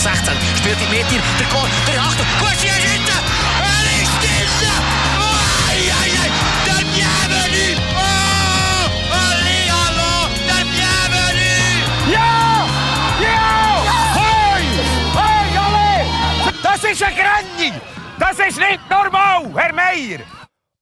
16. 0.00 0.32
Spielt 0.56 0.80
die 0.80 0.86
Mitte, 0.86 1.20
der 1.38 1.46
Goal, 1.48 1.68
der 1.86 2.00
Achtung, 2.00 2.26
Gucci 2.38 2.68
ist 2.68 2.76
hinten! 2.76 3.18
Er 3.60 4.02
ist 4.02 4.22
hinten! 4.24 4.72
Oh, 5.18 5.68
ei, 5.68 5.92
ei, 5.92 6.10
ei, 6.24 6.30
der 6.64 6.82
Bienvenu! 6.88 7.78
Oh, 7.94 8.88
hallihallo, 9.12 10.28
der 10.48 10.64
Bienvenu! 10.72 11.52
Ja! 12.10 12.66
Ja! 13.20 13.84
Hoi! 14.14 14.62
Hoi, 15.14 15.58
alle! 15.58 15.92
Das 16.62 16.82
ist 16.82 17.02
eine 17.02 17.14
Grenze! 17.14 17.80
Das 18.18 18.38
ist 18.38 18.58
nicht 18.58 18.80
normal, 18.88 19.50
Herr 19.54 19.74
Meier! 19.74 20.20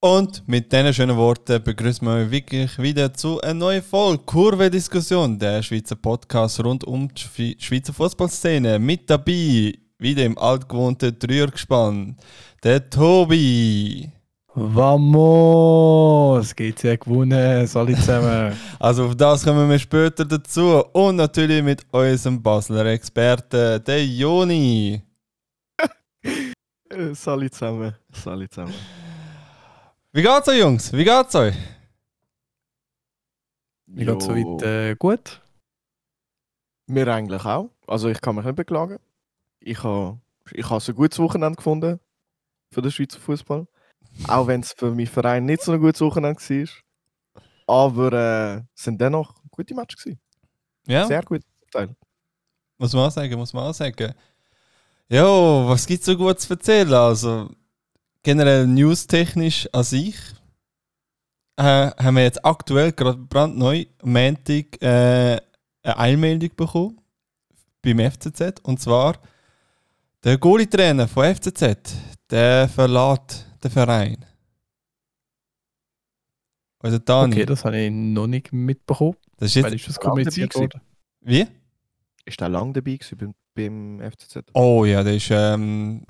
Und 0.00 0.46
mit 0.46 0.72
diesen 0.72 0.94
schönen 0.94 1.16
Worten 1.16 1.60
begrüßen 1.60 2.06
wir 2.06 2.14
euch 2.14 2.30
wirklich 2.30 2.78
wieder 2.78 3.12
zu 3.12 3.40
einer 3.40 3.54
neuen 3.54 3.82
Folge 3.82 4.22
Kurve-Diskussion, 4.26 5.36
der 5.36 5.60
Schweizer 5.60 5.96
Podcast 5.96 6.62
rund 6.62 6.84
um 6.84 7.08
die 7.36 7.56
Schweizer 7.58 7.92
Fußballszene. 7.92 8.78
Mit 8.78 9.10
dabei, 9.10 9.76
wieder 9.98 10.24
im 10.24 10.38
altgewohnten 10.38 11.18
Dreiergespann, 11.18 12.16
der 12.62 12.88
Tobi. 12.88 14.08
Vamos! 14.54 16.54
Geht's 16.54 16.84
ja 16.84 16.94
gewonnen, 16.94 17.68
alle 17.74 17.94
zusammen. 17.96 18.56
also 18.78 19.06
auf 19.06 19.16
das 19.16 19.42
kommen 19.42 19.68
wir 19.68 19.80
später 19.80 20.24
dazu. 20.24 20.80
Und 20.92 21.16
natürlich 21.16 21.60
mit 21.60 21.84
unserem 21.90 22.40
Basler 22.40 22.86
Experten, 22.86 23.82
der 23.82 24.06
Joni. 24.06 25.02
Salut 27.14 27.52
zusammen, 27.52 27.96
salut 28.12 28.54
zusammen. 28.54 28.74
Wie 30.12 30.22
geht's 30.22 30.48
euch, 30.48 30.58
Jungs? 30.58 30.92
Wie 30.92 31.04
geht's 31.04 31.34
euch? 31.34 31.54
Mir 33.86 34.06
geht's 34.06 34.24
soweit 34.24 34.62
äh, 34.62 34.96
gut. 34.96 35.42
Mir 36.86 37.08
eigentlich 37.08 37.44
auch. 37.44 37.70
Also 37.86 38.08
ich 38.08 38.20
kann 38.20 38.34
mich 38.36 38.44
nicht 38.44 38.56
beklagen. 38.56 38.98
Ich 39.60 39.82
habe 39.82 40.18
ich 40.52 40.68
ha 40.68 40.78
ein 40.78 40.94
gutes 40.94 41.18
Wochenende 41.18 41.56
gefunden 41.56 42.00
für 42.70 42.80
den 42.80 42.90
Schweizer 42.90 43.20
Fußball. 43.20 43.66
auch 44.26 44.46
wenn 44.46 44.60
es 44.60 44.72
für 44.72 44.90
meinen 44.90 45.06
Verein 45.06 45.44
nicht 45.44 45.62
so 45.62 45.72
ein 45.72 45.80
gutes 45.80 46.00
Wochenende 46.00 46.40
war. 46.40 46.68
Aber 47.66 48.12
äh, 48.12 48.56
es 48.74 48.84
sind 48.84 48.98
dennoch 48.98 49.34
gute 49.50 49.74
Matches 49.74 50.02
gewesen. 50.02 50.20
Ja. 50.86 51.06
Sehr 51.06 51.22
gut 51.22 51.42
Teil. 51.70 51.94
Muss 52.78 52.94
man 52.94 53.08
auch 53.08 53.10
sagen, 53.10 53.36
muss 53.36 53.52
man 53.52 53.64
auch 53.64 53.74
sagen. 53.74 54.14
Jo, 55.10 55.68
was 55.68 55.86
gibt's 55.86 56.06
so 56.06 56.16
gut 56.16 56.40
zu 56.40 56.54
erzählen? 56.54 56.92
Also, 56.94 57.50
generell 58.22 58.66
newstechnisch 58.66 59.68
an 59.72 59.84
sich 59.84 60.16
äh, 61.56 61.90
haben 61.90 62.16
wir 62.16 62.22
jetzt 62.22 62.44
aktuell 62.44 62.92
gerade 62.92 63.18
brandneu 63.18 63.84
am 64.02 64.12
Montag 64.12 64.80
äh, 64.82 65.40
eine 65.82 65.98
Einmeldung 65.98 66.50
bekommen 66.56 67.00
beim 67.82 67.98
FCZ 67.98 68.60
und 68.62 68.80
zwar 68.80 69.18
der 70.24 70.36
Goalie-Trainer 70.36 71.06
von 71.06 71.34
FCZ, 71.34 71.94
der 72.30 72.68
verlässt 72.68 73.46
den 73.62 73.70
Verein. 73.70 74.24
Also 76.80 76.98
Dani. 76.98 77.34
Okay, 77.34 77.46
das 77.46 77.64
habe 77.64 77.78
ich 77.78 77.90
noch 77.90 78.26
nicht 78.26 78.52
mitbekommen. 78.52 79.16
Das 79.36 79.50
ist 79.50 79.54
jetzt 79.56 79.64
Weil 79.64 79.74
ist 79.74 79.88
das 79.88 79.98
kommuniziert 79.98 80.54
worden? 80.54 80.80
Wie? 81.20 81.46
Ist 82.24 82.40
der 82.40 82.48
lang 82.48 82.72
dabei 82.72 82.96
gewesen 82.96 83.34
beim, 83.54 83.98
beim 83.98 84.10
FCZ? 84.12 84.50
Oh 84.52 84.84
ja, 84.84 85.02
der 85.02 85.16
ist 85.16 85.28
ähm, 85.30 86.04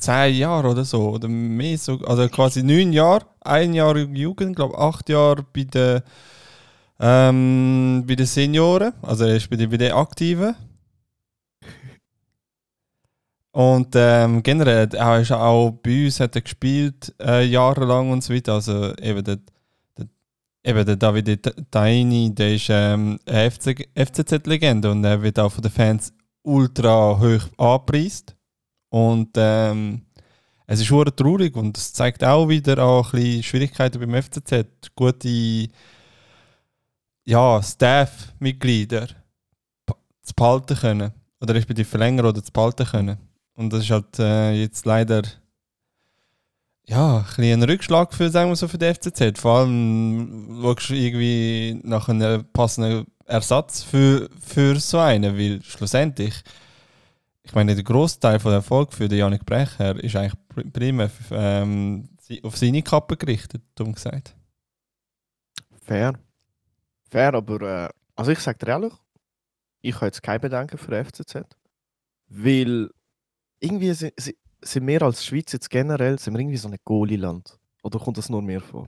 zehn 0.00 0.34
Jahre 0.36 0.68
oder 0.68 0.84
so, 0.84 1.10
oder 1.10 1.28
mehr 1.28 1.78
so, 1.78 1.98
also 2.06 2.28
quasi 2.28 2.62
neun 2.62 2.92
Jahre, 2.92 3.26
ein 3.40 3.74
Jahr 3.74 3.96
Jugend, 3.96 4.56
glaube 4.56 4.78
acht 4.78 5.08
Jahre 5.08 5.44
bei 5.52 5.64
den, 5.64 6.02
ähm, 6.98 8.04
bei 8.06 8.14
den 8.14 8.26
Senioren, 8.26 8.92
also 9.02 9.24
er 9.24 9.36
ist 9.36 9.48
bei 9.50 9.56
den, 9.56 9.70
bei 9.70 9.76
den 9.76 9.92
Aktiven. 9.92 10.54
Und 13.52 13.94
ähm, 13.96 14.42
generell, 14.42 14.88
er 14.94 15.20
ist 15.20 15.32
auch 15.32 15.72
bei 15.82 16.04
uns 16.04 16.20
hat 16.20 16.36
er 16.36 16.42
gespielt, 16.42 17.12
äh, 17.20 17.44
jahrelang 17.44 18.10
und 18.10 18.22
so 18.22 18.32
weiter, 18.32 18.54
also 18.54 18.94
eben 18.96 19.24
der, 19.24 19.38
der, 19.98 20.06
eben 20.62 20.86
der 20.86 20.96
David 20.96 21.52
Daini, 21.70 22.32
der 22.34 22.54
ist 22.54 22.68
ähm, 22.70 23.18
eine 23.26 23.50
FC, 23.50 23.88
FCZ-Legende 23.96 24.90
und 24.90 25.04
er 25.04 25.20
wird 25.22 25.38
auch 25.40 25.50
von 25.50 25.62
den 25.62 25.72
Fans 25.72 26.12
ultra 26.42 27.18
hoch 27.18 27.48
angepreist. 27.58 28.36
Und 28.90 29.30
ähm, 29.36 30.02
es 30.66 30.80
ist 30.80 30.86
schon 30.86 31.04
traurig 31.16 31.56
und 31.56 31.76
es 31.76 31.92
zeigt 31.92 32.22
auch 32.22 32.48
wieder 32.48 32.78
auch 32.84 33.12
ein 33.12 33.20
bisschen 33.20 33.42
Schwierigkeiten 33.42 33.98
beim 33.98 34.22
FCZ. 34.22 34.66
Gute 34.94 35.68
ja, 37.24 37.62
Staff-Mitglieder 37.62 39.08
zu 40.22 40.34
behalten 40.34 40.76
können. 40.76 41.12
Oder 41.40 41.54
respektive 41.54 41.88
verlängern 41.88 42.26
oder 42.26 42.42
zu 42.44 42.52
behalten 42.52 42.84
können. 42.84 43.18
Und 43.54 43.72
das 43.72 43.84
ist 43.84 43.90
halt 43.90 44.18
äh, 44.18 44.52
jetzt 44.52 44.84
leider 44.86 45.22
ja, 46.86 47.24
ein, 47.36 47.44
ein 47.44 47.62
Rückschlag 47.62 48.12
für, 48.12 48.30
sagen 48.30 48.50
wir 48.50 48.56
so, 48.56 48.68
für 48.68 48.78
die 48.78 48.92
FCZ. 48.92 49.38
Vor 49.38 49.58
allem 49.58 50.58
schaust 50.60 50.90
du 50.90 50.94
irgendwie 50.94 51.80
nach 51.84 52.08
einem 52.08 52.44
passenden 52.52 53.06
Ersatz 53.26 53.82
für, 53.82 54.28
für 54.40 54.78
so 54.80 54.98
einen, 54.98 55.36
weil 55.38 55.62
schlussendlich 55.62 56.34
ich 57.50 57.54
meine, 57.56 57.74
der 57.74 57.82
Großteil 57.82 58.38
von 58.38 58.52
der 58.52 58.58
Erfolg 58.58 58.92
für 58.92 59.08
den 59.08 59.18
Janik 59.18 59.44
Brecher 59.44 59.96
ist 60.04 60.14
eigentlich 60.14 60.72
primär 60.72 61.10
ähm, 61.32 62.08
auf 62.44 62.56
seine 62.56 62.80
Kappe 62.80 63.16
gerichtet, 63.16 63.60
dumm 63.74 63.92
gesagt. 63.92 64.36
Fair. 65.82 66.12
Fair, 67.10 67.34
aber 67.34 67.60
äh, 67.60 67.88
also 68.14 68.30
ich 68.30 68.38
sage 68.38 68.58
dir 68.58 68.68
ehrlich, 68.68 68.92
ich 69.80 69.96
habe 69.96 70.06
jetzt 70.06 70.22
keine 70.22 70.38
Bedenken 70.38 70.78
für 70.78 71.04
FCZ, 71.04 71.42
weil 72.28 72.88
irgendwie 73.58 73.94
sind, 73.94 74.12
sind 74.62 74.86
wir 74.86 75.02
als 75.02 75.24
Schweiz 75.24 75.52
jetzt 75.52 75.68
generell 75.68 76.20
sind 76.20 76.34
wir 76.34 76.38
irgendwie 76.38 76.56
so 76.56 76.68
ein 76.68 76.76
Goalie-Land. 76.84 77.58
Oder 77.82 77.98
kommt 77.98 78.18
das 78.18 78.28
nur 78.28 78.42
mir 78.42 78.60
vor? 78.60 78.86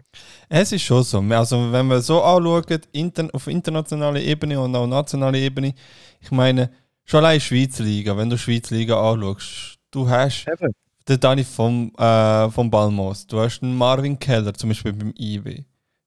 Es 0.49 0.71
ist 0.71 0.83
schon 0.83 1.03
so. 1.03 1.19
Also 1.19 1.73
wenn 1.73 1.87
man 1.89 2.01
so 2.01 2.23
anschaut, 2.23 2.87
inter 2.93 3.29
auf 3.33 3.49
internationaler 3.49 4.21
Ebene 4.21 4.61
und 4.61 4.77
auch 4.77 4.87
nationaler 4.87 5.39
Ebene, 5.39 5.75
ich 6.21 6.31
meine, 6.31 6.71
Schon 7.05 7.19
allein 7.19 7.41
Schweizer 7.41 7.85
Liga, 7.85 8.17
wenn 8.17 8.31
du 8.31 8.39
Schweizer 8.39 8.75
Liga 8.75 8.95
anschaust, 9.01 9.79
du 9.91 10.09
hast 10.09 10.47
Eben. 10.49 10.73
den 11.09 11.21
Dani 11.21 11.45
vom, 11.45 11.93
äh, 11.97 12.51
vom 12.51 12.71
Balmos, 12.71 13.27
du 13.27 13.41
hast 13.41 13.61
den 13.61 13.77
Marvin 13.77 14.19
Keller, 14.19 14.55
zum 14.55 14.71
Beispiel 14.71 14.93
beim 14.93 15.13
IW. 15.19 15.65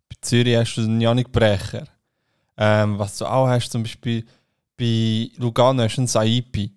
Bei 0.10 0.16
Zürich 0.22 0.56
hast 0.56 0.76
du 0.76 0.82
den 0.82 1.02
Janik 1.02 1.32
Brecher. 1.32 1.88
Ähm, 2.58 2.98
was 2.98 3.18
du 3.18 3.26
auch 3.26 3.48
hast, 3.48 3.72
zum 3.72 3.84
Beispiel 3.84 4.26
bei 4.78 5.30
Lugano 5.38 5.84
hast 5.84 5.98
du 5.98 6.02
einen 6.02 6.08
Saipi. 6.08 6.72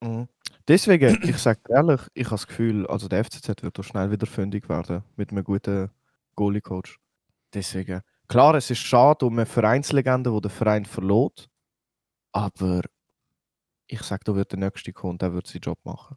Mhm. 0.00 0.28
Deswegen, 0.66 1.18
ich 1.22 1.38
sage 1.38 1.60
ehrlich, 1.68 2.00
ich 2.14 2.26
habe 2.26 2.36
das 2.36 2.46
Gefühl, 2.46 2.86
also 2.86 3.08
der 3.08 3.24
FCZ 3.24 3.62
wird 3.62 3.78
doch 3.78 3.84
schnell 3.84 4.10
wieder 4.10 4.26
fündig 4.26 4.68
werden 4.68 5.02
mit 5.16 5.30
einem 5.30 5.44
guten 5.44 5.90
Goalie-Coach. 6.36 6.98
Deswegen, 7.52 8.00
klar, 8.28 8.54
es 8.54 8.70
ist 8.70 8.78
schade 8.78 9.26
um 9.26 9.34
eine 9.34 9.46
Vereinslegende, 9.46 10.30
die 10.32 10.40
der 10.40 10.50
Verein 10.50 10.84
verlot, 10.84 11.48
aber 12.32 12.82
ich 13.86 14.02
sage, 14.02 14.24
da 14.24 14.34
wird 14.34 14.52
der 14.52 14.58
nächste 14.58 14.92
kommen, 14.92 15.18
der 15.18 15.32
wird 15.32 15.46
seinen 15.46 15.62
Job 15.62 15.78
machen. 15.84 16.16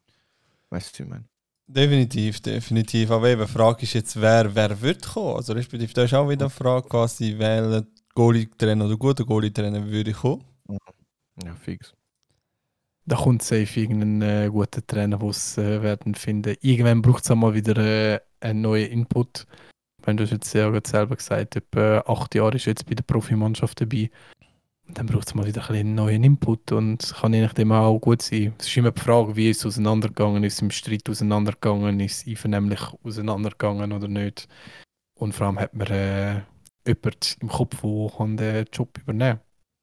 Weißt 0.70 0.88
du, 0.88 1.04
was 1.04 1.06
ich 1.06 1.10
meine? 1.10 1.26
Definitiv, 1.68 2.42
definitiv. 2.42 3.12
Aber 3.12 3.30
eben, 3.30 3.42
die 3.42 3.48
Frage 3.48 3.84
ist 3.84 3.94
jetzt, 3.94 4.20
wer, 4.20 4.56
wer 4.56 4.82
wird 4.82 5.06
kommen? 5.06 5.36
Also, 5.36 5.54
respektive, 5.54 5.94
da 5.94 6.04
ist 6.04 6.14
auch 6.14 6.30
wieder 6.30 6.46
eine 6.46 6.50
Frage, 6.50 6.88
quasi, 6.88 7.38
welcher 7.38 7.86
Goalie-Trainer 8.16 8.86
oder 8.86 8.98
guter 8.98 9.26
Goalie-Trainer 9.26 9.86
würde 9.86 10.14
kommen. 10.14 10.46
Ja, 11.44 11.54
fix. 11.56 11.94
Da 13.06 13.16
kommt 13.16 13.42
safe 13.42 13.80
irgendein 13.80 14.22
äh, 14.22 14.50
guter 14.50 14.86
Trainer, 14.86 15.18
der 15.18 15.30
es 15.30 15.58
äh, 15.58 15.82
werden 15.82 16.16
finden. 16.16 16.56
Irgendwann 16.62 17.02
braucht 17.02 17.24
es 17.24 17.32
auch 17.32 17.36
mal 17.36 17.54
wieder 17.54 17.78
äh, 17.78 18.20
einen 18.42 18.62
neuen 18.62 18.92
Input. 18.92 19.46
Wenn 20.04 20.18
du 20.18 20.24
es 20.24 20.32
jetzt 20.32 20.50
sehr 20.52 20.72
selber 20.86 21.16
gesagt 21.16 21.56
etwa 21.56 22.00
acht 22.00 22.36
Jahre 22.36 22.56
ist 22.56 22.66
jetzt 22.66 22.86
bei 22.86 22.96
der 22.96 23.04
Profimannschaft 23.04 23.80
dabei 23.80 24.10
dann 24.94 25.06
braucht 25.06 25.28
es 25.28 25.36
mal 25.36 25.46
wieder 25.46 25.70
ein 25.70 25.76
einen 25.76 25.96
neuen 25.96 26.24
Input 26.24 26.72
und 26.72 27.14
kann 27.20 27.34
je 27.34 27.42
nachdem 27.42 27.72
auch 27.72 28.00
gut 28.00 28.22
sein. 28.22 28.54
Es 28.58 28.68
ist 28.68 28.78
immer 28.78 28.92
die 28.92 29.02
Frage, 29.02 29.36
wie 29.36 29.50
es 29.50 29.66
auseinandergegangen, 29.66 30.44
ist 30.44 30.56
es 30.56 30.62
im 30.62 30.72
Streit 30.72 31.10
auseinandergegangen, 31.10 32.00
ist 32.00 32.22
es 32.22 32.28
einvernehmlich 32.28 32.82
auseinandergegangen 33.04 33.92
oder 33.92 34.08
nicht. 34.08 34.48
Und 35.16 35.34
vor 35.34 35.48
allem 35.48 35.60
hat 35.60 35.74
man 35.74 35.88
äh, 35.88 36.42
jemanden 36.86 37.20
im 37.42 37.48
Kopf, 37.50 37.82
der 37.82 38.28
den 38.36 38.66
Job 38.72 38.98
übernehmen 39.00 39.40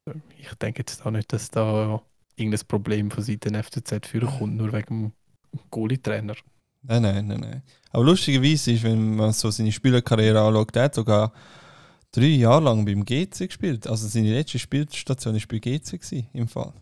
kann. 0.06 0.23
Ich 0.39 0.55
denke 0.55 0.81
jetzt 0.81 1.05
auch 1.05 1.11
nicht, 1.11 1.33
dass 1.33 1.50
da 1.50 2.00
irgendein 2.37 2.67
Problem 2.67 3.11
von 3.11 3.23
Seiten 3.23 3.62
FCZ 3.62 4.07
führen 4.07 4.29
kommt, 4.29 4.57
nur 4.57 4.73
wegen 4.73 5.12
dem 5.53 5.61
Goalie-Trainer. 5.71 6.35
Nein, 6.83 7.03
nein, 7.03 7.27
nein, 7.27 7.41
nein. 7.41 7.62
Aber 7.91 8.05
lustigerweise 8.05 8.73
ist, 8.73 8.83
wenn 8.83 9.17
man 9.17 9.33
so 9.33 9.50
seine 9.50 9.73
Spielerkarriere 9.73 10.41
anschaut, 10.41 10.77
hat 10.77 10.95
sogar 10.95 11.33
drei 12.14 12.26
Jahre 12.26 12.64
lang 12.64 12.84
beim 12.84 13.05
GC 13.05 13.49
gespielt. 13.49 13.87
Also 13.87 14.06
seine 14.06 14.32
letzte 14.32 14.58
Spielstation 14.58 15.34
war 15.34 15.43
bei 15.49 15.58
GC 15.58 16.00
gewesen, 16.00 16.28
im 16.32 16.49
Fall. 16.49 16.72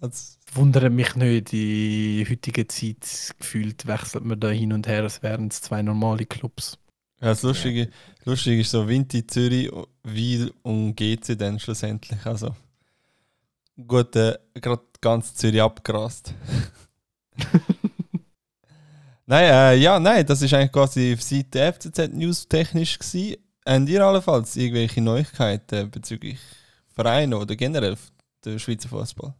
Also, 0.00 0.36
Wundert 0.54 0.92
mich 0.92 1.14
nicht, 1.14 1.52
in 1.52 2.28
heutiger 2.28 2.68
Zeit 2.68 3.34
gefühlt 3.38 3.86
wechselt 3.86 4.24
man 4.24 4.38
da 4.38 4.50
hin 4.50 4.72
und 4.72 4.86
her, 4.86 5.04
als 5.04 5.22
wären 5.22 5.48
es 5.48 5.62
zwei 5.62 5.80
normale 5.80 6.26
Clubs. 6.26 6.76
Ja, 7.20 7.28
das 7.28 7.42
Lustige, 7.42 7.82
ja. 7.82 7.86
Lustige 8.24 8.60
ist 8.60 8.72
so 8.72 8.86
Vinti, 8.86 9.26
Zürich, 9.26 9.70
Wiel 10.02 10.52
und 10.62 10.96
GC 10.96 11.38
dann 11.38 11.60
schlussendlich. 11.60 12.26
Also, 12.26 12.54
gut, 13.86 14.16
äh, 14.16 14.36
gerade 14.54 14.82
ganz 15.00 15.34
Zürich 15.36 15.62
abgerast. 15.62 16.34
nein, 19.32 19.52
äh, 19.52 19.74
ja, 19.76 19.98
nein, 19.98 20.26
das 20.26 20.42
ist 20.42 20.52
eigentlich 20.52 20.72
quasi 20.72 21.14
auf 21.14 21.22
Seite 21.22 21.72
FCZ 21.72 22.12
News 22.12 22.46
technisch 22.48 22.98
gewesen. 22.98 23.36
Habt 23.66 23.88
ihr 23.88 24.04
allenfalls 24.04 24.56
irgendwelche 24.56 25.00
Neuigkeiten 25.00 25.90
bezüglich 25.90 26.38
Vereine 26.94 27.38
oder 27.38 27.56
generell 27.56 27.96
der 28.44 28.58
Schweizer 28.58 28.88
Fußball? 28.88 29.34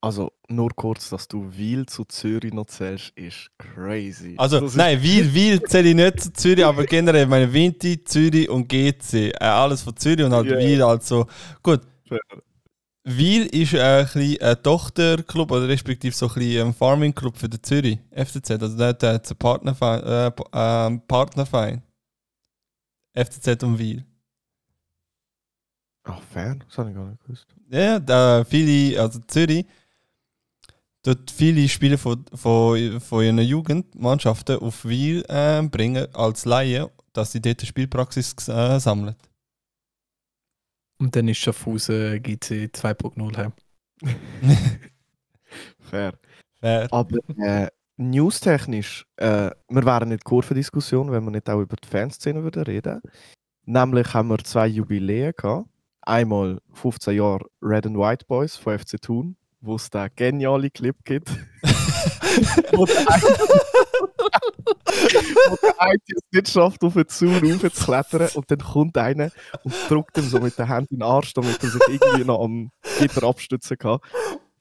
Also 0.00 0.32
nur 0.48 0.70
kurz, 0.74 1.10
dass 1.10 1.28
du 1.28 1.48
Wiel 1.56 1.86
zu 1.86 2.04
Zürich 2.04 2.52
noch 2.52 2.66
zählst, 2.66 3.12
ist 3.14 3.50
crazy. 3.56 4.34
Also, 4.36 4.58
das 4.58 4.72
ist 4.72 4.76
nein, 4.76 5.00
Wiel, 5.00 5.32
Wiel 5.32 5.62
zähle 5.62 5.90
ich 5.90 5.94
nicht 5.94 6.20
zu 6.20 6.32
Zürich, 6.32 6.66
aber 6.66 6.84
generell 6.84 7.26
meine 7.26 7.52
Vinti, 7.52 8.02
Zürich 8.02 8.50
und 8.50 8.68
GC. 8.68 9.30
Äh, 9.30 9.44
alles 9.44 9.82
von 9.82 9.96
Zürich 9.96 10.24
und 10.26 10.32
halt 10.32 10.48
Ja. 10.48 10.58
Wiel, 10.58 10.82
also. 10.82 11.26
Gut, 11.62 11.82
Wiel 13.04 13.46
ist 13.46 13.74
ein, 13.74 14.06
ein 14.40 14.62
Tochterclub 14.62 15.50
oder 15.50 15.66
respektive 15.66 16.14
so 16.14 16.28
ein, 16.28 16.58
ein 16.60 16.74
Farming-Club 16.74 17.36
für 17.36 17.48
den 17.48 17.62
Zürich, 17.62 17.98
FCZ. 18.12 18.50
Also 18.50 18.76
dort 18.76 19.02
hat 19.02 19.24
es 19.24 19.30
einen 19.32 19.38
Partnerverein, 19.38 20.32
äh, 20.32 20.32
ähm, 20.52 21.02
Partnerverein. 21.08 21.82
FCZ 23.14 23.62
und 23.64 23.78
Wiel. 23.78 24.04
Ach, 26.04 26.20
fair, 26.32 26.56
das 26.66 26.78
habe 26.78 26.90
ich 26.90 26.96
gar 26.96 27.06
nicht 27.06 27.22
gewusst. 27.22 27.46
Ja, 27.70 27.98
da 27.98 28.44
viele, 28.44 29.00
also 29.00 29.18
Zürich, 29.26 29.66
dort 31.02 31.30
viele 31.30 31.68
Spieler 31.68 31.98
von, 31.98 32.24
von, 32.34 33.00
von 33.00 33.24
ihren 33.24 33.38
Jugendmannschaften 33.38 34.58
auf 34.58 34.84
Wiel 34.84 35.24
äh, 35.28 35.62
bringen 35.62 36.06
als 36.14 36.44
Laie, 36.44 36.90
dass 37.12 37.32
sie 37.32 37.40
dort 37.40 37.60
eine 37.60 37.66
Spielpraxis 37.66 38.34
äh, 38.48 38.78
sammeln. 38.78 39.16
Und 41.02 41.16
dann 41.16 41.26
ist 41.26 41.38
Schaffhausen 41.38 42.22
GC 42.22 42.70
2.0 42.72 43.36
her. 43.36 43.52
Fair. 45.80 46.12
Fair. 46.60 46.88
Aber 46.92 47.18
äh, 47.38 47.66
newstechnisch, 47.96 49.04
äh, 49.16 49.50
wir 49.68 49.84
wären 49.84 50.10
nicht 50.10 50.22
Kurvendiskussion, 50.22 51.10
wenn 51.10 51.24
wir 51.24 51.32
nicht 51.32 51.50
auch 51.50 51.60
über 51.60 51.74
die 51.74 51.88
Fanszene 51.88 52.44
würden 52.44 52.62
reden. 52.62 53.00
Nämlich 53.64 54.14
haben 54.14 54.28
wir 54.28 54.38
zwei 54.44 54.68
Jubiläen 54.68 55.32
gehabt. 55.36 55.68
Einmal 56.02 56.60
15 56.72 57.16
Jahre 57.16 57.46
Red 57.60 57.86
and 57.86 57.98
White 57.98 58.26
Boys 58.28 58.54
von 58.54 58.78
FC 58.78 59.02
Thun, 59.02 59.36
wo 59.62 59.76
es 59.76 59.88
den 59.88 60.08
genialen 60.14 60.72
Clip 60.72 60.96
gibt. 61.04 61.30
wo 62.72 62.84
der 65.62 65.80
eine, 65.80 65.98
es 66.06 66.22
nicht 66.32 66.48
schafft, 66.48 66.82
auf 66.82 66.94
den 66.94 67.08
Zaun 67.08 67.52
raufzuklettern 67.62 68.28
und 68.34 68.50
dann 68.50 68.58
kommt 68.58 68.98
einer 68.98 69.30
und 69.62 69.74
drückt 69.88 70.18
ihm 70.18 70.24
so 70.24 70.40
mit 70.40 70.58
der 70.58 70.68
Hand 70.68 70.90
in 70.90 70.98
den 70.98 71.02
Arsch, 71.02 71.32
damit 71.34 71.62
er 71.62 71.70
sich 71.70 71.82
irgendwie 71.88 72.24
noch 72.24 72.42
am 72.42 72.70
Gitter 72.98 73.22
abstützen 73.22 73.78
kann. 73.78 73.98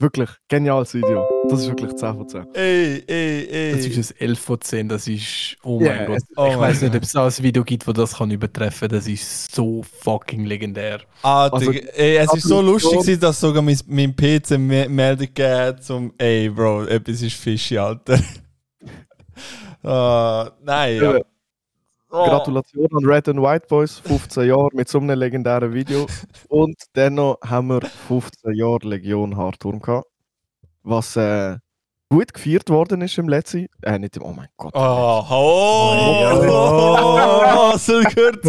Wirklich, 0.02 0.30
geniales 0.48 0.94
Video. 0.96 1.28
Das 1.48 1.60
ist 1.62 1.68
wirklich 1.68 1.94
10 1.96 2.16
von 2.16 2.28
10. 2.28 2.46
Ey, 2.56 3.04
ey, 3.06 3.48
ey. 3.52 3.72
Das 3.76 3.86
ist 3.86 4.12
ein 4.20 4.30
11 4.30 4.40
von 4.40 4.60
10, 4.62 4.90
das 4.90 5.08
ist, 5.08 5.56
oh 5.64 5.80
mein 5.80 6.08
Gott. 6.08 6.18
es- 6.18 6.38
oh 6.38 6.48
ich 6.52 6.58
weiß 6.58 6.82
nicht, 6.82 6.92
Gott. 6.92 6.98
ob 7.02 7.04
es 7.04 7.16
auch 7.16 7.26
ein 7.38 7.44
Video 7.44 7.64
gibt, 7.64 7.88
das 7.88 7.94
das 7.94 8.16
kann 8.18 8.32
übertreffen 8.32 8.90
Das 8.90 9.08
ist 9.08 9.54
so 9.54 9.84
fucking 10.02 10.46
legendär. 10.46 11.02
Ah, 11.22 11.48
Also, 11.50 11.72
ey, 11.72 12.18
es 12.18 12.34
ist 12.34 12.48
so 12.48 12.62
lustig, 12.62 13.00
gewesen, 13.00 13.20
dass 13.20 13.40
sogar 13.40 13.62
mein, 13.62 13.78
mein 13.86 14.16
PC 14.16 14.58
me- 14.58 14.90
Meldung 14.90 15.28
gegeben 15.34 15.82
zum 15.82 16.14
Ey, 16.18 16.50
Bro, 16.50 16.86
etwas 16.86 17.22
ist 17.22 17.36
fishy, 17.36 17.78
Alter. 17.78 18.20
Ah, 19.84 20.52
nein, 20.64 21.02
ja. 21.02 21.20
Oh. 22.14 22.26
Gratulation 22.26 22.88
an 22.92 23.06
Red 23.06 23.30
and 23.30 23.42
White 23.42 23.68
Boys, 23.70 24.00
15 24.00 24.48
Jahre 24.48 24.70
mit 24.74 24.90
so 24.90 25.00
einem 25.00 25.18
legendären 25.18 25.74
Video. 25.74 26.08
Und 26.50 26.76
dennoch 26.94 27.38
haben 27.42 27.68
wir 27.70 27.82
15 27.82 28.54
Jahre 28.54 28.80
Legion 28.84 29.38
Hardturm 29.38 29.80
gehabt. 29.80 30.08
Was 30.84 31.16
äh, 31.16 31.58
gut 32.10 32.34
gefeiert 32.34 32.70
worden 32.70 33.02
ist 33.02 33.18
im 33.18 33.30
letzten. 33.30 33.68
Äh, 33.82 33.98
nicht 33.98 34.18
im. 34.18 34.24
Oh 34.24 34.34
mein 34.34 34.50
Gott. 34.58 34.74
Oh, 34.76 35.26
oh, 35.30 35.94
Oi, 35.94 36.48
oh, 36.50 37.40
Basel 37.72 38.04
gehört. 38.04 38.44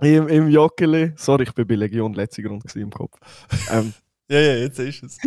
Im, 0.00 0.28
Im 0.28 0.48
Joggeli. 0.48 1.12
Sorry, 1.16 1.42
ich 1.44 1.52
bin 1.54 1.66
bei 1.66 1.74
Legion 1.74 2.14
letzter 2.14 2.42
Grund 2.42 2.74
im 2.74 2.90
Kopf. 2.90 3.18
Ähm, 3.70 3.92
Ja, 4.28 4.40
ja, 4.40 4.54
jetzt 4.56 4.78
ist 4.78 5.02
es. 5.02 5.18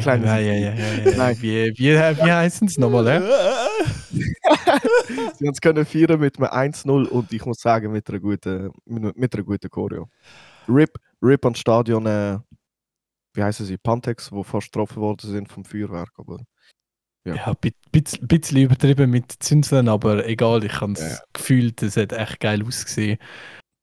Kleines- 0.00 0.26
ja, 0.26 0.38
ja, 0.38 0.52
ja, 0.54 0.74
ja, 0.74 0.94
ja. 1.10 1.16
Nein. 1.16 1.36
Wie, 1.40 1.72
wie, 1.78 1.94
wie 1.94 2.32
heißen 2.32 2.68
es 2.68 2.76
nochmal? 2.78 3.06
Äh? 3.06 3.20
sie 5.38 5.46
haben 5.46 5.52
es 5.52 5.60
können 5.60 5.84
feiern 5.86 6.20
mit 6.20 6.38
einem 6.38 6.72
1-0 6.72 7.06
und 7.08 7.32
ich 7.32 7.44
muss 7.44 7.58
sagen, 7.60 7.92
mit 7.92 8.08
einer 8.08 8.20
guten, 8.20 8.70
mit, 8.84 9.34
einer 9.34 9.44
guten 9.44 9.70
Choreo. 9.70 10.08
Rip, 10.68 10.90
Rip 11.22 11.44
ans 11.44 11.58
Stadion, 11.58 12.06
äh, 12.06 12.38
wie 13.34 13.42
heißen 13.42 13.64
sie? 13.66 13.78
Pantex, 13.78 14.30
wo 14.32 14.42
fast 14.42 14.66
getroffen 14.72 15.00
worden 15.00 15.30
sind 15.30 15.50
vom 15.50 15.64
Feuerwerk. 15.64 16.10
Aber 16.18 16.38
Ja. 17.24 17.34
Ja, 17.34 17.46
ein 17.48 17.72
bisschen, 17.92 18.26
bisschen 18.26 18.58
übertrieben 18.58 19.10
mit 19.10 19.32
Zinsen, 19.40 19.88
aber 19.88 20.26
egal, 20.26 20.64
ich 20.64 20.80
habe 20.80 20.92
es 20.92 21.00
Ja. 21.00 21.18
gefühlt, 21.32 21.82
es 21.82 21.96
hat 21.96 22.12
echt 22.12 22.40
geil 22.40 22.62
ausgesehen. 22.64 23.18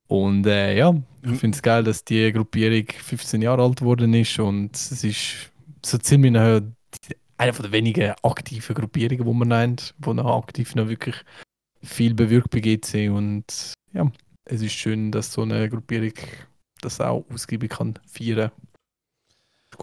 Und 0.07 0.45
äh, 0.45 0.77
ja, 0.77 0.93
ich 1.23 1.29
Mhm. 1.31 1.35
finde 1.37 1.55
es 1.55 1.61
geil, 1.63 1.83
dass 1.83 2.03
die 2.03 2.31
Gruppierung 2.31 2.85
15 2.91 3.41
Jahre 3.41 3.63
alt 3.63 3.79
geworden 3.79 4.13
ist 4.13 4.37
und 4.39 4.75
es 4.75 5.03
ist 5.03 5.51
so 5.85 5.97
ziemlich 5.97 6.31
noch 6.31 6.59
die- 6.59 7.15
eine 7.37 7.53
von 7.53 7.63
den 7.63 7.71
wenigen 7.73 8.13
aktiven 8.23 8.73
Gruppierungen, 8.75 9.25
die 9.25 9.33
man 9.33 9.47
nennt, 9.49 9.93
wo 9.99 10.13
noch 10.13 10.37
aktiv 10.37 10.73
noch 10.75 10.87
wirklich 10.87 11.15
viel 11.83 12.13
bewirkt 12.13 12.49
bei 12.49 12.59
GC 12.59 13.09
und 13.09 13.73
ja, 13.93 14.11
es 14.45 14.61
ist 14.61 14.73
schön, 14.73 15.11
dass 15.11 15.31
so 15.33 15.41
eine 15.41 15.69
Gruppierung 15.69 16.13
das 16.81 17.01
auch 17.01 17.25
ausgiebig 17.31 17.71
kann 17.71 17.99
feiern. 18.07 18.51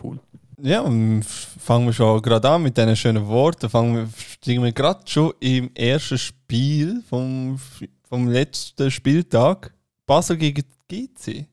Cool. 0.03 0.19
Ja, 0.61 0.81
und 0.81 1.25
fangen 1.25 1.87
wir 1.87 1.93
schon 1.93 2.23
gerade 2.23 2.49
an 2.49 2.63
mit 2.63 2.77
diesen 2.77 2.97
schönen 2.97 3.27
Worten. 3.27 3.69
Fangen 3.69 3.97
wir, 3.97 4.09
steigen 4.17 4.63
wir 4.63 4.73
gerade 4.73 5.07
schon 5.11 5.33
im 5.41 5.75
ersten 5.75 6.19
Spiel 6.19 7.03
vom, 7.09 7.59
vom 8.09 8.29
letzten 8.29 8.91
Spieltag. 8.91 9.75
Basel 10.07 10.37
gegen 10.37 10.65
GC. 10.89 11.47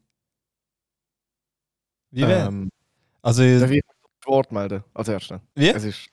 Wie 2.12 2.22
wäre? 2.22 2.48
ähm, 2.48 2.70
also, 3.22 3.42
darf 3.60 3.72
ich 3.72 3.82
Wort 4.30 4.52
melden 4.52 4.84
als 4.94 5.08
Erster? 5.08 5.42
wie? 5.56 5.70
Es 5.70 5.84
ist, 5.84 6.10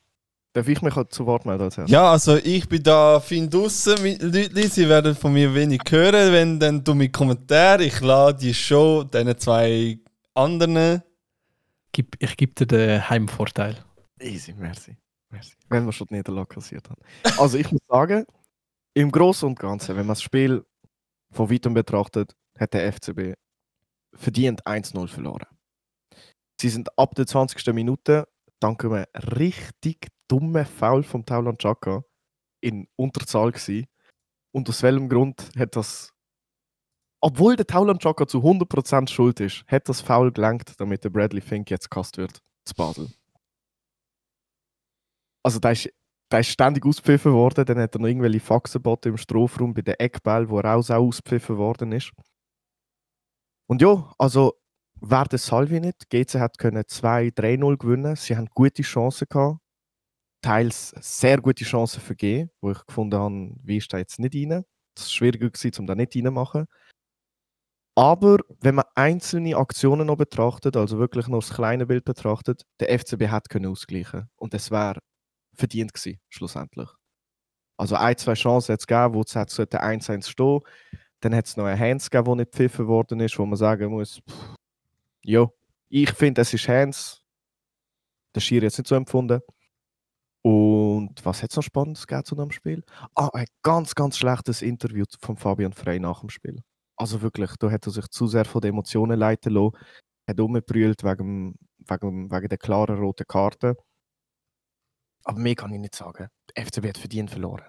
darf 0.52 0.66
ich 0.68 0.82
mich 0.82 0.94
zu 1.10 1.26
Wort 1.26 1.46
melden 1.46 1.64
als 1.64 1.78
Erster? 1.78 1.92
Ja, 1.92 2.10
also 2.10 2.36
ich 2.36 2.68
bin 2.68 2.82
da 2.82 3.20
fein 3.20 3.48
draussen 3.48 4.02
mit 4.02 4.22
Leuten. 4.22 4.68
Sie 4.68 4.88
werden 4.88 5.14
von 5.14 5.32
mir 5.32 5.54
wenig 5.54 5.80
hören, 5.88 6.32
wenn 6.32 6.58
dann 6.58 6.82
du 6.82 6.94
mit 6.94 7.12
Kommentar. 7.12 7.80
Ich 7.80 8.00
lade 8.00 8.38
die 8.38 8.54
Show 8.54 9.04
diesen 9.04 9.38
zwei 9.38 9.98
anderen. 10.34 11.02
Gib, 11.92 12.16
ich 12.18 12.36
gebe 12.36 12.52
dir 12.52 12.66
den 12.66 13.08
Heimvorteil. 13.08 13.76
Easy, 14.20 14.52
merci. 14.52 14.96
merci. 15.30 15.52
Wenn 15.68 15.84
wir 15.84 15.92
schon 15.92 16.06
die 16.08 16.14
Niederlage 16.14 16.48
kassiert 16.54 16.88
haben. 16.90 17.00
Also 17.38 17.58
ich 17.58 17.70
muss 17.70 17.80
sagen, 17.88 18.26
im 18.94 19.10
Großen 19.10 19.46
und 19.48 19.58
Ganzen, 19.58 19.96
wenn 19.96 20.06
man 20.06 20.14
das 20.14 20.22
Spiel 20.22 20.64
von 21.30 21.50
weitem 21.50 21.74
betrachtet, 21.74 22.34
hat 22.58 22.72
der 22.72 22.92
FCB 22.92 23.34
verdient 24.14 24.66
1-0 24.66 25.06
verloren. 25.08 25.46
Sie 26.60 26.68
sind 26.68 26.96
ab 26.98 27.14
der 27.14 27.26
20. 27.26 27.66
Minute 27.74 28.28
dank 28.60 28.84
einem 28.84 29.04
richtig 29.14 30.08
dummen 30.28 30.64
Foul 30.64 31.02
vom 31.02 31.24
Tauland 31.24 31.60
Chaka 31.60 32.02
in 32.60 32.88
Unterzahl 32.96 33.52
gewesen. 33.52 33.86
Und 34.52 34.68
aus 34.68 34.82
welchem 34.82 35.08
Grund 35.08 35.50
hat 35.58 35.76
das, 35.76 36.14
obwohl 37.20 37.56
der 37.56 37.66
Tauland 37.66 38.00
Chaka 38.00 38.26
zu 38.26 38.38
100% 38.38 39.08
schuld 39.08 39.40
ist, 39.40 39.64
hat 39.68 39.88
das 39.88 40.00
Foul 40.00 40.32
gelangt, 40.32 40.72
damit 40.78 41.04
der 41.04 41.10
Bradley 41.10 41.42
Fink 41.42 41.70
jetzt 41.70 41.90
gecast 41.90 42.16
wird 42.16 42.40
zu 42.64 42.74
Basel. 42.74 43.10
Also 45.42 45.60
da 45.60 45.70
ist, 45.70 45.90
da 46.30 46.38
ist 46.38 46.48
ständig 46.48 46.84
auspfiffen 46.86 47.32
worden, 47.32 47.66
dann 47.66 47.78
hat 47.78 47.94
er 47.94 48.00
noch 48.00 48.08
irgendwelche 48.08 48.40
Faxen 48.40 48.78
geboten 48.78 49.10
im 49.10 49.16
Strafraum 49.16 49.74
bei 49.74 49.82
den 49.82 49.94
Eckball, 49.94 50.48
wo 50.48 50.58
er 50.58 50.74
auch, 50.74 50.90
auch 50.90 51.06
auspfiffen 51.06 51.58
worden 51.58 51.92
ist. 51.92 52.12
Und 53.68 53.82
ja, 53.82 54.12
also 54.18 54.54
wäre 55.00 55.38
Salvi 55.38 55.80
nicht, 55.80 56.08
GC 56.10 56.40
hat 56.40 56.58
können 56.58 56.82
2-3-0 56.82 57.76
gewinnen, 57.76 58.16
sie 58.16 58.36
haben 58.36 58.48
gute 58.54 58.82
Chancen 58.82 59.26
gehabt, 59.28 59.60
teils 60.42 60.94
sehr 61.00 61.40
gute 61.40 61.64
Chancen 61.64 62.00
vergeben, 62.00 62.50
wo 62.60 62.70
ich 62.70 62.86
gefunden 62.86 63.18
habe, 63.18 63.50
wie 63.62 63.78
ist 63.78 63.92
da 63.92 63.98
jetzt 63.98 64.18
nicht 64.18 64.34
rein. 64.34 64.64
Das 64.94 65.06
war 65.06 65.10
schwieriger 65.10 65.50
gewesen, 65.50 65.80
um 65.80 65.86
da 65.86 65.94
nicht 65.94 66.14
reinzumachen. 66.16 66.66
Aber 67.98 68.38
wenn 68.60 68.74
man 68.74 68.84
einzelne 68.94 69.56
Aktionen 69.56 70.06
noch 70.06 70.16
betrachtet, 70.16 70.76
also 70.76 70.98
wirklich 70.98 71.28
nur 71.28 71.40
das 71.40 71.54
kleine 71.54 71.86
Bild 71.86 72.04
betrachtet, 72.04 72.62
der 72.78 72.98
FCB 72.98 73.28
hat 73.28 73.48
können 73.48 73.66
ausgleichen 73.66 74.28
und 74.36 74.52
es 74.52 74.70
wäre 74.70 75.00
verdient 75.54 75.94
gewesen, 75.94 76.20
schlussendlich. 76.28 76.90
Also 77.78 77.96
ein, 77.96 78.16
zwei 78.16 78.34
Chancen 78.34 78.74
hat 78.74 78.80
es 78.80 78.86
gegeben, 78.86 79.14
wo 79.14 79.22
es 79.22 79.34
hat 79.34 79.50
sollte 79.50 79.82
1-1 79.82 80.28
stehen. 80.28 80.60
Dann 81.20 81.34
hat 81.34 81.46
es 81.46 81.56
noch 81.56 81.64
einen 81.64 81.80
Hands 81.80 82.10
gegeben, 82.10 82.26
der 82.26 82.36
nicht 82.36 82.52
gepfiffen 82.52 82.86
worden 82.86 83.20
ist, 83.20 83.38
wo 83.38 83.46
man 83.46 83.56
sagen 83.56 83.90
muss, 83.90 84.20
pff, 84.28 84.55
ja, 85.26 85.48
ich 85.88 86.10
finde, 86.12 86.42
es 86.42 86.54
ist 86.54 86.68
Hands. 86.68 87.22
Der 88.34 88.40
Schiri 88.40 88.64
jetzt 88.64 88.78
nicht 88.78 88.88
so 88.88 88.94
empfunden. 88.94 89.40
Und 90.42 91.24
was 91.24 91.42
hat 91.42 91.50
es 91.50 91.56
noch 91.56 91.64
Spannendes 91.64 92.06
gegeben 92.06 92.24
zu 92.24 92.36
dem 92.36 92.52
Spiel? 92.52 92.84
Ah, 93.16 93.30
ein 93.32 93.46
ganz, 93.62 93.94
ganz 93.96 94.16
schlechtes 94.18 94.62
Interview 94.62 95.04
von 95.20 95.36
Fabian 95.36 95.72
Frey 95.72 95.98
nach 95.98 96.20
dem 96.20 96.28
Spiel. 96.28 96.62
Also 96.96 97.22
wirklich, 97.22 97.50
da 97.58 97.70
hat 97.70 97.86
er 97.86 97.92
sich 97.92 98.06
zu 98.08 98.28
sehr 98.28 98.44
von 98.44 98.60
den 98.60 98.70
Emotionen 98.70 99.18
leiten 99.18 99.52
lassen. 99.52 99.76
hat 100.28 100.38
rumgebrüllt 100.38 101.02
wegen, 101.02 101.56
wegen, 101.78 102.30
wegen 102.30 102.48
der 102.48 102.58
klaren 102.58 102.98
roten 102.98 103.26
Karte. 103.26 103.76
Aber 105.24 105.40
mehr 105.40 105.56
kann 105.56 105.72
ich 105.72 105.80
nicht 105.80 105.96
sagen. 105.96 106.28
Der 106.54 106.66
FCB 106.66 106.88
hat 106.88 106.98
verdient 106.98 107.30
verloren. 107.30 107.66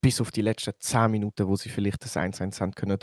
Bis 0.00 0.20
auf 0.20 0.30
die 0.30 0.42
letzten 0.42 0.72
10 0.78 1.10
Minuten, 1.10 1.48
wo 1.48 1.56
sie 1.56 1.68
vielleicht 1.68 2.04
das 2.04 2.16
1-1 2.16 2.60
haben 2.60 2.72
können 2.72 2.98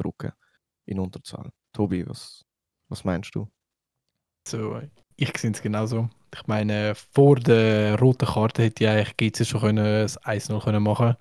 in 0.85 0.99
Unterzahl. 0.99 1.51
Tobi, 1.73 2.07
was, 2.07 2.45
was 2.87 3.03
meinst 3.03 3.35
du? 3.35 3.49
So, 4.47 4.81
ich 5.15 5.37
sehe 5.37 5.51
es 5.51 5.61
genauso. 5.61 6.09
Ich 6.33 6.45
meine, 6.47 6.93
vor 6.95 7.37
der 7.37 7.99
roten 7.99 8.27
Karte 8.27 8.63
hätte 8.63 8.83
ich 8.83 8.89
eigentlich 8.89 9.17
GC 9.17 9.45
schon 9.45 9.61
können, 9.61 9.83
das 9.83 10.21
1-0 10.23 10.63
können 10.63 10.83
machen 10.83 11.15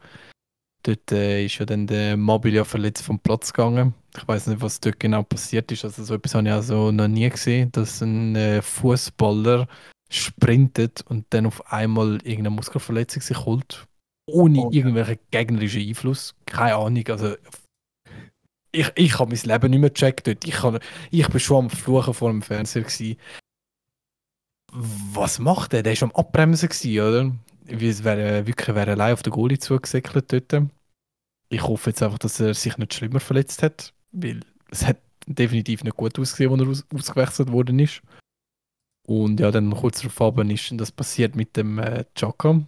Dort 0.83 1.11
äh, 1.13 1.45
ist 1.45 1.59
ja 1.59 1.67
dann 1.67 1.87
der 1.87 2.17
Mobilia 2.17 2.65
verletzt 2.65 3.03
vom 3.03 3.19
Platz 3.19 3.53
gegangen. 3.53 3.95
Ich 4.17 4.27
weiß 4.27 4.47
nicht, 4.47 4.61
was 4.63 4.81
dort 4.81 5.01
genau 5.01 5.23
passiert 5.23 5.71
ist. 5.73 5.85
Also 5.85 6.05
so 6.05 6.15
etwas 6.15 6.35
habe 6.35 6.47
ich 6.47 6.53
also 6.53 6.93
noch 6.93 7.09
nie 7.09 7.29
gesehen, 7.29 7.73
dass 7.73 8.01
ein 8.01 8.37
äh, 8.37 8.63
Fußballer 8.63 9.67
sprintet 10.11 11.03
und 11.09 11.27
dann 11.31 11.47
auf 11.47 11.73
einmal 11.73 12.15
irgendeine 12.23 12.51
Muskelverletzung 12.51 13.23
sich 13.23 13.45
holt. 13.45 13.87
Ohne 14.27 14.61
Oh. 14.61 14.71
irgendwelchen 14.71 15.19
gegnerischen 15.31 15.87
Einfluss. 15.87 16.35
Keine 16.47 16.77
Ahnung. 16.77 17.05
Also 17.09 17.35
ich, 18.79 18.93
ich 18.95 19.19
habe 19.19 19.35
mein 19.35 19.43
Leben 19.43 19.71
nicht 19.71 19.81
mehr 19.81 19.91
gecheckt 19.91 20.27
dort. 20.27 20.47
Ich, 20.47 20.55
kann, 20.55 20.79
ich 21.11 21.29
bin 21.29 21.41
schon 21.41 21.65
am 21.65 21.71
Fluchen 21.71 22.15
vor 22.15 22.31
dem 22.31 22.43
Fernseher. 22.43 22.83
Gewesen. 22.83 23.17
Was 24.73 25.39
macht 25.39 25.73
der? 25.73 25.83
Der 25.83 26.01
war 26.01 26.09
am 26.09 26.15
Abbremsen, 26.15 26.69
gewesen, 26.69 27.01
oder? 27.01 27.33
Wie 27.65 27.89
es 27.89 28.05
wäre 28.05 28.47
wirklich 28.47 28.75
wäre 28.75 28.93
allein 28.93 29.13
auf 29.13 29.23
den 29.23 29.33
Goalie 29.33 29.59
zugesäckelt 29.59 30.33
dort. 30.33 30.71
Ich 31.51 31.63
hoffe 31.63 31.91
jetzt 31.91 32.03
einfach, 32.03 32.19
dass 32.19 32.41
er 32.41 32.55
sich 32.55 32.77
nicht 32.77 32.95
schlimmer 32.95 33.21
verletzt 33.21 33.63
hat, 33.63 33.93
weil 34.13 34.41
es 34.71 34.87
hat 34.87 34.99
definitiv 35.27 35.83
nicht 35.83 35.97
gut 35.97 36.19
ausgesehen, 36.19 36.53
als 36.53 36.61
er 36.61 36.69
aus 36.69 36.87
ausgewechselt 36.95 37.51
worden 37.51 37.79
ist. 37.79 38.03
Und 39.07 39.41
ja, 39.41 39.51
dann 39.51 39.71
kurz 39.75 40.03
darauf 40.03 40.39
ist 40.51 40.73
das 40.77 40.93
passiert 40.93 41.35
mit 41.35 41.57
dem 41.57 41.79
äh, 41.79 42.05
Chaka. 42.15 42.63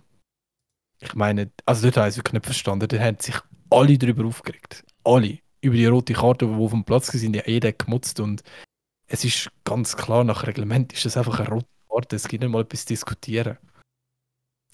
Ich 1.00 1.14
meine, 1.14 1.50
also 1.66 1.82
dort 1.82 1.98
habe 1.98 2.08
ich 2.08 2.12
es 2.12 2.16
wirklich 2.16 2.32
nicht 2.34 2.46
verstanden. 2.46 2.88
Da 2.88 2.98
haben 2.98 3.18
sich 3.20 3.36
alle 3.70 3.98
darüber 3.98 4.24
aufgeregt. 4.24 4.84
Alle. 5.04 5.38
Über 5.62 5.74
die 5.74 5.86
rote 5.86 6.14
Karte, 6.14 6.46
die 6.46 6.54
auf 6.54 6.70
dem 6.70 6.84
Platz 6.84 7.12
waren, 7.12 7.34
ja 7.34 7.42
jeder 7.46 7.72
gemutzt. 7.72 8.20
Und 8.20 8.42
es 9.06 9.24
ist 9.24 9.50
ganz 9.64 9.96
klar, 9.96 10.24
nach 10.24 10.46
Reglement 10.46 10.92
ist 10.92 11.04
das 11.04 11.16
einfach 11.16 11.40
eine 11.40 11.50
rote 11.50 11.66
Karte. 11.88 12.16
Es 12.16 12.28
gibt 12.28 12.42
nicht 12.42 12.50
mal 12.50 12.62
etwas 12.62 12.84
zu 12.84 12.94
diskutieren. 12.94 13.58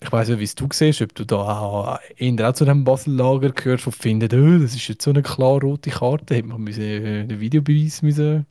Ich 0.00 0.12
weiß 0.12 0.28
nicht, 0.28 0.38
wie 0.40 0.44
es 0.44 0.54
du 0.54 0.68
siehst, 0.70 1.00
ob 1.00 1.14
du 1.14 1.24
da 1.24 1.36
auch, 1.36 1.98
eher 2.16 2.48
auch 2.48 2.52
zu 2.52 2.66
dem 2.66 2.84
Basel-Lager 2.84 3.50
gehörst, 3.50 3.86
wo 3.86 3.90
findet, 3.90 4.34
oh, 4.34 4.58
das 4.58 4.74
ist 4.74 4.88
jetzt 4.88 5.02
so 5.02 5.10
eine 5.10 5.22
klar 5.22 5.60
rote 5.60 5.90
Karte, 5.90 6.34
hätte 6.34 6.48
man 6.48 6.66
äh, 6.66 7.24
den 7.24 7.40
Videobeweis 7.40 8.02
müssen 8.02 8.46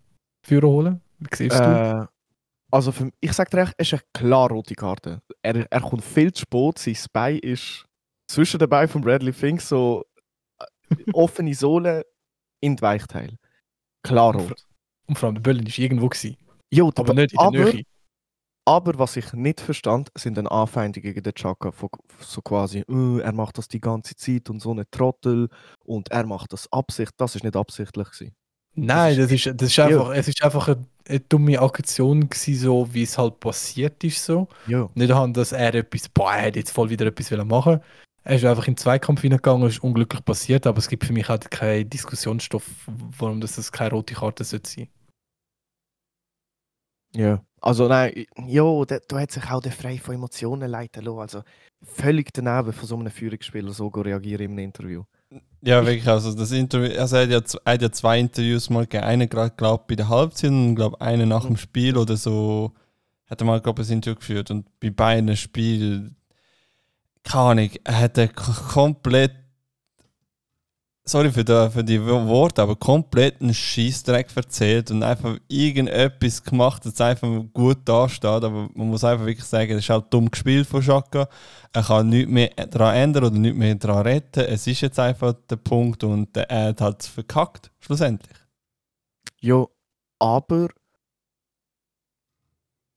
führen 0.46 0.66
holen. 0.70 1.02
Wie 1.20 1.36
siehst 1.36 1.60
du? 1.60 1.64
Äh, 1.64 2.08
also 2.72 2.92
für, 2.92 3.12
ich 3.20 3.32
sage 3.34 3.52
dir, 3.52 3.62
echt, 3.62 3.74
es 3.78 3.94
ist 3.94 3.94
eine 3.94 4.02
klar 4.14 4.50
rote 4.50 4.74
Karte. 4.74 5.22
Er, 5.44 5.72
er 5.72 5.82
kommt 5.82 6.04
viel 6.04 6.34
zu 6.34 6.42
spät, 6.42 6.80
sein 6.80 6.98
Bein 7.14 7.40
ist 7.40 7.86
zwischen 8.28 8.60
den 8.60 8.70
Beinen 8.70 8.90
von 8.90 9.02
Bradley 9.02 9.32
Fink 9.32 9.62
so 9.62 10.04
äh, 10.60 10.96
offene 11.14 11.54
Sohle 11.54 12.06
in 12.66 12.76
die 12.76 12.82
Weichteil. 12.82 13.38
Klar 14.04 14.36
rot. 14.36 14.66
Und 15.08 15.18
vor 15.18 15.28
allem 15.28 15.36
der 15.36 15.42
Böllen 15.42 15.66
war 15.66 15.80
irgendwo. 15.80 16.10
Gewesen, 16.10 16.38
Jo, 16.72 16.92
aber 16.96 17.14
nicht 17.14 17.34
in 17.34 17.38
der 17.38 17.46
aber, 17.48 17.74
Nähe. 17.74 17.84
aber 18.66 18.98
was 19.00 19.16
ich 19.18 19.32
nicht 19.34 19.62
verstand, 19.62 20.10
sind 20.16 20.36
dann 20.38 20.48
Anfeindungen 20.48 21.04
gegen 21.04 21.24
den 21.24 21.34
Chaka. 21.34 21.72
So 22.20 22.42
quasi, 22.42 22.80
«Äh, 22.80 23.22
er 23.22 23.32
macht 23.32 23.58
das 23.58 23.68
die 23.68 23.80
ganze 23.80 24.16
Zeit 24.16 24.50
und 24.50 24.62
so 24.62 24.72
eine 24.72 24.90
Trottel 24.90 25.50
und 25.84 26.10
er 26.12 26.26
macht 26.26 26.54
das 26.54 26.72
Absicht. 26.72 27.14
Das 27.18 27.36
ist 27.36 27.44
nicht 27.44 27.56
absichtlich. 27.56 28.10
Gewesen. 28.10 28.36
Nein, 28.74 29.18
Das 29.18 29.32
ist, 29.32 29.46
das 29.46 29.70
ist 29.70 29.80
einfach, 29.80 30.10
es 30.10 30.28
ist 30.28 30.44
einfach 30.44 30.68
eine, 30.68 30.86
eine 31.08 31.20
dumme 31.22 31.60
Aktion 31.60 32.30
gewesen, 32.30 32.60
so 32.60 32.94
wie 32.94 33.04
es 33.04 33.18
halt 33.18 33.40
passiert 33.40 34.04
ist. 34.04 34.26
So. 34.26 34.48
Ja. 34.68 34.90
Nicht 34.96 35.10
daran, 35.12 35.34
dass 35.34 35.54
er 35.54 35.74
etwas, 35.76 36.10
boah, 36.10 36.34
er 36.34 36.48
hat 36.48 36.56
jetzt 36.58 36.72
voll 36.72 36.90
wieder 36.90 37.06
etwas 37.06 37.32
machen 37.46 37.80
Er 38.26 38.36
ist 38.36 38.44
einfach 38.44 38.68
in 38.68 38.74
den 38.74 38.78
Zweikampf 38.78 39.22
hineingegangen, 39.22 39.70
ist 39.70 39.84
unglücklich 39.84 40.26
passiert, 40.26 40.66
aber 40.66 40.80
es 40.80 40.90
gibt 40.90 41.06
für 41.06 41.14
mich 41.14 41.30
halt 41.30 41.52
keinen 41.52 41.90
Diskussionsstoff, 41.90 42.66
warum 43.20 43.40
das, 43.40 43.56
das 43.56 43.72
keine 43.72 43.92
rote 43.92 44.16
Karte 44.16 44.44
sollte 44.44 44.70
sein. 44.70 44.90
Ja. 47.14 47.46
Also 47.62 47.88
nein, 47.88 48.26
jo, 48.48 48.84
da, 48.84 48.98
da 49.08 49.20
hat 49.20 49.32
sich 49.32 49.50
auch 49.50 49.62
der 49.62 49.72
frei 49.72 50.00
von 50.00 50.16
Emotionen 50.16 50.70
leiten 50.70 51.04
lassen. 51.04 51.20
Also 51.20 51.44
völlig 51.84 52.34
daneben 52.34 52.74
von 52.74 52.88
so 52.88 52.98
einem 52.98 53.12
Führungsspieler 53.12 53.72
so 53.72 53.88
reagieren 53.88 54.46
im 54.46 54.58
Interview. 54.58 55.04
Ja, 55.62 55.86
wirklich. 55.86 56.08
Also, 56.08 56.34
das 56.34 56.52
Interview, 56.52 57.00
also 57.00 57.16
er, 57.16 57.24
hat 57.24 57.30
ja, 57.30 57.60
er 57.64 57.74
hat 57.74 57.82
ja 57.82 57.92
zwei 57.92 58.20
Interviews 58.20 58.70
mal 58.70 58.86
gegeben. 58.86 59.04
Einen 59.04 59.30
gerade, 59.30 59.54
glaube 59.56 59.86
bei 59.88 59.96
der 59.96 60.10
Halbzeit 60.10 60.52
und 60.52 60.76
glaube 60.76 61.02
einen 61.02 61.30
nach 61.30 61.46
dem 61.46 61.58
Spiel 61.58 61.98
oder 61.98 62.18
so. 62.18 62.74
Hat 63.28 63.42
er 63.42 63.46
mal, 63.46 63.62
glaube 63.62 63.82
ich, 63.82 63.90
ein 63.90 63.94
Interview 63.94 64.16
geführt. 64.16 64.52
Und 64.52 64.68
bei 64.80 64.92
beiden 64.92 65.36
Spielen, 65.36 66.16
keine 67.26 67.44
Ahnung, 67.44 67.70
er 67.84 68.00
hat 68.00 68.16
k- 68.16 68.30
komplett. 68.74 69.34
Sorry 71.08 71.32
für 71.32 71.44
die, 71.46 71.70
für 71.72 71.84
die 71.84 72.02
Wo- 72.04 72.26
Worte, 72.28 72.64
aber 72.64 72.76
komplett 72.76 73.40
einen 73.40 73.54
Scheißdreck 73.54 74.36
erzählt 74.36 74.90
und 74.90 75.04
einfach 75.04 75.38
irgendetwas 75.48 76.44
gemacht, 76.44 76.84
das 76.86 77.00
einfach 77.00 77.28
gut 77.54 77.78
dasteht. 77.86 78.26
Aber 78.26 78.70
man 78.74 78.90
muss 78.90 79.04
einfach 79.04 79.26
wirklich 79.28 79.46
sagen, 79.46 79.74
es 79.74 79.80
ist 79.84 79.90
halt 79.92 80.06
dumm 80.12 80.32
gespielt 80.32 80.68
von 80.68 80.82
Schaka 80.82 81.28
er 81.74 81.84
kann 81.84 82.10
nichts 82.10 82.32
mehr 82.32 82.50
daran 82.72 82.96
ändern 82.96 83.26
oder 83.26 83.38
nichts 83.38 83.58
mehr 83.58 83.76
daran 83.76 84.04
retten. 84.04 84.46
Es 84.46 84.66
ist 84.66 84.82
jetzt 84.82 85.00
einfach 85.00 85.34
der 85.50 85.58
Punkt 85.58 86.04
und 86.04 86.36
er 86.38 86.70
hat 86.70 86.82
halt 86.82 87.04
verkackt, 87.04 87.70
schlussendlich. 87.80 88.38
Ja, 89.42 89.66
aber 90.20 90.70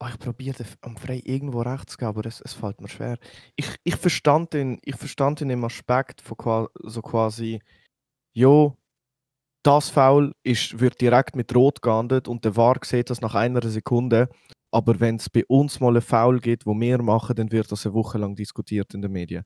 Ah, 0.00 0.10
ich 0.10 0.18
probiere 0.18 0.64
am 0.82 0.96
Frei 0.96 1.20
irgendwo 1.24 1.60
recht 1.62 1.90
zu 1.90 1.96
gehen, 1.96 2.08
aber 2.08 2.24
es, 2.24 2.40
es 2.40 2.52
fällt 2.52 2.80
mir 2.80 2.88
schwer. 2.88 3.18
Ich, 3.56 3.66
ich 3.82 3.96
verstand 3.96 4.54
ihn, 4.54 4.78
ich 4.84 4.94
verstand 4.94 5.40
ihn 5.40 5.50
im 5.50 5.64
Aspekt 5.64 6.20
von 6.20 6.36
qua 6.36 6.68
so 6.84 7.02
quasi, 7.02 7.60
jo, 8.32 8.76
das 9.64 9.90
Foul 9.90 10.34
ist, 10.44 10.78
wird 10.80 11.00
direkt 11.00 11.34
mit 11.34 11.54
Rot 11.54 11.82
geahndet 11.82 12.28
und 12.28 12.44
der 12.44 12.56
VAR 12.56 12.78
sieht 12.84 13.10
das 13.10 13.20
nach 13.20 13.34
einer 13.34 13.66
Sekunde. 13.68 14.28
Aber 14.70 15.00
wenn 15.00 15.16
es 15.16 15.28
bei 15.30 15.44
uns 15.46 15.80
mal 15.80 15.96
ein 15.96 16.02
Foul 16.02 16.40
gibt, 16.40 16.66
wo 16.66 16.74
wir 16.74 17.02
machen, 17.02 17.34
dann 17.36 17.50
wird 17.50 17.72
das 17.72 17.84
eine 17.84 17.94
Woche 17.94 18.18
lang 18.18 18.36
diskutiert 18.36 18.94
in 18.94 19.02
den 19.02 19.12
Medien. 19.12 19.44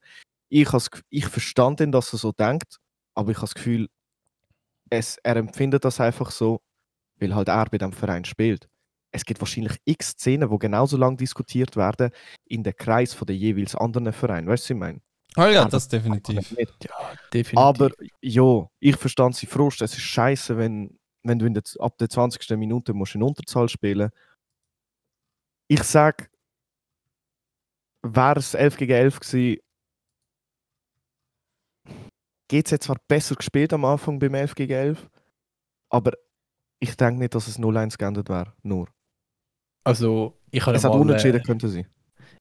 Ich, 0.51 0.69
ich 1.11 1.27
verstand 1.27 1.81
ihn, 1.81 1.93
dass 1.93 2.13
er 2.13 2.19
so 2.19 2.33
denkt, 2.33 2.79
aber 3.15 3.31
ich 3.31 3.39
habe 3.39 3.47
das 3.47 3.55
Gefühl, 3.55 3.89
es, 4.91 5.17
er 5.23 5.37
empfindet 5.37 5.85
das 5.85 6.01
einfach 6.01 6.31
so, 6.31 6.61
weil 7.19 7.35
halt 7.35 7.49
er 7.49 7.67
bei 7.71 7.79
dem 7.79 7.93
Verein 7.93 8.25
spielt. 8.25 8.69
Es 9.13 9.25
gibt 9.25 9.41
wahrscheinlich 9.41 9.79
x 9.85 10.11
Szenen, 10.11 10.51
wo 10.51 10.59
genauso 10.59 10.97
lang 10.97 11.17
diskutiert 11.17 11.77
werden 11.77 12.11
in 12.47 12.63
den 12.63 12.75
Kreis 12.75 13.13
von 13.13 13.27
den 13.27 13.37
jeweils 13.37 13.75
anderen 13.75 14.13
Vereinen. 14.13 14.49
Weißt 14.49 14.65
du, 14.71 14.75
was 14.75 14.77
ich 14.77 14.81
meine? 14.81 15.01
Oh 15.37 15.45
ja, 15.47 15.65
das 15.67 15.89
definitiv. 15.89 16.51
Ja, 16.59 16.67
definitiv. 17.33 17.59
Aber 17.59 17.91
ja, 18.21 18.69
ich 18.81 18.97
verstand 18.97 19.37
sie 19.37 19.47
Frust. 19.47 19.81
Es 19.83 19.93
ist 19.95 20.03
scheiße, 20.03 20.57
wenn, 20.57 20.99
wenn 21.23 21.39
du 21.39 21.47
in 21.47 21.55
der, 21.55 21.63
ab 21.79 21.97
der 21.99 22.09
20. 22.09 22.51
Minute 22.59 22.93
musst 22.93 23.15
in 23.15 23.23
Unterzahl 23.23 23.69
spielen 23.69 24.11
Ich 25.69 25.83
sage, 25.83 26.27
wäre 28.03 28.39
es 28.39 28.55
11 28.55 28.77
gegen 28.77 28.93
11 28.93 29.21
gewesen, 29.21 29.59
GC 32.49 32.73
hat 32.73 32.83
zwar 32.83 32.97
besser 33.09 33.35
gespielt 33.35 33.73
am 33.73 33.87
Anfang 33.87 34.19
beim 34.19 34.35
11 34.35 34.55
gegen 34.55 34.73
11, 34.73 35.11
aber 35.89 36.13
ich 36.81 36.97
denke 36.97 37.21
nicht, 37.21 37.35
dass 37.35 37.49
es 37.49 37.59
0-1 37.59 37.97
geendet 37.97 38.29
wäre. 38.29 38.53
Nur. 38.63 38.89
Also, 39.85 40.35
ich 40.51 40.65
habe 40.67 40.77
Es 40.77 40.83
ja 40.83 40.89
hat 40.91 40.95
mal, 40.97 41.01
unentschieden 41.03 41.41
äh, 41.41 41.45
könnte 41.45 41.69
sein. 41.69 41.87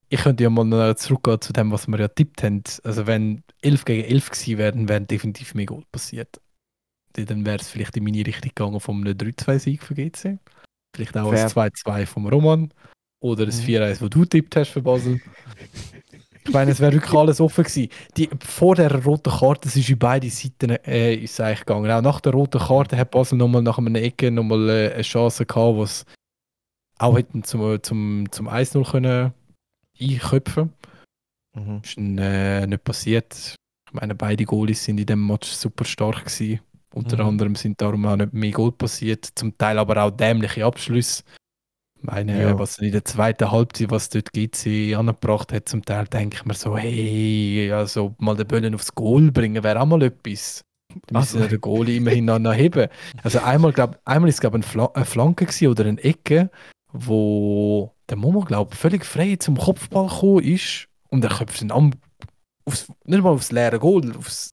ich 0.09 0.19
könnte 0.21 0.43
ja 0.43 0.49
mal 0.49 0.95
zurückgehen 0.97 1.41
zu 1.41 1.53
dem, 1.53 1.71
was 1.71 1.87
wir 1.87 1.99
ja 1.99 2.07
tippt 2.07 2.43
haben. 2.43 2.63
Also, 2.83 3.07
wenn 3.07 3.43
11 3.61 3.85
gegen 3.85 4.03
11 4.09 4.29
gewesen 4.31 4.57
wären, 4.57 4.89
wären 4.89 5.07
definitiv 5.07 5.53
mehr 5.55 5.65
Goal 5.65 5.83
passiert. 5.91 6.39
Dann 7.13 7.45
wäre 7.45 7.57
es 7.57 7.69
vielleicht 7.69 7.97
in 7.97 8.03
meine 8.05 8.25
Richtung 8.25 8.51
gegangen 8.55 8.79
vom 8.79 9.03
3-2-Sieg 9.03 9.83
für 9.83 9.95
GC. 9.95 10.39
Vielleicht 10.95 11.17
auch 11.17 11.29
Fair. 11.31 11.43
ein 11.45 11.49
2-2 11.71 12.05
vom 12.05 12.27
Roman. 12.27 12.73
Oder 13.23 13.43
ein 13.43 13.49
Mhm. 13.49 13.65
4-1, 13.65 14.01
wo 14.01 14.07
du 14.07 14.25
tippt 14.25 14.55
hast 14.55 14.69
für 14.69 14.81
Basel. 14.81 15.21
Ich 16.43 16.51
meine, 16.51 16.71
es 16.71 16.79
wäre 16.79 16.93
wirklich 16.93 17.13
alles 17.13 17.39
offen 17.39 17.63
gewesen. 17.65 17.89
Die, 18.17 18.29
vor 18.43 18.75
der 18.75 18.91
roten 19.03 19.29
Karte 19.31 19.67
es 19.67 19.75
ist 19.75 19.89
in 19.89 19.99
beide 19.99 20.27
Seiten 20.29 20.71
äh, 20.71 21.13
ist 21.15 21.33
es 21.33 21.39
eigentlich 21.39 21.59
gegangen. 21.59 21.91
Auch 21.91 22.01
nach 22.01 22.19
der 22.19 22.31
roten 22.33 22.59
Karte 22.59 22.97
hat 22.97 23.11
Basel 23.11 23.37
nochmal 23.37 23.61
nach 23.61 23.77
einer 23.77 24.01
Ecke 24.01 24.31
nochmal 24.31 24.69
äh, 24.69 24.93
eine 24.93 25.03
Chance 25.03 25.45
gehabt, 25.45 25.75
wo 25.75 25.83
es 25.83 26.03
auch 27.01 27.17
hätten 27.17 27.43
zum, 27.43 27.81
zum, 27.83 28.31
zum 28.31 28.47
1-0 28.49 28.89
können 28.91 29.33
einköpfen 29.99 30.73
Mhm. 31.53 31.81
ist 31.83 31.97
äh, 31.97 32.65
nicht 32.65 32.83
passiert. 32.85 33.55
Ich 33.87 33.93
meine, 33.93 34.15
beide 34.15 34.45
Goalies 34.45 34.85
sind 34.85 34.99
in 35.01 35.05
dem 35.05 35.27
Match 35.27 35.49
super 35.49 35.83
stark 35.83 36.23
gewesen. 36.23 36.61
Unter 36.93 37.17
Mhm. 37.23 37.29
anderem 37.29 37.55
sind 37.55 37.81
darum 37.81 38.05
auch 38.05 38.15
nicht 38.15 38.31
mehr 38.31 38.51
Goal 38.51 38.71
passiert. 38.71 39.27
Zum 39.35 39.57
Teil 39.57 39.77
aber 39.77 40.01
auch 40.01 40.11
dämliche 40.11 40.63
Abschlüsse. 40.65 41.23
Ich 41.99 42.03
meine, 42.03 42.41
Ja. 42.41 42.57
was 42.57 42.79
in 42.79 42.91
der 42.93 43.03
zweiten 43.03 43.51
Halbzeit, 43.51 43.91
was 43.91 44.09
dort 44.09 44.31
GC 44.31 44.95
angebracht 44.95 45.51
hat, 45.51 45.67
zum 45.67 45.83
Teil 45.83 46.05
denke 46.07 46.37
ich 46.37 46.45
mir 46.45 46.53
so, 46.53 46.77
hey, 46.77 47.69
also 47.73 48.15
mal 48.17 48.35
den 48.37 48.47
Böllen 48.47 48.73
aufs 48.73 48.95
Goal 48.95 49.29
bringen, 49.31 49.61
wäre 49.63 49.81
auch 49.81 49.85
mal 49.85 50.01
etwas. 50.03 50.63
Da 51.07 51.19
müssen 51.19 51.35
Also- 51.37 51.39
ja 51.39 51.47
den 51.47 51.61
Goalie 51.61 51.97
immerhin 51.97 52.25
noch 52.25 52.53
heben. 52.53 52.87
Also 53.23 53.39
einmal, 53.39 53.73
glaub, 53.73 53.99
einmal 54.05 54.29
ist 54.29 54.35
es 54.35 54.41
glaube 54.41 54.55
eine, 54.55 54.63
Fla 54.63 54.85
eine 54.93 55.05
Flanke 55.05 55.47
oder 55.69 55.85
eine 55.85 56.01
Ecke, 56.01 56.49
wo 56.93 57.95
der 58.09 58.17
Momo, 58.17 58.41
glaube 58.41 58.75
völlig 58.75 59.05
frei 59.05 59.35
zum 59.37 59.57
Kopfball 59.57 60.07
gekommen 60.07 60.43
ist 60.43 60.87
und 61.09 61.23
er 61.23 61.29
köpft 61.29 61.61
ihn 61.61 61.71
am, 61.71 61.91
aufs, 62.65 62.91
nicht 63.05 63.23
mal 63.23 63.31
aufs 63.31 63.51
leere 63.51 63.79
Goal, 63.79 64.15
aufs 64.17 64.51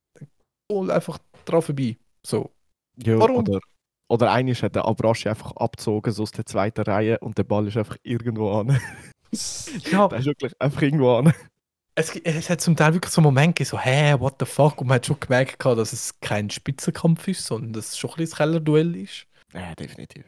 Goal 0.68 0.90
einfach 0.90 1.18
drauf 1.44 1.66
vorbei. 1.66 1.96
So. 2.24 2.50
Ja, 2.96 3.18
Warum? 3.18 3.38
Oder, 3.38 3.60
oder 4.08 4.32
eines 4.32 4.62
hat 4.62 4.74
der 4.74 4.86
Abraschi 4.86 5.28
einfach 5.28 5.52
abgezogen 5.56 6.12
so 6.12 6.22
aus 6.22 6.32
der 6.32 6.46
zweiten 6.46 6.82
Reihe 6.82 7.18
und 7.18 7.38
der 7.38 7.44
Ball 7.44 7.66
ist 7.66 7.76
einfach 7.76 7.96
irgendwo 8.02 8.52
an. 8.52 8.80
Ja, 9.90 10.08
der 10.08 10.20
ist 10.20 10.24
wirklich 10.24 10.52
einfach 10.58 10.80
irgendwo 10.80 11.16
an. 11.16 11.34
es, 11.94 12.16
es 12.16 12.48
hat 12.48 12.62
zum 12.62 12.76
Teil 12.76 12.94
wirklich 12.94 13.12
so 13.12 13.20
Momente 13.20 13.62
gegeben, 13.62 13.68
so, 13.68 13.78
hä, 13.78 14.14
what 14.18 14.36
the 14.40 14.46
fuck? 14.46 14.80
Und 14.80 14.86
man 14.86 14.94
hat 14.94 15.06
schon 15.06 15.20
gemerkt, 15.20 15.62
dass 15.62 15.92
es 15.92 16.18
kein 16.20 16.48
Spitzenkampf 16.48 17.28
ist, 17.28 17.44
sondern 17.44 17.74
dass 17.74 17.88
es 17.88 17.98
schon 17.98 18.08
ein 18.10 18.16
bisschen 18.16 18.38
Kellerduell 18.38 18.96
ist. 18.96 19.26
Ja, 19.52 19.74
definitiv. 19.74 20.24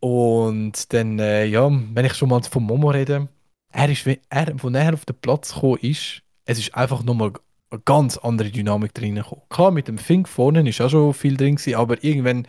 Und 0.00 0.92
dann, 0.92 1.18
äh, 1.18 1.44
ja, 1.46 1.68
wenn 1.70 2.04
ich 2.04 2.14
schon 2.14 2.28
mal 2.28 2.42
von 2.42 2.62
Momo 2.62 2.90
rede, 2.90 3.28
er 3.72 3.88
ist, 3.90 4.06
wie- 4.06 4.20
er, 4.30 4.48
als 4.48 4.74
er 4.74 4.94
auf 4.94 5.04
den 5.04 5.16
Platz 5.16 5.54
gekommen 5.54 5.78
ist, 5.82 6.22
es 6.44 6.58
ist 6.58 6.74
einfach 6.74 7.02
nochmal 7.02 7.32
eine 7.70 7.80
ganz 7.84 8.16
andere 8.18 8.50
Dynamik 8.50 8.94
drin 8.94 9.16
gekommen. 9.16 9.42
Klar, 9.50 9.70
mit 9.72 9.88
dem 9.88 9.98
Fink 9.98 10.28
vorne 10.28 10.66
ist 10.68 10.80
auch 10.80 10.88
schon 10.88 11.14
viel 11.14 11.36
drin 11.36 11.56
gewesen, 11.56 11.74
aber 11.74 12.02
irgendwann 12.02 12.46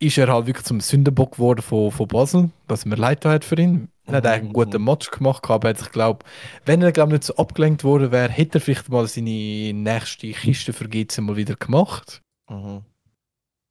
ist 0.00 0.18
er 0.18 0.32
halt 0.32 0.46
wirklich 0.46 0.66
zum 0.66 0.80
Sündenbock 0.80 1.32
geworden 1.32 1.62
von, 1.62 1.90
von 1.90 2.08
Basel, 2.08 2.50
was 2.68 2.86
mir 2.86 2.96
leid 2.96 3.24
hat 3.24 3.44
für 3.44 3.56
ihn. 3.60 3.88
Er 4.06 4.16
hat 4.16 4.24
Mhm, 4.24 4.30
eigentlich 4.30 4.40
einen 4.44 4.52
guten 4.52 4.78
mhm. 4.78 4.84
Match 4.84 5.10
gemacht, 5.10 5.44
aber 5.50 5.68
er 5.68 5.70
hat 5.70 5.78
sich, 5.78 5.90
glaub, 5.90 6.24
wenn 6.64 6.82
er 6.82 6.92
glaub, 6.92 7.10
nicht 7.10 7.24
so 7.24 7.36
abgelenkt 7.36 7.84
worden 7.84 8.12
wäre, 8.12 8.30
hätte 8.32 8.58
er 8.58 8.60
vielleicht 8.62 8.88
mal 8.88 9.06
seine 9.08 9.72
nächste 9.74 10.30
Kiste 10.32 10.72
für 10.72 10.88
GC 10.88 11.20
mal 11.20 11.36
wieder 11.36 11.56
gemacht. 11.56 12.22
Mhm. 12.48 12.82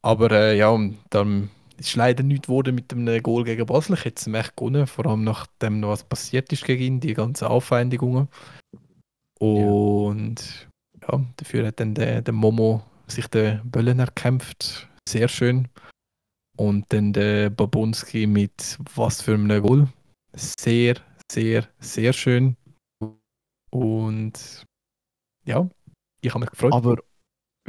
Aber 0.02 0.32
äh, 0.32 0.58
ja, 0.58 0.78
dann 1.10 1.50
ist 1.78 1.96
leider 1.96 2.24
nichts 2.24 2.48
geworden 2.48 2.76
mit 2.76 2.92
dem 2.92 3.06
Goal 3.24 3.44
gegen 3.44 3.66
Basel. 3.66 3.96
Ich 3.96 4.06
hätte 4.06 4.30
es 4.30 4.36
echt 4.36 4.56
gewonnen, 4.56 4.88
vor 4.88 5.06
allem 5.06 5.24
nachdem 5.24 5.80
noch 5.80 5.90
was 5.90 6.04
passiert 6.04 6.52
ist 6.52 6.66
gegen 6.66 6.84
ihn, 6.84 7.00
die 7.00 7.14
ganzen 7.14 7.46
Aufwendungen. 7.46 8.28
Und 9.40 10.68
ja, 11.02 11.26
dafür 11.38 11.68
hat 11.68 11.80
dann 11.80 11.94
der, 11.94 12.22
der 12.22 12.34
Momo 12.34 12.84
sich 13.08 13.28
den 13.28 13.62
Böllen 13.70 14.00
erkämpft. 14.00 14.88
Sehr 15.08 15.28
schön. 15.28 15.68
Und 16.58 16.86
dann 16.90 17.14
der 17.14 17.50
Babunski 17.52 18.26
mit 18.26 18.80
was 18.96 19.22
für 19.22 19.36
einem 19.36 19.62
Goal. 19.62 19.88
Sehr, 20.34 20.96
sehr, 21.32 21.68
sehr 21.80 22.14
schön. 22.14 22.58
Und 23.70 24.66
ja, 25.46 25.70
ich 26.22 26.32
habe 26.32 26.42
mich 26.42 26.50
gefreut. 26.50 26.74
Aber 26.74 26.98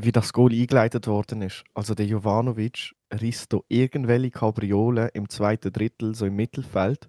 wie 0.01 0.13
das 0.13 0.33
Goal 0.33 0.53
eingeleitet 0.53 1.07
worden 1.07 1.43
ist, 1.43 1.65
also 1.75 1.95
der 1.95 2.07
Jovanovic 2.07 2.93
riss 3.21 3.49
da 3.49 3.59
irgendwelche 3.69 4.31
Kabriolen 4.31 5.09
im 5.13 5.29
zweiten 5.29 5.73
Drittel, 5.73 6.15
so 6.15 6.27
im 6.27 6.37
Mittelfeld, 6.37 7.09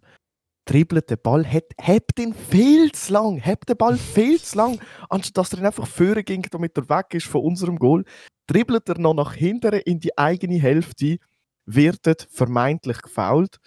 dribbelt 0.65 1.10
den 1.10 1.19
Ball, 1.22 1.46
hebt, 1.46 1.74
hebt 1.79 2.19
ihn 2.19 2.34
viel 2.34 2.91
zu 2.91 3.13
lang, 3.13 3.38
hebt 3.38 3.69
den 3.69 3.77
Ball 3.77 3.98
viel 3.98 4.39
zu 4.39 4.58
lang, 4.58 4.79
anstatt 5.10 5.38
dass 5.38 5.53
er 5.53 5.60
ihn 5.60 5.65
einfach 5.65 5.88
führen 5.88 6.25
ging, 6.25 6.41
damit 6.50 6.77
er 6.77 6.89
weg 6.89 7.13
ist 7.13 7.27
von 7.27 7.41
unserem 7.41 7.77
Goal, 7.77 8.03
dribbelt 8.48 8.89
er 8.89 8.98
noch 8.98 9.13
nach 9.13 9.34
hinten 9.34 9.74
in 9.74 10.00
die 10.00 10.17
eigene 10.17 10.60
Hälfte, 10.60 11.17
wird 11.65 12.27
vermeintlich 12.31 13.01
gefoult. 13.01 13.58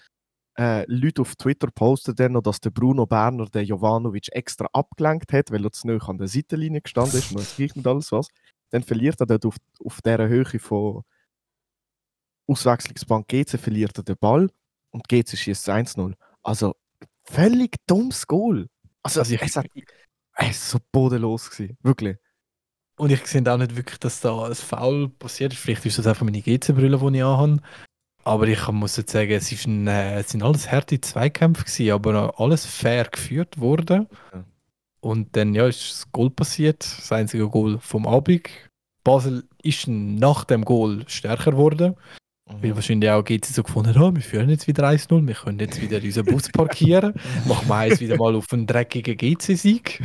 Äh, 0.58 0.84
Leute 0.86 1.22
auf 1.22 1.34
Twitter 1.36 1.68
posten 1.72 2.14
dann 2.14 2.32
noch, 2.32 2.42
dass 2.42 2.60
der 2.60 2.70
Bruno 2.70 3.06
Berner 3.06 3.46
den 3.46 3.64
Jovanovic 3.64 4.28
extra 4.32 4.68
abgelenkt 4.72 5.32
hat, 5.32 5.50
weil 5.50 5.64
er 5.64 5.72
zu 5.72 5.86
nahe 5.86 6.00
an 6.06 6.18
der 6.18 6.28
Seitenlinie 6.28 6.82
gestanden 6.82 7.18
ist 7.18 7.32
und 7.32 7.40
es 7.40 7.58
nicht 7.58 7.86
alles 7.86 8.12
was. 8.12 8.26
Dann 8.72 8.82
verliert 8.82 9.20
er 9.20 9.26
dort 9.26 9.46
auf, 9.46 9.56
auf 9.84 10.02
dieser 10.02 10.28
Höhe 10.28 10.44
von 10.58 11.02
Auswechslungsbank 12.48 13.28
GC 13.28 13.58
verliert 13.58 13.96
er 13.98 14.04
den 14.04 14.16
Ball 14.18 14.50
und 14.90 15.08
GC 15.08 15.36
schießt 15.36 15.68
1-0. 15.68 16.14
Also 16.42 16.74
völlig 17.24 17.76
dummes 17.86 18.26
Goal. 18.26 18.68
Also, 19.02 19.20
Also 19.20 19.34
ich- 19.34 19.42
es, 19.42 19.56
hat, 19.56 19.66
es 20.38 20.50
ist 20.50 20.70
so 20.70 20.78
bodenlos 20.90 21.50
gewesen. 21.50 21.78
Wirklich. 21.82 22.16
Und 22.98 23.10
ich 23.10 23.26
sehe 23.26 23.42
auch 23.52 23.56
nicht 23.58 23.74
wirklich, 23.76 23.98
dass 23.98 24.20
da 24.20 24.46
ein 24.46 24.54
Foul 24.54 25.08
passiert 25.08 25.52
ist. 25.52 25.60
Vielleicht 25.60 25.86
ist 25.86 25.98
das 25.98 26.06
einfach 26.06 26.24
meine 26.24 26.42
GC-Brille, 26.42 26.98
die 26.98 27.16
ich 27.18 27.24
anhabe. 27.24 27.60
Aber 28.24 28.46
ich 28.46 28.68
muss 28.68 28.96
jetzt 28.96 29.12
sagen, 29.12 29.32
es, 29.32 29.50
ist 29.50 29.66
ein, 29.66 29.86
äh, 29.88 30.20
es 30.20 30.28
sind 30.30 30.42
alles 30.42 30.70
harte 30.70 31.00
Zweikämpfe 31.00 31.64
gewesen, 31.64 31.90
aber 31.92 32.38
alles 32.38 32.66
fair 32.66 33.04
geführt 33.06 33.58
worden. 33.58 34.08
Ja. 34.32 34.44
Und 35.04 35.36
dann 35.36 35.52
ja, 35.54 35.66
ist 35.66 35.90
das 35.90 36.12
Goal 36.12 36.30
passiert, 36.30 36.80
das 36.84 37.10
einzige 37.12 37.48
Goal 37.48 37.78
vom 37.80 38.06
Abend. 38.06 38.48
Basel 39.04 39.44
ist 39.62 39.88
nach 39.88 40.44
dem 40.44 40.64
Goal 40.64 41.02
stärker 41.08 41.50
geworden, 41.52 41.96
weil 42.60 42.74
wahrscheinlich 42.76 43.10
auch 43.10 43.24
GC 43.24 43.46
so 43.46 43.64
gefunden 43.64 43.98
hat, 43.98 44.14
wir 44.14 44.22
führen 44.22 44.48
jetzt 44.48 44.68
wieder 44.68 44.86
1-0, 44.88 45.26
wir 45.26 45.34
können 45.34 45.58
jetzt 45.58 45.80
wieder 45.82 46.00
unseren 46.00 46.26
Bus 46.26 46.48
parkieren, 46.50 47.14
machen 47.48 47.66
wir 47.68 47.74
eins 47.74 48.00
wieder 48.00 48.16
mal 48.16 48.36
auf 48.36 48.46
einen 48.52 48.66
dreckigen 48.68 49.16
GC-Sieg. 49.16 50.02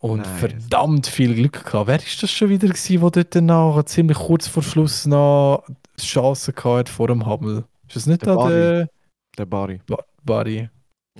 Und 0.00 0.18
Nice. 0.20 0.38
verdammt 0.38 1.06
viel 1.08 1.34
Glück 1.34 1.64
gehabt. 1.64 1.88
Wer 1.88 1.96
ist 1.98 2.22
das 2.22 2.30
schon 2.30 2.50
wieder 2.50 2.68
gewesen, 2.68 3.00
der 3.10 3.24
dort 3.24 3.34
noch 3.44 3.82
ziemlich 3.84 4.16
kurz 4.18 4.46
vor 4.46 4.62
Schluss 4.62 5.06
noch 5.06 5.64
Chancen 5.98 6.54
gehabt 6.54 6.88
vor 6.88 7.08
dem 7.08 7.26
Hammel? 7.26 7.64
Ist 7.88 7.96
das 7.96 8.06
nicht 8.06 8.24
Der 8.24 8.36
da 8.36 8.48
der 8.48 8.88
Der 9.36 9.46
Barry. 9.46 9.80
Ba- 9.88 10.04
Barry? 10.22 10.68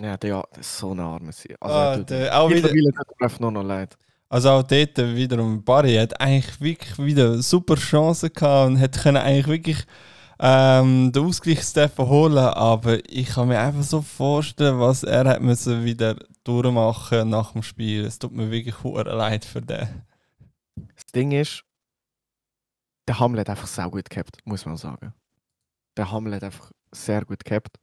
Ja, 0.00 0.16
der, 0.16 0.30
ja, 0.30 0.44
das 0.52 0.66
ist 0.66 0.78
so 0.78 0.92
ein 0.92 1.00
armer 1.00 1.32
Sie. 1.32 1.54
Also, 1.60 1.74
Ah, 1.76 1.90
er 1.92 1.96
tut- 1.98 2.10
der, 2.10 2.40
auch 2.40 2.48
wieder, 2.50 2.68
tut 2.68 3.40
mir 3.40 3.50
noch 3.50 3.62
leid. 3.62 3.96
also 4.28 4.50
auch 4.50 4.62
dort 4.62 4.96
wiederum, 4.98 5.64
Barry 5.64 5.94
hat 5.96 6.20
eigentlich 6.20 6.60
wirklich 6.60 6.98
wieder 6.98 7.42
super 7.42 7.74
Chancen 7.76 8.32
gehabt 8.32 8.68
und 8.70 8.76
hätte 8.76 9.00
können 9.00 9.16
eigentlich 9.16 9.46
wirklich 9.48 9.86
ähm, 10.40 11.10
den 11.10 11.24
Ausgleichsteffer 11.24 12.08
holen, 12.08 12.38
aber 12.38 12.98
ich 13.10 13.28
kann 13.30 13.48
mir 13.48 13.58
einfach 13.58 13.82
so 13.82 14.02
vorstellen, 14.02 14.78
was 14.78 15.02
er 15.02 15.24
hat 15.26 15.42
müssen 15.42 15.84
wieder 15.84 16.14
durchmachen 16.44 17.28
nach 17.30 17.52
dem 17.52 17.64
Spiel. 17.64 18.04
Es 18.04 18.20
tut 18.20 18.32
mir 18.32 18.50
wirklich 18.50 18.82
hure 18.84 19.02
leid 19.16 19.44
für 19.44 19.60
den. 19.60 19.88
Das 20.94 21.06
Ding 21.12 21.32
ist, 21.32 21.64
der 23.08 23.18
Hamlet 23.18 23.48
hat 23.48 23.56
einfach 23.56 23.66
sehr 23.66 23.90
gut 23.90 24.08
gehabt, 24.08 24.38
muss 24.44 24.64
man 24.64 24.76
sagen. 24.76 25.12
Der 25.96 26.12
Hamlet 26.12 26.36
hat 26.36 26.44
einfach 26.44 26.70
sehr 26.92 27.24
gut 27.24 27.44
gehabt. 27.44 27.76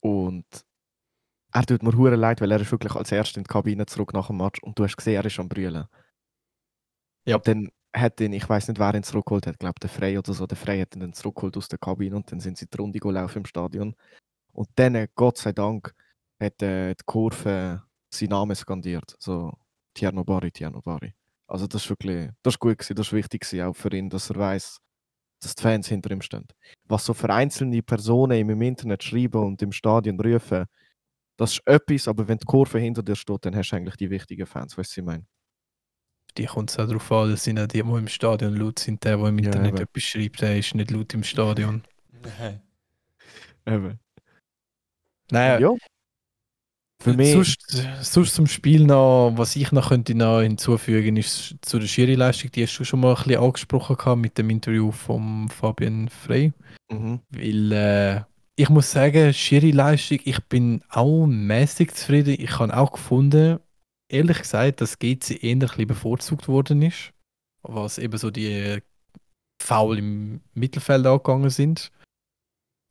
Und 0.00 0.44
er 1.56 1.64
tut 1.64 1.82
mir 1.82 1.96
hure 1.96 2.16
leid, 2.16 2.42
weil 2.42 2.50
er 2.52 2.60
ist 2.60 2.70
wirklich 2.70 2.94
als 2.94 3.10
erster 3.10 3.38
in 3.38 3.44
die 3.44 3.48
Kabine 3.48 3.86
zurück 3.86 4.12
nach 4.12 4.26
dem 4.26 4.36
Match 4.36 4.62
und 4.62 4.78
du 4.78 4.84
hast 4.84 4.96
gesehen, 4.96 5.16
er 5.16 5.24
ist 5.24 5.40
am 5.40 5.48
Brüllen. 5.48 5.86
Ja. 7.24 7.36
Und 7.36 7.48
dann 7.48 7.70
hat 7.94 8.20
ihn, 8.20 8.34
ich 8.34 8.46
weiß 8.46 8.68
nicht, 8.68 8.78
wer 8.78 8.94
ihn 8.94 9.02
zurückgeholt 9.02 9.46
hat, 9.46 9.54
ich 9.54 9.58
glaube 9.58 9.80
der 9.80 9.88
Frey 9.88 10.18
oder 10.18 10.34
so, 10.34 10.46
der 10.46 10.58
Frey 10.58 10.80
hat 10.80 10.94
ihn 10.94 11.00
dann 11.00 11.14
zurückgeholt 11.14 11.56
aus 11.56 11.68
der 11.68 11.78
Kabine 11.78 12.16
und 12.16 12.30
dann 12.30 12.40
sind 12.40 12.58
sie 12.58 12.66
die 12.66 12.76
Runde 12.76 12.98
gelaufen 12.98 13.38
im 13.38 13.46
Stadion. 13.46 13.96
Und 14.52 14.68
dann, 14.74 14.94
äh, 14.96 15.08
Gott 15.14 15.38
sei 15.38 15.52
Dank, 15.52 15.94
hat 16.38 16.60
äh, 16.62 16.94
die 16.94 17.04
Kurve 17.06 17.82
seinen 18.10 18.28
Namen 18.28 18.54
skandiert. 18.54 19.16
So, 19.18 19.52
Tierno 19.94 20.24
Bari, 20.24 20.52
Tierno 20.52 20.82
Bari. 20.82 21.14
Also 21.46 21.66
das 21.66 21.84
ist 21.84 21.88
wirklich, 21.88 22.28
das 22.42 22.54
ist 22.54 22.60
gut 22.60 22.76
gewesen, 22.76 22.96
das 22.96 23.06
ist 23.06 23.12
wichtig 23.14 23.40
gewesen, 23.42 23.62
auch 23.66 23.74
für 23.74 23.92
ihn, 23.94 24.10
dass 24.10 24.28
er 24.28 24.36
weiß, 24.36 24.78
dass 25.40 25.54
die 25.54 25.62
Fans 25.62 25.88
hinter 25.88 26.10
ihm 26.10 26.20
stehen. 26.20 26.46
Was 26.84 27.06
so 27.06 27.14
für 27.14 27.32
einzelne 27.32 27.82
Personen 27.82 28.38
ihm 28.38 28.50
im 28.50 28.60
Internet 28.60 29.02
schreiben 29.02 29.42
und 29.42 29.62
im 29.62 29.72
Stadion 29.72 30.20
rufen, 30.20 30.66
das 31.36 31.52
ist 31.52 31.62
etwas, 31.66 32.08
aber 32.08 32.26
wenn 32.28 32.38
die 32.38 32.46
Kurve 32.46 32.78
hinter 32.78 33.02
dir 33.02 33.16
steht, 33.16 33.44
dann 33.44 33.54
hast 33.56 33.70
du 33.70 33.76
eigentlich 33.76 33.96
die 33.96 34.10
wichtigen 34.10 34.46
Fans, 34.46 34.76
weißt 34.76 34.90
du, 34.90 34.92
was 34.92 34.96
ich 34.98 35.04
meine? 35.04 35.26
Die 36.36 36.44
kommt 36.46 36.70
es 36.70 36.78
auch 36.78 36.86
darauf 36.86 37.10
an, 37.12 37.30
das 37.30 37.44
sind 37.44 37.58
auch 37.58 37.66
die, 37.66 37.82
die 37.82 37.88
im 37.88 38.08
Stadion 38.08 38.54
laut 38.56 38.78
sind. 38.78 39.02
Der, 39.04 39.16
der 39.16 39.26
im 39.28 39.38
Ja, 39.38 39.46
Internet 39.46 39.74
eben. 39.74 39.82
etwas 39.82 40.02
schreibt, 40.02 40.42
der 40.42 40.58
ist 40.58 40.74
nicht 40.74 40.90
laut 40.90 41.14
im 41.14 41.22
Stadion. 41.22 41.82
Eben. 43.68 43.98
Naja, 45.30 45.58
ja. 45.58 45.74
Für 47.02 47.12
mich, 47.12 47.32
sonst, 47.32 47.84
sonst 48.00 48.34
zum 48.34 48.46
Spiel 48.46 48.84
noch, 48.84 49.32
was 49.36 49.54
ich 49.56 49.70
noch 49.72 49.88
könnte 49.88 50.14
noch 50.14 50.40
hinzufügen, 50.40 51.16
ist 51.16 51.56
zu 51.62 51.78
der 51.78 51.86
Schiri-Leistung, 51.86 52.50
die 52.52 52.62
hast 52.62 52.78
du 52.78 52.84
schon 52.84 53.00
mal 53.00 53.14
ein 53.14 53.22
bisschen 53.22 53.42
angesprochen 53.42 53.96
gehabt 53.96 54.20
mit 54.20 54.38
dem 54.38 54.50
Interview 54.50 54.90
von 54.92 55.48
Fabian 55.48 56.08
Frey. 56.08 56.52
mhm. 56.90 57.20
Weil 57.30 57.72
äh, 57.72 58.20
ich 58.56 58.70
muss 58.70 58.90
sagen, 58.90 59.34
Schiri-Leistung, 59.34 60.18
ich 60.24 60.42
bin 60.44 60.82
auch 60.88 61.26
mäßig 61.26 61.92
zufrieden. 61.92 62.36
Ich 62.38 62.58
habe 62.58 62.74
auch 62.74 62.92
gefunden, 62.92 63.60
ehrlich 64.08 64.38
gesagt, 64.38 64.80
dass 64.80 64.98
GC 64.98 65.42
eher 65.42 65.52
ein 65.52 65.58
bisschen 65.58 65.86
bevorzugt 65.86 66.48
worden 66.48 66.80
ist, 66.80 67.12
was 67.62 67.98
eben 67.98 68.16
so 68.16 68.30
die 68.30 68.82
Foul 69.62 69.98
im 69.98 70.40
Mittelfeld 70.54 71.06
angegangen 71.06 71.50
sind. 71.50 71.92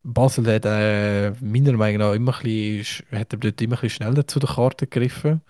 Basel 0.03 0.45
hat 0.53 0.65
äh, 0.65 1.31
meiner 1.41 1.73
Meinung 1.73 1.99
nach 1.99 2.13
immer 2.13 2.35
ein 2.37 2.43
bisschen, 2.43 3.07
hat 3.11 3.33
dort 3.33 3.59
immer 3.59 3.75
ein 3.75 3.81
bisschen 3.81 3.89
schneller 3.89 4.27
zu 4.27 4.39
der 4.39 4.49
Karte 4.49 4.85
gegriffen. 4.85 5.41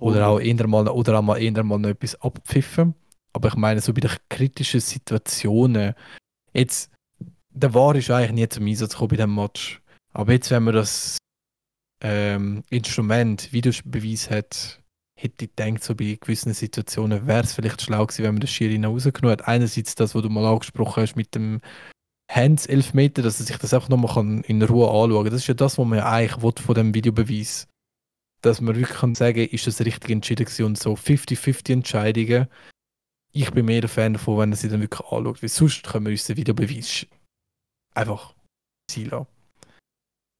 Oder 0.00 0.26
auch 0.26 0.40
eher 0.40 0.66
mal, 0.66 0.88
oder 0.88 1.20
auch 1.20 1.22
mal, 1.22 1.40
eher 1.40 1.62
mal 1.62 1.78
noch 1.78 1.90
etwas 1.90 2.20
abpfiffen. 2.20 2.94
Aber 3.32 3.48
ich 3.48 3.54
meine, 3.54 3.80
so 3.80 3.94
bei 3.94 4.00
den 4.00 4.10
kritischen 4.28 4.80
Situationen, 4.80 5.94
jetzt, 6.52 6.90
der 7.54 7.72
War 7.72 7.94
ist 7.94 8.10
eigentlich 8.10 8.32
nie 8.32 8.48
zum 8.48 8.66
Einsatz 8.66 8.92
gekommen 8.92 9.10
bei 9.10 9.16
diesem 9.16 9.34
Match. 9.34 9.80
Aber 10.12 10.32
jetzt, 10.32 10.50
wenn 10.50 10.64
man 10.64 10.74
das 10.74 11.18
ähm, 12.02 12.62
Instrument 12.70 13.52
Videobeweis 13.52 14.30
hat, 14.30 14.80
hätte 15.18 15.44
ich 15.44 15.56
gedacht, 15.56 15.82
so 15.82 15.94
bei 15.94 16.18
gewissen 16.20 16.52
Situationen 16.52 17.26
wäre 17.26 17.44
es 17.44 17.54
vielleicht 17.54 17.80
schlau 17.80 18.06
gewesen, 18.06 18.24
wenn 18.24 18.34
man 18.34 18.40
das 18.40 18.50
Schiri 18.50 18.82
rausgenommen 18.84 19.38
hat. 19.38 19.48
Einerseits 19.48 19.94
das, 19.94 20.14
was 20.14 20.22
du 20.22 20.28
mal 20.28 20.44
angesprochen 20.44 21.02
hast 21.02 21.16
mit 21.16 21.34
dem 21.34 21.60
Hands 22.30 22.66
Elfmeter, 22.66 23.22
dass 23.22 23.40
er 23.40 23.46
sich 23.46 23.56
das 23.58 23.72
einfach 23.72 23.88
nochmal 23.88 24.14
kann 24.14 24.42
in 24.42 24.62
Ruhe 24.62 24.88
anschauen 24.88 25.24
kann. 25.24 25.32
Das 25.32 25.42
ist 25.42 25.46
ja 25.46 25.54
das, 25.54 25.78
was 25.78 25.86
man 25.86 26.00
eigentlich 26.00 26.54
von 26.60 26.74
dem 26.74 26.94
Videobeweis. 26.94 27.68
Dass 28.42 28.60
man 28.60 28.74
wirklich 28.76 28.98
kann 28.98 29.14
sagen, 29.14 29.46
ist 29.46 29.66
das 29.66 29.80
richtig 29.80 30.10
entschieden 30.10 30.44
gewesen 30.44 30.64
und 30.64 30.78
so 30.78 30.94
50-50 30.94 31.72
Entscheidungen. 31.72 32.48
Ich 33.32 33.50
bin 33.52 33.64
mehr 33.66 33.80
der 33.80 33.90
Fan 33.90 34.14
davon, 34.14 34.38
wenn 34.38 34.52
er 34.52 34.56
sie 34.56 34.68
dann 34.68 34.80
wirklich 34.80 35.00
anschaut, 35.00 35.42
weil 35.42 35.48
sonst 35.48 35.84
können 35.84 36.06
wir 36.06 36.12
uns 36.12 36.26
den 36.26 36.36
Videobeweis 36.36 37.06
einfach 37.94 38.34
ziehen 38.90 39.10
lassen. 39.10 39.26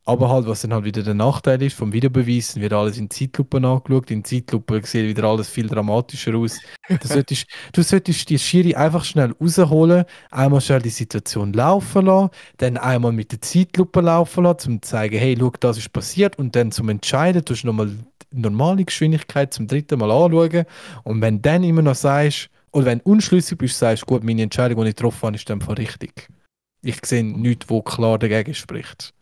Aber 0.06 0.28
halt, 0.28 0.46
was 0.46 0.60
dann 0.60 0.74
halt 0.74 0.84
wieder 0.84 1.02
der 1.02 1.14
Nachteil 1.14 1.62
ist 1.62 1.76
vom 1.76 1.90
Videobeweis, 1.94 2.52
dann 2.52 2.62
wird 2.62 2.74
alles 2.74 2.98
in 2.98 3.08
Zeitlupe 3.08 3.56
angeschaut. 3.56 4.10
In 4.10 4.22
Zeitlupe 4.22 4.82
sieht 4.84 5.06
wieder 5.06 5.24
alles 5.24 5.48
viel 5.48 5.66
dramatischer 5.66 6.34
aus. 6.34 6.60
Du 6.88 6.98
solltest, 7.08 7.46
du 7.72 7.82
solltest 7.82 8.28
die 8.28 8.38
Schiri 8.38 8.74
einfach 8.74 9.02
schnell 9.02 9.34
rausholen, 9.40 10.04
einmal 10.30 10.60
schnell 10.60 10.82
die 10.82 10.90
Situation 10.90 11.54
laufen 11.54 12.04
lassen, 12.04 12.28
dann 12.58 12.76
einmal 12.76 13.12
mit 13.12 13.32
der 13.32 13.40
Zeitlupe 13.40 14.02
laufen 14.02 14.44
lassen, 14.44 14.72
um 14.72 14.82
zu 14.82 14.90
zeigen, 14.90 15.18
hey, 15.18 15.36
schau, 15.40 15.52
das 15.58 15.78
ist 15.78 15.90
passiert 15.90 16.38
und 16.38 16.54
dann 16.54 16.70
zum 16.70 16.90
Entscheiden, 16.90 17.42
du 17.42 17.54
nochmal 17.64 17.90
normale 18.30 18.84
Geschwindigkeit 18.84 19.54
zum 19.54 19.68
dritten 19.68 19.98
Mal 19.98 20.10
anschauen 20.10 20.66
und 21.04 21.22
wenn 21.22 21.40
dann 21.40 21.64
immer 21.64 21.82
noch 21.82 21.94
sagst, 21.94 22.50
oder 22.72 22.86
wenn 22.86 22.98
du 22.98 23.10
unschlüssig 23.12 23.56
bist, 23.56 23.78
sagst 23.78 24.04
gut, 24.04 24.22
meine 24.22 24.42
Entscheidung, 24.42 24.82
die 24.82 24.90
ich 24.90 24.96
getroffen 24.96 25.26
habe, 25.26 25.36
ist 25.36 25.48
dann 25.48 25.62
richtig. 25.62 26.28
Ich 26.84 27.04
sehe 27.04 27.24
nichts, 27.24 27.70
wo 27.70 27.82
klar 27.82 28.18
dagegen 28.18 28.54
spricht. 28.54 29.14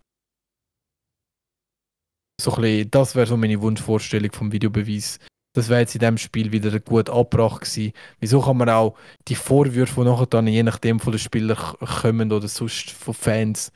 So 2.41 2.53
ein 2.55 2.63
bisschen, 2.63 2.91
das 2.91 3.15
wäre 3.15 3.27
so 3.27 3.37
meine 3.37 3.61
Wunschvorstellung 3.61 4.33
vom 4.33 4.51
Videobeweis. 4.51 5.21
Das 5.55 5.69
wäre 5.69 5.81
jetzt 5.81 5.95
in 5.95 6.01
diesem 6.01 6.19
Spiel 6.19 6.51
wieder 6.51 6.81
gut 6.81 7.09
abgebracht 7.09 7.61
gewesen. 7.61 7.93
Wieso 8.19 8.41
kann 8.41 8.57
man 8.57 8.69
auch 8.69 8.97
die 9.29 9.35
Vorwürfe, 9.35 10.01
die 10.01 10.09
nachher 10.09 10.27
dann 10.27 10.47
je 10.49 10.63
nachdem 10.63 10.99
von 10.99 11.13
den 11.13 11.19
Spielern 11.19 11.57
kommen 11.79 12.33
oder 12.33 12.49
sonst 12.49 12.91
von 12.91 13.15
Fans, 13.15 13.71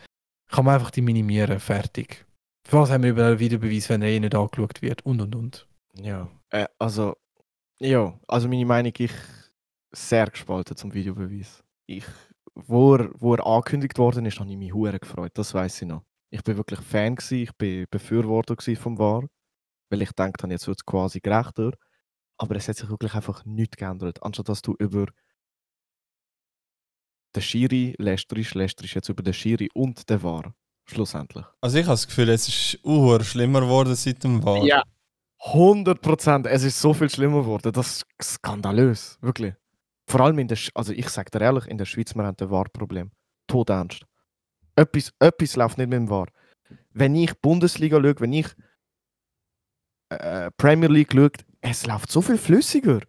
kann 0.51 0.65
man 0.65 0.75
einfach 0.75 0.91
die 0.91 1.03
minimieren, 1.03 1.61
fertig. 1.61 2.25
Für 2.67 2.79
was 2.79 2.91
haben 2.91 3.05
wir 3.05 3.11
über 3.11 3.27
einen 3.27 3.39
Videobeweis, 3.39 3.89
wenn 3.89 4.03
er 4.03 4.09
eh 4.09 4.19
nicht 4.19 4.35
angeschaut 4.35 4.83
wird 4.83 5.05
und 5.07 5.21
und 5.21 5.37
und. 5.37 5.69
Ja, 5.95 6.29
äh, 6.51 6.67
also, 6.79 7.17
ja, 7.79 8.19
also 8.27 8.49
meine 8.49 8.67
Meinung, 8.67 8.93
ich 8.99 9.13
sehr 9.93 10.27
gespalten 10.27 10.77
zum 10.77 10.93
Videobeweis. 10.93 11.63
Ich, 11.87 12.05
wo 12.57 12.97
er, 12.97 13.11
wo 13.21 13.35
er 13.35 13.47
angekündigt 13.47 13.99
worden 13.99 14.27
ist, 14.27 14.41
habe 14.41 14.51
ich 14.51 14.57
mich 14.57 14.73
hure 14.73 14.99
gefreut, 14.99 15.33
das 15.35 15.53
weiß 15.55 15.83
ich 15.83 15.89
noch. 15.89 16.03
Ich 16.31 16.43
bin 16.43 16.57
wirklich 16.57 16.81
Fan 16.81 17.15
gewesen, 17.15 17.43
ich 17.43 17.53
bin 17.53 17.87
Befürworter 17.91 18.57
gewesen 18.57 18.81
vom 18.81 18.99
VAR, 18.99 19.25
weil 19.91 20.03
ich 20.03 20.09
gedacht 20.09 20.43
habe, 20.43 20.53
jetzt 20.53 20.67
wird 20.67 20.79
es 20.81 20.87
quasi 20.87 21.21
gerechter. 21.21 21.73
Aber 22.39 22.57
es 22.57 22.69
hat 22.69 22.77
sich 22.77 22.89
wirklich 22.89 23.15
einfach 23.15 23.45
nichts 23.45 23.77
geändert. 23.77 24.23
Anstatt 24.23 24.49
dass 24.49 24.61
du 24.61 24.75
über 24.79 25.07
den 27.35 27.43
Schiri 27.43 27.95
lästerst, 27.99 28.55
lästerst 28.55 28.95
jetzt 28.95 29.09
über 29.09 29.23
den 29.23 29.35
Schiri 29.35 29.69
und 29.75 30.09
den 30.09 30.23
VAR. 30.23 30.55
Schlussendlich. 30.87 31.45
Also 31.61 31.79
ich 31.79 31.85
habe 31.85 31.95
das 31.95 32.07
Gefühl, 32.07 32.29
es 32.29 32.49
ist 32.49 32.85
uh, 32.85 33.19
schlimmer 33.21 33.61
geworden 33.61 33.95
seit 33.95 34.23
dem 34.23 34.45
Wahl. 34.45 34.67
Ja. 34.67 34.83
100 35.41 36.01
Prozent. 36.01 36.47
Es 36.47 36.63
ist 36.63 36.81
so 36.81 36.95
viel 36.95 37.11
schlimmer 37.11 37.41
geworden. 37.41 37.73
Das 37.73 37.99
ist 37.99 38.07
skandalös. 38.23 39.19
Wirklich. 39.21 39.55
Vor 40.09 40.21
allem 40.21 40.39
in 40.39 40.49
der, 40.49 40.57
Sch 40.57 40.71
also 40.75 40.93
ich 40.93 41.09
sage 41.09 41.31
dir 41.31 41.41
ehrlich, 41.41 41.67
in 41.67 41.79
der 41.79 41.85
Schweiz, 41.85 42.15
wir 42.15 42.25
haben 42.25 42.37
ein 42.41 42.51
VAR-Problem. 42.51 43.11
Todernst. 43.49 44.07
Etwas, 44.77 45.13
etwas 45.19 45.57
läuft 45.57 45.79
nicht 45.79 45.89
mit 45.89 45.97
dem 45.97 46.09
VAR. 46.09 46.29
Wenn 46.93 47.15
ich 47.17 47.35
Bundesliga 47.41 48.01
schaue, 48.01 48.21
wenn 48.21 48.33
ich 48.33 48.49
äh, 50.11 50.51
Premier 50.57 50.89
League 50.89 51.13
schaue, 51.13 51.33
es 51.61 51.87
läuft 51.87 52.11
so 52.11 52.23
viel 52.23 52.39
flüssiger. 52.39 53.01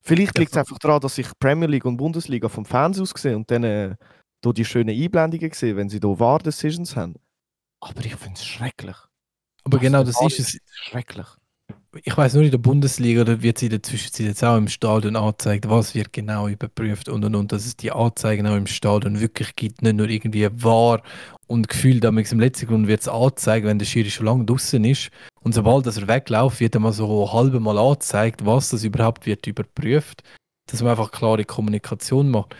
Vielleicht 0.00 0.38
liegt 0.38 0.52
es 0.52 0.58
einfach 0.58 0.78
daran, 0.78 1.00
dass 1.00 1.18
ich 1.18 1.28
Premier 1.38 1.68
League 1.68 1.84
und 1.84 1.96
Bundesliga 1.96 2.48
vom 2.48 2.64
Fernseher 2.64 3.02
aus 3.02 3.12
sehe 3.16 3.36
und 3.36 3.50
dann 3.50 3.64
äh, 3.64 3.96
da 4.42 4.52
die 4.52 4.64
schönen 4.64 4.94
Einblendungen 4.94 5.52
sehe, 5.52 5.76
wenn 5.76 5.88
sie 5.88 6.00
da 6.00 6.08
VAR-Decisions 6.08 6.96
haben. 6.96 7.14
Aber 7.80 8.04
ich 8.04 8.16
finde 8.16 8.38
es 8.38 8.44
schrecklich. 8.44 8.96
Aber 9.64 9.76
Was 9.76 9.80
genau 9.82 10.04
das 10.04 10.20
ist 10.20 10.38
es. 10.38 10.60
Schrecklich. 10.72 11.26
Ich 12.02 12.16
weiß 12.16 12.34
nur 12.34 12.42
in 12.42 12.50
der 12.50 12.58
Bundesliga, 12.58 13.22
da 13.24 13.40
wird 13.40 13.58
sie 13.58 13.66
in 13.66 13.70
der 13.70 13.82
Zwischenzeit 13.82 14.26
jetzt 14.26 14.42
auch 14.42 14.56
im 14.56 14.68
Stadion 14.68 15.14
angezeigt, 15.14 15.68
was 15.68 15.94
wird 15.94 16.12
genau 16.12 16.48
überprüft 16.48 17.08
und 17.08 17.24
und 17.24 17.34
und, 17.34 17.52
dass 17.52 17.66
es 17.66 17.76
die 17.76 17.92
Anzeigen 17.92 18.46
auch 18.46 18.56
im 18.56 18.66
Stadion 18.66 19.20
wirklich 19.20 19.54
gibt, 19.54 19.82
nicht 19.82 19.96
nur 19.96 20.08
irgendwie 20.08 20.48
wahr 20.62 21.02
und 21.46 21.68
Gefühl, 21.68 22.00
damit 22.00 22.32
im 22.32 22.40
letzten 22.40 22.66
Grund 22.66 22.88
wird 22.88 23.02
es 23.02 23.08
angezeigt, 23.08 23.66
wenn 23.66 23.78
der 23.78 23.86
Schiri 23.86 24.10
schon 24.10 24.26
lange 24.26 24.44
draußen 24.44 24.84
ist 24.84 25.10
und 25.42 25.54
sobald 25.54 25.86
dass 25.86 25.96
er 25.96 26.08
wegläuft, 26.08 26.58
wird 26.58 26.74
einmal 26.74 26.92
so 26.92 27.32
halb 27.32 27.52
mal 27.60 27.78
angezeigt, 27.78 28.44
was 28.44 28.70
das 28.70 28.82
überhaupt 28.82 29.26
wird 29.26 29.46
überprüft, 29.46 30.22
dass 30.66 30.82
man 30.82 30.90
einfach 30.90 31.12
klare 31.12 31.44
Kommunikation 31.44 32.30
macht. 32.30 32.56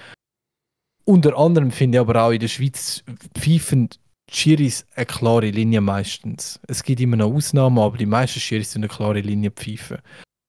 Unter 1.05 1.37
anderem 1.37 1.71
finde 1.71 1.99
ich 1.99 2.01
aber 2.01 2.23
auch 2.23 2.31
in 2.31 2.41
der 2.41 2.49
Schweiz 2.49 3.03
pfeifen 3.37 3.89
die 3.91 3.99
Schiris 4.31 4.87
eine 4.95 5.07
klare 5.07 5.51
Linie 5.51 5.81
meistens. 5.81 6.59
Es 6.67 6.83
gibt 6.83 7.01
immer 7.01 7.17
noch 7.17 7.33
Ausnahmen, 7.33 7.79
aber 7.79 7.97
die 7.99 8.07
meisten 8.07 8.41
Schiris 8.41 8.73
sind 8.73 8.83
eine 8.83 8.89
klare 8.93 9.21
Linie 9.21 9.51
pfeifen. 9.51 9.99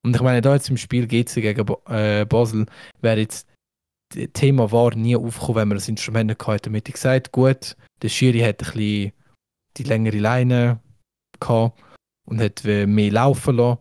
Und 0.05 0.15
ich 0.15 0.21
meine, 0.21 0.41
da 0.41 0.53
jetzt 0.53 0.69
im 0.69 0.77
Spiel 0.77 1.07
GC 1.07 1.41
gegen 1.41 1.65
Ba- 1.65 1.81
äh, 1.89 2.25
Basel 2.25 2.65
wäre 3.01 3.19
jetzt 3.19 3.47
das 4.13 4.27
Thema 4.33 4.71
war 4.71 4.95
nie 4.95 5.15
aufgekommen, 5.15 5.55
wenn 5.61 5.67
man 5.69 5.77
das 5.77 5.89
Instrument 5.89 6.27
nicht 6.27 6.47
hätte. 6.47 6.69
Damit 6.69 6.87
ich 6.87 6.93
gesagt, 6.93 7.31
gut, 7.31 7.75
der 8.01 8.09
Schiri 8.09 8.39
hat 8.39 8.61
ein 8.61 8.71
bisschen 8.71 9.11
die 9.77 9.83
längere 9.83 10.19
Leine 10.19 10.79
gehabt 11.39 11.81
und 12.25 12.39
hat 12.39 12.63
äh, 12.65 12.85
mehr 12.85 13.11
laufen 13.11 13.57
lassen. 13.57 13.79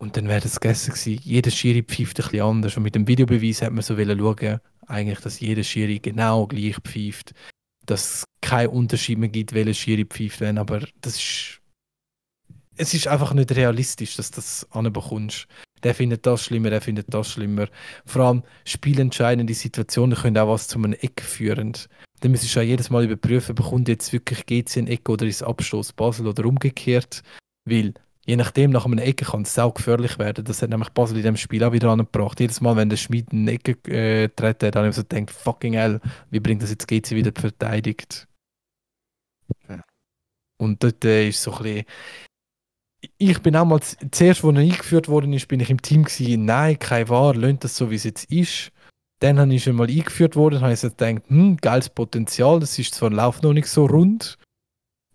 Und 0.00 0.16
dann 0.16 0.28
wäre 0.28 0.40
das 0.40 0.58
gegessen 0.58 0.94
gewesen. 0.94 1.20
Jeder 1.22 1.50
Schiri 1.50 1.82
pfeift 1.82 2.18
ein 2.18 2.22
bisschen 2.24 2.40
anders. 2.42 2.76
Und 2.76 2.84
mit 2.84 2.94
dem 2.94 3.06
Videobeweis 3.06 3.62
hat 3.62 3.72
man 3.72 3.82
so 3.82 3.96
schauen, 3.96 4.60
eigentlich, 4.86 5.20
dass 5.20 5.40
jeder 5.40 5.62
Schiri 5.62 5.98
genau 5.98 6.46
gleich 6.46 6.76
pfeift. 6.78 7.34
Dass 7.84 8.24
keinen 8.48 8.68
Unterschied 8.68 9.18
mehr 9.18 9.28
gibt, 9.28 9.52
welcher 9.52 9.74
Schiri 9.74 10.04
pfeift 10.04 10.40
werden. 10.40 10.58
Aber 10.58 10.80
das 11.00 11.16
ist. 11.16 11.60
Es 12.80 12.94
ist 12.94 13.08
einfach 13.08 13.34
nicht 13.34 13.50
realistisch, 13.56 14.14
dass 14.16 14.30
du 14.30 14.36
das 14.36 14.66
anbekommst. 14.70 15.48
Der 15.82 15.96
findet 15.96 16.26
das 16.26 16.44
schlimmer, 16.44 16.70
der 16.70 16.80
findet 16.80 17.12
das 17.12 17.32
schlimmer. 17.32 17.66
Vor 18.06 18.22
allem 18.22 18.42
spielentscheidende 18.64 19.52
Situationen 19.52 20.16
können 20.16 20.38
auch 20.38 20.48
was 20.48 20.68
zu 20.68 20.78
einem 20.78 20.92
Eck 20.92 21.20
führen. 21.20 21.72
Dann 22.20 22.30
müsstest 22.30 22.54
du 22.54 22.60
auch 22.60 22.64
jedes 22.64 22.90
Mal 22.90 23.04
überprüfen, 23.04 23.56
bekommt 23.56 23.88
jetzt 23.88 24.12
wirklich 24.12 24.46
GC 24.46 24.76
ein 24.76 24.86
Eck 24.86 25.08
oder 25.08 25.26
ist 25.26 25.42
Abstoß 25.42 25.92
Basel 25.92 26.28
oder 26.28 26.44
umgekehrt. 26.46 27.22
Weil 27.64 27.94
je 28.26 28.36
nachdem, 28.36 28.70
nach 28.70 28.84
einem 28.84 28.98
Ecke 28.98 29.24
kann 29.24 29.42
es 29.42 29.58
auch 29.58 29.74
gefährlich 29.74 30.18
werden. 30.18 30.44
Das 30.44 30.62
hat 30.62 30.70
nämlich 30.70 30.90
Basel 30.90 31.16
in 31.16 31.24
dem 31.24 31.36
Spiel 31.36 31.64
auch 31.64 31.72
wieder 31.72 31.90
angebracht. 31.90 32.38
Jedes 32.38 32.60
Mal, 32.60 32.76
wenn 32.76 32.90
der 32.90 32.96
Schmied 32.96 33.32
eine 33.32 33.52
Ecke 33.52 33.72
äh, 33.90 34.28
treten 34.28 34.66
hat, 34.66 34.76
habe 34.76 34.88
ich 34.88 34.94
so 34.94 35.02
gedacht, 35.02 35.32
fucking 35.32 35.74
hell, 35.74 36.00
wie 36.30 36.40
bringt 36.40 36.62
das 36.62 36.70
jetzt 36.70 36.86
GC 36.86 37.10
wieder 37.12 37.32
verteidigt? 37.34 38.28
Und 40.58 40.82
dort 40.82 41.04
äh, 41.04 41.28
ist 41.28 41.42
so 41.42 41.52
ein 41.52 41.62
bisschen. 41.62 41.84
Ich 43.16 43.40
bin 43.40 43.54
auch 43.54 43.64
mal 43.64 43.80
zuerst, 43.80 44.44
als 44.44 44.54
er 44.56 44.60
eingeführt 44.60 45.08
worden 45.08 45.32
ist, 45.32 45.46
bin 45.46 45.60
ich 45.60 45.70
im 45.70 45.80
Team 45.80 46.02
gewesen, 46.02 46.44
nein, 46.44 46.78
kein 46.78 47.08
Wahr, 47.08 47.34
lönt 47.34 47.62
das 47.62 47.76
so, 47.76 47.90
wie 47.90 47.94
es 47.94 48.02
jetzt 48.02 48.24
ist. 48.32 48.72
Dann 49.20 49.38
habe 49.38 49.54
ich 49.54 49.62
schon 49.62 49.76
mal 49.76 49.88
eingeführt 49.88 50.34
worden, 50.34 50.60
habe 50.60 50.72
ich 50.72 50.80
so 50.80 50.90
gedacht, 50.90 51.22
hm, 51.28 51.56
geiles 51.58 51.88
Potenzial, 51.90 52.58
das 52.58 52.76
ist 52.78 52.94
zwar 52.94 53.10
Lauf 53.10 53.40
noch 53.42 53.52
nicht 53.52 53.68
so 53.68 53.86
rund, 53.86 54.36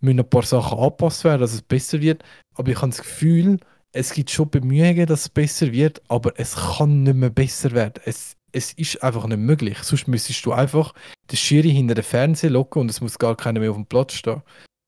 müssen 0.00 0.20
ein 0.20 0.28
paar 0.28 0.42
Sachen 0.42 0.78
angepasst 0.78 1.24
werden, 1.24 1.40
dass 1.40 1.52
es 1.52 1.62
besser 1.62 2.00
wird, 2.00 2.22
aber 2.54 2.70
ich 2.70 2.76
habe 2.76 2.88
das 2.88 3.02
Gefühl, 3.02 3.58
es 3.92 4.12
gibt 4.12 4.30
schon 4.30 4.50
Bemühungen, 4.50 5.06
dass 5.06 5.22
es 5.22 5.28
besser 5.28 5.72
wird, 5.72 6.02
aber 6.08 6.32
es 6.36 6.56
kann 6.56 7.02
nicht 7.02 7.16
mehr 7.16 7.30
besser 7.30 7.72
werden. 7.72 8.02
Es, 8.04 8.36
es 8.54 8.72
ist 8.72 9.02
einfach 9.02 9.26
nicht 9.26 9.38
möglich. 9.38 9.78
Sonst 9.78 10.06
müsstest 10.06 10.46
du 10.46 10.52
einfach 10.52 10.94
den 11.30 11.36
Schiri 11.36 11.70
hinter 11.70 11.94
den 11.94 12.04
Fernseher 12.04 12.50
locken 12.50 12.82
und 12.82 12.90
es 12.90 13.00
muss 13.00 13.18
gar 13.18 13.36
keiner 13.36 13.60
mehr 13.60 13.70
auf 13.70 13.76
dem 13.76 13.86
Platz 13.86 14.14
stehen. 14.14 14.42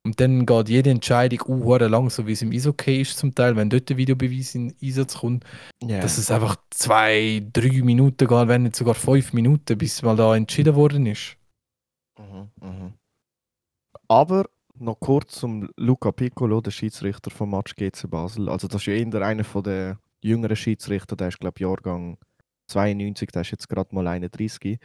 Und 0.05 0.20
dann 0.20 0.46
geht 0.46 0.68
jede 0.68 0.90
Entscheidung 0.90 1.40
uh, 1.48 1.76
lang, 1.79 2.11
so 2.11 2.29
wie 2.29 2.33
es 2.33 2.42
im 2.42 2.52
Eishockey 2.52 3.00
ist 3.00 3.18
zum 3.18 3.35
Teil, 3.35 3.57
wenn 3.57 3.68
dort 3.68 3.88
der 3.88 3.96
Videobeweis 3.96 4.55
in 4.55 4.72
Einsatz 4.81 5.18
kommt, 5.18 5.44
Ja. 5.83 6.00
dass 6.00 6.16
es 6.16 6.31
einfach 6.31 6.57
zwei, 6.70 7.44
drei 7.52 7.83
Minuten 7.83 8.29
geht, 8.29 8.48
wenn 8.48 8.62
nicht 8.62 8.76
sogar 8.76 8.94
fünf 8.94 9.33
Minuten, 9.33 9.76
bis 9.76 10.02
mal 10.02 10.14
da 10.14 10.37
entschieden 10.37 10.76
worden 10.76 11.07
ist. 11.07 11.37
Mhm, 12.18 12.50
mhm. 12.61 12.92
Aber 14.07 14.44
noch 14.79 15.00
kurz 15.00 15.33
zum 15.33 15.68
Luca 15.76 16.12
Piccolo, 16.12 16.61
der 16.61 16.70
Schiedsrichter 16.70 17.33
vom 17.33 17.50
Match 17.50 17.74
GC 17.74 18.09
Basel. 18.09 18.48
Also 18.48 18.68
das 18.68 18.83
ist 18.83 18.87
ja 18.87 18.92
eher 18.92 19.22
einer 19.22 19.42
von 19.42 19.64
der 19.64 19.98
jüngeren 20.22 20.55
Schiedsrichter, 20.55 21.16
der 21.16 21.29
ist 21.29 21.40
glaube 21.40 21.55
ich 21.57 21.62
Jahrgang 21.62 22.16
92, 22.66 23.31
der 23.31 23.42
ist 23.42 23.50
jetzt 23.52 23.68
gerade 23.68 23.94
mal 23.94 24.07
31. 24.07 24.79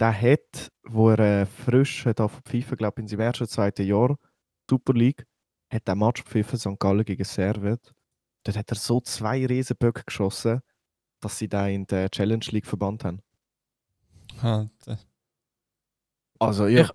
Der 0.00 0.20
hat, 0.20 0.68
wo 0.84 1.10
er 1.10 1.42
äh, 1.42 1.46
frisch 1.46 2.06
hat 2.06 2.20
auf 2.20 2.40
pfeifen, 2.44 2.76
glaube 2.76 3.00
ich 3.00 3.02
in 3.04 3.08
seinem 3.08 3.20
ersten, 3.20 3.46
zweiten 3.46 3.86
Jahr 3.86 4.16
Super 4.68 4.94
League, 4.94 5.24
hat 5.72 5.86
der 5.86 5.94
Match 5.94 6.24
gepfiffen, 6.24 6.58
St. 6.58 6.78
Gallen 6.78 7.04
gegen 7.04 7.24
Servet. 7.24 7.92
Dort 8.44 8.56
hat 8.56 8.70
er 8.70 8.76
so 8.76 9.00
zwei 9.00 9.46
Riesenböcke 9.46 10.02
geschossen, 10.04 10.60
dass 11.20 11.38
sie 11.38 11.48
da 11.48 11.68
in 11.68 11.86
der 11.86 12.10
Challenge 12.10 12.44
League 12.50 12.66
verbannt 12.66 13.04
haben. 13.04 13.20
D- 14.86 14.96
Also 16.40 16.66
ja, 16.66 16.90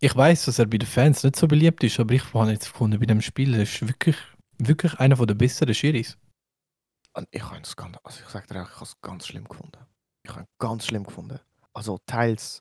Ich 0.00 0.14
weiß, 0.14 0.44
dass 0.44 0.58
er 0.58 0.66
bei 0.66 0.78
den 0.78 0.86
Fans 0.86 1.24
nicht 1.24 1.36
so 1.36 1.48
beliebt 1.48 1.82
ist, 1.82 1.98
aber 1.98 2.14
ich 2.14 2.32
habe 2.34 2.50
jetzt 2.52 2.70
gefunden, 2.70 3.00
bei 3.00 3.06
dem 3.06 3.20
Spiel 3.22 3.54
er 3.54 3.62
ist 3.62 3.80
wirklich, 3.86 4.16
wirklich 4.58 4.94
einer 5.00 5.16
der 5.26 5.34
besseren 5.34 5.74
Schiris. 5.74 6.16
Und 7.16 7.28
ich 7.30 7.42
habe 7.42 7.60
es 7.62 7.74
ganz, 7.74 7.96
also 8.04 8.20
ich 8.22 8.28
sage 8.28 8.46
dir 8.46 8.56
ehrlich, 8.56 8.68
ich 8.68 8.76
habe 8.76 8.84
es 8.84 9.00
ganz 9.00 9.26
schlimm 9.26 9.48
gefunden. 9.48 9.78
Ich 10.22 10.30
habe 10.30 10.42
es 10.42 10.48
ganz 10.58 10.86
schlimm 10.86 11.04
gefunden. 11.04 11.40
Also 11.72 11.98
teils 12.04 12.60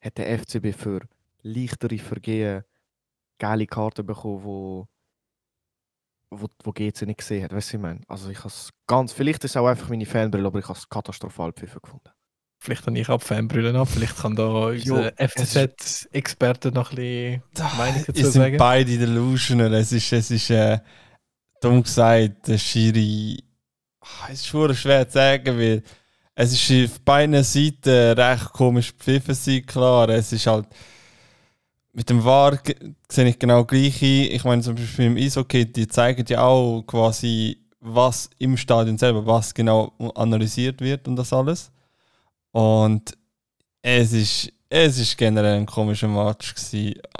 hat 0.00 0.16
der 0.16 0.38
FCB 0.38 0.72
für 0.72 1.00
leichtere 1.42 1.98
Vergehen 1.98 2.62
geile 3.38 3.66
Karten 3.66 4.06
bekommen, 4.06 4.44
wo, 4.44 4.86
wo, 6.30 6.46
wo 6.62 6.70
GC 6.70 7.02
nicht 7.02 7.18
gesehen 7.18 7.42
hat. 7.42 7.52
Weißt 7.52 7.72
du, 7.72 7.78
ich 7.78 7.82
meine? 7.82 8.00
Also 8.06 8.30
ich 8.30 8.38
habe 8.38 8.52
ganz, 8.86 9.12
vielleicht 9.12 9.42
ist 9.42 9.52
es 9.52 9.56
auch 9.56 9.66
einfach 9.66 9.88
meine 9.88 10.06
Fanbrille, 10.06 10.46
aber 10.46 10.60
ich 10.60 10.68
habe 10.68 10.78
es 10.78 10.88
katastrophal 10.88 11.52
pfiffen 11.52 11.80
gefunden. 11.82 12.10
Vielleicht 12.62 12.86
habe 12.86 12.98
ich 12.98 13.08
auch 13.08 13.22
Fanbrillen 13.22 13.74
ab, 13.74 13.88
vielleicht 13.88 14.18
kann 14.18 14.36
da 14.36 14.66
unser 14.66 15.12
FCZ-Experte 15.16 16.70
noch 16.70 16.92
ein 16.92 16.96
bisschen 16.96 17.78
Meinung 17.78 18.04
dazu 18.06 18.12
Es 18.12 18.32
sind 18.34 18.42
sagen. 18.42 18.58
beide 18.58 18.98
delusional. 18.98 19.72
Es 19.74 19.90
ist, 19.90 20.12
es 20.12 20.30
ist 20.30 20.50
äh, 20.50 20.78
dumm 21.60 21.82
gesagt, 21.82 22.46
der 22.46 22.58
Schiri. 22.58 23.49
Ah, 24.00 24.28
Es 24.28 24.40
ist 24.40 24.46
schon 24.46 24.74
schwer 24.74 25.06
zu 25.06 25.14
sagen, 25.14 25.58
weil 25.58 25.82
es 26.34 26.52
ist 26.52 26.90
auf 26.92 27.00
beiden 27.00 27.42
Seiten 27.44 28.18
recht 28.18 28.52
komisch 28.52 28.96
gepfiffen, 28.96 29.34
sein, 29.34 29.66
klar. 29.66 30.08
Es 30.08 30.32
ist 30.32 30.46
halt. 30.46 30.66
Mit 31.92 32.08
dem 32.08 32.24
VAR 32.24 32.58
sehe 33.08 33.28
ich 33.28 33.38
genau 33.38 33.64
gleich 33.64 34.00
ein. 34.02 34.30
Ich 34.30 34.44
meine, 34.44 34.62
zum 34.62 34.76
Beispiel 34.76 35.06
im 35.06 35.16
Eishockey, 35.16 35.70
die 35.70 35.88
zeigen 35.88 36.24
ja 36.28 36.42
auch 36.42 36.82
quasi, 36.82 37.58
was 37.80 38.30
im 38.38 38.56
Stadion 38.56 38.96
selber, 38.96 39.26
was 39.26 39.52
genau 39.52 39.92
analysiert 40.14 40.80
wird 40.80 41.08
und 41.08 41.16
das 41.16 41.32
alles. 41.32 41.72
Und 42.52 43.12
es 43.82 44.12
ist, 44.12 44.52
es 44.68 44.98
ist 44.98 45.16
generell 45.18 45.56
ein 45.58 45.66
komischer 45.66 46.08
Match 46.08 46.54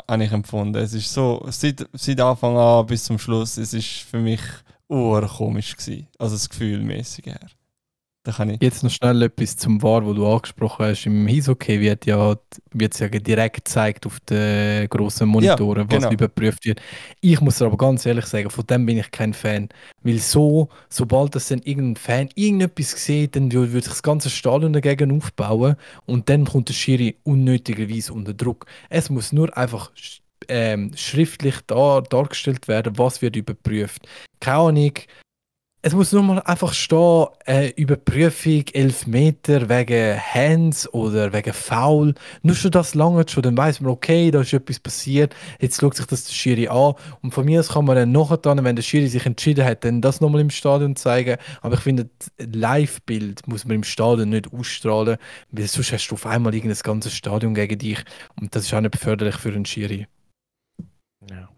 habe 0.08 0.24
ich 0.24 0.32
empfunden. 0.32 0.76
Es 0.76 0.92
ist 0.94 1.12
so, 1.12 1.44
seit, 1.50 1.86
seit 1.92 2.20
Anfang 2.20 2.56
an 2.56 2.86
bis 2.86 3.04
zum 3.04 3.18
Schluss, 3.18 3.56
es 3.56 3.74
ist 3.74 3.88
für 3.88 4.18
mich 4.18 4.40
urkomisch 4.90 5.76
gewesen. 5.76 6.08
Also 6.18 6.34
das 6.34 6.48
Gefühlmäßige 6.48 7.26
her. 7.26 7.40
Da 8.22 8.32
kann 8.32 8.50
ich... 8.50 8.60
Jetzt 8.60 8.82
noch 8.82 8.90
schnell 8.90 9.22
etwas 9.22 9.56
zum 9.56 9.82
VAR, 9.82 10.04
wo 10.04 10.12
du 10.12 10.26
angesprochen 10.26 10.84
hast. 10.84 11.06
Im 11.06 11.26
Eishockey 11.26 11.80
wird 11.80 12.04
ja 12.04 12.36
wird's 12.70 12.98
ja 12.98 13.08
direkt 13.08 13.56
gezeigt 13.56 14.04
auf 14.04 14.20
den 14.20 14.90
grossen 14.90 15.28
Monitoren, 15.28 15.90
was 15.90 16.00
genau. 16.00 16.12
überprüft 16.12 16.66
wird. 16.66 16.82
Ich 17.22 17.40
muss 17.40 17.62
aber 17.62 17.78
ganz 17.78 18.04
ehrlich 18.04 18.26
sagen, 18.26 18.50
von 18.50 18.66
dem 18.66 18.84
bin 18.84 18.98
ich 18.98 19.10
kein 19.10 19.32
Fan. 19.32 19.70
Weil 20.02 20.18
so, 20.18 20.68
sobald 20.90 21.34
das 21.34 21.48
dann 21.48 21.60
irgendein 21.60 21.96
Fan 21.96 22.28
irgendetwas 22.34 22.90
sieht, 22.90 23.36
dann 23.36 23.50
würde 23.50 23.72
sich 23.72 23.84
das 23.84 24.02
ganze 24.02 24.28
Stadion 24.28 24.74
dagegen 24.74 25.16
aufbauen 25.16 25.76
und 26.04 26.28
dann 26.28 26.44
kommt 26.44 26.68
der 26.68 26.74
Schiri 26.74 27.16
unnötigerweise 27.22 28.12
unter 28.12 28.34
Druck. 28.34 28.66
Es 28.90 29.08
muss 29.08 29.32
nur 29.32 29.56
einfach 29.56 29.92
ähm, 30.50 30.92
schriftlich 30.96 31.56
da, 31.66 32.00
dargestellt 32.00 32.68
werden, 32.68 32.98
was 32.98 33.22
wird 33.22 33.36
überprüft. 33.36 34.06
Keine 34.40 34.58
Ahnung, 34.58 34.92
es 35.82 35.94
muss 35.94 36.12
nur 36.12 36.22
mal 36.22 36.40
einfach 36.40 36.74
stehen, 36.74 37.26
äh, 37.46 37.70
Überprüfung 37.70 38.64
11 38.70 39.06
Meter 39.06 39.66
wegen 39.70 40.20
Hands 40.20 40.92
oder 40.92 41.32
wegen 41.32 41.54
Foul. 41.54 42.14
Nur 42.42 42.54
schon 42.54 42.70
das 42.70 42.94
lange 42.94 43.24
schon, 43.26 43.42
dann 43.42 43.56
weiß 43.56 43.80
man, 43.80 43.90
okay, 43.90 44.30
da 44.30 44.42
ist 44.42 44.52
etwas 44.52 44.78
passiert, 44.78 45.34
jetzt 45.58 45.80
schaut 45.80 45.96
sich 45.96 46.04
das 46.04 46.24
der 46.24 46.34
Schiri 46.34 46.68
an. 46.68 46.92
Und 47.22 47.32
von 47.32 47.46
mir 47.46 47.60
aus 47.60 47.70
kann 47.70 47.86
man 47.86 47.96
dann 47.96 48.12
nachher, 48.12 48.38
wenn 48.44 48.76
der 48.76 48.82
Schiri 48.82 49.08
sich 49.08 49.24
entschieden 49.24 49.64
hat, 49.64 49.82
dann 49.82 50.02
das 50.02 50.20
nochmal 50.20 50.42
im 50.42 50.50
Stadion 50.50 50.96
zeigen. 50.96 51.38
Aber 51.62 51.76
ich 51.76 51.80
finde, 51.80 52.10
das 52.18 52.30
Live-Bild 52.52 53.48
muss 53.48 53.64
man 53.64 53.76
im 53.76 53.84
Stadion 53.84 54.28
nicht 54.28 54.52
ausstrahlen, 54.52 55.16
weil 55.50 55.66
sonst 55.66 55.92
hast 55.92 56.08
du 56.08 56.14
auf 56.14 56.26
einmal 56.26 56.54
irgendein 56.54 56.78
ganzes 56.82 57.14
Stadion 57.14 57.54
gegen 57.54 57.78
dich. 57.78 58.04
Und 58.38 58.54
das 58.54 58.64
ist 58.64 58.74
auch 58.74 58.82
nicht 58.82 58.96
förderlich 58.96 59.36
für 59.36 59.48
einen 59.48 59.64
Schiri. 59.64 60.06
Ja. 61.28 61.48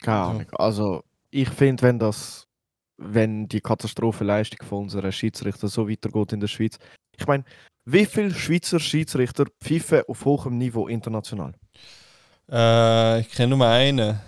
Keine 0.00 0.20
Ahnung. 0.20 0.50
Also, 0.52 1.04
ich 1.30 1.48
finde, 1.48 1.82
wenn 1.82 1.98
das, 1.98 2.48
wenn 2.96 3.48
die 3.48 3.60
Katastrophenleistung 3.60 4.66
von 4.66 4.78
unseren 4.84 5.12
Schiedsrichter 5.12 5.68
so 5.68 5.88
weitergeht 5.88 6.32
in 6.32 6.40
der 6.40 6.48
Schweiz. 6.48 6.78
Ich 7.16 7.26
meine, 7.26 7.44
wie 7.84 8.06
viele 8.06 8.34
Schweizer 8.34 8.80
Schiedsrichter 8.80 9.46
pfeifen 9.60 10.02
auf 10.08 10.24
hohem 10.24 10.58
Niveau 10.58 10.88
international? 10.88 11.54
Äh, 12.50 13.20
ich 13.20 13.30
kenne 13.30 13.56
nur 13.56 13.66
einen. 13.66 14.18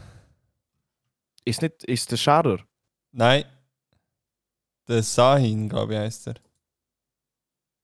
Ist 1.44 1.62
nicht, 1.62 1.84
ist 1.84 2.10
der 2.10 2.16
Scherer? 2.16 2.58
Nein. 3.12 3.44
Der 4.88 5.02
Sahin, 5.02 5.68
glaube 5.68 5.94
ich, 5.94 5.98
heißt 6.00 6.28
er. 6.28 6.34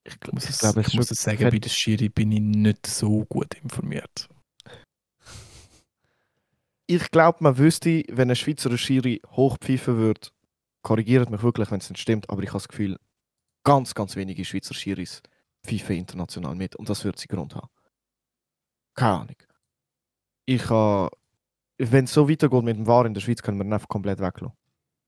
Ich, 0.05 0.33
muss, 0.33 0.45
ich 0.45 0.51
es, 0.51 0.59
glaube, 0.59 0.81
ich 0.81 0.95
muss 0.95 1.11
es 1.11 1.23
sagen, 1.23 1.51
bei 1.51 1.59
der 1.59 1.69
Schiri 1.69 2.09
bin 2.09 2.33
ich 2.33 2.41
nicht 2.41 2.87
so 2.87 3.25
gut 3.27 3.55
informiert. 3.55 4.29
Ich 6.89 7.11
glaube, 7.11 7.39
man 7.43 7.59
wüsste, 7.59 8.03
wenn 8.11 8.31
ein 8.31 8.37
Schweizer 8.37 8.77
Schiri 8.79 9.21
hochpfeifen 9.29 9.99
würde, 9.99 10.29
korrigiert 10.83 11.31
mich 11.31 11.43
wirklich, 11.43 11.71
wenn 11.71 11.81
es 11.81 11.91
nicht 11.91 12.01
stimmt, 12.01 12.29
aber 12.31 12.43
ich 12.43 12.49
habe 12.49 12.59
das 12.59 12.69
Gefühl, 12.69 12.97
ganz, 13.63 13.95
ganz 13.95 14.17
wenige 14.17 14.45
Schweizer 14.45 14.75
Schiris 14.75 15.23
pfeifen 15.67 15.97
international 15.97 16.55
mit 16.55 16.77
und 16.77 16.89
das 16.89 17.05
wird 17.05 17.19
sie 17.19 17.29
Grund 17.29 17.55
haben. 17.55 17.69
Keine 18.95 19.21
Ahnung. 19.21 19.37
Ich 20.47 20.71
habe, 20.71 21.11
wenn 21.77 22.07
es 22.07 22.15
so 22.15 22.29
weitergeht 22.29 22.65
mit 22.65 22.79
dem 22.79 22.87
War 22.87 23.05
in 23.05 23.13
der 23.13 23.21
Schweiz, 23.21 23.43
können 23.43 23.59
wir 23.59 23.67
ihn 23.67 23.73
einfach 23.73 23.89
komplett 23.89 24.19
weglassen. 24.19 24.57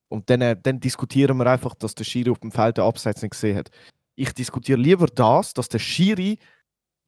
Und 0.08 0.28
dann, 0.28 0.42
äh, 0.42 0.60
dann 0.60 0.80
diskutieren 0.80 1.38
wir 1.38 1.46
einfach, 1.46 1.74
dass 1.76 1.94
der 1.94 2.04
Schiri 2.04 2.30
auf 2.30 2.40
dem 2.40 2.52
Feld 2.52 2.76
den 2.76 2.84
Abseits 2.84 3.22
nicht 3.22 3.30
gesehen 3.30 3.56
hat. 3.56 3.70
Ich 4.16 4.34
diskutiere 4.34 4.78
lieber 4.78 5.06
das, 5.06 5.54
dass 5.54 5.70
der 5.70 5.78
Schiri 5.78 6.38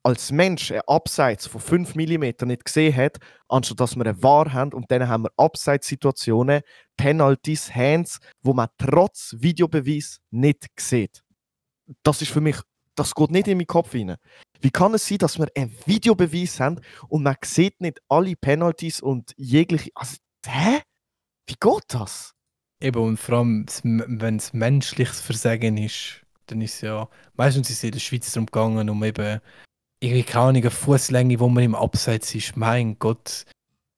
als 0.03 0.31
Mensch 0.31 0.71
ein 0.71 0.81
Abseits 0.85 1.47
von 1.47 1.61
5 1.61 1.95
mm 1.95 2.45
nicht 2.45 2.65
gesehen 2.65 2.95
hat, 2.95 3.17
anstatt 3.47 3.79
dass 3.79 3.95
wir 3.95 4.05
eine 4.05 4.21
Wahr 4.21 4.51
haben 4.51 4.73
und 4.73 4.91
dann 4.91 5.07
haben 5.07 5.23
wir 5.23 5.31
Abseitssituationen, 5.37 6.61
Penalties, 6.97 7.73
Hands, 7.73 8.19
wo 8.41 8.53
man 8.53 8.67
trotz 8.77 9.35
Videobeweis 9.39 10.19
nicht 10.29 10.67
sieht. 10.77 11.23
Das 12.03 12.21
ist 12.21 12.31
für 12.31 12.41
mich, 12.41 12.57
das 12.95 13.15
geht 13.15 13.31
nicht 13.31 13.47
in 13.47 13.57
meinen 13.57 13.67
Kopf 13.67 13.93
rein. 13.93 14.17
Wie 14.59 14.71
kann 14.71 14.93
es 14.93 15.07
sein, 15.07 15.17
dass 15.17 15.39
wir 15.39 15.47
einen 15.55 15.75
Videobeweis 15.85 16.59
haben 16.59 16.79
und 17.07 17.23
man 17.23 17.35
sieht 17.43 17.79
nicht 17.81 17.99
alle 18.09 18.35
Penalties 18.35 19.01
und 19.01 19.33
jegliche. 19.37 19.91
Also, 19.95 20.17
hä? 20.45 20.81
Wie 21.47 21.55
geht 21.59 21.83
das? 21.89 22.33
Eben, 22.79 23.01
und 23.01 23.17
vor 23.17 23.39
allem, 23.39 23.65
wenn 23.83 24.37
es 24.37 24.53
menschliches 24.53 25.21
Versagen 25.21 25.77
ist, 25.77 26.21
dann 26.47 26.61
ist 26.61 26.75
es 26.75 26.81
ja, 26.81 27.07
meistens 27.35 27.69
ist 27.69 27.77
es 27.77 27.83
in 27.83 27.91
der 27.91 27.99
Schweiz 27.99 28.31
darum 28.31 28.45
gegangen, 28.45 28.89
um 28.89 29.03
eben 29.03 29.39
irgendwie 30.03 30.23
keine 30.23 30.45
Ahnung, 30.45 30.61
eine 30.61 30.71
Fußlänge, 30.71 31.39
wo 31.39 31.49
man 31.49 31.63
im 31.63 31.75
Abseits 31.75 32.35
ist. 32.35 32.57
Mein 32.57 32.97
Gott. 32.99 33.45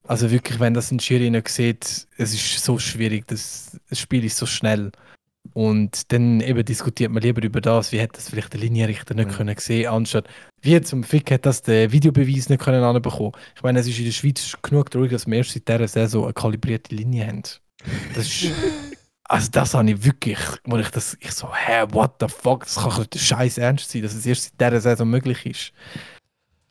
Also 0.06 0.30
wirklich, 0.30 0.60
wenn 0.60 0.72
das 0.74 0.92
ein 0.92 1.00
Schiri 1.00 1.30
nicht 1.30 1.48
sieht, 1.48 2.06
es 2.16 2.32
ist 2.34 2.64
so 2.64 2.78
schwierig, 2.78 3.26
das, 3.26 3.78
das 3.90 3.98
Spiel 3.98 4.24
ist 4.24 4.36
so 4.36 4.46
schnell. 4.46 4.92
Und 5.52 6.12
dann 6.12 6.40
eben 6.40 6.64
diskutiert 6.64 7.10
man 7.10 7.22
lieber 7.22 7.42
über 7.42 7.60
das, 7.60 7.90
wie 7.92 7.98
hätte 7.98 8.14
das 8.16 8.28
vielleicht 8.28 8.52
der 8.52 8.60
Linienrichter 8.60 9.14
nicht 9.14 9.30
Mhm. 9.30 9.32
können 9.34 9.56
sehen, 9.58 9.88
anstatt 9.88 10.26
wie 10.62 10.80
zum 10.80 11.02
Fick 11.04 11.30
hat 11.30 11.46
das 11.46 11.62
der 11.62 11.92
Videobeweis 11.92 12.48
nicht 12.48 12.62
können 12.62 12.82
anbekommen. 12.82 13.32
Ich 13.56 13.62
meine, 13.62 13.78
es 13.80 13.86
ist 13.88 13.98
in 13.98 14.04
der 14.04 14.12
Schweiz 14.12 14.56
genug 14.62 14.90
traurig, 14.90 15.12
dass 15.12 15.26
wir 15.26 15.36
erst 15.38 15.52
seit 15.52 15.68
dieser 15.68 15.88
Saison 15.88 16.24
eine 16.24 16.32
kalibrierte 16.34 16.94
Linie 16.94 17.26
haben. 17.26 17.42
Das 18.14 18.26
ist, 18.26 18.50
also 19.28 19.50
das 19.50 19.74
habe 19.74 19.90
ich 19.90 20.04
wirklich, 20.04 20.38
wo 20.64 20.76
ich 20.78 20.90
das, 20.90 21.16
ich 21.20 21.32
so, 21.32 21.48
hä, 21.52 21.84
what 21.90 22.14
the 22.20 22.28
fuck, 22.28 22.64
das 22.64 22.76
kann 22.76 23.06
der 23.12 23.18
Scheiß 23.18 23.58
ernst 23.58 23.90
sein, 23.90 24.02
dass 24.02 24.14
es 24.14 24.26
erst 24.26 24.44
seit 24.44 24.60
dieser 24.60 24.80
Saison 24.80 25.08
möglich 25.08 25.44
ist. 25.46 25.72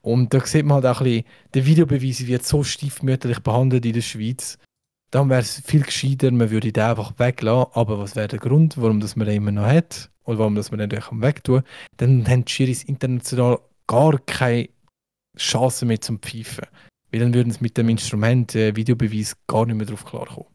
Und 0.02 0.34
da 0.34 0.46
sieht 0.46 0.66
man 0.66 0.76
halt 0.76 0.86
auch 0.86 1.02
ein 1.02 1.06
bisschen, 1.06 1.26
der 1.54 1.66
Videobeweis 1.66 2.28
wird 2.28 2.46
so 2.46 2.64
stiefmütterlich 2.64 3.40
behandelt 3.40 3.86
in 3.86 3.94
der 3.94 4.02
Schweiz. 4.02 4.58
Dann 5.12 5.30
wäre 5.30 5.42
es 5.42 5.62
viel 5.66 5.82
gescheiter, 5.82 6.32
man 6.32 6.52
würde 6.52 6.72
den 6.72 6.84
einfach 6.84 7.14
weglassen. 7.18 7.72
Aber 7.74 8.00
was 8.00 8.16
wäre 8.16 8.28
der 8.28 8.40
Grund, 8.40 8.78
warum 8.78 9.00
das 9.00 9.16
man 9.16 9.28
den 9.28 9.38
immer 9.38 9.52
noch 9.52 9.66
hat? 9.66 10.12
Oder 10.26 10.40
warum 10.40 10.56
das 10.56 10.72
man 10.72 10.80
den 10.80 10.90
natürlich 10.90 11.22
wegtun? 11.22 11.64
Dann 11.98 12.28
haben 12.28 12.46
die 12.46 12.52
Schiris 12.52 12.84
international 12.84 13.60
gar 13.88 14.20
keine 14.20 14.70
Chance 15.38 15.86
mehr 15.86 16.02
zum 16.02 16.20
Pfeifen. 16.20 16.66
Weil 17.12 17.22
dann 17.22 17.34
würden 17.34 17.52
sie 17.52 17.62
mit 17.62 17.78
dem 17.78 17.90
Instrument 17.90 18.56
äh, 18.56 18.76
Videobeweis 18.76 19.36
gar 19.48 19.66
nicht 19.66 19.76
mehr 19.76 19.88
drauf 19.88 20.06
klarkommen. 20.06 20.55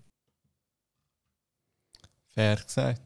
Fair 2.40 2.57
gesagt. 2.57 3.03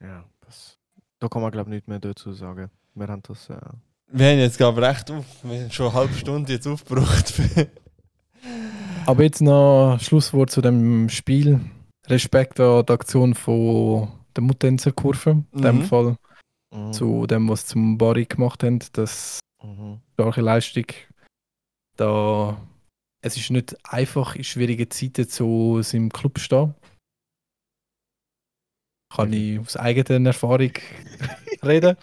Ja, 0.00 0.24
das, 0.44 0.76
da 1.20 1.28
kann 1.28 1.40
man 1.40 1.52
glaube 1.52 1.70
ich 1.70 1.76
nicht 1.76 1.88
mehr 1.88 2.00
dazu 2.00 2.32
sagen. 2.32 2.68
Wir 2.94 3.06
haben 3.06 3.22
das. 3.22 3.48
Äh, 3.48 3.60
Wir 4.08 4.30
haben 4.30 4.38
jetzt, 4.40 4.56
glaube 4.56 4.80
ich, 4.80 4.86
recht 4.88 5.08
auf. 5.12 5.24
Wir 5.44 5.60
haben 5.62 5.70
schon 5.70 5.86
eine 5.86 5.94
halbe 5.94 6.14
Stunde 6.14 6.52
jetzt 6.52 6.66
aufgebraucht. 6.66 7.32
Aber 9.06 9.22
jetzt 9.22 9.40
noch 9.40 9.98
Schlusswort 10.00 10.50
zu 10.50 10.60
dem 10.60 11.08
Spiel. 11.10 11.60
Respekt 12.08 12.58
an 12.58 12.84
die 12.84 12.92
Aktion 12.92 13.34
von 13.36 14.08
der 14.34 14.42
Mutenzer 14.42 14.90
Kurve. 14.90 15.44
In 15.52 15.62
dem 15.62 15.78
Mhm. 15.78 15.84
Fall 15.84 16.16
mhm, 16.74 16.92
zu 16.92 17.28
dem, 17.28 17.48
was 17.48 17.60
sie 17.60 17.74
zum 17.74 17.98
Bari 17.98 18.24
gemacht 18.24 18.64
haben. 18.64 18.80
Das 18.94 19.38
mhm. 19.62 20.00
starke 20.14 20.40
Leistung. 20.40 20.86
Da 21.96 22.60
es 23.24 23.36
ist 23.36 23.50
nicht 23.50 23.76
einfach 23.84 24.34
in 24.34 24.42
schwierigen 24.42 24.90
Zeiten 24.90 25.28
zu 25.28 25.80
seinem 25.82 26.10
Club 26.10 26.38
zu 26.38 26.44
stehen. 26.44 26.74
Kann 29.14 29.32
ich 29.32 29.60
aus 29.60 29.76
eigener 29.76 30.28
Erfahrung 30.28 30.72
reden. 31.64 31.96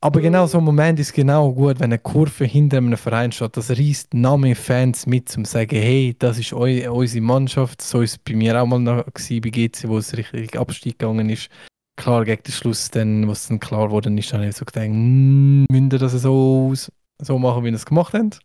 Aber 0.00 0.20
genau 0.20 0.46
so 0.46 0.58
ein 0.58 0.64
Moment 0.64 1.00
ist 1.00 1.14
genau 1.14 1.52
gut, 1.52 1.80
wenn 1.80 1.86
eine 1.86 1.98
Kurve 1.98 2.44
hinter 2.44 2.76
einem 2.76 2.96
Verein 2.96 3.32
steht. 3.32 3.56
Das 3.56 3.70
reißt 3.70 4.14
Name 4.14 4.54
Fans 4.54 5.06
mit, 5.06 5.36
um 5.36 5.44
zu 5.44 5.50
sagen, 5.50 5.76
hey, 5.76 6.14
das 6.18 6.38
ist 6.38 6.52
eu 6.52 6.92
unsere 6.92 7.24
Mannschaft. 7.24 7.80
So 7.82 8.02
ist 8.02 8.12
es 8.12 8.18
bei 8.18 8.34
mir 8.34 8.60
auch 8.60 8.66
mal 8.66 8.78
noch 8.78 9.04
gewesen, 9.06 9.40
bei 9.40 9.50
GC, 9.50 9.88
wo 9.88 9.98
es 9.98 10.16
richtig 10.16 10.58
Abstieg 10.58 10.98
gegangen 10.98 11.30
ist. 11.30 11.48
klar, 11.96 12.24
gegen 12.24 12.42
den 12.42 12.52
Schluss, 12.52 12.90
dann, 12.90 13.26
was 13.26 13.48
dann 13.48 13.58
klar 13.58 13.90
wurde, 13.90 14.12
ist 14.16 14.32
dann 14.32 14.52
so 14.52 14.64
gedacht, 14.64 14.90
mm, 14.90 15.64
müsst 15.70 15.92
ihr 15.92 15.98
das 15.98 16.12
so, 16.12 16.68
aus, 16.70 16.92
so 17.20 17.38
machen, 17.38 17.64
wie 17.64 17.68
ihr 17.70 17.74
es 17.74 17.86
gemacht 17.86 18.12
habt? 18.12 18.38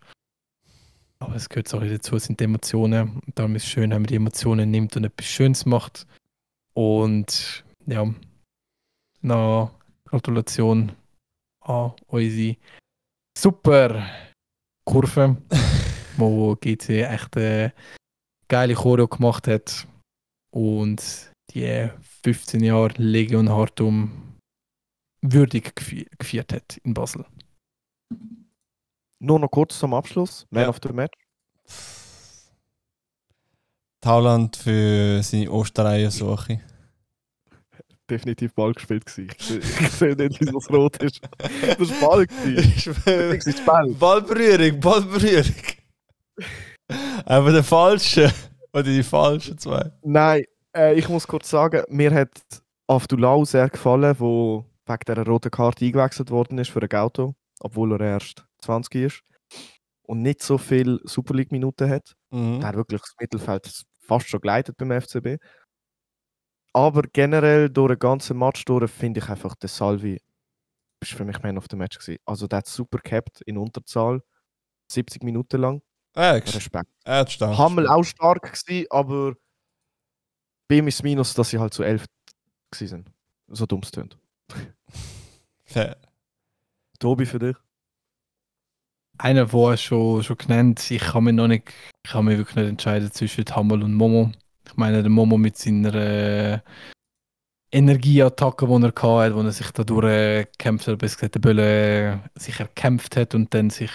Aber 1.19 1.35
es 1.35 1.49
gehört 1.49 1.71
auch 1.75 1.83
dazu, 1.83 2.15
es 2.15 2.23
sind 2.23 2.39
die 2.39 2.45
Emotionen. 2.45 3.21
Und 3.25 3.37
darum 3.37 3.55
ist 3.55 3.65
es 3.65 3.69
schön, 3.69 3.91
wenn 3.91 4.01
man 4.01 4.07
die 4.07 4.15
Emotionen 4.15 4.71
nimmt 4.71 4.95
und 4.95 5.03
etwas 5.03 5.27
Schönes 5.27 5.65
macht. 5.65 6.07
Und 6.73 7.63
ja, 7.85 8.05
na, 9.21 9.71
Gratulation 10.05 10.91
an 11.61 11.93
unsere 12.07 12.57
super 13.37 14.05
Kurve, 14.85 15.37
wo 16.17 16.55
GC 16.55 17.03
echt 17.03 17.37
eine 17.37 17.73
geile 18.47 18.75
Choreo 18.75 19.07
gemacht 19.07 19.47
hat 19.47 19.87
und 20.53 21.31
die 21.53 21.89
15 22.23 22.63
Jahre 22.63 22.93
Legion 22.97 23.49
Hartum 23.49 24.37
würdig 25.21 25.75
gefeiert 26.19 26.53
hat 26.53 26.77
in 26.83 26.93
Basel. 26.93 27.25
Nur 29.19 29.39
noch 29.39 29.49
kurz 29.51 29.77
zum 29.77 29.93
Abschluss. 29.93 30.47
Man 30.49 30.63
Ja. 30.63 30.69
of 30.69 30.79
the 30.81 30.91
Match. 30.91 31.17
Tauland 34.01 34.57
für 34.57 35.21
seine 35.21 35.51
Osterreihensuche. 35.51 36.59
Definitiv 38.09 38.53
Ball 38.53 38.73
gespielt 38.73 39.05
gewesen. 39.05 39.31
Ich, 39.39 39.79
ich 39.79 39.91
sehe 39.91 40.15
nicht, 40.15 40.41
wieso 40.41 40.57
es 40.57 40.69
rot 40.69 40.97
ist. 40.97 41.21
Das 41.37 42.01
war 42.01 42.09
Ball. 42.09 42.25
gewesen. 42.25 42.95
Ist 43.45 43.65
Ball. 43.65 43.87
Ballberührung, 43.93 44.79
Ballberührung. 44.79 45.55
Aber 47.25 47.51
der 47.51 47.63
falsche. 47.63 48.33
Oder 48.73 48.83
die 48.83 49.03
falschen 49.03 49.57
zwei. 49.57 49.91
Nein, 50.03 50.43
äh, 50.75 50.95
ich 50.97 51.07
muss 51.07 51.27
kurz 51.27 51.49
sagen, 51.49 51.83
mir 51.89 52.13
hat 52.13 52.31
Avdulau 52.87 53.45
sehr 53.45 53.69
gefallen, 53.69 54.15
wo 54.17 54.65
wegen 54.85 54.99
dieser 55.07 55.25
roten 55.25 55.51
Karte 55.51 55.85
eingewechselt 55.85 56.31
worden 56.31 56.57
ist 56.57 56.71
für 56.71 56.81
ein 56.81 56.99
Auto, 56.99 57.35
obwohl 57.59 57.93
er 57.93 58.01
erst 58.01 58.45
20 58.61 58.95
ist 58.95 59.21
und 60.03 60.21
nicht 60.21 60.41
so 60.41 60.57
viel 60.57 60.99
Super 61.03 61.33
League-Minuten 61.33 61.89
hat. 61.89 62.13
Mhm. 62.31 62.59
Der 62.59 62.69
hat 62.69 62.75
wirklich 62.75 63.01
das 63.01 63.13
Mittelfeld 63.19 63.83
fast 64.01 64.27
schon 64.29 64.41
geleitet 64.41 64.77
beim 64.77 64.91
FCB. 64.91 65.37
Aber 66.73 67.03
generell 67.13 67.69
durch 67.69 67.93
den 67.93 67.99
ganzen 67.99 68.37
Match 68.37 68.65
durch 68.65 68.89
finde 68.91 69.19
ich 69.19 69.29
einfach, 69.29 69.55
der 69.55 69.69
Salvi 69.69 70.21
ist 71.01 71.13
für 71.13 71.25
mich 71.25 71.41
Man 71.41 71.57
of 71.57 71.65
the 71.69 71.75
Match 71.75 71.97
gewesen. 71.99 72.19
Also 72.25 72.47
der 72.47 72.57
hat 72.57 72.67
super 72.67 72.99
gehabt 72.99 73.41
in 73.41 73.57
Unterzahl, 73.57 74.21
70 74.91 75.23
Minuten 75.23 75.59
lang. 75.59 75.81
Er 76.13 76.35
Respekt. 76.35 76.89
hat 77.05 77.31
stark. 77.31 77.57
Hammel 77.57 77.87
auch 77.87 78.03
stark 78.03 78.53
gewesen, 78.53 78.85
aber 78.89 79.35
bei 80.67 80.77
ihm 80.77 80.87
ist 80.87 81.03
Minus, 81.03 81.33
dass 81.33 81.49
sie 81.49 81.59
halt 81.59 81.73
zu 81.73 81.83
11 81.83 82.05
gewesen 82.71 82.87
sind. 82.87 83.11
So 83.47 83.65
dumm 83.65 83.81
es 83.83 83.91
tönt. 83.91 84.17
Fair. 85.63 85.97
Tobi 86.99 87.25
für 87.25 87.39
dich? 87.39 87.55
Einer, 89.21 89.45
der 89.45 89.77
schon, 89.77 90.23
schon 90.23 90.37
genannt, 90.37 90.89
ich 90.89 90.99
kann 90.99 91.25
mich 91.25 91.35
noch 91.35 91.47
nicht, 91.47 91.71
ich 92.03 92.11
kann 92.11 92.25
mich 92.25 92.39
wirklich 92.39 92.55
nicht 92.55 92.69
entscheiden 92.69 93.11
zwischen 93.11 93.45
Hammel 93.45 93.83
und 93.83 93.93
Momo. 93.93 94.31
Ich 94.65 94.75
meine, 94.77 95.03
der 95.03 95.11
Momo 95.11 95.37
mit 95.37 95.57
seiner 95.57 95.93
äh, 95.93 96.59
Energieattacke, 97.71 98.65
die 98.65 98.73
er 98.73 98.87
hatte, 98.87 99.35
wo 99.35 99.41
er 99.41 99.51
sich 99.51 99.69
da 99.71 99.83
durchgekämpft 99.83 100.87
hat, 100.87 100.97
bis 100.97 101.15
gesagt, 101.15 101.35
der 101.35 101.39
Bölle 101.39 102.31
sich 102.35 102.59
erkämpft 102.59 103.15
hat 103.15 103.35
und 103.35 103.53
dann 103.53 103.69
sich 103.69 103.91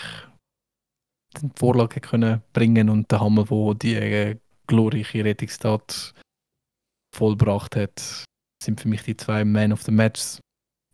die 1.42 1.50
Vorlage 1.58 2.00
können 2.00 2.42
bringen 2.52 2.88
und 2.88 3.10
der 3.10 3.20
Hammer, 3.20 3.50
wo 3.50 3.74
die 3.74 3.96
äh, 3.96 4.36
glorreiche 4.68 5.24
Rettungstat 5.24 6.14
vollbracht 7.14 7.74
hat, 7.74 8.24
sind 8.62 8.80
für 8.80 8.88
mich 8.88 9.02
die 9.02 9.16
zwei 9.16 9.44
Man 9.44 9.72
of 9.72 9.82
the 9.82 9.90
Match. 9.90 10.38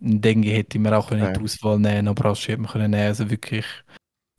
Denke 0.00 0.50
hätte 0.50 0.78
ich 0.78 0.82
mir 0.82 0.96
auch 0.96 1.10
können 1.10 1.26
in 1.26 1.34
die. 1.34 1.40
Auswahl 1.40 1.78
nehmen, 1.78 2.08
aber 2.08 2.30
Aschi 2.30 2.52
hätte 2.52 2.62
man 2.62 2.70
können 2.70 2.90
nehmen. 2.90 3.06
Also 3.06 3.30
wirklich, 3.30 3.66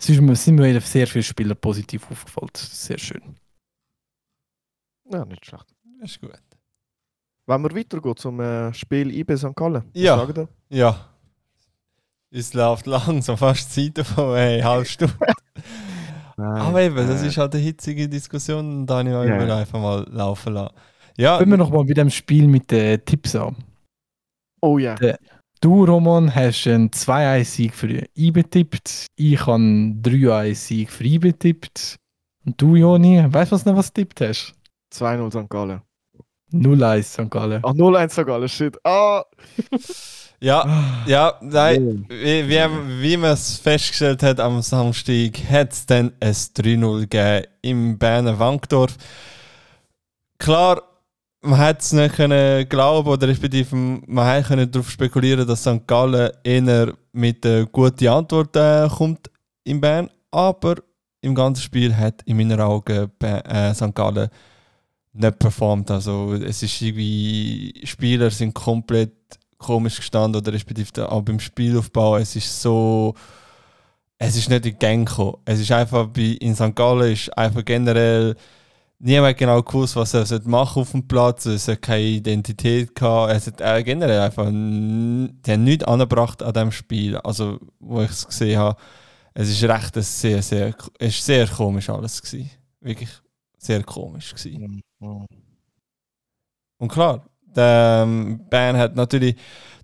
mir, 0.09 0.35
sind 0.35 0.55
mir 0.55 0.79
sehr 0.81 1.07
viele 1.07 1.23
Spieler 1.23 1.55
positiv 1.55 2.09
aufgefallen. 2.11 2.49
Sehr 2.55 2.97
schön. 2.97 3.35
Ja, 5.11 5.25
nicht 5.25 5.45
schlecht. 5.45 5.65
Ist 6.01 6.19
gut. 6.21 6.31
Wenn 7.45 7.61
wir 7.63 7.75
weitergehen 7.75 8.15
zum 8.17 8.39
äh, 8.39 8.73
Spiel 8.73 9.11
IB 9.13 9.35
St. 9.35 9.55
Gallen. 9.55 9.83
was 9.83 9.83
Ja. 9.93 10.27
Ja. 10.69 11.09
Es 12.31 12.53
läuft 12.53 12.85
langsam 12.87 13.37
fast 13.37 13.73
Zeit 13.73 13.97
davon, 13.97 14.35
hey, 14.35 14.61
halbe 14.61 14.85
Stunde. 14.85 15.13
Aber 16.37 16.81
eben, 16.81 16.95
das 16.95 17.21
äh, 17.21 17.27
ist 17.27 17.37
halt 17.37 17.53
eine 17.53 17.63
hitzige 17.63 18.09
Diskussion 18.09 18.79
und 18.79 18.87
da 18.87 18.99
habe 18.99 19.09
ich 19.09 19.15
auch 19.15 19.23
Ja. 19.23 19.41
immer 19.41 19.55
einfach 19.55 19.79
mal 19.79 20.07
laufen 20.09 20.53
lassen. 20.53 20.73
Ja, 21.15 21.37
Fangen 21.37 21.51
wir 21.51 21.57
nochmal 21.57 21.85
bei 21.85 21.93
dem 21.93 22.09
Spiel 22.09 22.47
mit 22.47 22.71
den 22.71 23.05
Tipps 23.05 23.35
an. 23.35 23.55
Oh 24.61 24.79
ja. 24.79 24.95
Du, 25.63 25.85
Roman, 25.85 26.35
hast 26.35 26.67
einen 26.67 26.89
2-1-Sieg 26.89 27.73
für 27.73 28.05
IB 28.17 28.43
tippt. 28.43 29.05
Ich 29.15 29.39
habe 29.39 29.53
einen 29.53 30.03
3-1-Sieg 30.03 30.91
für 30.91 31.05
IB 31.05 31.31
tippt. 31.39 31.95
Und 32.45 32.61
du, 32.61 32.75
Joni, 32.75 33.23
weißt 33.25 33.49
du, 33.49 33.55
was 33.55 33.63
du 33.63 33.69
noch 33.69 33.77
was 33.77 33.93
tippt 33.93 34.19
hast? 34.19 34.55
2-0 34.93 35.29
St. 35.31 35.49
Gallen. 35.49 35.81
0-1 36.51 37.03
St. 37.03 37.31
Gallen. 37.31 37.61
Ach, 37.63 37.71
0-1 37.71 38.09
St. 38.09 38.25
Gallen, 38.25 38.49
shit. 38.49 38.77
Ah! 38.83 39.23
ja, 40.41 40.67
ja, 41.05 41.39
nein, 41.39 42.07
wie, 42.09 42.49
wie, 42.49 43.01
wie 43.01 43.15
man 43.15 43.31
es 43.31 43.57
festgestellt 43.57 44.21
hat 44.21 44.41
am 44.41 44.61
Samstag, 44.61 45.31
hat 45.49 45.71
es 45.71 45.85
dann 45.85 46.11
ein 46.19 46.33
3-0 46.33 46.99
gegeben 46.99 47.47
im 47.61 47.97
Berner 47.97 48.37
Wankdorf. 48.37 48.97
Klar, 50.39 50.83
man 51.43 51.59
hätte 51.59 51.79
es 51.81 51.93
nicht 51.93 52.15
können 52.15 52.67
glauben 52.69 53.09
oder 53.09 53.27
respektive 53.27 53.75
man 53.75 54.43
können 54.43 54.71
darauf 54.71 54.89
spekulieren, 54.89 55.47
dass 55.47 55.61
St. 55.61 55.85
Gallen 55.85 56.31
eher 56.43 56.93
mit 57.11 57.45
einer 57.45 57.65
guten 57.65 58.07
Antwort 58.07 58.55
äh, 58.55 58.87
kommt 58.89 59.29
in 59.63 59.81
Bern, 59.81 60.09
aber 60.31 60.75
im 61.21 61.35
ganzen 61.35 61.61
Spiel 61.61 61.95
hat 61.95 62.21
in 62.23 62.37
meinen 62.37 62.59
Augen 62.59 63.11
äh, 63.21 63.73
St. 63.73 63.93
Gallen 63.93 64.29
nicht 65.13 65.39
performt. 65.39 65.91
Also 65.91 66.33
es 66.33 66.63
ist 66.63 66.81
irgendwie, 66.81 67.81
Spieler 67.83 68.29
sind 68.29 68.53
komplett 68.53 69.13
komisch 69.57 69.97
gestanden 69.97 70.41
oder 70.41 70.53
respektive 70.53 71.09
auch 71.11 71.21
beim 71.21 71.39
Spielaufbau, 71.39 72.17
es 72.17 72.35
ist 72.35 72.61
so, 72.61 73.13
es 74.17 74.35
ist 74.35 74.49
nicht 74.49 74.65
in 74.65 74.73
die 74.73 74.79
Gang 74.79 75.07
gekommen. 75.07 75.37
Es 75.45 75.59
ist 75.59 75.71
einfach, 75.71 76.09
in 76.15 76.55
St. 76.55 76.75
Gallen 76.75 77.13
ist 77.13 77.37
einfach 77.37 77.63
generell 77.65 78.35
niemand 79.03 79.37
genau 79.37 79.61
gewusst, 79.61 79.95
was 79.95 80.13
er 80.13 80.41
machen 80.45 80.81
auf 80.81 80.91
dem 80.91 81.07
Platz. 81.07 81.45
Es 81.45 81.67
hat 81.67 81.81
keine 81.81 82.03
Identität 82.03 82.95
gehabt. 82.95 83.33
Es 83.33 83.47
hat 83.47 83.61
äh, 83.61 83.83
generell 83.83 84.21
einfach 84.21 84.45
die 84.45 85.51
haben 85.51 85.63
nichts 85.63 85.83
angebracht 85.83 86.41
an 86.41 86.53
diesem 86.53 86.71
Spiel. 86.71 87.17
Also, 87.17 87.59
wo 87.79 88.01
ich 88.01 88.11
es 88.11 88.27
gesehen 88.27 88.59
habe, 88.59 88.79
es 89.33 89.49
ist 89.49 89.63
recht 89.63 89.95
ein 89.97 90.03
sehr, 90.03 90.41
sehr, 90.41 90.73
es 90.99 91.15
ist 91.15 91.25
sehr 91.25 91.47
komisch 91.47 91.89
alles 91.89 92.21
gewesen. 92.21 92.49
Wirklich 92.79 93.09
sehr 93.57 93.83
komisch 93.83 94.33
gewesen. 94.33 94.81
Und 96.77 96.91
klar, 96.91 97.25
der 97.55 98.03
ähm, 98.05 98.45
Bern 98.49 98.77
hat 98.77 98.95
natürlich 98.95 99.35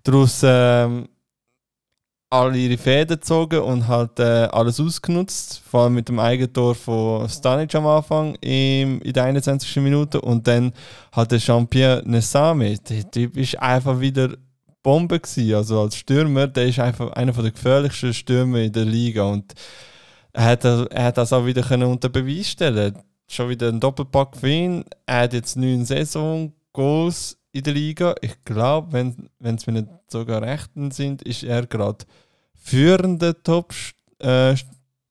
daraus 0.02 0.40
ähm, 0.44 1.08
alle 2.30 2.56
ihre 2.58 2.78
Fäden 2.78 3.18
gezogen 3.18 3.58
und 3.58 3.88
halt 3.88 4.20
äh, 4.20 4.48
alles 4.52 4.78
ausgenutzt. 4.78 5.62
Vor 5.68 5.82
allem 5.82 5.94
mit 5.94 6.08
dem 6.08 6.20
Eigentor 6.20 6.76
von 6.76 7.28
Stanic 7.28 7.74
am 7.74 7.86
Anfang 7.88 8.36
im, 8.36 9.02
in 9.02 9.12
der 9.12 9.24
21. 9.24 9.76
Minute. 9.76 10.20
Und 10.20 10.46
dann 10.46 10.72
hat 11.10 11.32
der 11.32 11.40
Jean-Pierre 11.40 12.02
Nessame, 12.06 12.78
der 12.78 13.10
Typ 13.10 13.36
ist 13.36 13.58
einfach 13.58 13.98
wieder 13.98 14.36
Bombe 14.82 15.18
gewesen. 15.18 15.54
Also 15.54 15.80
als 15.80 15.96
Stürmer, 15.96 16.46
der 16.46 16.68
ist 16.68 16.78
einfach 16.78 17.10
einer 17.12 17.32
der 17.32 17.50
gefährlichsten 17.50 18.14
Stürmer 18.14 18.58
in 18.60 18.72
der 18.72 18.84
Liga. 18.84 19.24
Und 19.24 19.52
er 20.32 20.44
hat, 20.44 20.64
er 20.64 21.04
hat 21.04 21.18
das 21.18 21.32
auch 21.32 21.44
wieder 21.44 21.62
können 21.62 21.90
unter 21.90 22.08
Beweis 22.08 22.48
stellen 22.48 22.96
Schon 23.28 23.48
wieder 23.48 23.68
ein 23.68 23.80
Doppelpack 23.80 24.36
für 24.36 24.48
ihn. 24.48 24.84
Er 25.06 25.22
hat 25.22 25.32
jetzt 25.32 25.56
neun 25.56 25.84
Saison-Goals 25.84 27.39
in 27.52 27.62
der 27.62 27.74
Liga. 27.74 28.14
Ich 28.20 28.42
glaube, 28.44 28.92
wenn 28.92 29.56
es 29.56 29.66
mir 29.66 29.72
nicht 29.72 29.88
sogar 30.08 30.42
rechten 30.42 30.90
sind, 30.90 31.22
ist 31.22 31.42
er 31.42 31.66
gerade 31.66 32.04
führender 32.54 33.42
Top. 33.42 33.74
Äh, 34.18 34.54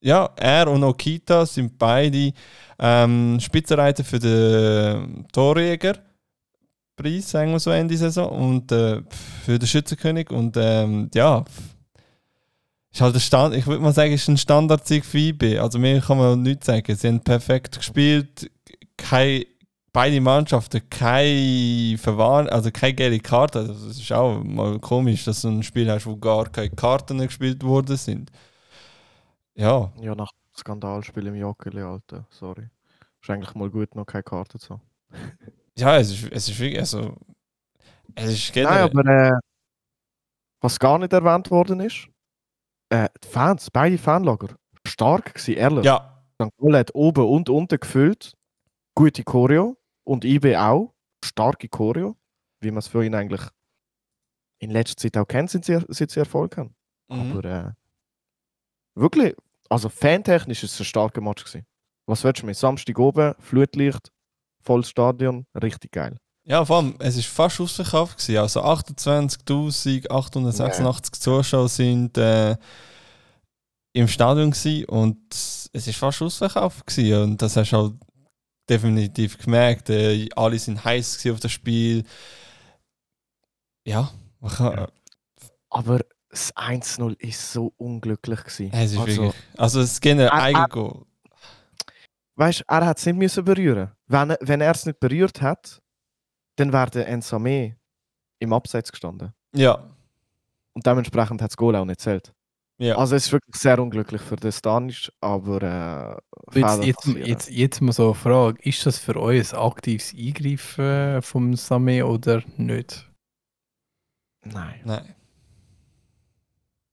ja, 0.01 0.29
er 0.37 0.67
und 0.69 0.83
Okita 0.83 1.45
sind 1.45 1.77
beide 1.77 2.31
ähm, 2.77 3.37
Spitzenreiter 3.39 4.03
für 4.03 4.19
den 4.19 5.25
Torjäger. 5.31 5.97
Preis, 6.95 7.29
sagen 7.29 7.51
wir 7.51 7.59
so, 7.59 7.71
Ende 7.71 7.97
Saison. 7.97 8.29
Und 8.29 8.71
äh, 8.71 9.01
für 9.43 9.59
den 9.59 9.67
Schützenkönig. 9.67 10.29
Und 10.31 10.55
ähm, 10.57 11.09
ja, 11.13 11.43
ist 12.91 13.01
halt 13.01 13.21
Stand, 13.21 13.55
ich 13.55 13.67
würde 13.67 13.81
mal 13.81 13.93
sagen, 13.93 14.13
ist 14.13 14.27
ein 14.27 14.37
Standardsieg 14.37 15.05
für 15.05 15.17
IB. 15.17 15.59
Also 15.59 15.79
mehr 15.79 16.01
kann 16.01 16.17
man 16.17 16.41
nicht 16.41 16.63
sagen. 16.63 16.95
Sie 16.95 17.07
haben 17.07 17.21
perfekt 17.21 17.77
gespielt. 17.77 18.49
Kein, 18.97 19.43
beide 19.93 20.21
Mannschaften 20.21 20.81
keine 20.89 21.97
Verwarn, 21.97 22.47
also 22.49 22.71
keine 22.71 22.93
gelbe 22.93 23.19
Karte. 23.19 23.59
Also 23.59 23.87
das 23.87 23.97
ist 23.97 24.11
auch 24.11 24.43
mal 24.43 24.79
komisch, 24.79 25.25
dass 25.25 25.41
du 25.41 25.49
ein 25.49 25.63
Spiel 25.63 25.89
hast, 25.89 26.05
wo 26.05 26.15
gar 26.17 26.49
keine 26.49 26.69
Karten 26.69 27.19
gespielt 27.19 27.63
worden 27.63 27.97
sind. 27.97 28.31
Ja, 29.55 29.91
Ja, 30.01 30.15
nach 30.15 30.31
dem 30.31 30.57
Skandalspiel 30.57 31.27
im 31.27 31.35
Joggeli, 31.35 31.81
Alter. 31.81 32.25
Sorry. 32.29 32.69
Ist 33.21 33.29
eigentlich 33.29 33.53
mal 33.55 33.69
gut, 33.69 33.93
noch 33.95 34.05
keine 34.05 34.23
Karte 34.23 34.57
zu 34.59 34.75
haben. 34.75 34.81
ja, 35.77 35.97
es 35.97 36.11
ist, 36.11 36.31
es 36.31 36.49
ist 36.49 36.59
wirklich, 36.59 36.79
also 36.79 37.15
Es 38.15 38.31
ist 38.31 38.55
Nein, 38.55 38.65
generell. 38.65 38.83
aber 38.83 39.05
äh, 39.35 39.39
was 40.61 40.79
gar 40.79 40.97
nicht 40.99 41.11
erwähnt 41.13 41.51
worden 41.51 41.79
ist, 41.81 42.07
äh, 42.89 43.09
die 43.23 43.27
Fans, 43.27 43.69
beide 43.71 43.97
Fanlager, 43.97 44.55
stark 44.85 45.33
gewesen, 45.35 45.55
ehrlich. 45.55 45.85
ja, 45.85 46.21
St. 46.41 46.49
Gallen 46.57 46.75
hat 46.75 46.95
oben 46.95 47.25
und 47.27 47.49
unten 47.49 47.79
gefüllt. 47.79 48.33
Gute 48.95 49.23
Choreo. 49.23 49.75
Und 50.09 50.25
IB 50.25 50.57
auch. 50.57 50.93
Starke 51.23 51.69
Choreo. 51.69 52.17
Wie 52.61 52.71
man 52.71 52.79
es 52.79 52.87
für 52.87 53.05
ihn 53.05 53.13
eigentlich 53.13 53.41
in 54.57 54.71
letzter 54.71 54.97
Zeit 54.97 55.15
auch 55.17 55.27
kennt, 55.27 55.51
seit 55.51 55.65
sie, 55.65 55.77
seit 55.87 56.09
sie 56.09 56.19
Erfolg 56.19 56.57
haben. 56.57 56.73
mhm. 57.09 57.37
Aber 57.37 57.45
äh, 57.45 57.69
wirklich, 58.95 59.35
also 59.69 59.87
fantechnisch 59.87 60.63
ist 60.63 60.73
es 60.73 60.79
ein 60.79 60.85
starker 60.85 61.21
Match 61.21 61.45
gewesen. 61.45 61.67
Was 62.07 62.23
willst 62.23 62.41
du 62.41 62.47
mit 62.47 62.57
Samstag 62.57 62.97
oben, 62.97 63.35
Flutlicht, 63.37 64.11
volles 64.63 64.89
Stadion, 64.89 65.45
richtig 65.61 65.91
geil. 65.91 66.17
ja, 66.43 66.65
vor 66.65 66.77
allem, 66.77 66.95
es 66.97 67.15
ist 67.15 67.27
fast 67.27 67.61
ausverkauft 67.61 68.17
gewesen. 68.17 68.39
Also 68.39 68.63
28.886 68.63 71.19
Zuschauer 71.19 71.69
sind 71.69 72.17
äh, 72.17 72.57
im 73.93 74.07
Stadion 74.07 74.49
gewesen 74.49 74.85
und 74.85 75.19
es 75.31 75.69
ist 75.71 75.97
fast 75.97 76.23
ausverkauft 76.23 76.87
gewesen. 76.87 77.21
Und 77.21 77.39
das 77.41 77.55
hast 77.55 77.71
du 77.71 77.77
halt 77.77 77.93
definitiv 78.69 79.37
gemerkt. 79.37 79.89
Äh, 79.89 80.29
alle 80.35 80.59
sind 80.59 80.83
heiß 80.83 81.25
auf 81.31 81.39
das 81.39 81.51
Spiel. 81.51 82.03
Ja, 83.85 84.11
man 84.39 84.51
kann, 84.51 84.87
Aber 85.69 85.99
das 86.29 86.53
1-0 86.55 87.19
ist 87.19 87.51
so 87.51 87.73
unglücklich 87.77 88.39
gewesen. 88.43 88.71
es 88.73 88.91
ist 88.91 88.99
also, 88.99 89.23
wirklich. 89.23 89.43
Also 89.57 89.81
es 89.81 89.99
geht 89.99 90.19
ein. 90.19 90.29
Eigengoal. 90.29 91.05
weißt, 92.35 92.63
er 92.67 92.85
hat 92.85 92.99
es 92.99 93.05
nicht 93.05 93.17
müssen 93.17 93.43
berühren. 93.43 93.91
Wenn, 94.07 94.35
wenn 94.41 94.61
er 94.61 94.71
es 94.71 94.85
nicht 94.85 94.99
berührt 94.99 95.41
hat, 95.41 95.81
dann 96.55 96.71
wäre 96.71 96.89
der 96.89 97.07
Ensame 97.07 97.77
im 98.39 98.53
Abseits 98.53 98.91
gestanden. 98.91 99.33
Ja, 99.53 99.83
Und 100.73 100.85
dementsprechend 100.85 101.41
hat 101.41 101.51
das 101.51 101.57
Goal 101.57 101.75
auch 101.75 101.85
nicht 101.85 101.99
zählt. 102.01 102.33
Ja. 102.79 102.97
Also 102.97 103.15
es 103.15 103.25
ist 103.27 103.31
wirklich 103.31 103.55
sehr 103.55 103.79
unglücklich 103.79 104.21
für 104.21 104.35
den 104.35 104.51
Stanisch, 104.51 105.11
aber 105.21 106.21
äh, 106.53 106.59
Jetzt, 106.59 106.83
jetzt, 106.83 107.05
jetzt, 107.27 107.49
jetzt 107.51 107.81
mal 107.81 107.91
so 107.91 108.05
eine 108.05 108.13
Frage: 108.15 108.59
Ist 108.63 108.85
das 108.85 108.97
für 108.97 109.15
euch 109.17 109.53
ein 109.53 109.59
aktives 109.59 110.13
Eingreifen 110.17 111.21
vom 111.21 111.55
Same 111.55 112.05
oder 112.05 112.41
nicht? 112.57 113.07
Nein. 114.43 114.79
Nein. 114.85 115.15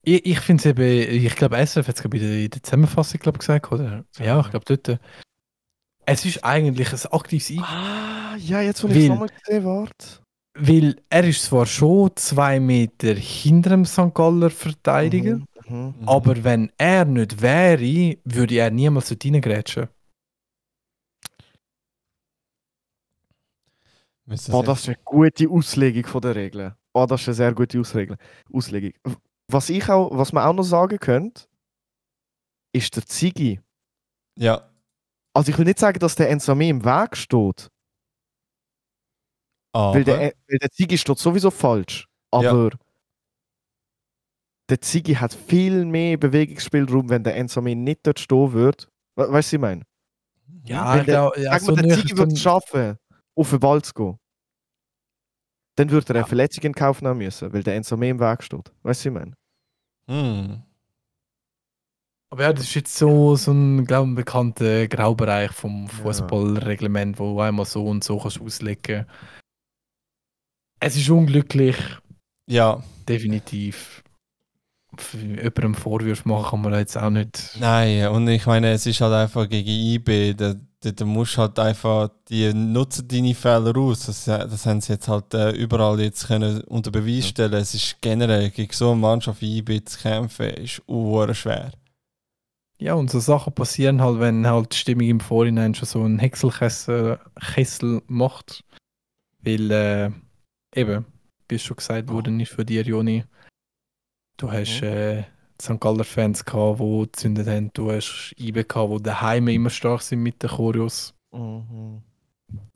Ich, 0.03 0.25
ich 0.25 0.39
finde 0.39 0.61
es 0.61 0.65
eben, 0.65 1.25
ich 1.25 1.35
glaube, 1.35 1.57
SRF 1.57 1.87
hat 1.87 1.97
es 1.99 2.05
in 2.05 2.11
der, 2.11 2.21
in 2.45 2.49
der 2.49 2.63
Zusammenfassung 2.63 3.19
glaub, 3.19 3.39
gesagt, 3.39 3.71
oder? 3.71 4.05
Ja, 4.19 4.39
ich 4.39 4.49
glaube 4.49 4.65
dort. 4.65 4.87
äh, 4.89 4.97
Es 6.05 6.25
ist 6.25 6.43
eigentlich 6.43 6.91
ein 6.93 7.11
aktives 7.11 7.49
Eingreifen, 7.49 7.73
Ah, 7.75 8.35
ja, 8.37 8.61
jetzt 8.61 8.83
wo 8.83 8.87
ich 8.87 8.95
es 8.97 9.09
nochmal 9.09 9.29
gesehen 9.29 9.65
warte. 9.65 10.07
weil 10.55 11.01
er 11.09 11.23
ist 11.25 11.43
zwar 11.43 11.65
schon 11.65 12.11
zwei 12.15 12.59
Meter 12.59 13.13
hinter 13.15 13.71
dem 13.71 13.85
St. 13.85 14.13
Galler 14.13 14.49
Verteidiger, 14.49 15.37
Mhm, 15.37 15.45
mhm. 15.69 15.95
Aber 16.07 16.43
wenn 16.43 16.71
er 16.77 17.05
nicht 17.05 17.41
wäre, 17.41 18.17
würde 18.23 18.55
er 18.55 18.71
niemals 18.71 19.09
dort 19.09 19.25
reingrätschen. 19.25 19.87
Jetzt- 24.25 24.49
das 24.61 24.79
ist 24.81 24.87
eine 24.89 24.97
gute 25.05 25.49
Auslegung 25.49 26.05
von 26.05 26.21
der 26.21 26.35
Regeln. 26.35 26.75
Oh, 26.93 27.05
das 27.05 27.21
ist 27.21 27.27
eine 27.29 27.35
sehr 27.35 27.53
gute 27.53 27.79
Auslegung. 27.79 28.17
Auslegung. 28.51 28.91
Was, 29.47 29.69
ich 29.69 29.87
auch, 29.89 30.09
was 30.17 30.33
man 30.33 30.43
auch 30.43 30.53
noch 30.53 30.63
sagen 30.63 30.99
könnte, 30.99 31.43
ist 32.73 32.95
der 32.95 33.05
Ziggy. 33.05 33.61
Ja, 34.37 34.69
Also 35.33 35.51
ich 35.51 35.57
will 35.57 35.65
nicht 35.65 35.79
sagen, 35.79 35.99
dass 35.99 36.15
der 36.15 36.29
Ensame 36.29 36.67
im 36.67 36.83
Weg 36.83 37.15
steht, 37.15 37.69
aber. 39.71 39.93
weil 39.95 40.03
der, 40.03 40.33
weil 40.47 40.57
der 40.59 40.71
Ziggy 40.71 40.97
steht 40.97 41.17
sowieso 41.19 41.49
falsch. 41.51 42.07
Aber 42.31 42.71
der 44.69 44.81
Ziggy 44.81 45.13
hat 45.15 45.33
viel 45.33 45.85
mehr 45.85 46.17
Bewegungsspielraum, 46.17 47.09
wenn 47.09 47.23
der 47.23 47.35
Ensame 47.35 47.75
nicht 47.75 48.05
dort 48.05 48.19
stehen 48.19 48.51
würde. 48.53 48.85
We 49.15 49.23
weißt 49.23 49.29
du, 49.31 49.33
was 49.33 49.53
ich 49.53 49.59
meine? 49.59 49.81
Ja, 50.65 50.95
Wenn 50.97 51.05
der- 51.05 51.15
glaube, 51.15 51.41
ja, 51.41 51.51
Sag 51.53 51.61
so 51.61 51.75
mal, 51.75 51.81
der 51.81 51.95
Ziggy 51.97 52.17
würde 52.17 52.33
es 52.33 52.41
schaffen, 52.41 52.97
auf 53.35 53.49
den 53.49 53.59
Ball 53.59 53.81
zu 53.81 53.93
gehen. 53.93 54.17
Dann 55.75 55.91
würde 55.91 56.13
er 56.13 56.15
eine 56.17 56.25
Verletzung 56.27 56.63
in 56.63 56.73
Kauf 56.73 57.01
nehmen 57.01 57.19
müssen, 57.19 57.53
weil 57.53 57.63
der 57.63 57.75
Ensame 57.75 58.09
im 58.09 58.19
Weg 58.19 58.43
steht. 58.43 58.71
Weißt 58.83 58.83
du, 58.83 58.83
was 58.83 59.05
ich 59.05 59.11
meine? 59.11 59.33
Hm. 60.09 60.63
Aber 62.29 62.43
ja, 62.43 62.51
das 62.51 62.63
ist 62.65 62.73
jetzt 62.75 62.95
so, 62.97 63.35
so 63.37 63.51
ein, 63.51 63.85
glaube 63.85 64.09
ich, 64.09 64.15
bekannter 64.15 64.87
Graubereich 64.87 65.51
vom. 65.51 65.87
Fußballreglement, 65.87 67.19
wo 67.19 67.35
du 67.35 67.39
einmal 67.41 67.65
so 67.65 67.85
und 67.85 68.03
so 68.03 68.17
kannst 68.19 68.41
auslegen 68.41 69.05
Es 70.79 70.97
ist 70.97 71.09
unglücklich, 71.09 71.77
Ja, 72.49 72.83
definitiv. 73.07 74.03
Für 75.01 75.17
jemandem 75.17 75.75
Vorwürfe 75.75 76.27
machen 76.27 76.49
kann 76.49 76.61
man 76.61 76.73
jetzt 76.73 76.97
auch 76.97 77.09
nicht. 77.09 77.57
nein, 77.59 78.07
und 78.07 78.27
ich 78.27 78.45
meine, 78.45 78.71
es 78.71 78.85
ist 78.85 79.01
halt 79.01 79.13
einfach 79.13 79.47
gegen 79.47 79.69
IB, 79.69 80.33
da, 80.33 80.55
da, 80.81 80.91
da 80.91 81.05
musst 81.05 81.37
halt 81.37 81.57
einfach, 81.59 82.09
die 82.29 82.53
nutzen 82.53 83.07
deine 83.07 83.33
Fehler 83.33 83.75
aus. 83.77 84.05
Das, 84.05 84.25
das 84.25 84.65
haben 84.65 84.81
sie 84.81 84.93
jetzt 84.93 85.07
halt 85.07 85.33
äh, 85.33 85.51
überall 85.51 85.99
jetzt 85.99 86.27
können 86.27 86.61
unter 86.61 86.91
Beweis 86.91 87.27
stellen. 87.27 87.53
Es 87.53 87.73
ist 87.73 87.97
generell 88.01 88.49
gegen 88.49 88.73
so 88.73 88.91
eine 88.91 88.99
Mannschaft 88.99 89.41
wie 89.41 89.57
IB 89.59 89.83
zu 89.85 89.99
kämpfen, 89.99 90.49
ist 90.49 90.81
schwer. 91.33 91.71
Ja, 92.79 92.93
und 92.93 93.09
so 93.09 93.19
Sachen 93.19 93.53
passieren 93.53 94.01
halt, 94.01 94.19
wenn 94.19 94.45
halt 94.45 94.73
die 94.73 94.77
Stimmung 94.77 95.07
im 95.07 95.19
Vorhinein 95.19 95.73
schon 95.73 95.87
so 95.87 96.03
einen 96.03 96.19
Häckselkessel 96.19 97.19
Kessel 97.55 98.03
macht. 98.07 98.63
Weil, 99.41 99.71
äh, 99.71 100.11
eben, 100.75 101.05
wie 101.49 101.57
schon 101.57 101.77
gesagt 101.77 102.09
worden 102.09 102.39
ist 102.39 102.51
für 102.51 102.65
dir, 102.65 102.83
Joni, 102.83 103.23
du 104.37 104.51
hast 104.51 104.81
äh, 104.81 105.23
St. 105.61 105.79
Galler 105.79 106.03
Fans 106.03 106.45
gehabt, 106.45 106.79
die 106.79 107.03
gezündet 107.03 107.47
haben, 107.47 107.71
du 107.73 107.91
hast 107.91 108.33
IB 108.37 108.63
gehabt, 108.63 108.93
die 108.93 109.03
daheim 109.03 109.47
immer 109.47 109.69
stark 109.69 110.01
sind 110.01 110.21
mit 110.21 110.41
den 110.41 110.49
Choreos. 110.49 111.13
Mhm. 111.31 112.01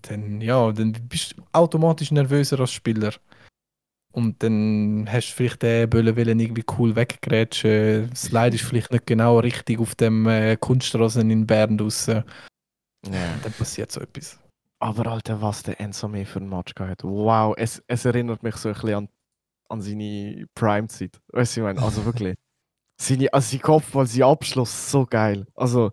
Dann, 0.02 0.42
ja, 0.42 0.72
dann 0.72 0.92
bist 0.92 1.38
du 1.38 1.44
automatisch 1.54 2.12
nervöser 2.12 2.60
als 2.60 2.74
Spieler. 2.74 3.14
Und 4.14 4.44
dann 4.44 5.08
hast 5.10 5.30
du 5.30 5.36
vielleicht 5.36 5.62
den 5.62 5.90
Böllen 5.90 6.18
wollen 6.18 6.40
irgendwie 6.40 6.66
cool 6.78 6.96
weggrätschen. 6.96 8.10
Das 8.10 8.32
Leid 8.32 8.54
ist 8.54 8.66
vielleicht 8.66 8.92
nicht 8.92 9.08
genau 9.08 9.40
richtig 9.40 9.80
auf 9.80 9.96
dem 9.96 10.28
äh, 10.28 10.58
Kunststraßen 10.58 11.30
in 11.30 11.48
Bern 11.48 11.78
draussen. 11.78 12.24
Ja. 13.06 13.34
Dann 13.42 13.54
passiert 13.54 13.92
so 13.92 14.02
etwas. 14.02 14.38
Aber 14.80 15.12
Alter, 15.12 15.42
was 15.42 15.64
der 15.64 15.80
Ensame 15.80 16.26
für 16.26 16.40
ein 16.40 16.50
Match 16.50 16.74
gehabt 16.76 16.92
hat. 16.92 17.04
Wow, 17.04 17.54
es, 17.56 17.82
es 17.88 18.04
erinnert 18.04 18.44
mich 18.44 18.58
so 18.58 18.70
ein 18.70 18.74
bisschen 18.74 18.96
an, 18.96 19.10
an 19.72 19.82
seine 19.82 20.46
Prime-Zeit. 20.56 21.20
Weißt 21.30 21.56
du, 21.56 21.62
ich 21.62 21.64
meine, 21.64 21.82
also 21.82 22.06
wirklich. 22.06 22.38
seine, 23.00 23.32
also 23.34 23.52
sein 23.52 23.62
Kopfball, 23.62 24.06
sein 24.06 24.24
Abschluss, 24.24 24.92
so 24.92 25.06
geil. 25.06 25.46
Also, 25.56 25.92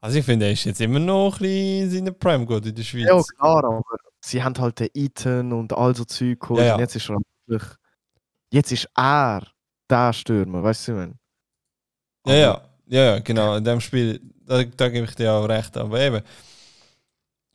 Also 0.00 0.18
ich 0.18 0.24
finde, 0.24 0.46
er 0.46 0.52
ist 0.52 0.64
jetzt 0.64 0.80
immer 0.80 0.98
noch 1.00 1.36
ein 1.36 1.40
bisschen 1.40 1.82
in 1.82 1.90
seiner 1.90 2.12
Prime 2.12 2.46
gut 2.46 2.66
in 2.66 2.74
der 2.74 2.82
Schweiz. 2.82 3.06
ja 3.06 3.20
klar, 3.38 3.64
aber 3.64 3.82
sie 4.20 4.42
haben 4.42 4.56
halt 4.58 4.78
den 4.78 4.88
Eaton 4.94 5.52
und 5.52 5.72
all 5.72 5.94
so 5.96 6.04
Zeug 6.04 6.38
geholt. 6.40 6.60
Ja, 6.60 6.66
ja. 6.66 6.74
Und 6.74 6.80
jetzt 6.80 6.96
ist 6.96 7.08
er 7.10 7.16
wirklich. 7.46 7.72
Jetzt 8.52 8.72
ist 8.72 8.88
er 8.94 9.42
der 9.90 10.12
Stürmer, 10.12 10.62
weißt 10.62 10.88
du, 10.88 10.92
ich 10.92 10.98
meine. 10.98 11.14
Ja, 12.26 12.34
ja, 12.34 12.62
ja, 12.86 13.04
ja, 13.04 13.18
genau. 13.20 13.56
In 13.56 13.64
dem 13.64 13.80
Spiel, 13.80 14.20
da, 14.46 14.62
da 14.62 14.88
gebe 14.88 15.06
ich 15.06 15.14
dir 15.14 15.32
auch 15.32 15.48
recht. 15.48 15.76
Aber 15.76 16.00
eben, 16.00 16.22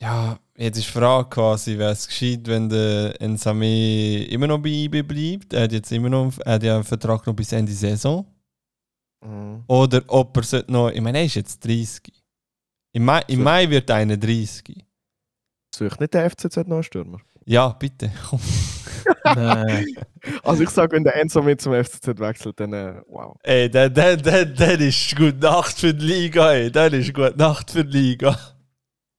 ja, 0.02 0.36
jetzt 0.56 0.78
ist 0.78 0.88
die 0.88 0.98
Frage 0.98 1.28
quasi, 1.28 1.78
wäre 1.78 1.92
es 1.92 2.06
geschieht, 2.08 2.46
wenn 2.48 2.68
der 2.68 3.20
Ensame 3.20 4.24
immer 4.24 4.48
noch 4.48 4.58
bei 4.58 4.68
IB 4.68 5.02
bleibt. 5.02 5.52
Er 5.52 5.62
hat 5.62 5.72
jetzt 5.72 5.92
immer 5.92 6.08
noch 6.08 6.32
er 6.44 6.54
hat 6.54 6.62
ja 6.64 6.74
einen 6.74 6.84
Vertrag 6.84 7.24
noch 7.26 7.34
bis 7.34 7.52
Ende 7.52 7.72
Saison. 7.72 8.26
Mhm. 9.24 9.62
Oder 9.68 10.02
ob 10.08 10.36
er 10.36 10.42
sollte 10.42 10.72
noch, 10.72 10.90
ich 10.90 11.00
meine, 11.00 11.18
er 11.18 11.24
ist 11.24 11.36
jetzt 11.36 11.64
30. 11.64 12.12
Im 12.94 13.04
Mai, 13.04 13.22
im. 13.28 13.42
Mai 13.42 13.70
wird 13.70 13.88
er 13.88 13.96
31. 13.96 14.84
Sucht 15.74 16.00
nicht 16.00 16.12
der 16.12 16.28
FCZ 16.28 16.66
neuen 16.66 16.82
Stürmer. 16.82 17.20
Ja, 17.44 17.68
bitte. 17.68 18.10
Nein. 19.24 19.86
Also 20.42 20.64
ich 20.64 20.70
sage, 20.70 20.96
wenn 20.96 21.04
der 21.04 21.16
Ensame 21.16 21.56
zum 21.56 21.72
FCZ 21.72 22.18
wechselt, 22.18 22.58
dann 22.58 22.72
äh, 22.72 23.00
wow. 23.06 23.36
Ey, 23.42 23.70
der, 23.70 23.88
der, 23.88 24.16
der, 24.16 24.46
der 24.46 24.80
ist 24.80 25.16
gute 25.16 25.38
Nacht 25.38 25.78
für 25.78 25.94
die 25.94 26.04
Liga, 26.04 26.52
ey. 26.52 26.70
Der 26.70 26.92
ist 26.92 27.14
gute 27.14 27.36
Nacht 27.36 27.70
für 27.70 27.84
die 27.84 27.98
Liga. 27.98 28.36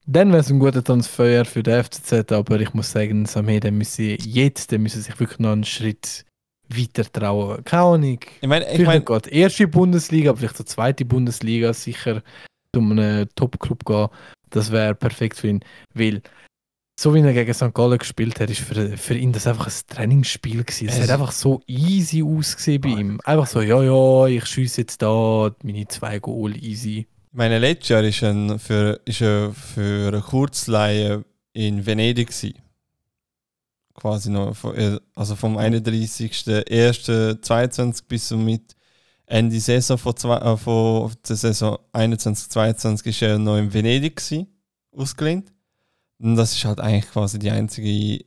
Dann 0.06 0.30
wäre 0.32 0.42
es 0.42 0.50
ein 0.50 0.60
guter 0.60 0.84
Transfer 0.84 1.46
für 1.46 1.64
den 1.64 1.84
FCZ, 1.84 2.32
aber 2.32 2.60
ich 2.60 2.74
muss 2.74 2.92
sagen, 2.92 3.26
Samé, 3.26 3.60
der 3.60 3.72
müsse 3.72 4.18
jetzt, 4.22 4.72
der 4.72 4.80
müsse 4.80 5.02
sich 5.02 5.18
wirklich 5.20 5.40
noch 5.40 5.52
einen 5.54 5.64
Schritt 5.64 6.26
weiter 6.70 7.10
trauen. 7.10 7.64
Keine 7.64 7.84
Ahnung. 7.84 8.20
Ich 8.42 8.48
meine, 8.48 8.70
ich 8.74 8.86
meine, 8.86 9.02
gerade 9.04 9.30
erste 9.30 9.68
Bundesliga, 9.68 10.32
aber 10.32 10.40
vielleicht 10.40 10.58
so 10.58 10.64
zweite 10.64 11.06
Bundesliga 11.06 11.72
sicher 11.74 12.22
zu 12.74 12.82
einem 12.82 13.28
Top-Club 13.36 13.86
gehen. 13.86 14.08
Das 14.50 14.72
wäre 14.72 14.94
perfekt 14.96 15.38
für 15.38 15.48
ihn. 15.50 15.60
Weil, 15.94 16.22
so 17.00 17.14
wie 17.16 17.22
er 17.22 17.34
gegen 17.34 17.54
St. 17.54 17.74
Gallen 17.74 17.98
gespielt 17.98 18.40
hat, 18.40 18.50
ist 18.50 18.62
für, 18.62 18.98
für 18.98 19.16
ihn 19.16 19.32
das 19.32 19.48
einfach 19.48 19.68
ein 19.68 19.74
Trainingsspiel 19.88 20.64
gewesen. 20.64 20.90
Es 20.90 20.96
Es- 20.98 21.04
hat 21.04 21.10
einfach 21.12 21.32
so 21.32 21.62
easy 21.66 22.24
ausgesehen 22.24 22.82
bei 22.82 22.90
Ah, 22.94 22.98
ihm. 23.00 23.20
Einfach 23.24 23.48
so, 23.48 23.62
ja, 23.62 23.82
ja, 23.82 24.28
ich 24.28 24.46
schieße 24.46 24.82
jetzt 24.82 25.02
da 25.02 25.50
meine 25.64 25.88
zwei 25.88 26.20
Goal 26.20 26.56
easy. 26.58 27.08
Ich 27.34 27.38
meine, 27.38 27.58
letztes 27.58 27.90
Jahr 27.90 28.04
ist 28.04 28.22
er 28.22 28.60
für, 28.60 29.02
ist 29.06 29.22
er 29.22 29.52
für 29.54 30.10
eine 30.10 30.22
Kurzleihe 30.22 31.26
in 31.54 31.84
Venedig. 31.84 32.28
Gewesen. 32.28 32.54
quasi 33.96 34.30
noch, 34.30 34.56
von, 34.56 34.76
äh, 34.76 35.00
also 35.16 35.36
vom 35.36 35.58
31.01.22 35.58 38.04
bis 38.08 38.28
zum 38.28 38.60
Ende 39.26 39.60
Saison 39.60 39.98
von, 39.98 40.16
zwei, 40.16 40.38
äh, 40.38 40.58
von 40.58 41.12
der 41.28 41.36
Saison 41.36 41.80
21-22 41.92 43.08
ist 43.08 43.24
er 43.24 43.40
noch 43.40 43.58
in 43.58 43.74
Venedig 43.74 44.18
gewesen, 44.18 44.46
ausgelehnt. 44.96 45.52
Und 46.20 46.36
das 46.36 46.54
ist 46.54 46.66
halt 46.66 46.80
eigentlich 46.80 47.10
quasi 47.10 47.40
die 47.40 47.50
einzige 47.50 48.24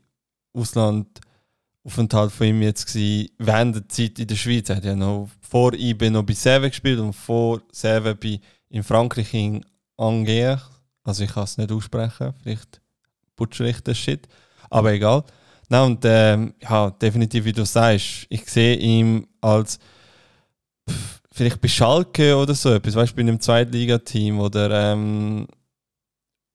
Auslandaufenthalt 0.53 2.33
von 2.33 2.49
ihm 2.49 2.61
jetzt 2.61 2.87
gewesen, 2.87 3.29
während 3.39 3.77
der 3.77 3.89
Zeit 3.89 4.19
in 4.19 4.27
der 4.27 4.35
Schweiz. 4.35 4.69
Er 4.69 4.79
hat 4.79 4.85
ja 4.85 4.97
noch 4.97 5.29
vor 5.41 5.75
IB 5.75 6.11
noch 6.11 6.25
bei 6.25 6.35
Serve 6.35 6.71
gespielt 6.71 6.99
und 6.99 7.13
vor 7.13 7.63
Serve 7.71 8.17
bei, 8.17 8.41
in 8.69 8.83
Frankreich 8.83 9.33
in 9.35 9.65
Angers. 9.97 10.63
Also 11.05 11.25
ich 11.25 11.33
kann 11.33 11.45
es 11.45 11.57
nicht 11.57 11.71
aussprechen, 11.71 12.35
vielleicht 12.43 12.81
butcher 13.37 13.67
ich 13.67 13.81
das 13.81 13.99
Shit. 13.99 14.27
Aber 14.71 14.93
egal. 14.93 15.25
Nein, 15.69 15.93
und 15.93 16.05
ähm, 16.05 16.55
ja, 16.63 16.91
definitiv, 16.91 17.45
wie 17.45 17.53
du 17.53 17.65
sagst, 17.65 18.27
ich 18.29 18.45
sehe 18.49 18.77
ihn 18.77 19.27
als 19.41 19.79
pff, 20.89 21.21
vielleicht 21.33 21.61
bei 21.61 21.69
Schalke 21.69 22.37
oder 22.37 22.55
so 22.55 22.73
etwas, 22.73 22.95
weißt 22.95 23.13
du, 23.13 23.17
bei 23.17 23.23
einem 23.23 23.41
Zweitligateam 23.41 24.41
oder 24.41 24.93
ähm, 24.93 25.47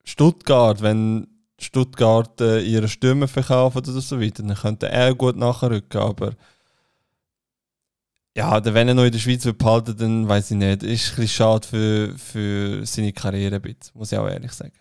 Stuttgart, 0.03 0.82
wenn 0.82 1.28
Stuttgart 1.59 2.41
äh, 2.41 2.62
ihre 2.62 2.88
Stürme 2.88 3.28
verkaufen 3.28 3.78
oder 3.80 4.01
so 4.01 4.20
weiter, 4.20 4.43
dann 4.43 4.55
könnte 4.55 4.89
er 4.89 5.14
gut 5.14 5.36
nachrücken, 5.36 6.01
aber 6.01 6.32
ja, 8.38 8.64
wenn 8.74 8.88
er 8.88 8.94
noch 8.94 9.04
in 9.04 9.12
der 9.12 9.20
Schweiz 9.20 9.44
wird 9.46 9.58
behalten, 9.58 9.98
dann 9.98 10.28
weiß 10.28 10.52
ich 10.52 10.58
nicht. 10.58 10.84
Ist 10.84 11.12
ein 11.12 11.16
bisschen 11.16 11.28
schade 11.28 11.68
für, 11.68 12.18
für 12.18 12.86
seine 12.86 13.12
Karriere, 13.14 13.62
muss 13.94 14.12
ich 14.12 14.18
auch 14.18 14.28
ehrlich 14.28 14.52
sagen. 14.54 14.74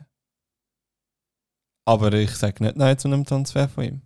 Aber 1.87 2.13
ich 2.13 2.31
sage 2.37 2.63
nicht 2.63 2.77
nein 2.77 2.97
zu 2.99 3.09
einem 3.09 3.25
Transfer 3.25 3.69
von 3.69 3.85
ihm. 3.85 4.03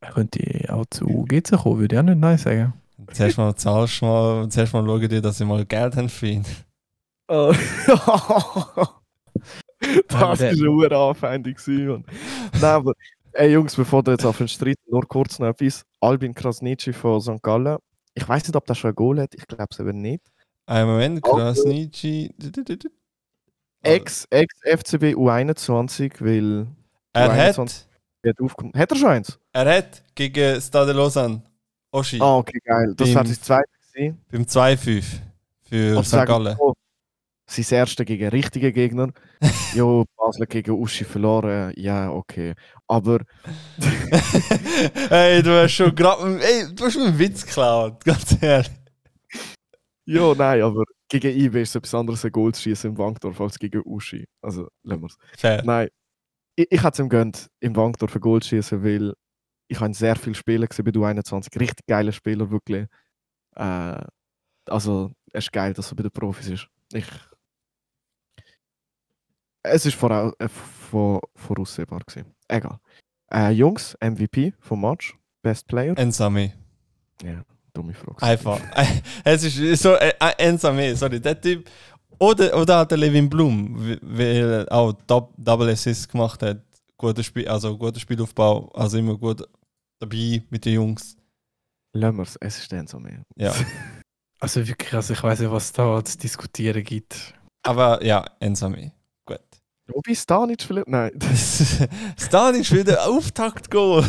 Er 0.00 0.12
könnte 0.12 0.40
auch 0.68 0.84
zu 0.90 1.24
GC 1.26 1.56
kommen, 1.56 1.80
würde 1.80 1.94
ich 1.96 1.98
auch 2.00 2.04
nicht 2.04 2.18
nein 2.18 2.36
sagen. 2.38 2.74
Zuerst 3.12 3.38
mal 3.38 3.54
zahlst 3.54 4.00
du 4.02 4.06
mal, 4.06 4.48
zuerst 4.50 4.72
mal 4.72 4.84
schauen 4.84 5.08
dir, 5.08 5.22
dass 5.22 5.38
sie 5.38 5.44
mal 5.44 5.64
Geld 5.64 5.96
haben 5.96 6.08
für 6.08 6.26
ihn. 6.28 6.44
Oh. 7.28 7.54
Das 10.08 10.38
der- 10.38 10.56
war 10.56 10.86
eine 10.86 10.96
Anfeindung. 10.96 11.54
gewesen, 11.54 11.86
Mann. 11.88 12.04
Nein, 12.54 12.64
aber 12.64 12.94
ey 13.36 13.52
Jungs, 13.52 13.74
bevor 13.76 14.02
du 14.02 14.10
jetzt 14.12 14.24
auf 14.24 14.38
den 14.38 14.48
Streit, 14.48 14.78
nur 14.90 15.06
kurz 15.06 15.38
noch 15.38 15.48
etwas. 15.48 15.82
Albin 16.00 16.34
Krasnitschi 16.34 16.92
von 16.92 17.20
St. 17.20 17.42
Gallen. 17.42 17.78
Ich 18.14 18.26
weiß 18.28 18.44
nicht, 18.46 18.56
ob 18.56 18.64
der 18.66 18.74
schon 18.74 18.90
ein 18.90 18.94
Goal 18.94 19.20
hat. 19.20 19.34
Ich 19.34 19.46
glaube 19.46 19.68
es 19.70 19.78
eben 19.78 20.00
nicht. 20.00 20.22
Ein 20.66 20.86
Moment, 20.86 21.22
Krasnitschi. 21.22 22.34
Ex, 23.82 24.26
ex 24.30 24.54
FCB 24.64 25.14
U21, 25.14 26.12
weil 26.20 26.66
Er 27.12 27.32
hat, 27.34 27.56
U21 27.56 28.76
hat 28.76 28.90
er 28.90 28.96
schon 28.96 29.08
eins? 29.10 29.38
er 29.52 29.76
hat 29.78 30.02
gegen 30.14 30.60
Stade 30.60 30.92
Lausanne 30.92 31.42
Oschi 31.92 32.18
Ah, 32.20 32.38
okay, 32.38 32.58
geil. 32.64 32.94
Das 32.96 33.14
war 33.14 33.24
zweites 33.24 33.92
gewesen. 33.92 34.20
beim 34.30 34.42
2-5 34.42 35.04
für 35.62 36.02
St. 36.04 36.26
Gallen. 36.26 36.56
Sein 37.48 37.78
erster 37.78 38.04
gegen 38.04 38.28
richtige 38.28 38.72
Gegner. 38.72 39.12
jo, 39.74 40.04
Basel 40.16 40.46
gegen 40.46 40.72
Uschi 40.72 41.04
verloren. 41.04 41.72
Ja, 41.76 42.10
okay. 42.10 42.54
Aber 42.88 43.20
hey, 45.08 45.42
du 45.42 45.62
hast 45.62 45.72
schon 45.72 45.94
gerade. 45.94 46.40
Ey, 46.42 46.74
du 46.74 46.84
hast 46.84 46.96
mir 46.96 47.06
einen 47.06 47.18
Witz 47.18 47.46
geklaut, 47.46 48.04
ganz 48.04 48.36
ehrlich. 48.42 48.70
Ja, 50.06 50.34
nein, 50.34 50.62
aber 50.62 50.84
gegen 51.08 51.36
IB 51.36 51.62
ist 51.62 51.70
es 51.70 51.74
etwas 51.76 51.94
anderes, 51.94 52.24
ein 52.24 52.32
Goal 52.32 52.54
zu 52.54 52.62
schießen 52.62 52.90
im 52.90 52.98
Wankdorf 52.98 53.40
als 53.40 53.58
gegen 53.58 53.82
Uschi. 53.84 54.26
Also, 54.40 54.68
lassen 54.84 55.02
wir 55.02 55.06
es. 55.06 55.16
Fair. 55.36 55.62
Nein, 55.64 55.88
ich, 56.56 56.66
ich 56.70 56.82
hätte 56.82 56.94
es 56.94 56.98
ihm 57.00 57.08
gönnt, 57.08 57.48
im 57.60 57.74
Wankdorf 57.76 58.14
ein 58.14 58.20
Goal 58.20 58.40
zu 58.40 58.50
schießen, 58.50 58.84
weil 58.84 59.14
ich 59.68 59.80
habe 59.80 59.94
sehr 59.94 60.16
viele 60.16 60.34
Spiele 60.34 60.66
gesehen 60.66 60.84
bei 60.84 60.92
der 60.92 61.02
21 61.02 61.60
Richtig 61.60 61.86
geile 61.86 62.12
Spieler, 62.12 62.50
wirklich. 62.50 62.86
Äh, 63.56 64.00
also, 64.66 65.12
es 65.32 65.44
ist 65.44 65.52
geil, 65.52 65.72
dass 65.74 65.92
er 65.92 65.96
bei 65.96 66.02
den 66.02 66.12
Profis 66.12 66.48
ist. 66.48 66.68
Ich, 66.92 67.06
es 69.66 69.86
ist 69.86 69.94
vorau 69.94 70.32
äh, 70.38 70.48
vor, 70.48 71.20
voraussehbar 71.34 72.00
gewesen. 72.06 72.34
Egal. 72.48 72.78
Äh, 73.32 73.50
Jungs, 73.50 73.96
MVP 74.00 74.52
vom 74.60 74.80
Match, 74.80 75.16
Best 75.42 75.66
Player. 75.66 75.96
Ensame. 75.98 76.52
Dumme 77.72 77.94
Frage. 77.94 78.22
Einfach. 78.22 78.60
es 79.24 79.44
ist 79.44 79.82
so. 79.82 79.94
Äh, 79.94 80.12
äh, 80.20 80.32
Ensame, 80.48 80.96
sorry, 80.96 81.20
der 81.20 81.40
Typ. 81.40 81.68
Oder, 82.18 82.56
oder 82.56 82.78
hat 82.78 82.90
der 82.90 82.98
Levin 82.98 83.28
Blum, 83.28 83.76
weil 84.00 84.66
er 84.66 84.72
auch 84.72 84.92
Dou- 85.06 85.32
Double 85.36 85.68
Assist 85.70 86.10
gemacht 86.10 86.42
hat. 86.42 86.62
Guter 86.96 87.22
Spiel, 87.22 87.46
also 87.46 87.76
guter 87.76 88.00
Spielaufbau, 88.00 88.70
also 88.72 88.96
immer 88.96 89.18
gut 89.18 89.46
dabei 89.98 90.42
mit 90.48 90.64
den 90.64 90.74
Jungs. 90.74 91.16
Wir 91.92 92.18
es, 92.20 92.36
ist 92.36 92.72
mehr. 92.72 93.22
Ja. 93.36 93.54
Also 94.38 94.66
wirklich, 94.68 94.92
also 94.92 95.14
ich 95.14 95.22
weiß 95.22 95.40
nicht, 95.40 95.50
was 95.50 95.72
da 95.72 96.04
zu 96.04 96.18
diskutieren 96.18 96.84
gibt. 96.84 97.32
Aber 97.62 98.04
ja, 98.04 98.22
Ensame. 98.38 98.92
Gut. 99.86 99.96
Wobei 99.96 100.14
Stanic 100.14 100.62
vielleicht. 100.62 100.88
Nein. 100.88 101.12
Stan 102.18 102.54
ist 102.54 102.72
wieder 102.72 103.06
Auftakt 103.06 103.70
Goal. 103.70 104.04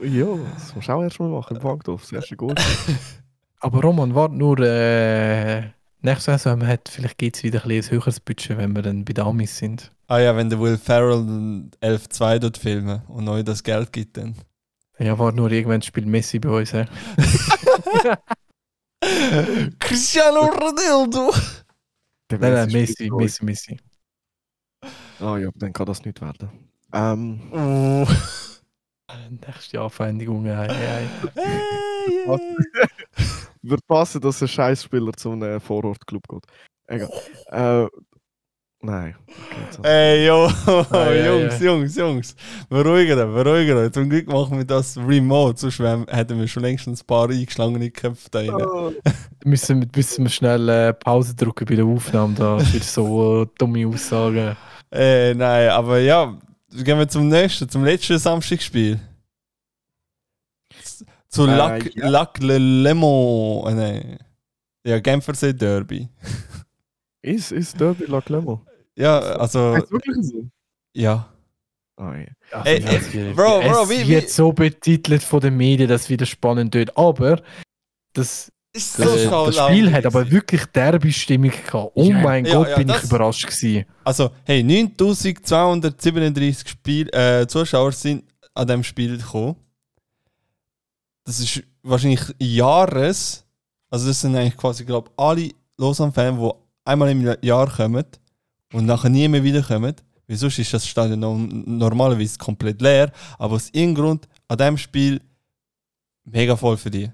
ja, 0.00 0.26
das 0.54 0.74
musst 0.74 0.88
du 0.88 0.92
auch 0.92 1.02
erst 1.02 1.20
mal 1.20 1.28
machen 1.28 1.56
im 1.56 1.62
Wankdorf. 1.62 2.02
Das 2.02 2.12
erste 2.12 2.36
Goal. 2.36 2.54
Aber 3.60 3.82
Roman, 3.82 4.14
warte 4.14 4.34
nur, 4.34 4.58
äh, 4.60 5.70
nächste 6.00 6.32
Saison 6.32 6.66
hat, 6.66 6.88
vielleicht 6.88 7.18
gibt 7.18 7.36
es 7.36 7.42
wieder 7.42 7.62
ein, 7.64 7.70
ein 7.70 7.90
höheres 7.90 8.20
Budget, 8.20 8.56
wenn 8.56 8.74
wir 8.74 8.82
dann 8.82 9.04
bei 9.04 9.12
den 9.12 9.24
Amis 9.24 9.58
sind. 9.58 9.92
Ah 10.06 10.18
ja, 10.18 10.34
wenn 10.34 10.48
der 10.48 10.58
Will 10.58 10.78
Ferrell 10.78 11.24
den 11.24 11.70
11-2 11.82 12.38
dort 12.38 12.58
filmen 12.58 13.02
und 13.08 13.28
euch 13.28 13.44
das 13.44 13.62
Geld 13.62 13.92
gibt, 13.92 14.16
dann. 14.16 14.34
Ja, 14.98 15.18
warte 15.18 15.36
nur, 15.36 15.50
irgendwann 15.50 15.82
spielt 15.82 16.06
Messi 16.06 16.38
bei 16.38 16.48
uns. 16.48 16.72
He. 16.72 16.84
Cristiano 19.78 20.40
Ronaldo! 20.40 21.32
Nein, 22.30 22.40
nein, 22.40 22.72
Messi 22.72 23.10
Messi, 23.10 23.44
Messi, 23.44 23.78
Ah 25.20 25.36
ja, 25.38 25.50
dann 25.54 25.72
kann 25.72 25.86
das 25.86 26.04
nicht 26.04 26.20
werden. 26.20 26.48
Ähm, 26.92 27.40
Oh. 27.52 28.06
Nächste 29.46 29.80
Anfeindung, 29.80 30.46
ei, 30.46 30.68
ei. 30.68 31.02
Was? 32.26 32.40
wird 33.62 33.86
passen, 33.86 34.20
dass 34.20 34.40
ein 34.42 34.48
Scheißspieler 34.48 35.12
zu 35.14 35.32
einem 35.32 35.60
Vorortclub 35.60 36.26
geht. 36.28 36.44
Egal. 36.86 37.10
Äh, 37.50 37.88
nein. 38.80 39.16
Okay, 39.82 39.88
Ey, 39.88 40.30
Ah, 40.30 41.12
ja, 41.12 41.36
Jungs. 41.36 41.60
Jungs, 41.60 41.96
Jungs, 41.96 42.36
beruhigen 42.68 43.16
beruhigen. 43.32 43.92
Zum 43.92 44.08
Glück 44.08 44.28
machen 44.28 44.58
wir 44.58 44.64
das 44.64 44.96
remote, 44.96 45.58
sonst 45.58 45.78
hätten 45.80 46.38
wir 46.38 46.48
schon 46.48 46.62
längst 46.62 46.86
ein 46.86 46.96
paar 47.06 47.28
eingeschlagene 47.28 47.90
Köpfe 47.90 48.28
da 48.30 48.38
rein. 48.40 48.50
Ah, 48.50 48.90
Müssen, 49.44 49.90
müssen 49.94 50.24
wir 50.24 50.30
schnell 50.30 50.68
äh, 50.68 50.92
Pause 50.94 51.34
drücken 51.34 51.64
bei 51.66 51.74
der 51.76 51.84
Aufnahme 51.84 52.34
da 52.34 52.58
für 52.58 52.78
so 52.80 53.44
dumme 53.58 53.86
Aussagen. 53.86 54.56
Äh, 54.92 55.34
nein, 55.34 55.68
aber 55.70 55.98
ja, 56.00 56.36
gehen 56.72 56.98
wir 56.98 57.08
zum 57.08 57.28
nächsten, 57.28 57.68
zum 57.68 57.84
letzten 57.84 58.18
Samstagsspiel. 58.18 58.98
Z- 60.82 61.06
Zu 61.28 61.46
Äh, 61.46 61.56
Lac, 61.56 61.94
ja. 61.94 62.08
Lac 62.08 62.38
Le 62.40 62.58
Lemon. 62.58 63.68
Äh, 63.68 63.74
nein. 63.74 64.18
Ja, 64.84 64.98
Genfersee 64.98 65.52
Derby. 65.52 66.08
Ist, 67.22 67.52
ist 67.52 67.78
Derby 67.78 68.04
La 68.06 68.20
Clermont? 68.20 68.62
Ja, 68.96 69.18
also, 69.18 69.74
Heißt 69.74 69.90
wirklich 69.92 70.16
so? 70.26 70.46
ja. 70.94 71.28
Ah, 71.96 72.14
ja. 72.16 72.26
Also, 72.50 72.68
Ey, 72.70 72.82
ey, 72.82 73.12
wird- 73.12 73.36
Bro, 73.36 73.60
es 73.60 73.68
Bro, 73.72 73.90
wie- 73.90 74.08
wird 74.08 74.30
so 74.30 74.52
betitelt 74.52 75.22
von 75.22 75.40
den 75.40 75.56
Medien, 75.56 75.88
dass 75.88 76.02
es 76.02 76.08
wieder 76.08 76.24
spannend 76.24 76.74
wird. 76.74 76.96
Aber 76.96 77.42
das, 78.14 78.50
Ist 78.72 78.98
das, 79.00 79.24
das 79.28 79.56
Spiel 79.56 79.92
hat 79.92 80.06
aber 80.06 80.30
wirklich 80.30 80.64
Derby-Stimmung 80.66 81.50
gehabt. 81.50 81.90
Oh 81.94 82.12
mein 82.12 82.44
ja, 82.44 82.54
Gott, 82.54 82.68
ja, 82.68 82.76
bin 82.76 82.86
das- 82.86 82.98
ich 82.98 83.04
überrascht 83.10 83.46
gewesen. 83.46 83.84
Also, 84.04 84.30
hey, 84.44 84.62
9237 84.62 86.68
Spiel, 86.68 87.08
äh, 87.12 87.46
Zuschauer 87.48 87.90
sind 87.92 88.24
an 88.54 88.66
diesem 88.68 88.84
Spiel 88.84 89.16
gekommen. 89.18 89.56
Das 91.24 91.40
ist 91.40 91.62
wahrscheinlich 91.82 92.20
Jahres. 92.38 93.44
Also, 93.90 94.06
das 94.08 94.20
sind 94.20 94.36
eigentlich 94.36 94.56
quasi, 94.56 94.84
glaube 94.84 95.10
ich, 95.10 95.18
alle 95.22 95.50
Lausanne-Fans, 95.78 96.38
die 96.38 96.50
einmal 96.84 97.10
im 97.10 97.36
Jahr 97.42 97.68
kommen 97.70 98.04
und 98.72 98.86
nachher 98.86 99.10
nie 99.10 99.26
mehr 99.26 99.42
wiederkommen. 99.42 99.94
Weil 100.28 100.36
sonst 100.36 100.60
ist 100.60 100.72
das 100.72 100.86
Stadion 100.86 101.18
no- 101.18 101.34
normalerweise 101.36 102.38
komplett 102.38 102.80
leer. 102.80 103.10
Aber 103.36 103.56
aus 103.56 103.68
irgendeinem 103.72 103.94
Grund 103.96 104.28
an 104.46 104.58
diesem 104.58 104.78
Spiel 104.78 105.20
mega 106.24 106.54
voll 106.54 106.76
für 106.76 106.90
die. 106.90 107.10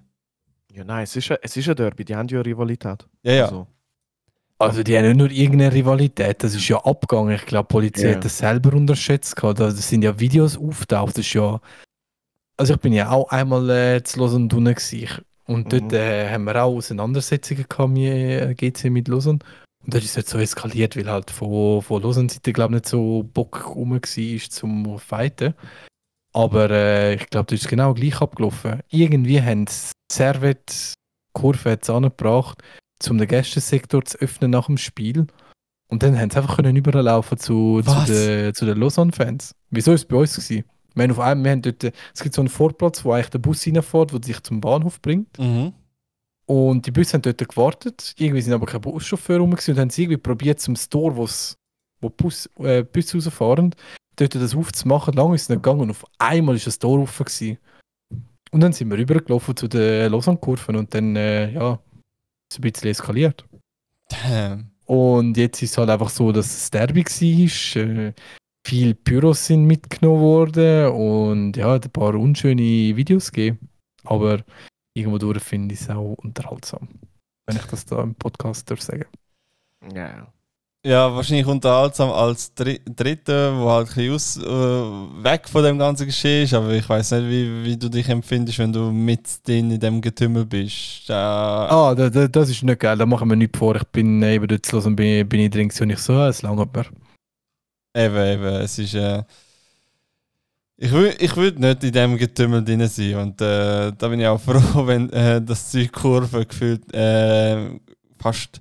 Ja, 0.77 0.85
nein, 0.85 1.05
es 1.05 1.17
ist, 1.17 1.31
ein, 1.31 1.39
es 1.43 1.57
ist 1.57 1.69
ein 1.69 1.77
Derby, 1.77 2.05
die 2.05 2.15
haben 2.15 2.29
ja 2.29 2.39
eine 2.39 2.47
Rivalität. 2.47 3.07
Ja, 3.23 3.33
ja. 3.33 3.45
Also, 3.45 3.67
Also 4.59 4.83
die 4.83 4.97
haben 4.97 5.07
nicht 5.07 5.17
nur 5.17 5.31
irgendeine 5.31 5.73
Rivalität, 5.73 6.43
das 6.43 6.55
ist 6.55 6.69
ja 6.69 6.79
abgegangen. 6.85 7.35
Ich 7.35 7.47
glaube, 7.47 7.67
die 7.69 7.73
Polizei 7.73 8.09
Ja. 8.11 8.17
hat 8.17 8.25
das 8.25 8.39
selber 8.39 8.73
unterschätzt. 8.75 9.37
gehabt. 9.37 9.61
Also, 9.61 9.77
Das 9.77 9.89
sind 9.89 10.03
ja 10.03 10.19
Videos 10.19 10.57
auftaucht. 10.57 11.19
Das 11.19 11.27
ist 11.27 11.33
ja. 11.35 11.61
Also 12.59 12.75
ich 12.75 12.81
bin 12.81 12.93
ja 12.95 13.11
auch 13.11 13.29
einmal 13.31 13.69
äh, 13.69 14.03
zu 14.03 14.19
Lausanne 14.21 14.45
unten 14.45 14.65
gewesen. 14.75 15.23
Und 15.47 15.73
dort 15.73 15.93
Mhm. 15.93 15.95
äh, 15.99 16.31
haben 16.31 16.45
wir 16.45 16.63
auch 16.65 16.75
Auseinandersetzungen 16.77 17.67
gehabt 17.69 17.91
mit 17.91 18.03
äh, 18.13 18.55
GC 18.55 18.91
mit 18.91 19.09
Lausanne. 19.09 19.39
Und 19.85 19.95
dort 19.95 20.03
ist 20.03 20.11
es 20.11 20.17
halt 20.17 20.29
so 20.29 20.39
eskaliert, 20.39 20.97
weil 20.97 21.09
halt 21.11 21.31
von, 21.31 21.83
von 21.83 22.03
Lausanne-Seite, 22.03 22.53
glaube 22.53 22.73
ich, 22.75 22.81
nicht 22.81 22.89
so 22.89 23.23
Bock 23.33 23.75
rum 23.77 23.93
war 23.93 24.01
zum 24.51 24.99
Fighten. 24.99 25.55
Aber 26.33 26.71
äh, 26.71 27.15
ich 27.15 27.29
glaube, 27.31 27.47
das 27.51 27.61
ist 27.61 27.69
genau 27.69 27.95
gleich 27.95 28.21
abgelaufen. 28.21 28.81
Irgendwie 28.89 29.41
haben 29.41 29.67
sie 29.67 29.93
Servet 30.11 30.95
Kurve 31.33 31.71
jetzt 31.71 31.91
angebracht, 31.91 32.63
um 33.09 33.19
den 33.19 33.29
Gästesektor 33.29 34.05
zu 34.05 34.19
öffnen 34.19 34.51
nach 34.51 34.67
dem 34.67 34.79
Spiel. 34.79 35.27
Und 35.89 36.03
dann 36.03 36.19
haben 36.19 36.31
sie 36.31 36.39
einfach 36.39 36.57
können 36.57 36.77
überlaufen 36.77 37.39
zu, 37.39 37.83
zu, 37.83 38.07
den, 38.07 38.55
zu 38.55 38.65
den 38.65 38.79
Lausanne-Fans. 38.79 39.55
Wieso 39.71 39.93
ist 39.93 40.03
es 40.03 40.09
bei 40.09 40.17
uns 40.17 40.35
gewesen? 40.35 40.65
Wir 40.95 41.05
haben 41.05 41.11
auf 41.11 41.21
einem, 41.21 41.45
wir 41.45 41.51
haben 41.53 41.63
dort, 41.63 41.85
es 41.85 42.23
gibt 42.23 42.35
so 42.35 42.41
einen 42.41 42.49
Vorplatz, 42.49 43.05
wo 43.05 43.13
eigentlich 43.13 43.31
der 43.31 43.39
Bus 43.39 43.67
reinfährt, 43.67 44.13
der 44.13 44.21
dich 44.21 44.43
zum 44.43 44.61
Bahnhof 44.61 45.01
bringt. 45.03 45.39
Mhm. 45.39 45.75
Und 46.47 46.87
die 46.87 46.91
Busse 46.91 47.15
haben 47.15 47.23
dort 47.23 47.47
gewartet. 47.47 48.15
Irgendwie 48.17 48.41
sind 48.41 48.55
aber 48.55 48.67
keine 48.67 48.81
Buschauffeure 48.81 49.41
rum 49.41 49.53
und 49.53 49.79
haben 49.79 49.91
sie 49.91 50.03
irgendwie 50.05 50.17
probiert, 50.17 50.61
zum 50.61 50.75
Store, 50.75 51.17
wo's, 51.17 51.57
wo 52.01 52.09
die 52.09 52.15
Bus, 52.17 52.49
äh, 52.61 52.83
Busse 52.83 53.19
rausfahren, 53.19 53.75
dort 54.17 54.35
das 54.35 54.55
aufzumachen. 54.55 55.15
Lange 55.15 55.35
ist 55.35 55.43
es 55.43 55.49
nicht 55.51 55.63
gegangen 55.63 55.83
und 55.83 55.91
auf 55.91 56.05
einmal 56.19 56.57
ist 56.57 56.67
das 56.67 56.79
Tor 56.79 57.01
offen 57.01 57.25
gewesen. 57.27 57.59
Und 58.57 58.63
dann 58.63 58.73
sind 58.73 58.91
wir 58.91 58.97
rübergelaufen 58.97 59.55
zu 59.55 59.69
den 59.69 60.11
Lausanne-Kurven 60.11 60.77
und 60.77 60.95
dann, 60.95 61.15
äh, 61.15 61.53
ja, 61.53 61.75
ist 61.75 62.53
es 62.53 62.59
ein 62.59 62.63
bisschen 62.63 62.91
eskaliert. 62.91 63.45
Damn. 64.09 64.71
Und 64.87 65.37
jetzt 65.37 65.61
ist 65.63 65.73
es 65.73 65.77
halt 65.77 65.91
einfach 65.91 66.09
so, 66.09 66.33
dass 66.33 66.47
es 66.47 66.71
Derby 66.71 67.05
war. 67.05 67.83
Äh, 67.83 68.15
viele 68.67 68.95
Pyros 68.95 69.45
sind 69.45 69.67
mitgenommen 69.67 70.23
worden 70.23 70.87
und 70.87 71.59
ja, 71.59 71.69
hat 71.73 71.85
ein 71.85 71.91
paar 71.91 72.15
unschöne 72.15 72.97
Videos 72.97 73.31
gegeben. 73.31 73.69
Aber 74.05 74.43
irgendwo 74.95 75.19
durch 75.19 75.43
finde 75.43 75.75
ich 75.75 75.83
es 75.83 75.91
auch 75.91 76.15
unterhaltsam. 76.15 76.89
Wenn 77.45 77.57
ich 77.57 77.67
das 77.67 77.85
da 77.85 78.03
im 78.03 78.15
Podcast 78.15 78.71
darf 78.71 78.81
sagen. 78.81 79.05
Ja. 79.95 80.33
Ja, 80.87 81.13
wahrscheinlich 81.13 81.47
unterhaltsam 81.47 82.13
als 82.13 82.55
Dri 82.55 82.81
Dritter, 82.85 83.59
wo 83.59 83.69
halt 83.69 83.89
ein 83.89 83.95
bisschen 83.97 84.15
aus, 84.15 84.37
äh, 84.37 85.25
weg 85.25 85.49
von 85.49 85.65
dem 85.65 85.81
ganzen 85.81 86.07
Geschehen 86.07 86.45
ist, 86.45 86.55
aber 86.55 86.71
ich 86.75 86.89
weiß 86.89 87.11
nicht, 87.11 87.29
wie, 87.29 87.65
wie 87.65 87.77
du 87.77 87.89
dich 87.89 88.09
empfindest, 88.09 88.61
wenn 88.61 88.73
du 88.73 88.93
mit 88.93 89.45
drin 89.45 89.73
in 89.73 89.81
dem 89.81 90.01
Getümmel 90.01 90.47
bist. 90.47 91.03
Da, 91.09 91.67
Ah, 91.69 91.93
da, 91.93 92.09
da, 92.09 92.29
das 92.29 92.51
ist 92.51 92.63
nicht 92.63 92.79
geil, 92.79 92.97
da 92.97 93.05
machen 93.05 93.29
wir 93.29 93.35
nichts 93.35 93.59
vor. 93.59 93.75
Ich 93.75 93.83
bin 93.89 94.23
äh, 94.23 94.37
eben 94.37 94.47
dort 94.47 94.65
zu 94.65 94.77
hören 94.77 94.87
und 94.87 94.95
bin, 94.95 95.29
bin 95.29 95.41
ich 95.41 95.51
drin 95.51 95.73
und 95.81 95.91
ich 95.91 95.99
so, 95.99 96.23
es 96.23 96.43
langt 96.43 96.73
mir. 96.73 96.87
Eben, 97.97 98.17
eben, 98.17 98.55
es 98.63 98.79
ist. 98.79 98.95
Äh, 98.95 99.25
ich 100.77 100.93
würde 100.93 101.17
ich 101.19 101.35
würd 101.35 101.59
nicht 101.59 101.83
in 101.83 101.93
dem 101.93 102.17
Getümmel 102.17 102.63
drin 102.63 102.87
sein 102.87 103.17
und 103.17 103.41
äh, 103.41 103.91
da 103.91 104.07
bin 104.07 104.21
ich 104.21 104.27
auch 104.29 104.41
froh, 104.41 104.87
wenn 104.87 105.11
äh, 105.11 105.43
das 105.43 105.69
Zeug 105.69 105.91
Kurve 105.91 106.47
gefühlt 106.47 106.95
äh, 106.95 107.71
fast, 108.21 108.61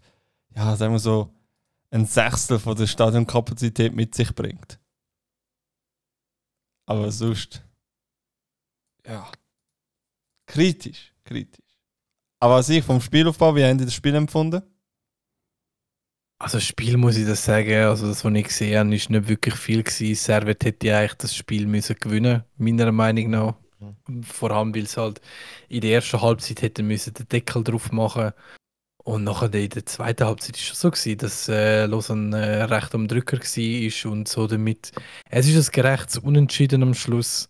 ja, 0.56 0.76
sagen 0.76 0.94
wir 0.94 1.00
so, 1.00 1.35
ein 1.96 2.06
Sechstel 2.06 2.60
von 2.60 2.76
der 2.76 2.88
Stadionkapazität 2.88 3.96
mit 3.96 4.14
sich 4.14 4.36
bringt. 4.36 4.80
Aber 6.88 7.12
sonst. 7.12 7.64
Ja. 9.08 9.32
Kritisch, 10.46 11.14
kritisch. 11.24 11.64
Aber 12.40 12.56
als 12.56 12.70
ich 12.70 12.84
vom 12.84 13.02
Spielaufbau, 13.02 13.56
wie 13.56 13.64
haben 13.64 13.78
die 13.78 13.86
das 13.86 13.94
Spiel 13.94 14.14
empfunden? 14.14 14.62
Also 16.38 16.58
das 16.58 16.66
Spiel 16.66 16.98
muss 16.98 17.16
ich 17.16 17.26
das 17.26 17.46
sagen, 17.46 17.86
also 17.86 18.08
das, 18.08 18.26
was 18.26 18.34
ich 18.34 18.44
gesehen 18.44 18.78
habe, 18.78 18.96
ist 18.96 19.10
nicht 19.10 19.30
wirklich 19.30 19.56
viel 19.56 19.82
gewesen. 19.82 20.16
Servet 20.16 20.66
hätte 20.66 20.88
ja 20.88 21.00
eigentlich 21.00 21.14
das 21.14 21.36
Spiel 21.36 21.66
müssen 21.66 21.96
gewinnen, 21.96 22.44
meiner 22.58 22.92
Meinung 22.92 23.30
nach. 23.30 23.56
Vor 24.22 24.52
allem, 24.52 24.76
weil 24.76 24.84
es 24.84 24.98
halt 24.98 25.22
in 25.70 25.82
der 25.82 25.94
ersten 25.94 26.22
Halbzeit 26.22 26.62
hätte 26.62 26.84
müssen 26.84 27.14
den 27.14 27.30
Deckel 27.30 27.64
drauf 27.64 27.92
machen 27.92 28.34
und 29.06 29.24
nachher 29.24 29.54
in 29.54 29.70
der 29.70 29.86
zweiten 29.86 30.26
Halbzeit 30.26 30.56
ist 30.56 30.64
es 30.64 30.68
schon 30.68 30.76
so 30.76 30.90
gewesen, 30.90 31.18
dass 31.20 31.48
äh, 31.48 31.86
Lausanne 31.86 32.36
äh, 32.36 32.64
recht 32.64 32.96
am 32.96 33.08
Drücker 33.08 33.38
war 33.38 34.12
und 34.12 34.28
so 34.28 34.48
damit. 34.48 34.92
Es 35.30 35.48
ist 35.48 35.70
ein 35.70 35.72
gerechtes 35.72 36.18
Unentschieden 36.18 36.82
am 36.82 36.96
Schluss. 36.96 37.48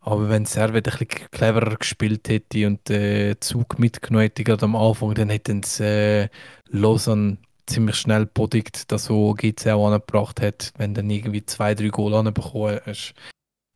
Aber 0.00 0.28
wenn 0.28 0.44
Servet 0.44 0.88
ein 0.88 0.98
bisschen 0.98 1.30
cleverer 1.30 1.76
gespielt 1.76 2.28
hätte 2.28 2.66
und 2.66 2.86
den 2.90 3.40
Zug 3.40 3.78
mitgenommen 3.78 4.24
hätte, 4.24 4.44
gerade 4.44 4.66
am 4.66 4.76
Anfang, 4.76 5.14
dann 5.14 5.30
hätten 5.30 5.62
sie 5.62 5.84
äh, 5.84 6.28
Lausanne 6.68 7.38
ziemlich 7.66 7.96
schnell 7.96 8.26
bodigt, 8.26 8.92
dass 8.92 9.06
so 9.06 9.32
GC 9.32 9.68
auch 9.68 9.86
angebracht 9.86 10.42
hat, 10.42 10.72
wenn 10.76 10.92
dann 10.92 11.08
irgendwie 11.08 11.46
zwei, 11.46 11.74
drei 11.74 11.88
Goal 11.88 12.12
anbekommen 12.12 12.78
hast. 12.84 13.14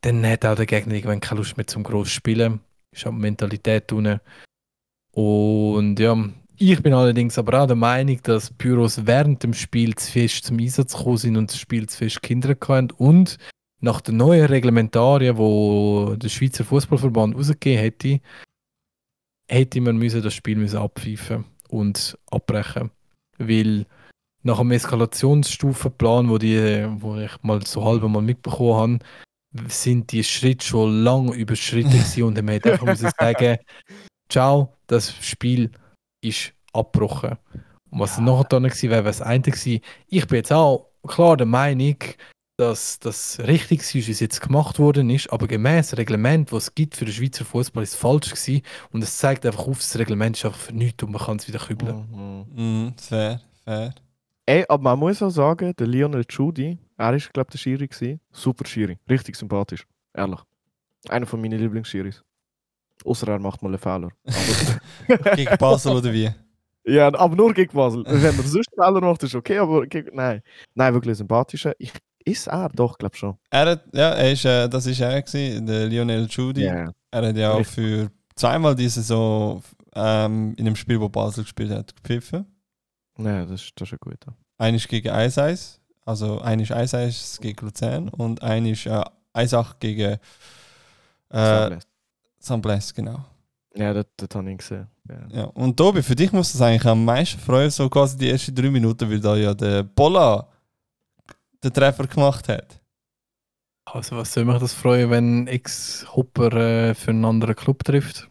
Dann 0.03 0.27
hat 0.27 0.45
auch 0.45 0.57
der 0.57 0.67
Gegner 0.67 0.95
irgendwann 0.95 1.21
keine 1.21 1.39
Lust 1.39 1.57
mehr 1.57 1.67
zum 1.67 1.85
groß 1.85 2.11
spielen. 2.11 2.61
Ist 2.93 3.07
auch 3.07 3.13
die 3.13 3.17
Mentalität 3.17 3.91
unten. 3.93 4.21
Und 5.13 5.99
ja, 5.99 6.17
ich 6.57 6.83
bin 6.83 6.93
allerdings 6.93 7.39
aber 7.39 7.63
auch 7.63 7.67
der 7.67 7.77
Meinung, 7.77 8.21
dass 8.23 8.51
Pyros 8.51 9.07
während 9.07 9.43
dem 9.43 9.55
Spiel 9.55 9.95
zu 9.95 10.13
fest 10.13 10.45
zum 10.45 10.59
Einsatz 10.59 10.97
gekommen 10.97 11.17
sind 11.17 11.37
und 11.37 11.51
das 11.51 11.59
Spiel 11.59 11.89
zu 11.89 11.99
fest 11.99 12.23
Kinder 12.23 12.51
hatten. 12.51 12.91
Und 12.93 13.39
nach 13.81 14.01
den 14.01 14.17
neuen 14.17 14.47
Reglementarien, 14.47 15.37
wo 15.37 16.15
der 16.17 16.29
Schweizer 16.29 16.65
Fußballverband 16.65 17.35
rausgegeben 17.37 17.83
hätte, 17.83 18.21
hätte 19.49 19.81
man 19.81 19.97
müssen 19.97 20.23
das 20.23 20.35
Spiel 20.35 20.57
müssen 20.57 20.79
abpfeifen 20.79 21.45
und 21.69 22.17
abbrechen. 22.31 22.91
Weil 23.39 23.87
nach 24.43 24.59
dem 24.59 24.71
Eskalationsstufenplan, 24.71 26.29
wo, 26.29 26.39
die, 26.39 26.87
wo 26.99 27.17
ich 27.17 27.33
mal 27.43 27.65
so 27.67 27.85
halb 27.85 28.03
mal 28.03 28.23
mitbekommen 28.23 29.01
habe, 29.55 29.69
sind 29.71 30.13
die 30.13 30.25
Schritte 30.25 30.65
schon 30.65 31.03
lange 31.03 31.35
überschritten 31.35 32.25
und 32.25 32.37
man 32.37 32.49
hätte 32.49 32.73
einfach 32.73 32.87
müssen 32.87 33.11
sagen, 33.19 33.59
ciao, 34.29 34.77
das 34.87 35.15
Spiel 35.25 35.71
ist 36.25 36.53
abgebrochen. 36.73 37.37
Und 37.91 38.01
was 38.01 38.17
dann 38.17 38.25
nachher 38.25 38.45
dann 38.45 38.65
gewesen 38.65 38.91
wäre, 38.91 39.05
wäre 39.05 39.11
das 39.11 39.23
eine 39.23 39.41
gewesen. 39.41 39.81
Ich 40.09 40.27
bin 40.27 40.37
jetzt 40.37 40.53
auch 40.53 40.89
klar 41.07 41.37
der 41.37 41.47
Meinung, 41.47 41.97
dass 42.57 42.99
das 43.01 43.41
richtig 43.41 43.81
ist, 43.81 43.95
wie 43.95 44.13
es 44.13 44.21
jetzt 44.21 44.41
gemacht 44.41 44.79
worden 44.79 45.11
ist, 45.11 45.33
aber 45.33 45.49
gemäß 45.49 45.97
Reglement, 45.97 46.53
was 46.53 46.65
es 46.65 46.75
gibt 46.75 46.97
für 46.97 47.05
den 47.05 47.13
Schweizer 47.15 47.45
Fußball, 47.45 47.83
ist 47.83 47.95
es 47.95 47.97
falsch 47.97 48.31
gewesen 48.31 48.63
und 48.93 49.03
es 49.03 49.19
zeigt 49.19 49.45
einfach 49.45 49.67
auf, 49.67 49.79
das 49.79 49.99
Reglement 49.99 50.37
ist 50.37 50.45
einfach 50.45 50.59
für 50.59 50.73
nichts 50.73 51.03
und 51.03 51.11
man 51.11 51.23
kann 51.23 51.37
es 51.37 51.49
wieder 51.49 51.59
kübeln. 51.59 52.07
Mhm. 52.11 52.85
Mhm, 52.85 52.95
fair, 52.97 53.41
fair. 53.65 53.95
Ey, 54.47 54.65
aber 54.69 54.83
man 54.83 54.99
muss 54.99 55.23
auch 55.23 55.31
sagen, 55.31 55.73
der 55.77 55.87
Lionel 55.87 56.25
Judy, 56.29 56.79
er 56.97 57.15
ist, 57.15 57.33
glaube 57.33 57.49
ich, 57.49 57.53
der 57.53 57.59
Schiri 57.59 57.89
gewesen. 57.89 58.21
Super 58.31 58.67
Schiri, 58.67 58.99
richtig 59.09 59.35
sympathisch, 59.37 59.87
ehrlich. 60.13 60.41
Einer 61.09 61.27
von 61.27 61.41
meinen 61.41 61.59
Lieblingsschiris. 61.59 62.23
Außer 63.05 63.29
er 63.29 63.39
macht 63.39 63.63
mal 63.63 63.69
einen 63.69 63.79
Fehler. 63.79 64.11
Gegen 65.37 65.57
Basel 65.59 65.97
oder 65.97 66.13
wie? 66.13 66.31
ja, 66.87 67.15
aber 67.15 67.37
nur 67.37 67.53
gegen 67.53 67.73
Basel. 67.73 68.05
Wenn 68.07 68.23
er 68.23 68.33
sonst 68.33 68.71
Fehler 68.75 69.01
macht, 69.01 69.23
ist 69.23 69.35
okay, 69.35 69.59
aber 69.59 69.87
gegen, 69.87 70.15
nein. 70.17 70.43
Nein, 70.75 70.95
wirklich 70.95 71.17
sympathischer. 71.17 71.73
Ich, 71.79 71.93
ist 72.25 72.47
er 72.47 72.69
doch, 72.71 72.99
glaube 72.99 73.17
schon. 73.17 73.37
Er 73.51 73.67
hat, 73.67 73.85
ja, 73.93 74.11
er 74.11 74.33
ist, 74.33 74.45
äh, 74.45 74.69
das 74.69 74.87
ist 74.87 75.01
er 75.01 75.21
gewesen, 75.21 75.67
der 75.67 75.87
Lionel 75.87 76.27
Judy. 76.29 76.65
Ja. 76.65 76.91
Er 77.11 77.29
hat 77.29 77.37
ja 77.37 77.53
auch 77.53 77.65
für 77.65 78.11
zweimal 78.35 78.75
diese 78.75 79.01
Saison 79.01 79.63
ähm, 79.95 80.55
in 80.57 80.67
einem 80.67 80.77
Spiel, 80.77 81.01
wo 81.01 81.09
Basel 81.09 81.45
gespielt 81.45 81.71
hat, 81.71 81.95
gepfiffen. 81.97 82.47
Nein, 83.17 83.47
das 83.49 83.63
ist, 83.63 83.73
das 83.77 83.89
ist 83.89 83.93
ein 83.93 83.99
guter. 84.01 84.35
Einer 84.59 84.77
ist 84.77 84.89
gegen 84.89 85.11
1-1, 85.11 85.79
also 86.05 86.41
einer 86.41 86.63
ist 86.63 86.73
1-1 86.73 87.41
gegen 87.41 87.65
Luzern 87.65 88.09
und 88.09 88.43
einer 88.43 88.71
ist 88.71 88.87
äh, 88.87 89.03
1-8 89.35 89.75
gegen 89.79 90.19
äh, 91.31 91.79
St. 92.45 92.63
Blaise, 92.63 92.93
genau. 92.95 93.25
Ja, 93.75 93.93
das, 93.93 94.07
das 94.17 94.29
habe 94.35 94.51
ich 94.51 94.59
gesehen. 94.59 94.87
Ja. 95.09 95.39
Ja. 95.39 95.45
Und 95.47 95.77
Tobi, 95.77 96.03
für 96.03 96.15
dich 96.15 96.33
muss 96.33 96.53
das 96.53 96.63
eigentlich 96.63 96.87
am 96.87 97.05
meisten 97.05 97.41
freuen, 97.41 97.71
so 97.71 97.89
quasi 97.89 98.17
die 98.17 98.31
ersten 98.31 98.55
drei 98.55 98.71
Minuten, 98.71 99.11
weil 99.11 99.21
da 99.21 99.37
ja 99.37 99.53
der 99.53 99.83
Bolla 99.83 100.47
den 101.63 101.73
Treffer 101.73 102.07
gemacht 102.07 102.49
hat. 102.49 102.81
Also 103.87 104.17
was 104.17 104.33
soll 104.33 104.45
mich 104.45 104.59
das 104.59 104.73
freuen, 104.73 105.11
wenn 105.11 105.47
Ex-Hopper 105.47 106.53
äh, 106.53 106.95
für 106.95 107.11
einen 107.11 107.25
anderen 107.25 107.55
Club 107.55 107.85
trifft? 107.85 108.29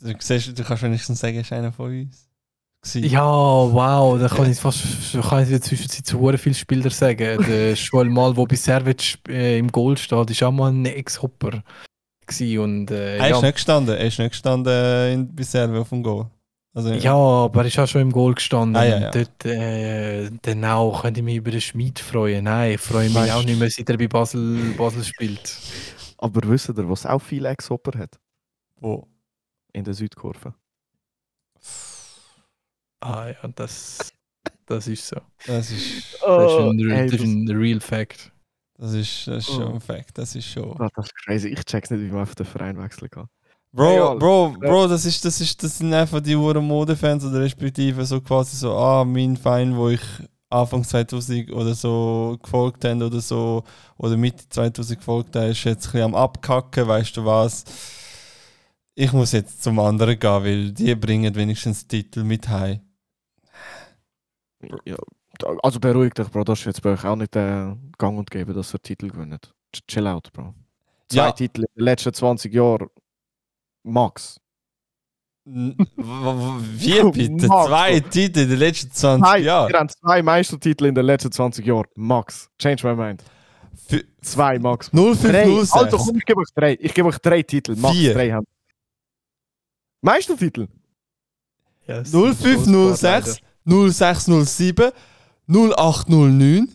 Du, 0.00 0.14
siehst, 0.18 0.58
du 0.58 0.64
kannst 0.64 0.82
wenigstens 0.82 1.20
sagen, 1.20 1.36
er 1.36 1.40
ist 1.42 1.52
einer 1.52 1.72
von 1.72 1.90
uns. 1.90 2.28
Gewesen. 2.80 3.10
Ja, 3.10 3.22
wow, 3.22 4.18
da 4.18 4.28
kann 4.28 4.50
ich 4.50 4.58
fast 4.58 4.82
kann 5.28 5.42
ich 5.42 5.48
in 5.48 5.54
der 5.54 5.62
Zwischenzeit 5.62 6.06
zu 6.06 6.38
viele 6.38 6.54
Spieler 6.54 6.90
sagen. 6.90 7.44
Der 7.44 7.74
Joel 7.74 8.08
Mal, 8.08 8.32
der 8.34 8.44
bei 8.44 8.56
Servet 8.56 9.18
äh, 9.28 9.58
im 9.58 9.70
Goal 9.70 9.98
steht, 9.98 10.30
ist 10.30 10.42
auch 10.42 10.52
mal 10.52 10.70
ein 10.70 10.86
Ex-Hopper. 10.86 11.62
Und, 12.58 12.90
äh, 12.90 13.16
Er 13.18 13.24
ist 13.30 13.30
ja, 13.36 13.40
nicht 13.42 13.54
gestanden, 13.54 13.96
er 13.96 14.06
ist 14.06 14.18
nicht 14.18 14.30
gestanden 14.30 15.12
in 15.12 15.34
Biserve 15.34 15.80
auf 15.80 15.88
dem 15.88 16.02
Goal. 16.02 16.26
Also, 16.74 16.92
ja, 16.92 17.14
aber 17.14 17.62
er 17.62 17.66
ist 17.66 17.78
auch 17.78 17.88
schon 17.88 18.02
im 18.02 18.12
Goal 18.12 18.34
gestanden. 18.34 18.76
Ah, 18.76 18.84
ja, 18.84 18.98
ja. 19.00 19.06
Und 19.06 19.14
Dort, 19.16 19.44
äh, 19.46 20.30
dann 20.42 20.64
auch 20.64 21.02
könnte 21.02 21.20
ich 21.20 21.24
mich 21.24 21.36
über 21.36 21.50
den 21.50 21.60
Schmied 21.60 21.98
freuen. 21.98 22.44
Nein, 22.44 22.72
ich 22.74 22.80
freue 22.80 23.08
mich 23.08 23.16
Weißt- 23.16 23.34
auch 23.34 23.42
nicht 23.42 23.58
mehr, 23.58 23.70
seit 23.70 23.88
er 23.90 23.96
bei 23.96 24.06
Basel, 24.06 24.74
Basel 24.76 25.02
spielt. 25.02 25.56
Aber 26.18 26.40
wisst 26.48 26.68
ihr, 26.68 26.88
was 26.88 27.06
auch 27.06 27.20
viel 27.22 27.44
Ex-Hopper 27.46 27.98
hat? 27.98 28.18
Wo? 28.80 29.08
In 29.72 29.82
der 29.84 29.94
Südkurve. 29.94 30.54
Ah 33.00 33.28
ja, 33.28 33.48
das, 33.54 34.10
das 34.66 34.86
ist 34.88 35.06
so. 35.06 35.16
Das 35.46 35.70
ist, 35.70 36.18
Das 36.20 36.52
ist 36.52 36.58
ein, 36.58 36.90
ey, 36.90 37.06
das 37.10 37.20
ist 37.20 37.26
ein 37.26 37.48
Real 37.48 37.80
Fact. 37.80 38.32
Das 38.78 38.92
ist, 38.94 39.26
das 39.26 39.48
ist 39.48 39.54
schon 39.54 39.64
Oh. 39.64 39.74
ein 39.74 39.80
Fact, 39.80 40.16
das 40.18 40.34
ist 40.34 40.46
schon. 40.46 40.80
Ah, 40.80 40.88
das 40.94 41.06
ist 41.06 41.14
crazy. 41.16 41.48
Ich 41.48 41.64
check's 41.64 41.90
nicht, 41.90 42.00
wie 42.00 42.10
man 42.12 42.22
auf 42.22 42.34
den 42.34 42.46
Verein 42.46 42.78
wechseln 42.78 43.10
kann. 43.10 43.28
Bro. 43.72 44.18
Bro, 44.18 44.56
Bro, 44.60 44.86
das 44.88 45.04
ist, 45.04 45.24
das 45.24 45.40
ist, 45.40 45.62
das 45.62 45.78
sind 45.78 45.92
einfach 45.92 46.20
die 46.20 46.34
Uhren 46.36 46.64
Modefans 46.66 47.24
oder 47.24 47.40
respektive 47.40 48.04
so 48.06 48.20
quasi 48.20 48.56
so, 48.56 48.72
ah, 48.76 49.04
mein 49.04 49.36
Verein, 49.36 49.76
wo 49.76 49.90
ich 49.90 50.00
Anfang 50.50 50.82
2000 50.84 51.52
oder 51.52 51.74
so 51.74 52.38
gefolgt 52.42 52.84
haben 52.86 53.02
oder 53.02 53.20
so, 53.20 53.62
oder 53.98 54.16
Mitte 54.16 54.48
2000 54.48 54.98
gefolgt 54.98 55.36
haben, 55.36 55.50
ist 55.50 55.64
jetzt 55.64 55.86
ein 55.88 55.92
bisschen 55.92 56.02
am 56.04 56.14
Abkacken, 56.14 56.88
weißt 56.88 57.16
du 57.18 57.24
was? 57.26 57.64
Ich 58.94 59.12
muss 59.12 59.32
jetzt 59.32 59.62
zum 59.62 59.78
anderen 59.78 60.18
gehen, 60.18 60.44
weil 60.44 60.72
die 60.72 60.94
bringen 60.94 61.34
wenigstens 61.34 61.86
Titel 61.86 62.24
mit 62.24 62.48
heim. 62.48 62.80
Ja, 64.84 64.96
also 65.62 65.80
beruhig 65.80 66.14
dich, 66.14 66.28
Bro. 66.28 66.44
Das 66.44 66.60
ist 66.60 66.64
jetzt 66.66 66.82
bei 66.82 66.90
euch 66.92 67.04
auch 67.04 67.16
nicht 67.16 67.34
äh, 67.36 67.74
gang 67.98 68.18
und 68.18 68.30
gäbe, 68.30 68.52
dass 68.52 68.74
ihr 68.74 68.80
Titel 68.80 69.08
gewinnt. 69.08 69.52
Ch- 69.74 69.80
Chill 69.86 70.06
out, 70.06 70.32
Bro. 70.32 70.54
Zwei 71.08 71.18
Ja. 71.26 71.32
Titel 71.32 71.62
in 71.62 71.68
den 71.76 71.84
letzten 71.84 72.12
20 72.12 72.52
Jahren. 72.52 72.88
Max. 73.84 74.40
Wie 75.44 75.72
bitte? 77.12 77.46
Zwei 77.46 78.00
Titel 78.00 78.40
in 78.40 78.48
den 78.50 78.58
letzten 78.58 78.90
20 78.92 79.22
Nein, 79.22 79.44
Jahren? 79.44 79.72
wir 79.72 79.78
haben 79.78 79.88
zwei 79.88 80.22
Meistertitel 80.22 80.84
in 80.86 80.94
den 80.94 81.06
letzten 81.06 81.32
20 81.32 81.64
Jahren. 81.64 81.86
Max. 81.94 82.50
Change 82.58 82.86
my 82.86 82.94
mind. 82.94 83.24
Für- 83.86 84.04
Zwei, 84.20 84.58
Max. 84.58 84.90
Drei. 84.90 85.06
0506. 85.46 85.72
Alter, 85.72 85.96
komm, 85.96 86.16
ich 86.18 86.24
gebe 86.26 86.40
euch 86.40 86.48
drei. 86.54 86.76
Ich 86.80 86.92
gebe 86.92 87.08
euch 87.08 87.18
drei 87.18 87.42
Titel. 87.42 87.76
Max, 87.76 87.96
Vier. 87.96 88.12
drei 88.12 88.32
haben. 88.32 88.46
Meistertitel? 90.02 90.68
Ja, 91.86 92.00
es 92.00 92.12
ist 92.12 92.14
0506 92.14 93.40
0607 93.64 94.90
0809 95.48 96.68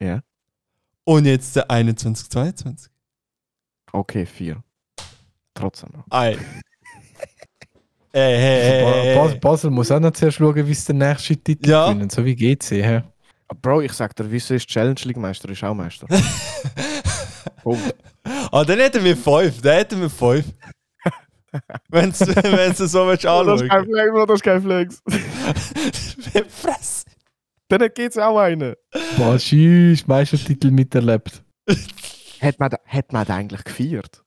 Ja. 0.00 0.20
und 1.04 1.24
jetzt 1.26 1.56
der 1.56 1.64
2122. 1.68 2.90
Okay, 3.92 4.26
vier. 4.26 4.62
Trotzdem. 5.54 5.90
Bro. 5.92 6.04
Ei. 6.10 6.32
Ey, 6.32 6.38
hey, 8.12 8.38
hey, 8.38 8.82
hey, 9.04 9.14
Bas 9.16 9.30
hey. 9.32 9.38
Basel 9.38 9.70
muss 9.70 9.90
auch 9.90 10.00
noch 10.00 10.10
zuerst 10.12 10.36
schauen, 10.38 10.66
wie 10.66 10.74
sie 10.74 10.86
den 10.86 10.98
nächsten 10.98 11.42
Titel 11.42 11.70
Ja. 11.70 11.88
gewinnen, 11.92 12.10
so 12.10 12.24
wie 12.24 12.34
GC. 12.34 12.70
hä? 12.82 13.02
Bro, 13.62 13.82
ich 13.82 13.92
sag 13.92 14.14
dir, 14.16 14.28
wieso 14.30 14.54
ist 14.54 14.66
Challenge 14.66 15.00
League 15.04 15.16
Meister? 15.16 15.48
Ist 15.50 15.62
auch 15.62 15.74
Meister. 15.74 16.06
Punkt. 17.62 17.94
Ah, 18.50 18.64
dann 18.64 18.78
hätten 18.80 19.04
wir 19.04 19.16
fünf. 19.16 19.60
Dann 19.60 19.76
hätten 19.76 20.00
wir 20.00 20.10
fünf. 20.10 20.46
Wenn 21.88 22.10
du 22.76 22.86
so 22.86 23.06
willst 23.06 23.26
Oh, 23.26 23.44
das 23.44 23.62
ist 23.62 23.68
kein. 23.68 23.84
Flex, 23.84 24.10
Bro, 24.10 24.26
das 24.26 24.34
ist 24.36 24.42
kein 24.42 24.62
Flex. 24.62 25.02
Fress. 26.48 27.04
Dann 27.68 27.88
geht's 27.94 28.18
auch 28.18 28.38
einen. 28.38 28.74
Was 29.16 29.52
ist 29.52 30.06
Meistertitel 30.06 30.70
miterlebt? 30.70 31.42
Hat 32.40 32.58
man, 32.58 32.70
hat 32.86 33.12
man 33.12 33.26
da 33.26 33.36
eigentlich 33.36 33.64
gefeiert? 33.64 34.22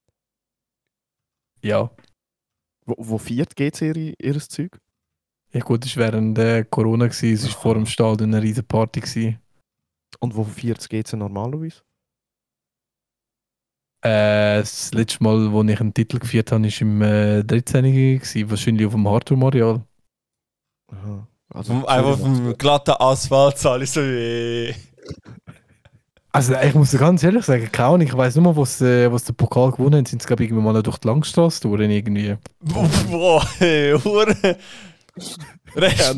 Ja. 1.61 1.91
Wo, 2.85 2.95
wo 2.97 3.17
feiert 3.17 3.55
GC 3.55 3.81
ihre, 3.81 4.13
ihres 4.19 4.49
Zeug? 4.49 4.79
Ja 5.51 5.61
gut, 5.61 5.85
es 5.85 5.95
war 5.97 6.05
während 6.05 6.37
äh, 6.39 6.65
Corona, 6.65 7.07
gewesen, 7.07 7.33
es 7.33 7.43
war 7.53 7.61
vor 7.61 7.73
dem 7.75 7.85
Stadion 7.85 8.33
eine 8.33 8.43
riesen 8.43 8.65
Party. 8.65 8.99
Gewesen. 8.99 9.39
Und 10.19 10.35
wo 10.35 10.43
feiert 10.43 10.79
das 10.79 10.89
GC 10.89 11.13
normalerweise? 11.13 11.81
Äh, 14.01 14.59
das 14.59 14.93
letzte 14.93 15.23
Mal, 15.23 15.51
wo 15.51 15.63
ich 15.63 15.79
einen 15.79 15.93
Titel 15.93 16.19
gefeiert 16.19 16.51
habe, 16.51 16.63
war 16.63 16.81
im 16.81 17.01
äh, 17.01 17.43
13. 17.43 17.83
Gewesen, 17.83 18.49
wahrscheinlich 18.49 18.85
auf 18.85 18.93
dem 18.93 19.07
Hardroom 19.07 19.43
Areal. 19.43 19.81
Aha. 20.91 21.27
Also, 21.49 21.73
Vom- 21.73 21.85
Einfach 21.85 22.11
auf 22.11 22.21
dem 22.21 22.57
glatten 22.57 22.95
Asphalt 22.99 23.57
zahle 23.57 23.83
ich 23.85 23.91
so 23.91 24.01
wie. 24.01 24.73
Also 26.31 26.53
ich 26.55 26.73
muss 26.75 26.91
dir 26.91 26.99
ganz 26.99 27.23
ehrlich 27.23 27.45
sagen, 27.45 27.71
keine 27.71 27.87
Ahnung, 27.87 28.01
ich 28.01 28.15
weiß 28.15 28.35
nur, 28.35 28.55
was, 28.55 28.79
äh, 28.81 29.11
was 29.11 29.23
der 29.23 29.33
Pokal 29.33 29.71
gewonnen 29.71 29.95
haben, 29.95 30.05
sind 30.05 30.21
sie 30.21 30.27
glaube 30.27 30.43
ich 30.43 30.49
irgendwann 30.51 30.65
mal 30.65 30.73
noch 30.73 30.83
durch 30.83 30.99
die 30.99 31.07
Langstrasse 31.07 31.61
durch 31.61 31.81
irgendwie. 31.81 32.35
Boah, 32.59 33.43
hey, 33.57 33.97
Hure. 34.03 34.35
Res- 35.75 36.15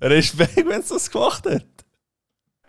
Respekt, 0.00 0.56
wenn 0.68 0.82
sie 0.82 0.94
das 0.94 1.10
gemacht 1.10 1.44
hat. 1.46 1.66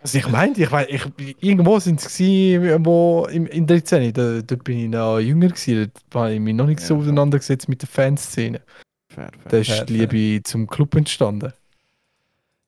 Also 0.02 0.18
ich 0.18 0.28
meine, 0.28 0.52
ich 0.58 0.70
weiß, 0.70 0.88
ich, 0.90 1.36
irgendwo 1.40 1.78
sind 1.78 2.00
sie 2.00 2.54
gewesen, 2.54 2.84
wo 2.84 3.26
im, 3.30 3.46
in 3.46 3.66
13. 3.66 4.12
Da, 4.12 4.42
dort 4.42 4.64
bin 4.64 4.78
ich 4.78 4.88
noch 4.88 5.18
jünger 5.20 5.48
gewesen, 5.48 5.92
da 6.10 6.20
habe 6.20 6.34
ich 6.34 6.40
mich 6.40 6.54
noch 6.54 6.66
nicht 6.66 6.80
so 6.80 6.94
Ja. 6.94 7.00
auseinandergesetzt 7.00 7.68
mit 7.68 7.82
der 7.82 7.88
Fanszene. 7.88 8.60
Fair, 9.08 9.30
Da 9.44 9.50
fair. 9.50 9.60
ist 9.60 9.70
Fair, 9.70 9.84
die 9.84 9.92
Liebe 9.98 10.42
zum 10.42 10.66
Club 10.66 10.94
entstanden. 10.96 11.52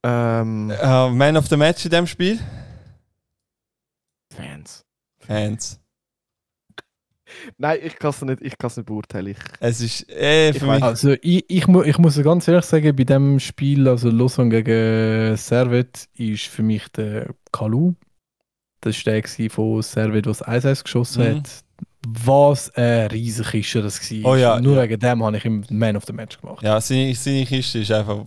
Ähm, 0.04 0.70
Äh, 0.70 1.10
Man 1.10 1.36
of 1.36 1.48
the 1.48 1.56
Match 1.56 1.84
in 1.84 1.90
dem 1.90 2.06
Spiel? 2.06 2.38
Fans. 4.32 4.82
Fans. 5.18 5.80
Nein, 7.58 7.78
ich 7.82 7.96
kann 7.96 8.10
es 8.10 8.22
nicht, 8.22 8.42
ich 8.42 8.58
kann's 8.58 8.76
nicht 8.76 8.86
beurteilen. 8.86 9.28
Ich, 9.28 9.38
Es 9.60 9.80
ist 9.80 10.08
eh 10.10 10.52
für 10.52 10.66
mich. 10.66 10.82
Also 10.82 11.12
ich, 11.22 11.44
ich, 11.48 11.66
mu 11.66 11.82
ich 11.82 11.98
muss 11.98 12.20
ganz 12.22 12.46
ehrlich 12.48 12.64
sagen, 12.64 12.94
bei 12.96 13.04
dem 13.04 13.40
Spiel, 13.40 13.88
also 13.88 14.10
Lausanne 14.10 14.50
gegen 14.62 15.36
Servet, 15.36 16.08
ist 16.14 16.44
für 16.46 16.62
mich 16.62 16.88
der 16.88 17.34
Kalu. 17.52 17.94
Das 18.80 19.04
war 19.06 19.12
der 19.20 19.50
von 19.50 19.82
Servet, 19.82 20.26
der 20.26 20.32
das 20.32 20.44
1-1 20.44 20.82
geschossen 20.84 21.22
Mhm. 21.24 21.36
hat. 21.38 21.50
Was 22.06 22.68
ein 22.74 23.06
riesiger 23.06 23.48
Kischer 23.50 23.80
das 23.80 23.98
war. 24.10 24.32
Oh 24.32 24.36
ja, 24.36 24.60
Nur 24.60 24.76
ja. 24.76 24.82
wegen 24.82 25.00
dem 25.00 25.24
habe 25.24 25.36
ich 25.38 25.44
ihm 25.46 25.64
Man 25.70 25.96
of 25.96 26.04
the 26.06 26.12
Match 26.12 26.38
gemacht. 26.38 26.62
Ja, 26.62 26.78
seine, 26.80 27.14
seine 27.14 27.46
Kiste 27.46 27.78
ist 27.78 27.90
einfach 27.90 28.26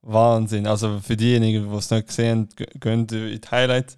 Wahnsinn. 0.00 0.66
Also 0.66 0.98
für 1.00 1.16
diejenigen, 1.16 1.70
die 1.70 1.76
es 1.76 1.90
nicht 1.90 2.08
gesehen 2.08 2.48
haben, 2.58 2.66
gehen 2.80 3.00
in 3.32 3.40
die 3.40 3.48
Highlights. 3.50 3.96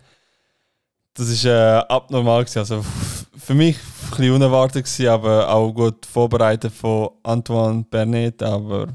Das 1.15 1.29
ist 1.29 1.45
äh, 1.45 1.51
abnormal 1.89 2.43
gewesen. 2.45 2.59
Also 2.59 2.85
für 3.37 3.55
mich 3.55 3.77
ein 3.77 4.11
bisschen 4.11 4.35
unerwartet 4.35 4.85
gewesen, 4.85 5.09
aber 5.09 5.49
auch 5.49 5.73
gut 5.73 6.07
vorbereitet 6.07 6.73
von 6.73 7.11
Antoine 7.23 7.85
Bernet, 7.85 8.43
aber 8.43 8.89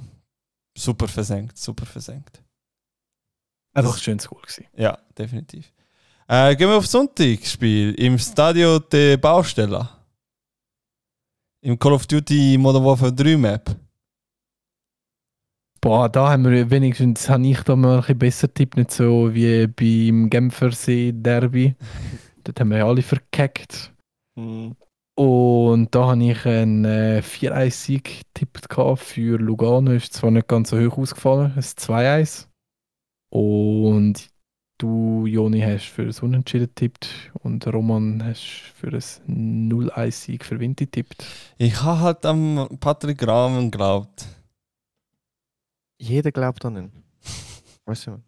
super 0.78 1.08
versenkt, 1.08 1.58
super 1.58 1.86
versenkt. 1.86 2.42
Einfach 3.74 3.96
ein 3.96 4.02
schönes 4.02 4.28
Goal 4.28 4.42
gewesen. 4.42 4.66
Ja, 4.76 4.98
definitiv. 5.18 5.72
Äh, 6.28 6.56
gehen 6.56 6.70
wir 6.70 6.78
auf 6.78 6.88
Sonntagsspiel 6.88 7.94
im 7.96 8.18
Stadio 8.18 8.80
de 8.80 9.18
Baustella. 9.18 9.90
Im 11.62 11.78
Call 11.78 11.94
of 11.94 12.08
Duty 12.08 12.58
Modern 12.58 12.86
Warfare 12.86 13.14
3 13.14 13.38
Map. 13.38 13.76
Boah, 15.82 16.10
da 16.10 16.30
haben 16.30 16.50
wir 16.50 16.70
wenigstens, 16.70 17.30
habe 17.30 17.48
ich 17.48 17.62
da 17.62 17.76
mal 17.76 17.96
ein 17.96 18.02
bisschen 18.02 18.18
besser 18.20 18.54
tippt, 18.54 18.78
nicht 18.78 18.92
so 18.92 19.34
wie 19.34 19.66
beim 19.68 20.30
Genfersee 20.30 21.14
Derby. 21.14 21.76
Dort 22.44 22.60
haben 22.60 22.70
wir 22.70 22.80
ja 22.80 22.88
alle 22.88 23.02
verkackt. 23.02 23.92
Hm, 24.40 24.76
Und 25.16 25.94
da 25.94 26.08
habe 26.08 26.24
ich 26.24 26.46
einen 26.46 26.86
äh, 26.86 27.22
4-1-Sieg 27.24 28.22
getippt 28.34 28.68
für 29.00 29.38
Lugano. 29.38 29.92
Ist 29.92 30.14
zwar 30.14 30.32
nicht 30.32 30.48
ganz 30.48 30.70
so 30.70 30.80
hoch 30.80 30.98
ausgefallen, 30.98 31.54
es 31.58 31.68
ist 31.68 31.80
2-1. 31.80 32.48
Und 33.32 34.30
du, 34.78 35.26
Joni, 35.28 35.60
hast 35.62 35.88
für 35.90 36.06
das 36.06 36.22
Unentschieden 36.22 36.68
getippt 36.68 37.32
und 37.44 37.68
Roman 37.68 38.24
hast 38.24 38.72
für 38.76 38.90
das 38.90 39.22
0-1-Sieg 39.28 40.46
für 40.46 40.60
Wind 40.60 40.78
getippt. 40.78 41.26
Ich 41.58 41.82
habe 41.84 42.00
halt 42.00 42.26
am 42.26 42.78
Patrick 42.80 43.26
Rahmen 43.28 43.72
geglaubt. 43.72 44.26
jeder 45.98 46.32
glaubt 46.32 46.64
an 46.66 46.78
ihn. 46.78 46.92
Weißt 47.86 48.08
du? 48.08 48.24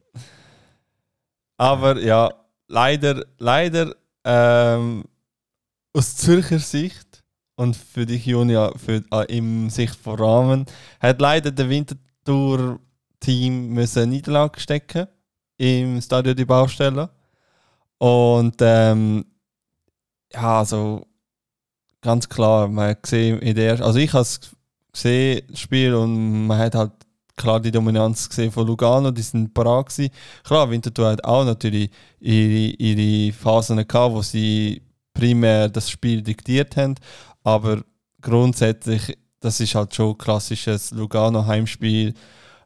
Aber 1.58 2.00
ja, 2.00 2.34
leider, 2.68 3.26
leider 3.38 3.96
ähm, 4.26 5.06
aus 5.94 6.16
Zürcher 6.16 6.60
Sicht 6.60 7.24
und 7.56 7.76
für 7.76 8.06
dich, 8.06 8.26
Junia, 8.26 8.72
für, 8.78 9.04
äh, 9.12 9.38
im 9.38 9.70
Sicht 9.70 9.96
von 9.96 10.20
Rahmen, 10.20 10.66
hat 11.00 11.22
leider 11.22 11.52
der 11.52 11.70
Wintertour-Team 11.70 13.70
müssen 13.70 14.10
Niederlage 14.10 14.60
stecken 14.60 15.08
im 15.58 16.02
Stadio 16.02 16.34
die 16.34 16.46
Baustelle. 16.46 17.10
Und 17.98 18.56
ähm, 18.62 19.26
ja, 20.34 20.60
also 20.60 21.06
ganz 22.02 22.28
klar, 22.28 22.68
man 22.68 22.90
hat 22.90 23.04
gesehen 23.04 23.40
in 23.40 23.56
der 23.56 23.80
also 23.82 24.00
ich 24.00 24.12
habe 24.14 24.24
es 24.24 24.40
gesehen, 24.92 25.44
das 25.50 25.60
Spiel, 25.60 25.94
und 25.94 26.48
man 26.48 26.58
hat 26.58 26.74
halt 26.74 26.94
klar 27.36 27.60
die 27.60 27.72
Dominanz 27.72 28.28
gesehen 28.28 28.52
von 28.52 28.66
Lugano, 28.66 29.12
die 29.12 29.22
sind 29.22 29.54
parat 29.54 29.90
gewesen. 29.90 30.12
Klar, 30.44 30.70
Winterthur 30.70 31.12
hat 31.12 31.24
auch 31.24 31.46
natürlich 31.46 31.92
ihre, 32.20 32.76
ihre 32.76 33.34
Phasen 33.34 33.88
gehabt, 33.88 34.16
wo 34.16 34.22
sie 34.22 34.82
primär 35.22 35.70
das 35.70 35.88
Spiel 35.88 36.24
diktiert 36.24 36.76
haben, 36.78 36.96
aber 37.44 37.84
grundsätzlich, 38.22 39.16
das 39.40 39.60
ist 39.60 39.76
halt 39.76 39.94
schon 39.94 40.12
ein 40.12 40.18
klassisches 40.18 40.90
Lugano-Heimspiel, 40.90 42.16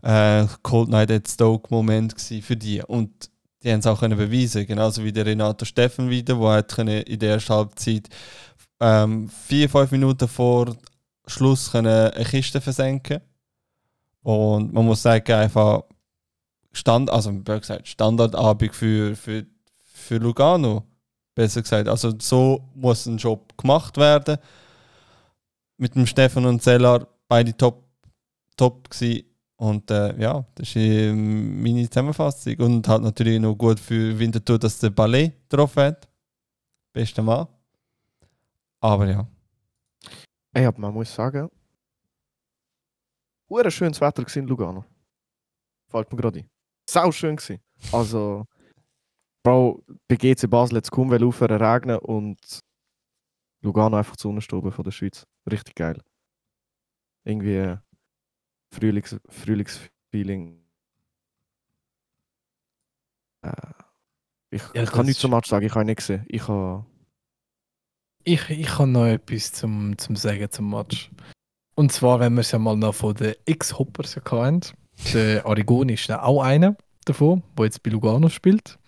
äh, 0.01 0.45
Cold 0.64 0.88
Night 0.88 1.12
at 1.12 1.28
Stoke-Moment 1.28 2.16
für 2.18 2.56
die. 2.56 2.82
Und 2.82 3.30
die 3.62 3.72
haben 3.72 3.80
es 3.80 3.88
auch 3.88 3.99
können 3.99 4.18
beweisen, 4.18 4.66
genauso 4.66 5.03
wie 5.03 5.12
der 5.12 5.26
Renato 5.26 5.66
Steffen 5.66 6.10
wieder, 6.10 6.36
der 6.36 6.51
hat 6.53 6.78
in 6.78 7.20
der 7.20 7.34
ersten 7.34 7.53
Halbzeit 7.53 8.08
ähm, 8.80 9.30
vier, 9.30 9.70
fünf 9.70 9.91
Minuten 9.91 10.28
vor 10.30 10.78
Schluss 11.28 11.72
können 11.72 12.12
eine 12.14 12.24
Kiste 12.24 12.62
versenken. 12.62 13.20
Und 14.22 14.72
man 14.72 14.86
muss 14.86 15.01
sagen, 15.01 15.34
einfach 15.34 15.84
Stand, 16.72 17.10
also 17.10 17.34
blöd 17.34 17.62
gesagt, 17.62 17.88
Standardabend 17.88 18.74
für, 18.74 19.16
für, 19.16 19.45
für 19.93 20.18
Lugano, 20.18 20.84
besser 21.36 21.62
gesagt. 21.62 21.88
Also 21.88 22.14
so 22.20 22.68
muss 22.74 23.06
ein 23.06 23.18
Job 23.18 23.56
gemacht 23.58 23.98
werden. 23.98 24.38
Mit 25.78 25.96
dem 25.96 26.08
Stefan 26.08 26.46
und 26.46 26.64
Zellar 26.64 27.08
beide 27.28 27.56
top, 27.56 27.84
top 28.58 28.90
gewesen. 28.90 29.26
Und 29.58 29.90
äh, 29.90 30.20
ja, 30.20 30.46
das 30.56 30.70
ist 30.70 30.76
äh, 30.76 31.14
meine 31.14 31.88
Zusammenfassung. 31.90 32.56
Und 32.60 32.88
halt 32.88 33.04
natürlich 33.04 33.40
noch 33.40 33.56
gut 33.56 33.80
für 33.80 34.18
Winterthur, 34.18 34.58
dass 34.60 34.80
der 34.80 34.90
Ballet 34.90 35.34
drauf 35.50 35.76
hat. 35.76 36.08
Bester 36.94 37.22
Mann. 37.22 37.48
Aber 38.80 39.08
ja. 39.08 39.28
Ey, 40.54 40.66
aber 40.66 40.80
man 40.80 40.94
muss 40.94 41.14
sagen, 41.14 41.50
ein 43.50 43.72
schönes 43.72 44.02
Wetter 44.02 44.26
in 44.36 44.48
Lugano. 44.48 44.86
Fällt 45.88 46.12
mir 46.12 46.18
gerade 46.18 46.40
ein. 46.40 46.50
Sau 46.90 47.12
schön 47.12 47.36
gewesen. 47.36 47.62
Also, 47.92 48.46
Bro, 49.46 49.84
bei 50.08 50.16
GC 50.16 50.50
Basel 50.50 50.78
jetzt 50.78 50.89
kaum 50.89 51.14
aufhören 51.14 51.62
regnen 51.62 52.00
und 52.00 52.39
Lugano 53.62 53.96
einfach 53.96 54.16
zu 54.16 54.30
Sonnenstube 54.30 54.72
von 54.72 54.84
der 54.84 54.89
Schweiz. 54.89 55.28
Richtig 55.50 55.76
geil. 55.76 56.02
Irgendwie 57.26 57.58
äh, 57.58 57.78
Frühlings 58.74 59.20
Frühlingsfeeling. 59.30 60.66
Äh, 63.43 63.52
ich, 64.50 64.64
Ja, 64.74 64.82
ich 64.82 64.91
kann 64.91 65.06
nichts 65.06 65.22
zum 65.22 65.30
Match 65.30 65.48
sagen, 65.48 65.68
ich 65.68 65.76
habe 65.76 65.86
nicht 65.86 65.98
gesehen. 65.98 66.26
Ich 66.28 66.48
habe. 66.48 66.84
Ich, 68.24 68.50
ich 68.50 68.80
habe 68.80 68.89
noch 68.89 69.06
etwas 69.06 69.54
zum, 69.54 69.96
zum 70.00 70.16
Sagen 70.16 70.50
zum 70.50 70.72
Match. 70.72 71.12
Und 71.76 71.91
zwar, 71.91 72.20
wenn 72.20 72.34
wir 72.34 72.41
es 72.41 72.52
ja 72.52 72.58
mal 72.58 72.76
noch 72.76 72.96
von 72.96 73.14
den 73.14 73.36
X-Hoppers 73.46 74.16
hatten. 74.16 74.62
Der 75.14 75.46
Arigoni 75.46 75.93
ist 75.93 76.10
auch 76.10 76.41
einer 76.41 76.76
davon, 77.06 77.43
der 77.56 77.66
jetzt 77.66 77.84
bei 77.84 77.91
Lugano 77.91 78.30
spielt. 78.30 78.80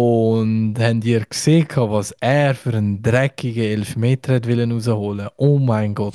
Und 0.00 0.76
habt 0.78 1.04
ihr 1.04 1.24
gesehen, 1.24 1.66
was 1.74 2.12
er 2.20 2.54
für 2.54 2.72
einen 2.72 3.02
dreckigen 3.02 3.64
Elfmeter 3.64 4.34
hat 4.36 4.46
wollen 4.46 4.70
rausholen? 4.70 5.28
Oh 5.36 5.58
mein 5.58 5.92
Gott. 5.92 6.14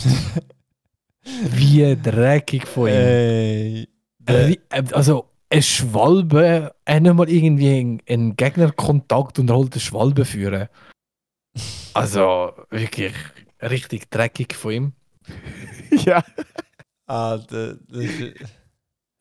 Wie 1.26 1.98
dreckig 2.02 2.66
von 2.66 2.88
ihm. 2.88 2.94
Ey. 2.94 3.88
Ri- 4.26 4.60
äh, 4.70 4.84
Also, 4.94 5.26
ein 5.50 5.62
Schwalbe, 5.62 6.74
er 6.86 6.96
hat 6.96 7.04
nicht 7.04 7.14
mal 7.14 7.30
irgendwie 7.30 7.70
einen, 7.78 8.02
einen 8.08 8.36
Gegnerkontakt 8.38 9.40
und 9.40 9.50
er 9.50 9.58
holt 9.58 9.74
eine 9.74 9.82
Schwalbe 9.82 10.24
führen. 10.26 10.70
Also, 11.96 12.54
wirklich 12.72 13.14
richtig 13.62 14.10
dreckig 14.10 14.56
von 14.56 14.72
ihm. 14.72 14.94
ja. 16.06 16.24
Alter, 17.06 17.76
das 17.88 18.00
ist. 18.06 18.36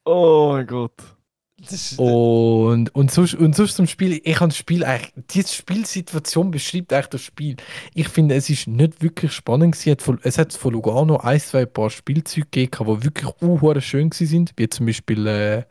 Oh 0.07 0.53
mein 0.53 0.67
Gott. 0.67 1.03
Ist 1.71 1.99
Und, 1.99 2.95
und, 2.95 3.11
sonst, 3.11 3.35
und 3.35 3.55
sonst 3.55 3.77
zum 3.77 3.87
Spiel, 3.87 4.21
ich 4.25 4.37
habe 4.41 4.49
das 4.49 4.57
Spiel 4.57 4.85
eigentlich, 4.85 5.13
diese 5.31 5.55
Spielsituation 5.55 6.51
beschreibt 6.51 6.93
eigentlich 6.93 7.07
das 7.09 7.23
Spiel. 7.23 7.57
Ich 7.95 8.09
finde, 8.09 8.35
es 8.35 8.51
ist 8.51 8.67
nicht 8.67 9.03
wirklich 9.03 9.33
spannend 9.33 9.77
gewesen. 9.77 10.19
Es 10.23 10.39
hat 10.39 10.53
von- 10.53 10.73
Lugano 10.73 11.19
ein, 11.19 11.39
zwei 11.41 11.65
paar 11.67 11.91
Spielzüge 11.91 12.47
gegeben, 12.51 12.97
die 13.01 13.05
wirklich 13.05 13.31
uh, 13.43 13.81
schön 13.81 14.11
sind, 14.13 14.53
wie 14.57 14.69
zum 14.69 14.87
Beispiel 14.87 15.27
äh, 15.27 15.63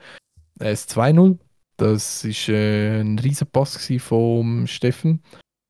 das 0.55 0.87
2-0. 0.89 1.37
Das 1.77 2.23
war 2.23 2.55
äh, 2.55 3.01
ein 3.01 3.19
riesen 3.19 3.47
Pass 3.47 3.89
vom 3.99 4.67
Steffen. 4.67 5.21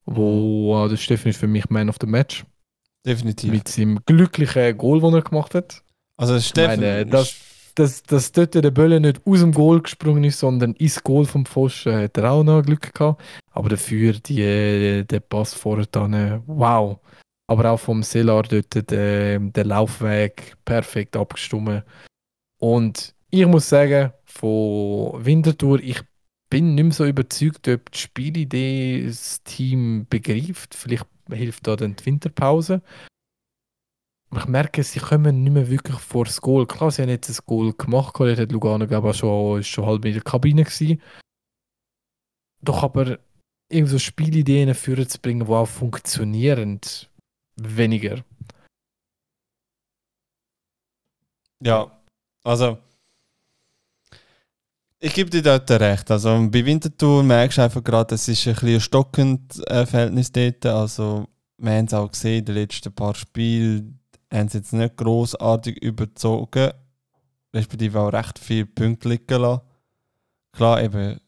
Wo, 0.04 0.84
äh, 0.84 0.88
der 0.88 0.96
Steffen 0.98 1.28
ist 1.30 1.38
für 1.38 1.46
mich 1.46 1.68
Man 1.70 1.88
of 1.88 1.96
the 2.00 2.06
Match. 2.06 2.44
definitiv. 3.06 3.50
Mit 3.50 3.68
seinem 3.68 3.98
glücklichen 4.04 4.76
Goal, 4.76 5.00
das 5.00 5.14
er 5.14 5.22
gemacht 5.22 5.54
hat. 5.54 5.82
Also, 6.16 6.38
Steffen. 6.38 6.80
meine, 6.80 7.06
das- 7.06 7.34
dass, 7.74 8.02
dass 8.02 8.32
dort 8.32 8.54
der 8.54 8.70
Bölle 8.70 9.00
nicht 9.00 9.20
aus 9.24 9.40
dem 9.40 9.52
Goal 9.52 9.80
gesprungen 9.80 10.24
ist, 10.24 10.38
sondern 10.38 10.74
ins 10.74 11.02
Goal 11.02 11.24
vom 11.24 11.46
Pfosten, 11.46 11.94
hat 11.94 12.16
er 12.18 12.30
auch 12.30 12.44
noch 12.44 12.62
Glück 12.62 12.92
gehabt. 12.92 13.20
Aber 13.50 13.68
dafür 13.68 14.14
die, 14.14 15.04
der 15.06 15.20
Pass 15.20 15.54
vorher 15.54 15.86
dann, 15.90 16.42
wow. 16.46 16.98
Aber 17.46 17.70
auch 17.70 17.80
vom 17.80 18.02
Selar 18.02 18.44
dort 18.44 18.90
der, 18.90 19.38
der 19.38 19.64
Laufweg 19.64 20.54
perfekt 20.64 21.16
abgestimmt. 21.16 21.84
Und 22.58 23.14
ich 23.30 23.46
muss 23.46 23.68
sagen, 23.68 24.12
von 24.24 25.24
Winterthur, 25.24 25.80
ich 25.80 26.00
bin 26.48 26.74
nicht 26.74 26.84
mehr 26.84 26.92
so 26.92 27.06
überzeugt, 27.06 27.66
ob 27.68 27.90
die 27.90 27.98
Spielidee 27.98 29.06
das 29.06 29.42
Team 29.42 30.06
begreift. 30.08 30.74
Vielleicht 30.74 31.06
hilft 31.30 31.66
da 31.66 31.76
dann 31.76 31.96
die 31.96 32.04
Winterpause. 32.04 32.82
Ich 34.34 34.46
merke, 34.46 34.82
sie 34.82 34.98
kommen 34.98 35.42
nicht 35.42 35.52
mehr 35.52 35.68
wirklich 35.68 35.98
vor 35.98 36.24
das 36.24 36.40
Goal. 36.40 36.66
Klar, 36.66 36.90
sie 36.90 37.02
haben 37.02 37.10
jetzt 37.10 37.28
ein 37.28 37.44
Goal 37.44 37.74
gemacht, 37.74 38.14
dort 38.18 38.38
hat 38.38 38.50
Lugano, 38.50 38.86
glaube 38.86 39.12
schon, 39.12 39.62
schon 39.62 39.84
halb 39.84 40.04
in 40.06 40.14
der 40.14 40.22
Kabine 40.22 40.64
gewesen. 40.64 41.02
Doch 42.62 42.82
aber 42.82 43.18
irgend 43.68 43.90
so 43.90 43.98
Spielideen 43.98 44.74
führen 44.74 45.08
zu 45.08 45.20
bringen, 45.20 45.46
die 45.46 45.52
auch 45.52 45.66
funktionieren, 45.66 46.80
weniger. 47.56 48.24
Ja, 51.62 52.00
also. 52.42 52.78
Ich 54.98 55.12
gebe 55.14 55.30
dir 55.30 55.42
dort 55.42 55.70
recht. 55.70 56.10
Also 56.10 56.48
bei 56.50 56.64
Winterthur 56.64 57.22
merkst 57.22 57.58
du 57.58 57.62
einfach 57.62 57.84
gerade, 57.84 58.14
es 58.14 58.28
ist 58.28 58.46
ein 58.46 58.54
bisschen 58.54 58.74
ein 58.74 58.80
stockendes 58.80 59.58
äh, 59.66 59.84
Verhältnis 59.84 60.30
dort. 60.32 60.64
Also, 60.64 61.28
wir 61.58 61.72
haben 61.72 61.86
es 61.86 61.94
auch 61.94 62.10
gesehen, 62.10 62.38
in 62.38 62.44
den 62.44 62.54
letzten 62.54 62.94
paar 62.94 63.14
Spielen 63.14 64.01
haben 64.32 64.48
sie 64.48 64.58
jetzt 64.58 64.72
nicht 64.72 64.96
großartig 64.96 65.82
überzogen, 65.82 66.72
respektive 67.54 68.00
auch 68.00 68.12
recht 68.12 68.38
viele 68.38 68.66
Punkte 68.66 69.08
liegen 69.10 69.40
lassen. 69.40 69.62
Klar, 70.52 70.82
eben 70.82 71.20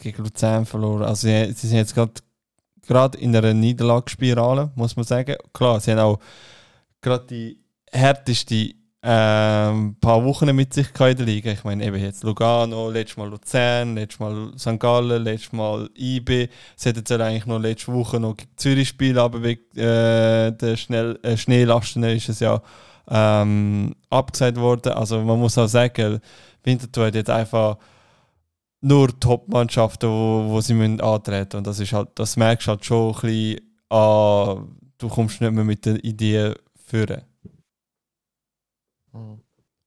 gegen 0.00 0.22
Luzern 0.22 0.66
verloren. 0.66 1.02
Also, 1.02 1.26
sie, 1.28 1.52
sie 1.52 1.68
sind 1.68 1.78
jetzt 1.78 1.94
gerade 1.94 3.18
in 3.18 3.34
einer 3.34 3.54
Niederlagsspirale, 3.54 4.72
muss 4.74 4.96
man 4.96 5.04
sagen. 5.04 5.36
Klar, 5.52 5.80
sie 5.80 5.92
haben 5.92 5.98
auch 6.00 6.18
gerade 7.00 7.26
die 7.26 7.58
härteste 7.90 8.74
ähm, 9.02 9.96
paar 9.98 10.24
Wochen 10.24 10.54
mit 10.54 10.74
sich 10.74 10.88
in 10.88 11.16
der 11.16 11.26
Liga. 11.26 11.50
Ich 11.50 11.64
meine, 11.64 11.84
eben 11.84 11.96
jetzt 11.96 12.22
Lugano, 12.22 12.90
letztes 12.90 13.16
Mal 13.16 13.28
Luzern, 13.30 13.94
letztes 13.94 14.20
Mal 14.20 14.52
St. 14.58 14.78
Gallen, 14.78 15.24
letztes 15.24 15.52
Mal 15.52 15.88
IB. 15.96 16.48
Sie 16.76 16.88
hätten 16.88 16.98
jetzt 16.98 17.12
eigentlich 17.12 17.46
noch 17.46 17.58
letzte 17.58 17.92
Woche 17.94 18.20
noch 18.20 18.36
gegen 18.36 18.50
Zürich 18.56 18.88
spielen, 18.88 19.18
aber 19.18 19.42
wegen 19.42 19.62
äh, 19.78 20.52
der 20.52 20.76
Schnell, 20.76 21.18
äh, 21.22 21.36
Schneelasten 21.36 22.02
ist 22.02 22.28
es 22.28 22.40
ja 22.40 22.60
ähm, 23.08 23.94
abgesagt 24.10 24.58
worden. 24.58 24.92
Also 24.92 25.22
man 25.22 25.38
muss 25.38 25.56
auch 25.56 25.66
sagen, 25.66 26.20
Winterthur 26.62 27.06
hat 27.06 27.14
jetzt 27.14 27.30
einfach 27.30 27.78
nur 28.82 29.18
Top-Mannschaften, 29.18 30.08
wo, 30.08 30.44
wo 30.48 30.60
sie 30.60 30.74
müssen 30.74 31.00
antreten 31.00 31.58
und 31.58 31.66
das 31.66 31.80
ist 31.80 31.92
halt, 31.92 32.10
das 32.16 32.36
merkst 32.36 32.66
du 32.66 32.70
halt 32.70 32.84
schon 32.84 33.14
ein 33.14 33.20
bisschen, 33.20 33.60
ah, 33.90 34.56
du 34.98 35.08
kommst 35.08 35.40
nicht 35.40 35.52
mehr 35.52 35.64
mit 35.64 35.86
der 35.86 36.02
Idee 36.04 36.54
führen. 36.86 37.22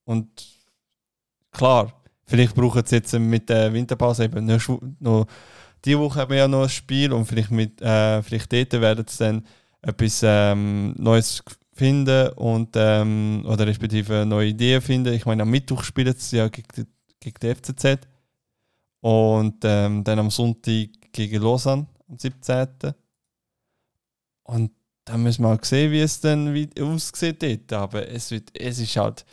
Und 0.05 0.29
klar, 1.51 1.93
vielleicht 2.25 2.55
brauchen 2.55 2.85
sie 2.85 2.95
jetzt 2.97 3.13
mit 3.13 3.49
der 3.49 3.71
Winterpause 3.73 4.25
eben 4.25 4.45
noch, 4.45 4.79
noch 4.99 5.27
diese 5.85 5.99
Woche 5.99 6.21
haben 6.21 6.31
wir 6.31 6.37
ja 6.37 6.47
noch 6.47 6.63
ein 6.63 6.69
Spiel 6.69 7.11
und 7.11 7.25
vielleicht 7.25 7.51
mit 7.51 7.81
äh, 7.81 8.21
vielleicht 8.23 8.51
dort 8.53 8.73
werden 8.73 9.05
sie 9.07 9.23
dann 9.23 9.45
etwas 9.81 10.21
ähm, 10.23 10.93
Neues 10.97 11.43
finden 11.73 12.29
und 12.33 12.69
ähm, 12.75 13.43
oder 13.45 13.67
respektive 13.67 14.25
neue 14.25 14.49
Ideen 14.49 14.81
finden. 14.81 15.13
Ich 15.13 15.25
meine, 15.25 15.43
am 15.43 15.49
Mittwoch 15.49 15.83
spielen 15.83 16.15
sie 16.17 16.37
ja 16.37 16.47
gegen 16.47 16.67
die, 16.75 16.85
gegen 17.19 17.39
die 17.41 17.55
FCZ 17.55 18.07
und 19.01 19.57
ähm, 19.63 20.03
dann 20.03 20.19
am 20.19 20.29
Sonntag 20.29 20.89
gegen 21.11 21.41
Lausanne 21.41 21.87
am 22.07 22.17
17. 22.17 22.93
Und 24.43 24.71
dann 25.05 25.23
müssen 25.23 25.43
wir 25.43 25.49
auch 25.53 25.63
sehen, 25.63 25.91
wie 25.91 25.99
es 26.01 26.19
dann 26.21 26.47
aussieht 26.79 27.41
dort. 27.43 27.73
Aber 27.73 28.07
es, 28.07 28.31
wird, 28.31 28.51
es 28.59 28.79
ist 28.79 28.95
halt, 28.97 29.25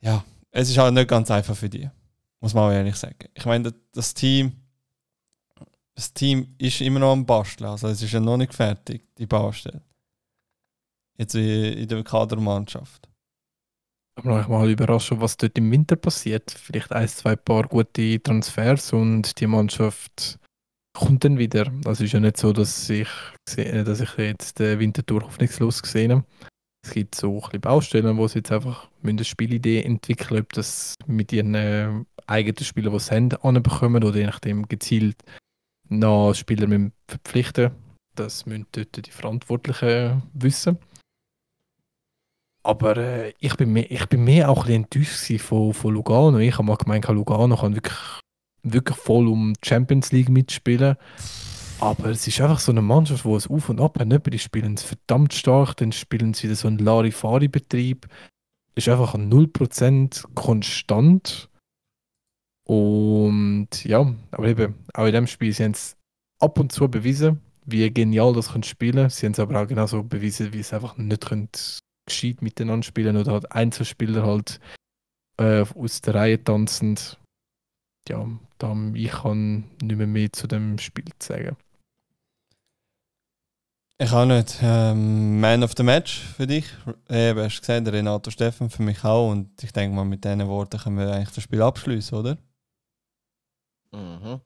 ja, 0.00 0.24
es 0.50 0.70
ist 0.70 0.78
halt 0.78 0.94
nicht 0.94 1.08
ganz 1.08 1.30
einfach 1.30 1.56
für 1.56 1.68
die. 1.68 1.88
Muss 2.40 2.54
man 2.54 2.70
auch 2.70 2.74
ehrlich 2.74 2.96
sagen. 2.96 3.28
Ich 3.34 3.44
meine, 3.44 3.72
das- 3.92 4.14
Team, 4.14 4.52
das 5.94 6.12
Team 6.14 6.54
ist 6.58 6.80
immer 6.80 7.00
noch 7.00 7.12
am 7.12 7.26
Basteln. 7.26 7.68
Also 7.68 7.88
es 7.88 8.00
ist 8.00 8.12
ja 8.12 8.20
noch 8.20 8.38
nicht 8.38 8.54
fertig, 8.54 9.04
die 9.18 9.26
Baustelle. 9.26 9.82
Jetzt 11.18 11.34
wie 11.34 11.72
in 11.82 11.88
der 11.88 12.02
Kadermannschaft. 12.02 13.06
Ich 14.16 14.22
bin 14.22 14.32
euch 14.32 14.48
mal 14.48 14.68
überrascht, 14.70 15.12
was 15.16 15.36
dort 15.36 15.56
im 15.58 15.70
Winter 15.70 15.96
passiert. 15.96 16.50
Vielleicht 16.50 16.92
ein, 16.92 17.08
zwei 17.08 17.36
paar 17.36 17.64
gute 17.68 18.22
Transfers 18.22 18.92
und 18.94 19.38
die 19.40 19.46
Mannschaft 19.46 20.38
kommt 21.00 21.24
dann 21.24 21.38
wieder. 21.38 21.66
Also 21.84 21.90
es 21.90 22.00
ist 22.02 22.12
ja 22.12 22.20
nicht 22.20 22.36
so, 22.36 22.52
dass 22.52 22.88
ich, 22.90 23.08
sehe- 23.48 23.84
dass 23.84 24.00
ich 24.00 24.16
jetzt 24.16 24.58
den 24.58 24.78
Wintertour 24.78 25.22
hoffnungslos 25.22 25.82
gesehen 25.82 26.12
habe. 26.12 26.24
Es 26.82 26.92
gibt 26.92 27.14
so 27.14 27.42
ein 27.52 27.60
Baustellen, 27.60 28.16
wo 28.16 28.26
sie 28.26 28.38
jetzt 28.38 28.52
einfach 28.52 28.88
müssen 29.02 29.18
eine 29.18 29.24
Spielidee 29.24 29.82
entwickeln 29.82 30.40
ob 30.40 30.52
das 30.54 30.94
mit 31.06 31.32
ihren 31.32 31.54
äh, 31.54 31.90
eigenen 32.26 32.64
Spielern, 32.64 32.92
die 32.94 33.00
sie 33.00 33.14
haben, 33.14 33.32
anbekommen 33.42 34.02
oder 34.02 34.18
je 34.18 34.26
nachdem 34.26 34.66
gezielt 34.66 35.16
noch 35.88 36.34
Spieler 36.34 36.66
müssen 36.68 36.92
verpflichten 37.08 37.72
Das 38.14 38.46
müssen 38.46 38.66
dort 38.72 39.04
die 39.06 39.10
Verantwortlichen 39.10 40.22
wissen. 40.32 40.78
Aber 42.62 42.96
äh, 42.96 43.32
ich, 43.40 43.56
bin 43.56 43.72
mehr, 43.72 43.90
ich 43.90 44.06
bin 44.06 44.24
mehr 44.24 44.50
auch 44.50 44.66
ein 44.66 44.84
bisschen 44.84 45.04
enttäuscht 45.04 45.40
von, 45.40 45.74
von 45.74 45.94
Lugano. 45.94 46.38
Ich 46.38 46.54
habe 46.54 46.64
mal 46.64 46.76
gemeint, 46.76 47.08
Lugano 47.08 47.56
kann 47.56 47.74
wirklich, 47.74 48.19
wirklich 48.62 48.96
voll 48.96 49.28
um 49.28 49.54
Champions 49.62 50.12
League 50.12 50.28
mitspielen. 50.28 50.96
Aber 51.80 52.10
es 52.10 52.26
ist 52.26 52.40
einfach 52.40 52.60
so 52.60 52.72
eine 52.72 52.82
Mannschaft, 52.82 53.24
wo 53.24 53.36
es 53.36 53.48
auf 53.48 53.70
und 53.70 53.80
ab 53.80 53.98
hat. 53.98 54.32
Die 54.32 54.38
spielen 54.38 54.74
es 54.74 54.82
verdammt 54.82 55.32
stark, 55.32 55.76
dann 55.76 55.92
spielen 55.92 56.34
sie 56.34 56.44
wieder 56.44 56.56
so 56.56 56.68
einen 56.68 56.78
Larifari-Betrieb. 56.78 58.06
ist 58.74 58.88
einfach 58.88 59.14
0% 59.14 60.24
konstant. 60.34 61.48
Und 62.64 63.68
ja, 63.84 64.14
aber 64.30 64.46
eben, 64.46 64.74
auch 64.94 65.06
in 65.06 65.12
dem 65.12 65.26
Spiel, 65.26 65.52
sie 65.52 65.64
haben 65.64 65.72
es 65.72 65.96
ab 66.38 66.58
und 66.58 66.70
zu 66.70 66.88
bewiesen, 66.88 67.40
wie 67.64 67.90
genial 67.90 68.34
das 68.34 68.52
können 68.52 68.62
spielen. 68.62 69.08
Sie 69.08 69.26
haben 69.26 69.32
es 69.32 69.40
aber 69.40 69.60
auch 69.60 69.66
genauso 69.66 70.02
bewiesen, 70.02 70.52
wie 70.52 70.60
es 70.60 70.72
einfach 70.72 70.96
nicht 70.96 71.26
können 71.26 71.48
gescheit 72.06 72.42
miteinander 72.42 72.84
spielen 72.84 73.16
oder 73.16 73.32
halt 73.32 73.52
Einzelspieler 73.52 74.24
halt 74.24 74.60
äh, 75.38 75.64
aus 75.74 76.00
der 76.02 76.14
Reihe 76.14 76.42
tanzend. 76.42 77.18
Ja, 78.08 78.26
da 78.58 78.76
ich 78.94 79.10
kann 79.10 79.64
nicht 79.82 79.96
mehr, 79.96 80.06
mehr 80.06 80.32
zu 80.32 80.46
dem 80.46 80.78
Spiel 80.78 81.04
sagen. 81.22 81.56
Ich 84.02 84.12
auch 84.12 84.24
nicht. 84.24 84.58
Ähm, 84.62 85.40
Man 85.40 85.62
of 85.62 85.74
the 85.76 85.82
Match 85.82 86.20
für 86.20 86.46
dich. 86.46 86.64
Eben, 87.10 87.40
hast 87.40 87.58
du 87.58 87.60
gesehen, 87.60 87.86
Renato 87.86 88.30
Steffen 88.30 88.70
für 88.70 88.82
mich 88.82 89.04
auch. 89.04 89.30
Und 89.30 89.62
ich 89.62 89.72
denke 89.72 89.94
mal, 89.94 90.06
mit 90.06 90.24
diesen 90.24 90.46
Worten 90.48 90.78
können 90.78 90.96
wir 90.96 91.12
eigentlich 91.12 91.34
das 91.34 91.44
Spiel 91.44 91.60
abschließen, 91.60 92.16
oder? 92.16 92.38
Mhm. 93.92 94.40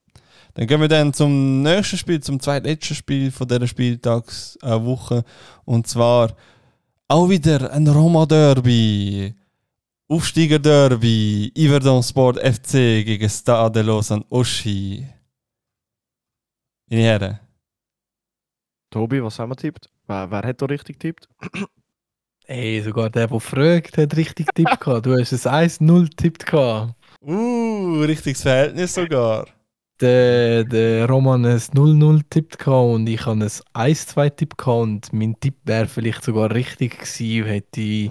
Dann 0.54 0.66
gehen 0.66 0.80
wir 0.80 0.88
dann 0.88 1.12
zum 1.12 1.62
nächsten 1.62 1.98
Spiel, 1.98 2.20
zum 2.20 2.40
zweitletzten 2.40 2.96
Spiel 2.96 3.30
von 3.30 3.46
dieser 3.46 3.68
Spieltagswoche. 3.68 5.22
Und 5.64 5.86
zwar 5.86 6.34
auch 7.06 7.28
wieder 7.28 7.72
ein 7.72 7.86
Roma-Derby. 10.08 10.08
Aufsteiger-Derby. 10.08 11.52
Iverdon 11.54 12.02
Sport 12.02 12.38
FC 12.38 13.04
gegen 13.04 13.28
Stade 13.28 13.82
Lausanne 13.82 14.24
Oschi. 14.30 15.06
Meine 16.90 17.02
Herren. 17.02 17.40
Tobi, 18.90 19.22
was 19.22 19.38
haben 19.38 19.50
wir 19.50 19.56
tippt? 19.56 19.90
Wer, 20.06 20.30
wer 20.30 20.42
hat 20.42 20.62
da 20.62 20.66
richtig 20.66 21.00
tippt? 21.00 21.28
Ey, 22.46 22.82
sogar 22.82 23.08
der, 23.08 23.26
der 23.26 23.40
fragt, 23.40 23.96
hat 23.96 24.16
richtig 24.16 24.46
Tipp 24.54 24.78
gehabt. 24.78 25.06
Du 25.06 25.18
hast 25.18 25.46
ein 25.46 25.68
1-0 25.68 26.14
tippt 26.14 26.44
gehabt. 26.44 26.94
Uh, 27.22 28.02
richtiges 28.02 28.42
Verhältnis 28.42 28.94
sogar. 28.94 29.46
Der, 30.00 30.64
der 30.64 31.08
Roman 31.08 31.44
ein 31.44 31.58
0-0 31.58 32.22
tippt 32.28 32.66
und 32.66 33.06
ich 33.08 33.26
habe 33.26 33.44
ein 33.74 33.92
1-2 33.92 34.30
Tipp 34.30 34.58
gehabt 34.58 34.82
und 34.82 35.12
mein 35.12 35.38
Tipp 35.38 35.54
wäre 35.64 35.86
vielleicht 35.86 36.24
sogar 36.24 36.52
richtig 36.52 36.98
gewesen, 36.98 37.46
hätte 37.46 37.80
ich 37.80 38.10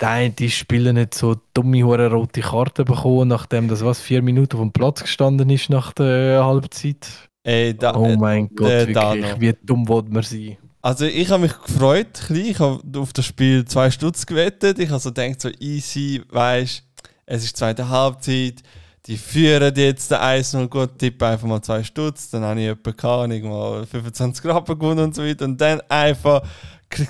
der 0.00 0.10
eine 0.10 0.50
Spieler 0.50 0.92
nicht 0.92 1.14
so 1.14 1.36
dumme 1.54 1.82
hure 1.82 2.10
rote 2.10 2.42
Karte 2.42 2.84
bekommen, 2.84 3.28
nachdem 3.28 3.68
das 3.68 3.82
was 3.82 4.00
vier 4.00 4.20
Minuten 4.20 4.56
auf 4.56 4.62
dem 4.62 4.72
Platz 4.72 5.02
gestanden 5.02 5.48
ist 5.48 5.70
nach 5.70 5.94
der 5.94 6.44
Halbzeit. 6.44 7.06
Ey, 7.42 7.74
da, 7.74 7.94
Oh 7.94 8.16
mein 8.16 8.48
Gott, 8.54 8.68
der 8.68 8.88
wirklich, 8.88 9.40
wie 9.40 9.54
dumm 9.62 9.88
wollte 9.88 10.10
man 10.10 10.22
sein? 10.22 10.58
Also 10.82 11.06
ich 11.06 11.30
habe 11.30 11.44
mich 11.44 11.58
gefreut, 11.58 12.30
ich 12.30 12.58
habe 12.58 12.82
auf 12.98 13.14
das 13.14 13.24
Spiel 13.24 13.64
zwei 13.64 13.90
Stutz 13.90 14.26
gewettet. 14.26 14.78
Ich 14.78 14.90
habe 14.90 15.00
so 15.00 15.10
gedacht, 15.10 15.40
so 15.40 15.48
easy, 15.58 16.20
weißt 16.28 16.84
es 17.26 17.44
ist 17.44 17.56
zweite 17.56 17.88
Halbzeit, 17.88 18.62
die 19.06 19.18
führen 19.18 19.74
jetzt 19.76 20.10
den 20.10 20.18
1-0 20.18 20.68
gut, 20.68 20.98
tippe 20.98 21.26
einfach 21.26 21.46
mal 21.46 21.60
zwei 21.60 21.82
Stutz, 21.82 22.30
dann 22.30 22.42
habe 22.42 22.60
ich 22.60 22.68
etwa 22.68 22.92
keine 22.92 23.34
Ahnung, 23.34 23.50
mal 23.50 23.86
25 23.86 24.44
Rappen 24.46 24.78
gewonnen 24.78 25.04
und 25.04 25.14
so 25.14 25.22
weiter. 25.22 25.44
Und 25.44 25.60
dann 25.60 25.80
einfach 25.88 26.42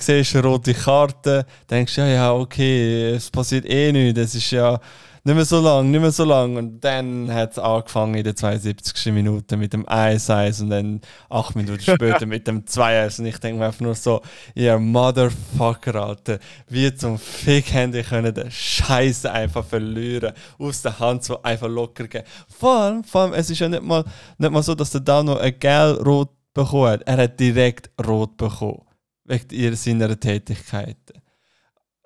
siehst 0.01 0.35
du 0.35 0.39
eine 0.39 0.49
rote 0.49 0.75
Karte, 0.75 1.47
denkst 1.71 1.97
ja, 1.99 2.07
ja, 2.07 2.33
okay, 2.33 3.11
es 3.11 3.31
passiert 3.31 3.67
eh 3.67 3.93
nichts, 3.93 4.19
es 4.19 4.35
ist 4.35 4.51
ja 4.51 4.81
nicht 5.27 5.37
mehr 5.37 5.45
so 5.47 5.59
lang, 5.59 5.91
nicht 5.91 6.01
mehr 6.03 6.12
so 6.12 6.25
lang 6.25 6.57
und 6.57 6.81
dann 6.81 7.33
hat 7.33 7.53
es 7.53 7.59
angefangen 7.59 8.14
in 8.14 8.25
der 8.25 8.37
72. 8.37 9.11
Minute 9.11 9.57
mit 9.57 9.72
dem 9.72 9.87
1-1 9.87 10.61
und 10.61 10.68
dann 10.70 11.01
acht 11.31 11.57
Minuten 11.57 11.81
später 11.81 12.27
mit 12.27 12.47
dem 12.47 12.66
2-1 12.66 13.20
und 13.20 13.27
ich 13.27 13.39
denke 13.39 13.59
mir 13.59 13.66
einfach 13.66 13.81
nur 13.81 13.95
so, 13.95 14.20
ihr 14.55 14.79
Motherfucker, 14.79 15.95
Alter, 15.95 16.39
wie 16.68 16.95
zum 16.95 17.18
Fick 17.18 17.72
haben 17.72 17.93
die 17.93 18.03
können 18.03 18.35
den 18.35 18.51
Scheiß 18.51 19.25
einfach 19.25 19.64
verlieren, 19.64 20.35
aus 20.59 20.83
der 20.83 20.99
Hand 20.99 21.25
so 21.25 21.43
einfach 21.43 21.68
locker 21.68 22.07
gehen. 22.07 22.25
Vor 22.47 22.77
allem, 22.77 23.03
vor 23.03 23.22
allem, 23.22 23.33
es 23.33 23.49
ist 23.49 23.61
ja 23.61 23.68
nicht 23.70 23.83
mal, 23.83 24.05
nicht 24.37 24.53
mal 24.53 24.62
so, 24.62 24.75
dass 24.75 24.91
der 24.91 25.01
Dano 25.01 25.39
ein 25.39 25.59
gelb-rot 25.59 26.29
bekommen 26.53 26.89
hat, 26.89 27.03
er 27.03 27.16
hat 27.16 27.41
direkt 27.41 27.91
rot 28.07 28.37
bekommen, 28.37 28.83
wegen 29.25 29.75
seiner 29.75 30.20
Tätigkeiten. 30.20 31.24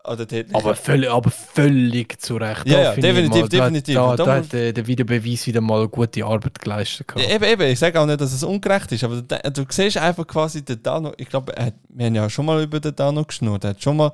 Tätigkeit. 0.05 0.55
Aber 0.55 0.74
völlig, 0.74 1.11
aber 1.11 1.30
völlig 1.30 2.20
zu 2.20 2.36
Recht. 2.36 2.66
Ja, 2.66 2.80
ja, 2.80 2.94
definitiv, 2.94 3.40
mal, 3.42 3.49
definitiv. 3.49 3.94
Da, 3.94 4.16
da 4.16 4.24
da 4.24 4.34
hat 4.36 4.53
der, 4.53 4.72
der 4.72 4.86
Videobeweis 4.86 5.46
wieder 5.46 5.61
mal 5.61 5.86
gute 5.88 6.24
Arbeit 6.24 6.59
geleistet. 6.61 7.07
Ja, 7.16 7.28
eben, 7.34 7.44
eben, 7.44 7.62
ich 7.70 7.78
sage 7.78 8.01
auch 8.01 8.07
nicht, 8.07 8.20
dass 8.20 8.32
es 8.32 8.42
ungerecht 8.42 8.90
ist, 8.92 9.05
aber 9.05 9.20
da- 9.22 9.38
du 9.51 9.64
siehst 9.68 9.99
einfach 9.99 10.26
quasi 10.26 10.64
den 10.64 10.82
Dano, 10.82 11.12
ich 11.16 11.28
glaube, 11.28 11.53
wir 11.88 12.07
haben 12.07 12.14
ja 12.14 12.30
schon 12.30 12.46
mal 12.46 12.62
über 12.62 12.80
den 12.80 12.94
Dano 12.96 13.24
geschnurrt, 13.24 13.64
er 13.64 13.70
hat 13.70 13.82
schon 13.82 13.96
mal, 13.96 14.11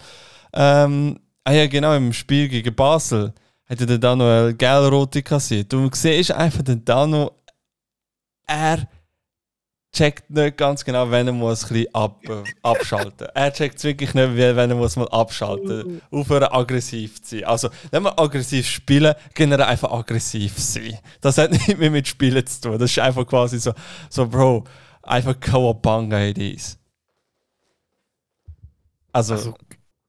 ähm, 0.53 1.19
ah 1.45 1.53
ja 1.53 1.67
genau, 1.67 1.95
im 1.95 2.13
Spiel 2.13 2.49
gegen 2.49 2.75
Basel 2.75 3.33
hat 3.67 3.81
er 3.81 3.87
den 3.87 4.01
Dano 4.01 4.25
eine 4.25 4.55
gelb-rote 4.55 5.23
kassiert. 5.23 5.73
Du 5.73 5.89
siehst 5.93 6.33
einfach 6.33 6.63
den 6.63 6.85
Dano, 6.85 7.33
er 8.47 8.87
checkt 9.95 10.29
nicht 10.29 10.59
ganz 10.59 10.85
genau, 10.85 11.11
wenn 11.11 11.27
er 11.27 11.33
muss 11.33 11.65
ein 11.65 11.69
bisschen 11.69 11.95
ab, 11.95 12.21
abschalten 12.63 13.29
Er 13.35 13.53
checkt 13.53 13.79
es 13.79 13.85
wirklich 13.85 14.13
nicht, 14.13 14.37
wenn 14.37 14.71
er 14.71 14.77
muss 14.77 14.97
mal 14.97 15.09
abschalten 15.09 16.03
Aufhören 16.11 16.53
aggressiv 16.53 17.23
zu 17.23 17.39
sein. 17.39 17.45
Also, 17.45 17.71
wenn 17.91 18.03
wir 18.03 18.19
aggressiv 18.19 18.67
spielen, 18.67 19.15
wir 19.35 19.67
einfach 19.67 19.91
aggressiv 19.91 20.59
sein. 20.59 20.99
Das 21.21 21.39
hat 21.39 21.51
nicht 21.53 21.79
mehr 21.79 21.91
mit 21.91 22.07
Spielen 22.07 22.47
zu 22.47 22.61
tun. 22.61 22.79
Das 22.79 22.91
ist 22.91 22.99
einfach 22.99 23.27
quasi 23.27 23.59
so, 23.59 23.73
so 24.11 24.27
Bro, 24.27 24.65
einfach 25.03 25.39
Kawabanga 25.41 26.21
it 26.21 26.39
is. 26.39 26.79
Also, 29.13 29.35
Also, 29.35 29.55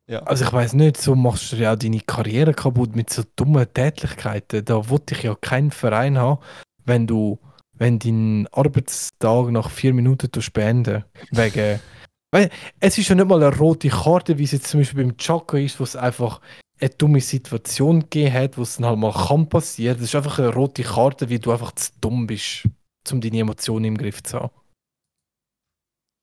ja. 0.08 0.20
Also 0.20 0.46
ich 0.46 0.54
weiß 0.54 0.74
nicht, 0.74 0.98
so 0.98 1.16
machst 1.16 1.52
du 1.52 1.56
ja 1.56 1.74
auch 1.74 1.78
deine 1.78 2.00
Karriere 2.00 2.54
kaputt 2.54 2.96
mit 2.96 3.10
so 3.10 3.24
dummen 3.36 3.72
Tätlichkeiten. 3.74 4.64
Da 4.64 4.90
wollte 4.90 5.16
ich 5.16 5.24
ja 5.24 5.36
keinen 5.36 5.72
Verein 5.72 6.18
haben, 6.18 6.42
wenn 6.86 7.08
du, 7.08 7.40
wenn 7.78 8.00
dein 8.00 8.48
Arbeitstag 8.52 9.52
nach 9.52 9.70
vier 9.70 9.94
Minuten 9.94 10.30
beenden. 10.54 11.04
Wegen. 11.32 11.80
Weil 12.32 12.50
es 12.80 12.98
ist 12.98 13.08
ja 13.08 13.16
nicht 13.16 13.28
mal 13.28 13.42
eine 13.42 13.56
rote 13.56 13.88
Karte, 13.88 14.38
wie 14.38 14.44
es 14.44 14.52
jetzt 14.52 14.68
zum 14.68 14.82
Beispiel 14.82 15.06
beim 15.06 15.18
Chaka 15.18 15.58
ist, 15.58 15.80
wo 15.80 15.86
es 15.86 15.96
einfach 15.96 16.42
eine 16.80 16.90
dumme 16.90 17.22
Situation 17.22 18.02
gegeben 18.02 18.34
hat, 18.34 18.58
wo 18.58 18.64
es 18.64 18.76
dann 18.76 18.86
halt 18.86 19.00
mal 19.00 19.14
kann 19.14 19.48
passieren. 19.48 19.98
Das 19.98 20.08
ist 20.10 20.16
einfach 20.16 20.40
eine 20.40 20.54
rote 20.54 20.84
Karte, 20.84 21.30
wie 21.30 21.40
du 21.40 21.52
einfach 21.52 21.72
zu 21.76 21.92
dumm 22.02 22.28
bist, 22.28 22.68
um 23.12 23.22
deine 23.22 23.40
Emotionen 23.40 23.86
im 23.86 23.98
Griff 23.98 24.22
zu 24.24 24.40
haben. 24.40 24.52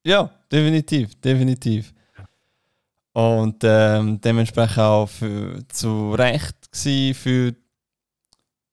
Ja, 0.05 0.29
definitiv, 0.51 1.19
definitiv. 1.21 1.93
Und 3.13 3.63
ähm, 3.63 4.19
dementsprechend 4.21 4.79
auch 4.79 5.07
für, 5.07 5.67
zu 5.69 6.13
Recht 6.13 6.55
für 6.73 7.55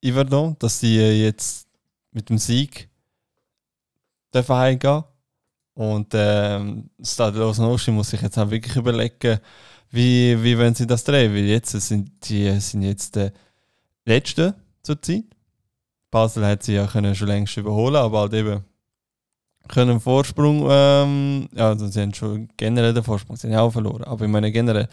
Iverdon, 0.03 0.57
dass 0.59 0.81
sie 0.81 0.97
jetzt 0.97 1.70
mit 2.13 2.29
dem 2.29 2.39
Sieg 2.39 2.89
dürfen 4.33 4.55
heimgehen. 4.57 5.05
Und 5.75 6.09
ähm, 6.13 6.91
Stade 7.03 7.39
Lausanne 7.39 7.79
muss 7.93 8.11
sich 8.11 8.21
jetzt 8.21 8.39
auch 8.39 8.51
wirklich 8.51 8.77
überlegen, 8.77 9.39
wie, 9.91 10.43
wie 10.43 10.59
wollen 10.59 10.75
sie 10.75 10.87
das 10.87 11.05
drehen. 11.05 11.33
Weil 11.35 11.45
jetzt 11.45 11.71
sind 11.71 12.29
die 12.29 12.61
sind 12.61 12.83
jetzt 12.83 13.17
der 13.17 13.33
Letzte 14.05 14.55
zur 14.83 15.01
Zeit. 15.01 15.25
Basel 16.11 16.45
hat 16.47 16.63
sie 16.63 16.75
ja 16.75 16.87
können 16.87 17.15
schon 17.15 17.29
längst 17.29 17.57
überholen, 17.57 17.97
aber 17.97 18.21
halt 18.21 18.35
eben 18.35 18.65
können 19.69 20.01
Vorsprung, 20.01 20.67
ähm, 20.69 21.49
ja, 21.55 21.69
also 21.69 21.87
sie 21.87 22.01
haben 22.01 22.13
schon 22.13 22.49
generell 22.57 22.93
den 22.93 23.05
Vorsprung, 23.05 23.37
sie 23.37 23.47
haben 23.49 23.69
auch 23.69 23.71
verloren, 23.71 24.03
aber 24.03 24.25
ich 24.25 24.31
meine 24.31 24.51
generell, 24.51 24.89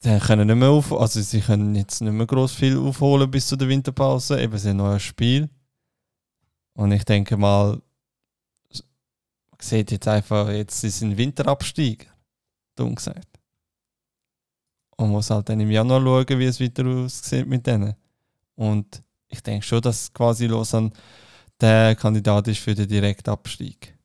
sie 0.00 0.18
können 0.18 0.46
nicht 0.46 0.56
mehr 0.56 0.68
auf, 0.68 0.92
also 0.92 1.20
sie 1.22 1.40
können 1.40 1.74
jetzt 1.74 2.02
nicht 2.02 2.12
mehr 2.12 2.26
groß 2.26 2.52
viel 2.52 2.76
aufholen 2.76 3.30
bis 3.30 3.46
zu 3.46 3.56
der 3.56 3.68
Winterpause, 3.68 4.38
eben 4.40 4.58
sie 4.58 4.68
haben 4.68 4.76
noch 4.76 4.90
ein 4.90 5.00
Spiel 5.00 5.48
und 6.78 6.92
ich 6.92 7.04
denke 7.04 7.36
mal, 7.36 7.72
man 7.72 7.82
sieht 9.60 9.90
jetzt 9.90 10.06
einfach, 10.06 10.48
jetzt 10.48 10.80
sie 10.80 10.90
sind 10.90 11.16
Winterabstieg, 11.16 12.08
dumm 12.76 12.94
gesagt. 12.94 13.26
Und 14.96 15.10
muss 15.10 15.30
halt 15.30 15.48
dann 15.48 15.58
im 15.58 15.72
Januar 15.72 16.00
schauen, 16.00 16.38
wie 16.38 16.44
es 16.44 16.60
weiter 16.60 16.86
aussieht 16.86 17.48
mit 17.48 17.66
denen. 17.66 17.96
Und 18.54 19.02
ich 19.28 19.42
denke 19.42 19.66
schon, 19.66 19.80
dass 19.80 20.12
quasi 20.12 20.46
Lausanne 20.46 20.92
der 21.60 21.96
Kandidat 21.96 22.46
ist 22.46 22.60
für 22.60 22.76
den 22.76 22.88
Direktabstieg. 22.88 23.98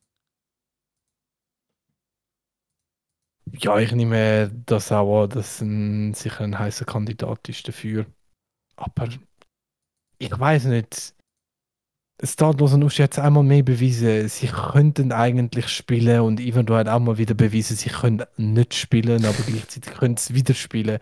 Ja, 3.52 3.78
ich 3.78 3.92
nehme 3.92 4.50
das 4.66 4.90
auch 4.90 5.22
an, 5.22 5.30
dass 5.30 5.60
ein 5.60 6.12
sicher 6.14 6.40
ein 6.40 6.58
heißer 6.58 6.86
Kandidat 6.86 7.48
ist 7.48 7.68
dafür. 7.68 8.06
Aber 8.74 9.08
ich 10.18 10.40
weiß 10.40 10.64
nicht. 10.64 11.13
Stadlos 12.22 12.72
und 12.72 12.84
Uschi 12.84 13.02
hat 13.02 13.12
es 13.12 13.18
einmal 13.18 13.42
mehr 13.42 13.64
bewiesen, 13.64 14.28
sie 14.28 14.46
könnten 14.46 15.10
eigentlich 15.10 15.66
spielen 15.68 16.20
und 16.20 16.38
Ivan 16.38 16.68
hat 16.70 16.88
auch 16.88 17.00
mal 17.00 17.18
wieder 17.18 17.34
bewiesen, 17.34 17.76
sie 17.76 17.90
können 17.90 18.22
nicht 18.36 18.72
spielen, 18.74 19.24
aber 19.24 19.34
gleichzeitig 19.44 19.92
können 19.94 20.16
sie 20.16 20.34
wieder 20.34 20.54
spielen. 20.54 20.98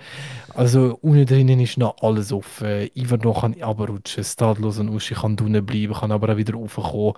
Also 0.54 0.98
unten 1.02 1.26
drinnen 1.26 1.60
ist 1.60 1.76
noch 1.76 1.96
alles 2.00 2.32
offen. 2.32 2.88
Ivan 2.94 3.20
kann 3.20 3.52
runterrutschen, 3.62 4.24
Stadlos 4.24 4.78
und 4.78 4.88
Uschi 4.88 5.14
kann 5.14 5.36
unten 5.38 5.66
bleiben, 5.66 5.92
kann 5.92 6.12
aber 6.12 6.32
auch 6.32 6.36
wieder 6.38 6.54
raufkommen. 6.54 7.12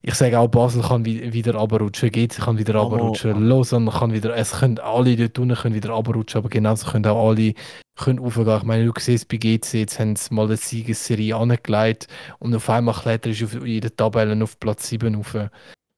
Ich 0.00 0.14
sage 0.14 0.38
auch, 0.38 0.48
Basel 0.48 0.82
kann 0.82 1.04
wi- 1.04 1.32
wieder 1.32 1.54
runterrutschen, 1.56 2.10
GC 2.10 2.40
kann 2.40 2.56
wieder 2.56 2.76
Aber- 2.76 2.96
runterrutschen, 2.96 3.46
Lausanne 3.46 3.90
kann 3.90 4.12
wieder, 4.12 4.34
es 4.36 4.52
können 4.52 4.78
alle 4.78 5.16
dort 5.16 5.38
unten 5.38 5.54
können 5.56 5.74
wieder 5.74 5.90
runterrutschen, 5.90 6.38
aber 6.38 6.48
genauso 6.48 6.90
können 6.90 7.04
auch 7.06 7.28
alle 7.28 7.52
können 7.98 8.20
aufgehen. 8.20 8.56
Ich 8.56 8.62
meine, 8.64 8.84
du 8.86 8.92
siehst 8.98 9.28
bei 9.28 9.36
GC, 9.36 9.74
jetzt 9.80 9.98
haben 9.98 10.16
sie 10.16 10.32
mal 10.34 10.46
eine 10.46 10.56
Siegesserie 10.56 11.36
angelegt 11.36 12.08
und 12.38 12.54
auf 12.54 12.68
einmal 12.70 12.94
kletterst 12.94 13.40
du 13.40 13.44
auf- 13.46 13.54
in 13.64 13.80
den 13.80 13.96
Tabellen 13.96 14.42
auf 14.42 14.58
Platz 14.58 14.88
7 14.88 15.14
rauf. 15.14 15.36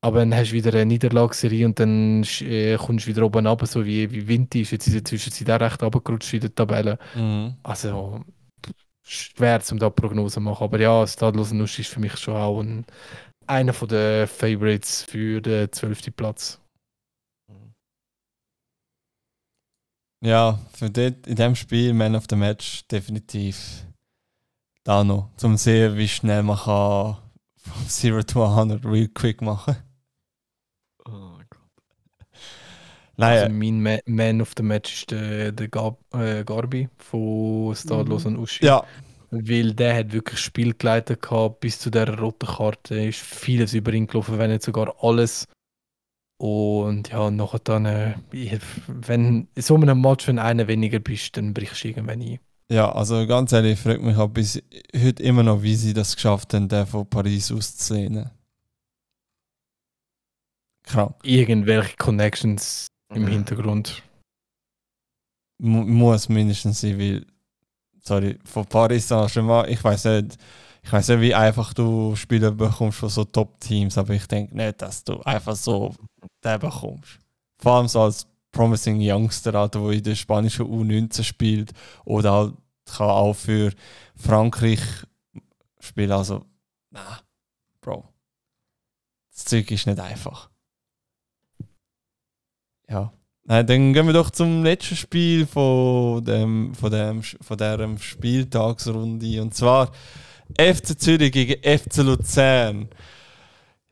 Aber 0.03 0.21
dann 0.21 0.35
hast 0.35 0.51
du 0.51 0.55
wieder 0.55 0.73
eine 0.73 0.87
Niederlagsserie 0.87 1.67
und 1.67 1.79
dann 1.79 2.25
äh, 2.41 2.77
kommst 2.77 3.07
du 3.07 3.11
wieder 3.11 3.25
oben 3.25 3.47
runter, 3.47 3.67
so 3.67 3.85
wie, 3.85 4.11
wie 4.11 4.27
Vinti 4.27 4.63
ist 4.63 4.71
jetzt 4.73 4.87
in 4.87 4.95
der 4.95 5.05
Zwischenzeit 5.05 5.51
auch 5.51 5.61
recht 5.61 5.83
runtergerutscht 5.83 6.33
in 6.33 6.41
der 6.41 6.55
Tabelle. 6.55 6.99
Mhm. 7.15 7.55
Also 7.63 8.25
schwer 9.03 9.61
zum 9.61 9.79
da 9.79 9.91
Prognose 9.91 10.35
zu 10.35 10.41
machen. 10.41 10.65
Aber 10.65 10.81
ja, 10.81 11.07
Stadlos 11.07 11.53
Nuss 11.53 11.79
ist 11.79 11.91
für 11.91 12.01
mich 12.01 12.17
schon 12.17 12.35
auch 12.37 12.61
ein, 12.61 12.87
einer 13.47 13.73
den 13.73 14.27
Favorites 14.27 15.03
für 15.03 15.41
den 15.41 15.71
12. 15.73 16.13
Platz. 16.17 16.60
Ja, 20.23 20.59
für 20.75 20.91
dort, 20.91 21.27
in 21.27 21.37
dem 21.37 21.55
Spiel, 21.55 21.95
Man 21.95 22.15
of 22.15 22.25
the 22.29 22.37
Match, 22.37 22.87
definitiv 22.89 23.87
da 24.85 25.03
noch. 25.05 25.31
Zum 25.37 25.57
sehen, 25.57 25.97
wie 25.97 26.09
schnell 26.09 26.43
man 26.43 26.59
kann 26.59 27.17
vom 27.57 28.11
0 28.11 28.25
to 28.25 28.45
100 28.45 28.85
real 28.85 29.09
quick 29.09 29.41
machen. 29.41 29.77
Oh 31.07 31.39
Gott. 31.49 31.61
Nein, 33.17 33.39
Also 33.39 33.53
mein 33.53 33.83
Ma 33.83 33.99
Man 34.07 34.41
of 34.43 34.53
the 34.57 34.63
Match 34.63 34.93
ist 34.95 35.11
der, 35.11 35.53
der 35.53 35.69
Gab, 35.69 35.99
äh, 36.15 36.45
Garbi 36.45 36.89
von 36.99 37.75
Stadlos 37.75 38.25
und 38.27 38.37
Uschi. 38.39 38.65
ja, 38.65 38.85
Weil 39.31 39.75
der 39.75 39.97
hat 39.97 40.13
wirklich 40.13 40.41
Spiel 40.41 40.75
geleitet 40.75 41.23
gehabt, 41.23 41.61
bis 41.61 41.79
zu 41.79 41.91
der 41.91 42.19
roten 42.19 42.47
Karte 42.47 43.05
ist 43.05 43.21
vieles 43.21 43.73
über 43.75 43.93
ihn 43.93 44.07
gelaufen, 44.07 44.39
wenn 44.39 44.51
nicht 44.51 44.63
sogar 44.63 44.95
alles. 45.03 45.47
Und 46.41 47.11
ja, 47.11 47.31
nachher 47.31 47.59
dann, 47.59 47.85
äh, 47.85 48.15
wenn 48.87 49.49
in 49.55 49.63
so 49.63 49.75
einem 49.75 50.01
Match, 50.01 50.27
wenn 50.27 50.39
einer 50.39 50.67
weniger 50.69 50.99
bist, 50.99 51.37
dann 51.37 51.53
brichst 51.53 51.85
du 51.85 51.89
irgendwann 51.89 52.23
ein. 52.23 52.39
ja, 52.73 52.91
also 52.91 53.27
ganz 53.27 53.53
ehrlich, 53.53 53.73
ich 53.75 53.81
frage 53.81 53.99
mich 54.01 54.17
auch 54.17 54.29
bis 54.29 54.63
heute 54.97 55.23
immer 55.23 55.43
noch, 55.43 55.63
wie 55.63 55.75
sie 55.75 55.93
das 55.93 56.15
geschafft 56.15 56.55
haben, 56.55 56.67
den 56.69 56.87
von 56.87 57.07
Paris 57.09 57.53
auszulehnen. 57.53 58.31
Krank. 60.85 61.15
Irgendwelche 61.23 61.97
Connections 61.99 62.87
im 63.15 63.23
Mhm. 63.25 63.29
Hintergrund. 63.29 64.03
Mu 65.59 65.83
muss 65.85 66.29
mindestens 66.31 66.81
sein, 66.81 66.99
weil, 66.99 67.27
sorry, 68.03 68.39
von 68.45 68.65
Paris 68.65 69.09
Saint-Germain, 69.09 69.69
ich 69.71 69.85
weiß 69.85 70.05
nicht, 70.07 70.39
ich 70.83 70.91
weiß 70.91 71.09
nicht, 71.09 71.21
wie 71.21 71.35
einfach 71.35 71.75
du 71.75 72.17
Spieler 72.17 72.51
bekommst 72.53 72.99
von 72.99 73.11
so 73.11 73.25
Top-Teams, 73.25 73.99
aber 73.99 74.15
ich 74.15 74.27
denke 74.27 74.57
nicht, 74.57 74.81
dass 74.81 75.05
du 75.05 75.21
einfach 75.21 75.55
so 75.55 75.95
den 76.45 76.61
bekommst. 76.61 77.19
Vor 77.59 77.73
allem 77.73 77.89
so 77.89 78.03
als 78.03 78.27
promising 78.53 78.99
Youngster, 79.01 79.69
der 79.69 79.91
in 79.91 80.03
der 80.03 80.15
spanischen 80.15 80.67
U19 80.67 81.23
spielt 81.23 81.73
oder 82.05 82.33
halt 82.33 82.55
kann 82.87 83.09
auch 83.09 83.35
für 83.35 83.73
Frankreich 84.17 84.81
spielen. 85.79 86.13
Also, 86.13 86.45
na, 86.91 87.21
Bro. 87.81 88.09
Das 89.33 89.45
Zeug 89.45 89.71
ist 89.71 89.87
nicht 89.87 90.01
einfach. 90.01 90.51
Ja. 92.89 93.13
Nein, 93.45 93.67
dann 93.67 93.93
gehen 93.93 94.07
wir 94.07 94.13
doch 94.13 94.31
zum 94.31 94.63
letzten 94.63 94.97
Spiel 94.97 95.47
von, 95.47 96.25
dem, 96.25 96.75
von, 96.75 96.91
dem, 96.91 97.23
von 97.23 97.57
dieser 97.57 97.99
Spieltagsrunde. 97.99 99.41
Und 99.43 99.55
zwar 99.55 99.93
FC 100.59 101.01
Zürich 101.01 101.33
gegen 101.33 101.63
FC 101.63 101.99
Luzern. 101.99 102.89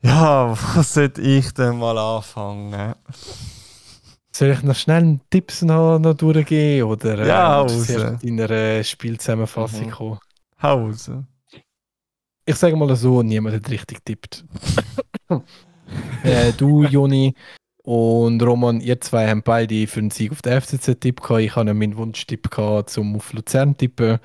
Ja, 0.01 0.51
was 0.75 0.93
sollte 0.93 1.21
ich 1.21 1.53
denn 1.53 1.77
mal 1.77 1.97
anfangen? 1.97 2.95
Soll 4.31 4.49
ich 4.51 4.63
noch 4.63 4.75
schnell 4.75 4.97
einen 4.97 5.21
Tipps 5.29 5.61
noch, 5.61 5.99
noch 5.99 6.13
durchgehen? 6.13 6.83
Oder 6.83 7.25
Ja, 7.25 7.63
äh, 7.63 7.67
zuerst 7.67 8.23
in 8.23 8.39
einer 8.39 8.83
Spielzusammenfassung 8.83 9.87
Mhm. 9.87 9.91
kommen? 9.91 10.19
Hause. 10.61 11.25
Ich 12.45 12.55
sage 12.55 12.75
mal 12.75 12.95
so, 12.95 13.21
niemand 13.21 13.55
hat 13.55 13.69
richtig 13.69 14.03
tippt. 14.05 14.45
äh, 16.23 16.53
du, 16.53 16.83
Joni 16.83 17.35
und 17.83 18.41
Roman, 18.41 18.79
ihr 18.81 18.99
zwei 19.01 19.27
haben 19.29 19.43
beide 19.43 19.85
für 19.87 19.99
den 19.99 20.11
Sieg 20.11 20.31
auf 20.31 20.41
der 20.41 20.61
FCZ-Tipp 20.61 21.21
gehabt. 21.21 21.41
Ich 21.41 21.55
habe 21.55 21.73
meinen 21.73 21.97
Wunsch-Tipp 21.97 22.49
gehabt, 22.49 22.89
zum 22.91 23.15
auf 23.17 23.33
Luzern 23.33 23.75
tippen. 23.75 24.19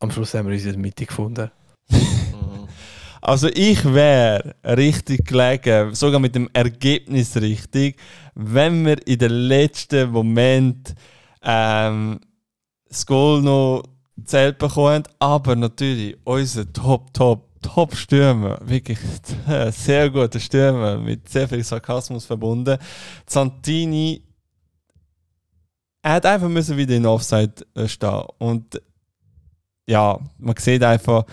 Am 0.00 0.10
Schluss 0.10 0.34
haben 0.34 0.46
wir 0.46 0.54
uns 0.54 0.64
in 0.64 0.72
der 0.72 0.78
Mitte 0.80 1.06
gefunden. 1.06 1.50
Also 3.26 3.48
ich 3.48 3.84
wäre 3.84 4.54
richtig 4.62 5.24
gelegen, 5.26 5.92
sogar 5.96 6.20
mit 6.20 6.36
dem 6.36 6.48
Ergebnis 6.52 7.34
richtig, 7.36 7.96
wenn 8.36 8.86
wir 8.86 9.04
in 9.04 9.18
den 9.18 9.32
letzten 9.32 10.10
Moment 10.10 10.94
ähm, 11.42 12.20
das 12.88 13.04
Goal 13.04 13.42
noch 13.42 13.82
zählt 14.24 14.58
bekommen. 14.58 15.02
Aber 15.18 15.56
natürlich 15.56 16.16
unser 16.22 16.72
Top, 16.72 17.12
Top, 17.12 17.48
Top 17.62 17.96
Stürmer, 17.96 18.60
wirklich 18.62 19.00
sehr 19.72 20.08
guter 20.08 20.38
Stürmer, 20.38 20.96
mit 20.96 21.28
sehr 21.28 21.48
viel 21.48 21.64
Sarkasmus 21.64 22.26
verbunden. 22.26 22.78
Santini, 23.26 24.22
er 26.00 26.12
hat 26.12 26.26
einfach 26.26 26.48
müssen 26.48 26.76
wieder 26.76 26.94
in 26.94 27.06
Offside 27.06 27.54
äh, 27.74 27.88
stehen 27.88 28.22
und 28.38 28.80
ja, 29.88 30.16
man 30.38 30.54
sieht 30.56 30.84
einfach, 30.84 31.24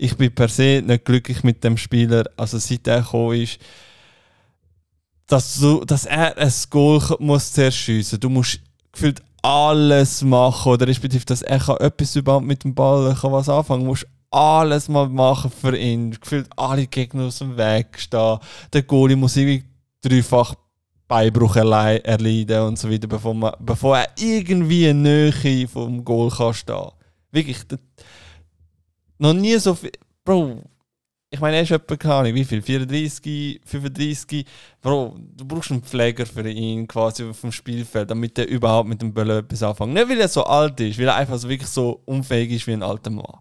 ich 0.00 0.16
bin 0.16 0.34
per 0.34 0.48
se 0.48 0.82
nicht 0.84 1.04
glücklich 1.04 1.44
mit 1.44 1.62
dem 1.62 1.76
Spieler, 1.76 2.24
also 2.36 2.58
seit 2.58 2.86
er 2.86 3.02
gekommen 3.02 3.42
ist, 3.42 3.58
dass, 5.26 5.60
du, 5.60 5.84
dass 5.84 6.06
er 6.06 6.36
ein 6.36 6.52
Goal 6.70 7.00
muss 7.18 7.52
zuerst 7.52 7.76
schiessen. 7.76 8.18
Du 8.18 8.30
musst 8.30 8.60
gefühlt 8.92 9.22
alles 9.42 10.22
machen, 10.22 10.72
oder 10.72 10.88
respektive, 10.88 11.24
dass 11.24 11.42
er 11.42 11.80
etwas 11.80 12.16
überhaupt 12.16 12.46
mit 12.46 12.64
dem 12.64 12.74
Ball 12.74 13.14
kann 13.14 13.32
was 13.32 13.48
anfangen. 13.48 13.84
Du 13.84 13.90
musst 13.90 14.06
alles 14.30 14.88
mal 14.88 15.08
machen 15.08 15.50
für 15.50 15.76
ihn. 15.76 16.12
Gefühlt 16.12 16.48
alle 16.56 16.86
Gegner 16.86 17.24
aus 17.24 17.38
dem 17.38 17.56
Weg 17.56 17.98
stehen. 17.98 18.38
Der 18.72 18.82
Goalie 18.82 19.16
muss 19.16 19.36
irgendwie 19.36 19.64
dreifach 20.02 20.54
Beibruch 21.06 21.56
erlei- 21.56 22.00
erleiden 22.04 22.62
und 22.62 22.78
so 22.78 22.90
weiter, 22.90 23.06
bevor, 23.06 23.34
man, 23.34 23.52
bevor 23.60 23.98
er 23.98 24.08
irgendwie 24.18 24.86
in 24.86 25.02
Nähe 25.02 25.68
vom 25.68 26.04
Goal 26.04 26.30
kann 26.30 26.54
stehen. 26.54 26.90
Wirklich, 27.32 27.58
noch 29.20 29.34
nie 29.34 29.56
so 29.58 29.74
viel. 29.74 29.92
Bro, 30.24 30.62
ich 31.30 31.40
meine, 31.40 31.56
er 31.56 31.62
ist 31.62 32.04
Ahnung, 32.06 32.34
wie 32.34 32.44
viel? 32.44 32.62
34, 32.62 33.60
35? 33.64 34.44
Bro, 34.80 35.16
du 35.36 35.44
brauchst 35.44 35.70
einen 35.70 35.82
Pfleger 35.82 36.26
für 36.26 36.48
ihn 36.48 36.88
quasi 36.88 37.24
auf 37.24 37.40
dem 37.40 37.52
Spielfeld, 37.52 38.10
damit 38.10 38.38
er 38.38 38.48
überhaupt 38.48 38.88
mit 38.88 39.00
dem 39.00 39.12
Bälle 39.12 39.38
etwas 39.38 39.62
anfängt. 39.62 39.94
Nicht, 39.94 40.08
weil 40.08 40.20
er 40.20 40.28
so 40.28 40.42
alt 40.44 40.80
ist, 40.80 40.98
weil 40.98 41.06
er 41.06 41.16
einfach 41.16 41.38
so 41.38 41.48
wirklich 41.48 41.68
so 41.68 42.02
unfähig 42.06 42.50
ist 42.50 42.66
wie 42.66 42.72
ein 42.72 42.82
alter 42.82 43.10
Mann. 43.10 43.38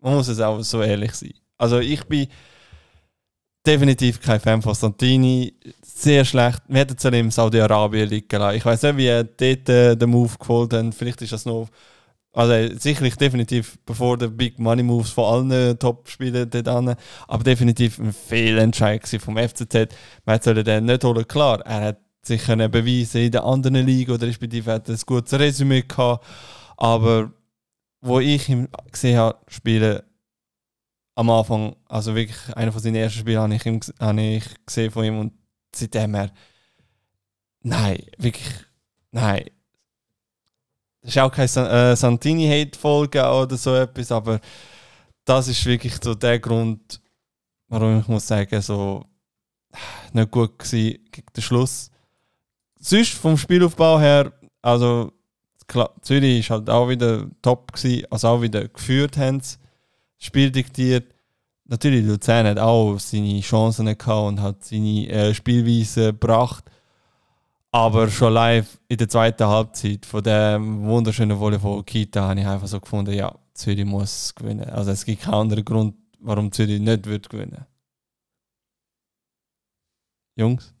Man 0.00 0.14
muss 0.14 0.28
es 0.28 0.38
auch 0.38 0.62
so 0.62 0.82
ehrlich 0.82 1.14
sein. 1.14 1.34
Also, 1.58 1.80
ich 1.80 2.04
bin 2.04 2.28
definitiv 3.66 4.20
kein 4.20 4.38
Fan 4.38 4.62
von 4.62 4.74
Santini. 4.74 5.54
Sehr 5.82 6.24
schlecht. 6.24 6.62
Wir 6.68 6.80
hätten 6.80 6.96
es 6.96 7.04
in 7.04 7.30
Saudi-Arabien 7.30 8.08
liegen 8.08 8.38
lassen. 8.38 8.56
Ich 8.56 8.64
weiß 8.64 8.82
nicht, 8.82 8.98
wie 8.98 9.06
er 9.06 9.24
dort 9.24 9.68
äh, 9.68 9.96
den 9.96 10.10
Move 10.10 10.34
geholt 10.38 10.72
hat. 10.74 10.94
Vielleicht 10.94 11.22
ist 11.22 11.32
das 11.32 11.46
noch. 11.46 11.68
Also 12.36 12.76
sicherlich 12.78 13.16
definitiv 13.16 13.78
bevor 13.86 14.18
der 14.18 14.28
Big 14.28 14.58
Money 14.58 14.82
Moves 14.82 15.10
von 15.10 15.50
allen 15.50 15.78
Top-Spielern 15.78 16.50
dort 16.50 16.68
an, 16.68 16.94
aber 17.28 17.44
definitiv 17.44 17.98
ein 17.98 18.12
Fehlentscheid 18.12 19.08
vom 19.18 19.38
FCZ. 19.38 19.88
Man 20.26 20.42
sollte 20.42 20.62
den 20.62 20.84
nicht 20.84 21.02
holen. 21.02 21.26
Klar, 21.26 21.62
er 21.64 21.80
hat 21.80 22.00
sich 22.20 22.44
können 22.44 22.70
beweisen 22.70 23.22
in 23.22 23.30
der 23.30 23.44
anderen 23.44 23.86
Liga 23.86 24.12
oder 24.12 24.26
respektive 24.26 24.70
hat 24.70 24.90
ein 24.90 24.98
gutes 25.06 25.32
Resümee 25.38 25.80
gehabt, 25.82 26.26
aber 26.76 27.32
wo 28.02 28.20
ich 28.20 28.50
ihn 28.50 28.68
gesehen 28.92 29.18
habe, 29.18 29.38
spielen 29.48 30.02
am 31.14 31.30
Anfang, 31.30 31.74
also 31.88 32.14
wirklich 32.14 32.54
einer 32.54 32.70
von 32.70 32.82
seinen 32.82 32.96
ersten 32.96 33.20
Spielen 33.20 33.40
habe 33.40 33.54
ich, 33.54 33.64
ihm, 33.64 33.80
habe 33.98 34.20
ich 34.20 34.44
gesehen 34.66 34.90
von 34.90 35.04
ihm 35.06 35.18
und 35.18 35.32
seitdem 35.74 36.14
er 36.14 36.30
nein, 37.62 38.02
wirklich 38.18 38.52
nein, 39.10 39.44
das 41.06 41.14
ist 41.14 41.22
auch 41.22 41.30
keine 41.30 41.92
äh, 41.92 41.94
Santini-Hate-Folge 41.94 43.22
oder 43.22 43.56
so 43.56 43.76
etwas, 43.76 44.10
aber 44.10 44.40
das 45.24 45.46
ist 45.46 45.64
wirklich 45.64 45.94
so 46.02 46.16
der 46.16 46.40
Grund, 46.40 47.00
warum 47.68 48.00
ich 48.00 48.08
muss 48.08 48.26
sagen, 48.26 48.60
so 48.60 49.04
nicht 50.12 50.30
gut 50.32 50.58
gewesen 50.58 50.98
gegen 51.12 51.26
den 51.36 51.42
Schluss. 51.42 51.92
Sonst 52.80 53.12
vom 53.12 53.36
Spielaufbau 53.36 54.00
her, 54.00 54.32
also 54.62 55.12
klar, 55.68 55.94
Zürich 56.02 56.40
ist 56.40 56.50
halt 56.50 56.68
auch 56.68 56.88
wieder 56.88 57.28
top 57.40 57.72
gewesen, 57.72 58.04
also 58.10 58.26
auch 58.26 58.42
wieder 58.42 58.66
geführt 58.66 59.16
haben 59.16 59.38
das 59.38 59.60
Spiel 60.18 60.50
diktiert. 60.50 61.14
Natürlich, 61.66 62.04
Luzern 62.04 62.48
hat 62.48 62.58
auch 62.58 62.98
seine 62.98 63.40
Chancen 63.42 63.86
gehabt 63.86 64.08
und 64.08 64.40
hat 64.40 64.64
seine 64.64 65.08
äh, 65.08 65.34
Spielweise 65.34 66.06
gebracht. 66.06 66.64
Aber 67.76 68.08
schon 68.08 68.32
live 68.32 68.78
in 68.88 68.96
der 68.96 69.06
zweiten 69.06 69.46
Halbzeit 69.46 70.06
von 70.06 70.22
dem 70.22 70.86
wunderschönen 70.86 71.38
Volley 71.38 71.58
von 71.58 71.84
Kita 71.84 72.26
habe 72.26 72.40
ich 72.40 72.46
einfach 72.46 72.68
so 72.68 72.80
gefunden, 72.80 73.12
ja, 73.12 73.38
Zürich 73.52 73.84
muss 73.84 74.34
gewinnen. 74.34 74.70
Also 74.70 74.92
es 74.92 75.04
gibt 75.04 75.20
keinen 75.20 75.34
anderen 75.34 75.62
Grund, 75.62 75.94
warum 76.20 76.50
Zürich 76.50 76.80
nicht 76.80 77.04
wird 77.04 77.28
gewinnen. 77.28 77.66
Jungs? 80.38 80.74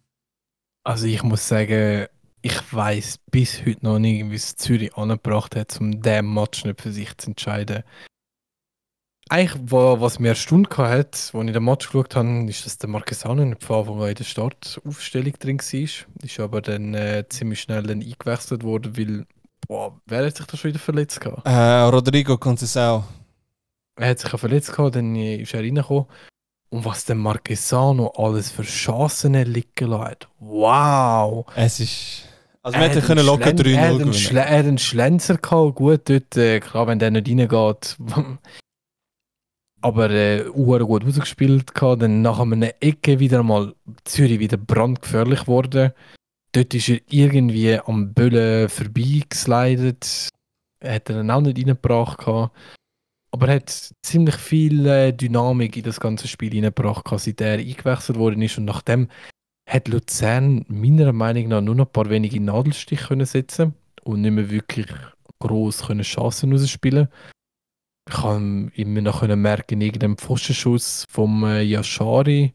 Also 0.84 1.06
ich 1.06 1.22
muss 1.22 1.46
sagen, 1.46 2.06
ich 2.40 2.72
weiß 2.72 3.18
bis 3.30 3.60
heute 3.66 3.84
noch 3.84 3.98
nicht, 3.98 4.30
wie 4.30 4.34
es 4.34 4.56
Zürich 4.56 4.96
angebracht 4.96 5.54
hat, 5.54 5.78
um 5.78 6.00
diesen 6.00 6.32
Match 6.32 6.64
nicht 6.64 6.80
für 6.80 6.92
sich 6.92 7.14
zu 7.18 7.28
entscheiden. 7.28 7.82
Eigentlich, 9.28 9.60
wa- 9.72 10.00
was 10.00 10.18
mir 10.20 10.28
erstaunt 10.28 10.76
hat, 10.78 11.14
als 11.16 11.34
ich 11.34 11.52
den 11.52 11.64
Match 11.64 11.86
geschaut 11.88 12.14
habe, 12.14 12.44
ist, 12.48 12.64
dass 12.64 12.78
der 12.78 12.88
Marquesano 12.88 13.44
nicht 13.44 13.64
von 13.64 14.08
in 14.08 14.14
der 14.14 14.24
Startaufstellung 14.24 15.32
drin 15.38 15.58
war. 15.58 16.24
Ist 16.24 16.40
aber 16.40 16.62
dann 16.62 16.94
äh, 16.94 17.24
ziemlich 17.28 17.60
schnell 17.60 17.82
dann 17.82 18.02
eingewechselt 18.02 18.62
worden, 18.62 18.96
weil, 18.96 19.26
boah, 19.66 20.00
wer 20.06 20.26
hat 20.26 20.36
sich 20.36 20.46
da 20.46 20.56
schon 20.56 20.70
wieder 20.70 20.78
verletzt 20.78 21.20
gehabt? 21.20 21.44
Äh, 21.46 21.50
Rodrigo 21.90 22.34
Conceição. 22.34 23.02
Er 23.96 24.10
hat 24.10 24.18
sich 24.20 24.30
ja 24.30 24.38
verletzt 24.38 24.72
gehabt, 24.76 24.94
dann 24.94 25.16
ist 25.16 25.54
er 25.54 25.60
reingekommen. 25.60 26.06
Und 26.68 26.84
was 26.84 27.04
der 27.04 27.16
Marquesano 27.16 28.12
alles 28.16 28.50
für 28.50 28.62
Chancen 28.62 29.34
liegen 29.34 29.98
hat. 29.98 30.28
Wow! 30.38 31.46
Es 31.56 31.80
ist. 31.80 32.28
Also, 32.62 32.78
wir 32.78 32.88
hätten 32.88 33.02
können 33.02 33.24
locker 33.24 33.50
Schlen- 33.50 33.58
3-0 33.58 33.74
er 33.74 33.80
hat 33.80 33.88
einen 33.88 33.98
gewinnen. 33.98 34.12
Schle- 34.14 34.38
Er 34.40 34.58
hat 34.58 34.66
einen 34.66 34.78
Schlenzer 34.78 35.36
gehabt, 35.38 35.74
gut 35.76 36.00
dort, 36.10 36.36
äh, 36.36 36.58
klar, 36.60 36.86
wenn 36.88 36.98
der 36.98 37.10
nicht 37.12 37.28
reingeht. 37.28 37.96
Aber 39.86 40.10
äh, 40.10 40.42
gut 40.50 41.04
ausgespielt 41.04 41.72
gehabt. 41.72 42.02
Dann 42.02 42.20
nach 42.20 42.40
einer 42.40 42.72
Ecke 42.80 43.20
wieder 43.20 43.44
mal 43.44 43.72
Zürich 44.02 44.40
wieder 44.40 44.56
brandgefährlich 44.56 45.42
geworden. 45.42 45.92
Dort 46.50 46.74
ist 46.74 46.88
er 46.88 46.98
irgendwie 47.08 47.78
am 47.78 48.12
Böllen 48.12 48.68
vorbeigeslidet. 48.68 50.28
Hat 50.82 51.08
er 51.08 51.14
dann 51.14 51.30
auch 51.30 51.40
nicht 51.40 51.58
reingebracht 51.58 52.18
gehabt. 52.18 52.56
Aber 53.30 53.46
er 53.46 53.54
hat 53.56 53.92
ziemlich 54.02 54.34
viel 54.34 54.86
äh, 54.88 55.12
Dynamik 55.12 55.76
in 55.76 55.84
das 55.84 56.00
ganze 56.00 56.26
Spiel 56.26 56.52
reingebracht, 56.52 57.04
gehabt, 57.04 57.22
seit 57.22 57.40
er 57.40 57.58
eingewechselt 57.58 58.18
worden 58.18 58.42
ist. 58.42 58.58
Und 58.58 58.64
nachdem 58.64 59.06
hat 59.68 59.86
Luzern 59.86 60.64
meiner 60.66 61.12
Meinung 61.12 61.46
nach 61.46 61.60
nur 61.60 61.76
noch 61.76 61.86
ein 61.86 61.92
paar 61.92 62.10
wenige 62.10 62.40
Nadelstiche 62.40 63.06
können 63.06 63.26
setzen 63.26 63.74
und 64.02 64.22
nicht 64.22 64.32
mehr 64.32 64.50
wirklich 64.50 64.88
groß 65.38 65.86
können 65.86 66.02
Chancen 66.02 66.50
rausspielen. 66.50 67.06
Ich 68.08 68.18
habe 68.18 68.70
immer 68.74 69.00
noch 69.00 69.20
können 69.20 69.40
merken, 69.42 69.80
irgendeinen 69.80 70.16
Pfostenschuss 70.16 71.04
vom 71.08 71.44
äh, 71.44 71.62
Yashari. 71.62 72.54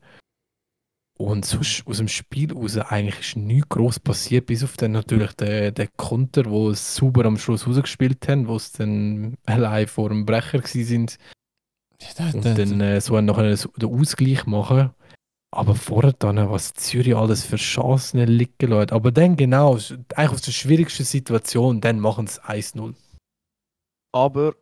Und 1.20 1.46
sonst 1.46 1.86
aus 1.86 1.98
dem 1.98 2.08
Spiel 2.08 2.52
raus 2.52 2.78
eigentlich 2.78 3.20
ist 3.20 3.36
nichts 3.36 3.70
groß 3.70 4.00
passiert, 4.00 4.48
bis 4.48 4.64
auf 4.64 4.76
dann 4.78 4.94
natürlich 4.94 5.34
den, 5.34 5.74
den 5.74 5.90
Konter, 5.96 6.46
wo 6.46 6.70
es 6.72 6.96
sauber 6.96 7.26
am 7.26 7.38
Schluss 7.38 7.68
rausgespielt 7.68 8.28
haben, 8.28 8.48
wo 8.48 8.56
es 8.56 8.72
dann 8.72 9.36
allein 9.46 9.88
vor 9.88 10.10
dem 10.10 10.26
Brecher 10.26 10.60
gewesen 10.60 10.86
sind. 10.86 11.18
Ja, 12.18 12.26
Und 12.34 12.44
da- 12.46 12.54
da- 12.54 12.66
dann 12.66 12.82
äh, 12.82 13.00
so 13.02 13.20
noch 13.22 13.38
einen, 13.38 13.60
den 13.78 13.90
Ausgleich 14.00 14.46
machen. 14.48 14.92
Aber 15.54 15.76
vorher 15.76 16.14
dann, 16.14 16.50
was 16.50 16.74
Zürich 16.74 17.16
alles 17.16 17.44
für 17.46 17.58
Chancen 17.58 18.26
liegen 18.26 18.70
lässt. 18.72 18.94
Aber 18.94 19.12
dann 19.12 19.36
genau, 19.36 19.74
eigentlich 19.76 20.30
aus 20.32 20.42
der 20.42 20.54
schwierigsten 20.54 21.04
Situation, 21.04 21.82
dann 21.82 22.00
machen 22.00 22.26
sie 22.26 22.42
1-0. 22.42 22.96
Aber 24.14 24.56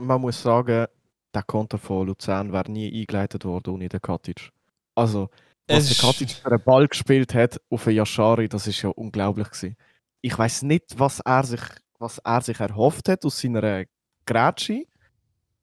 man 0.00 0.20
muss 0.20 0.42
sagen, 0.42 0.86
der 1.34 1.42
Konter 1.44 1.78
von 1.78 2.06
Luzern 2.08 2.52
wäre 2.52 2.70
nie 2.70 3.00
eingeleitet 3.00 3.44
worden 3.44 3.74
ohne 3.74 3.88
den 3.88 4.00
Katic. 4.00 4.50
Also, 4.94 5.28
was 5.68 5.88
Es 5.90 5.98
der 5.98 6.08
Katic 6.08 6.30
für 6.32 6.50
einen 6.50 6.64
Ball 6.64 6.88
gespielt 6.88 7.34
hat 7.34 7.60
auf 7.70 7.84
den 7.84 7.94
Yashari, 7.94 8.48
das 8.48 8.66
ist 8.66 8.82
ja 8.82 8.90
unglaublich 8.90 9.48
gewesen. 9.50 9.76
Ich 10.20 10.36
weiß 10.36 10.62
nicht, 10.62 10.98
was 10.98 11.20
er 11.20 11.44
sich, 11.44 11.60
was 11.98 12.18
er 12.18 12.40
sich 12.42 12.60
erhofft 12.60 13.08
hat 13.08 13.24
aus 13.24 13.40
seiner 13.40 13.84
Grätsche, 14.26 14.84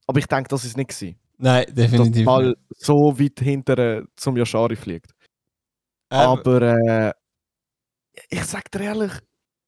aber 0.07 0.19
ich 0.19 0.27
denke, 0.27 0.47
das 0.49 0.63
ist 0.65 0.77
nicht 0.77 0.89
gewesen, 0.89 1.19
Nein, 1.37 1.65
dass 1.65 1.75
der 1.75 1.87
definitiv. 1.89 2.25
Ball 2.25 2.47
nicht. 2.47 2.59
so 2.77 3.19
weit 3.19 3.39
hinter 3.39 3.77
äh, 3.77 4.03
zum 4.15 4.37
Yashari 4.37 4.75
fliegt. 4.75 5.11
Ähm, 6.11 6.17
Aber 6.19 6.61
äh, 6.61 7.11
ich 8.29 8.43
sag 8.45 8.71
dir 8.71 8.81
ehrlich, 8.81 9.11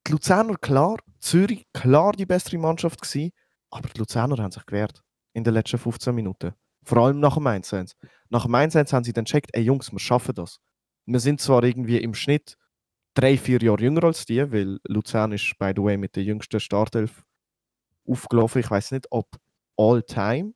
die 0.08 0.14
Luzerner 0.14 0.56
klar, 0.56 0.98
Zürich 1.20 1.66
klar 1.74 2.14
die 2.14 2.26
bessere 2.26 2.58
Mannschaft 2.58 3.02
gewesen, 3.02 3.32
aber 3.72 3.90
die 3.90 4.00
Luzerner 4.00 4.38
haben 4.42 4.52
sich 4.52 4.66
gewehrt 4.66 5.02
in 5.34 5.44
den 5.44 5.54
letzten 5.54 5.78
15 5.78 6.14
Minuten. 6.16 6.54
Vor 6.84 6.98
allem 7.00 7.20
nach 7.20 7.36
dem 7.36 7.46
1 7.48 7.74
Nach 8.30 8.44
dem 8.46 8.56
1 8.56 8.76
haben 8.76 9.04
sie 9.04 9.14
dann 9.14 9.26
gecheckt, 9.26 9.50
ey 9.54 9.64
Jungs, 9.64 9.92
wir 9.92 10.00
schaffen 10.00 10.34
das. 10.36 10.60
Wir 11.06 11.20
sind 11.20 11.42
zwar 11.42 11.64
irgendwie 11.64 11.98
im 11.98 12.14
Schnitt 12.14 12.56
drei, 13.14 13.38
vier 13.38 13.60
Jahre 13.62 13.82
jünger 13.82 14.04
als 14.06 14.26
die, 14.26 14.52
weil 14.52 14.80
Luzern 14.88 15.32
ist, 15.34 15.54
by 15.60 15.72
the 15.76 15.84
way, 15.84 15.98
mit 15.98 16.16
der 16.16 16.24
jüngsten 16.24 16.60
Startelf 16.60 17.24
aufgelaufen. 18.08 18.62
Ich 18.62 18.70
weiß 18.72 18.92
nicht, 18.92 19.08
ob 19.12 19.28
all 19.78 20.02
time 20.04 20.54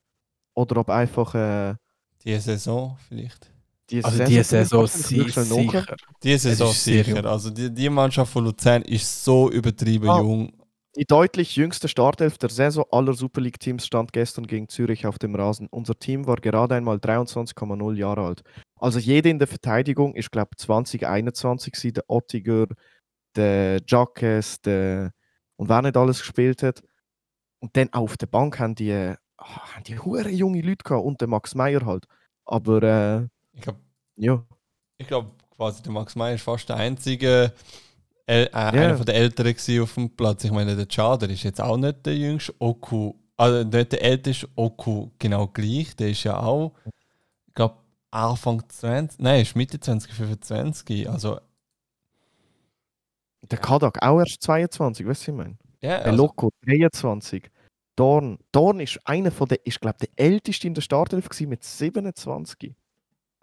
oder 0.56 0.78
ob 0.78 0.90
einfach 0.90 1.34
äh, 1.36 1.76
die 2.24 2.38
Saison 2.40 2.98
vielleicht. 3.08 3.52
die 3.90 4.04
Also 4.04 4.24
die 4.24 4.42
Saison 4.44 4.84
nachschauen. 4.84 5.44
sicher. 5.46 5.96
Die 6.24 6.38
Saison 6.38 6.72
sicher. 6.72 7.26
Also 7.26 7.50
die, 7.50 7.74
die 7.74 7.90
Mannschaft 7.90 8.32
von 8.32 8.46
Luzern 8.46 8.82
ist 8.84 9.24
so 9.24 9.50
übertrieben 9.52 10.10
Ah. 10.10 10.20
jung. 10.20 10.54
Die 10.96 11.06
deutlich 11.06 11.56
jüngste 11.56 11.88
Startelf 11.88 12.38
der 12.38 12.50
Saison 12.50 12.86
aller 12.92 13.14
Super 13.14 13.42
League-Teams 13.42 13.86
stand 13.86 14.14
gestern 14.14 14.46
gegen 14.46 14.70
Zürich 14.70 15.08
auf 15.08 15.18
dem 15.18 15.34
Rasen. 15.34 15.68
Unser 15.72 15.98
Team 15.98 16.28
war 16.28 16.36
gerade 16.36 16.76
einmal 16.76 16.98
23,0 16.98 17.96
Jahre 17.96 18.22
alt. 18.22 18.44
Also 18.76 19.00
jeder 19.00 19.32
in 19.32 19.40
der 19.40 19.48
Verteidigung 19.48 20.14
ist, 20.14 20.32
glaube 20.32 20.52
ich, 20.54 20.64
2021 20.66 21.74
gewesen. 21.74 21.94
Der 21.96 22.04
Ottiger, 22.08 22.68
der 23.36 23.82
Jacques, 23.88 24.62
der 24.62 25.12
und 25.56 25.70
wer 25.70 25.82
nicht 25.82 25.98
alles 25.98 26.20
gespielt 26.20 26.62
hat. 26.64 26.84
Und 27.60 27.76
dann 27.78 27.92
auf 27.94 28.18
der 28.18 28.28
Bank 28.28 28.60
haben 28.60 28.76
die, 28.76 28.90
äh, 28.90 29.16
haben 29.40 29.84
die 29.86 29.98
hure 29.98 30.30
junge 30.30 30.62
Leute 30.62 30.84
gehabt 30.84 31.06
und 31.06 31.22
der 31.22 31.28
Max 31.28 31.56
Meyer 31.56 31.86
halt. 31.86 32.06
Aber 32.46 32.84
äh, 32.84 33.28
Ich 33.54 33.62
glaube, 33.62 33.80
ja, 34.18 34.46
ich 34.98 35.08
quasi 35.56 35.82
der 35.82 35.92
Max 35.92 36.16
Meyer 36.16 36.36
ist 36.36 36.44
fast 36.44 36.68
der 36.70 36.76
einzige, 36.76 37.54
äh, 38.26 38.44
äh, 38.44 38.52
einer 38.52 38.98
von 38.98 39.06
der 39.06 39.16
Älteren 39.16 39.82
auf 39.82 39.94
dem 39.96 40.10
Platz. 40.10 40.44
Ich 40.44 40.52
meine, 40.52 40.76
der 40.76 40.88
Chader 40.88 41.30
ist 41.30 41.44
jetzt 41.44 41.62
auch 41.62 41.78
nicht 41.78 42.06
der 42.06 42.16
jüngste. 42.16 42.54
Oku, 42.60 43.14
also 43.36 43.64
nicht 43.68 43.92
der 43.92 44.02
älteste, 44.02 44.48
Oku 44.56 45.10
genau 45.20 45.48
gleich. 45.48 45.96
Der 45.96 46.10
ist 46.10 46.24
ja 46.24 46.40
auch, 46.40 46.74
ich 47.48 47.54
glaube, 47.54 47.78
Anfang 48.12 48.64
20, 48.68 49.20
nein, 49.20 49.42
ist 49.42 49.56
Mitte 49.56 49.80
20, 49.80 50.14
25. 50.14 51.10
Also, 51.10 51.40
der 53.42 53.58
Kadak 53.58 54.02
auch 54.02 54.20
erst 54.20 54.42
22, 54.42 55.06
weißt 55.06 55.06
du, 55.06 55.10
was 55.10 55.28
ich 55.28 55.34
meine? 55.34 55.58
ja, 55.82 55.98
Der 55.98 56.06
also, 56.08 56.24
Loco 56.24 56.52
23. 56.66 57.50
Dorn. 57.96 58.40
Dorn 58.52 58.80
ist 58.80 59.00
einer 59.06 59.32
von 59.32 59.48
der, 59.48 59.60
ich 59.66 59.80
glaube, 59.80 59.98
der 60.00 60.10
älteste 60.16 60.66
in 60.68 60.74
der 60.74 60.82
Startelf 60.82 61.30
mit 61.42 61.64
27. 61.64 62.74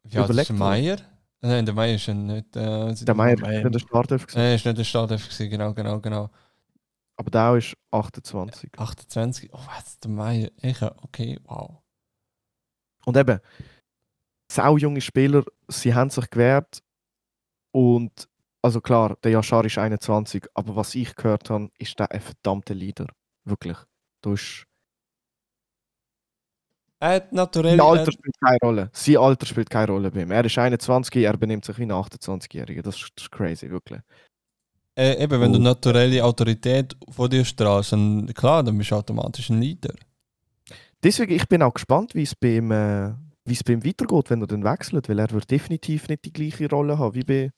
wie 0.05 0.19
alt 0.19 0.31
ist. 0.31 0.53
Meier? 0.53 0.97
Nein, 1.43 1.65
der 1.65 1.75
Meier 1.75 1.95
ist 1.95 2.07
ja 2.07 2.15
nicht. 2.15 2.55
Äh, 2.57 2.95
Der 2.95 3.15
Meier 3.15 3.39
Meier. 3.39 3.61
ist 3.61 3.67
in 3.67 3.73
der 3.73 3.79
Startelf 3.79 4.27
gewesen. 4.27 4.39
Nein, 4.41 4.55
ist 4.57 4.67
nicht 4.67 4.79
der 4.79 4.85
Startelf 4.85 5.39
genau, 5.39 5.73
genau, 5.73 6.01
genau. 6.01 6.31
Aber 7.17 7.31
der 7.31 7.57
ist 7.57 7.77
28. 7.91 8.71
28, 8.79 9.51
oh 9.53 9.59
was, 9.67 9.99
der 10.01 10.11
Meier, 10.11 10.51
ich, 10.61 10.83
okay, 10.83 11.39
wow. 11.45 11.83
Und 13.05 13.17
eben, 13.17 13.41
sau 14.51 14.77
junge 14.77 15.01
Spieler, 15.01 15.45
sie 15.69 15.95
haben 15.95 16.11
sich 16.11 16.29
gewehrt. 16.31 16.83
Und, 17.73 18.29
also 18.63 18.81
klar, 18.81 19.17
der 19.23 19.33
Yashar 19.33 19.65
ist 19.65 19.79
21, 19.79 20.47
aber 20.55 20.77
was 20.77 20.95
ich 20.95 21.15
gehört 21.15 21.51
habe, 21.51 21.71
ist 21.79 21.99
der 21.99 22.11
ein 22.11 22.21
verdammter 22.21 22.75
Leader. 22.75 23.07
Wirklich. 23.45 23.77
Du 24.23 24.33
ist, 24.33 24.67
Er 27.03 27.27
naturell. 27.31 27.79
sein 27.79 27.81
er- 27.81 27.85
Alter 27.87 28.13
spielt 28.13 28.35
keine 28.41 28.59
Rolle. 28.63 28.91
Sein 28.93 29.17
Alter 29.17 29.47
spielt 29.47 29.71
keine 29.71 29.93
Rolle 29.93 30.11
bei 30.11 30.23
ihm. 30.23 30.31
Er 30.31 30.45
ist 30.45 30.59
21, 30.59 31.17
er 31.17 31.37
benimmt 31.37 31.65
sich 31.65 31.79
wie 31.79 31.83
ein 31.85 31.93
28-Jähriger. 31.93 32.83
Das, 32.83 32.97
ist- 32.97 33.11
das 33.17 33.25
ist 33.25 33.31
crazy, 33.33 33.71
wirklich. 33.71 34.01
Äh, 34.97 35.23
eben, 35.23 35.41
wenn 35.41 35.53
du 35.53 35.59
Oh. 35.59 35.63
naturelle 35.63 36.23
Autorität 36.25 36.95
vor 37.11 37.29
dir 37.29 37.45
strahlst, 37.45 37.93
dann 37.93 38.27
klar, 38.35 38.63
dann 38.63 38.77
bist 38.77 38.91
du 38.91 38.97
automatisch 38.97 39.49
ein 39.49 39.61
Leader. 39.63 39.95
Deswegen, 41.03 41.33
ich 41.33 41.49
bin 41.49 41.63
auch 41.63 41.73
gespannt, 41.73 42.15
wie 42.15 42.23
es 42.25 42.35
beim, 42.35 42.71
äh, 42.71 43.15
wie 43.47 43.55
es 43.55 43.65
beim 43.65 43.83
weitergeht, 43.85 44.29
wenn 44.29 44.43
er 44.43 44.47
dann 44.47 44.65
wechselt, 44.65 45.09
weil 45.09 45.19
er 45.19 45.31
wird 45.31 45.51
definitiv 45.51 46.09
nicht 46.09 46.25
die 46.27 46.33
gleiche 46.33 46.69
Rolle 46.69 46.99
haben 46.99 47.15
wie, 47.15 47.25
bei, 47.25 47.51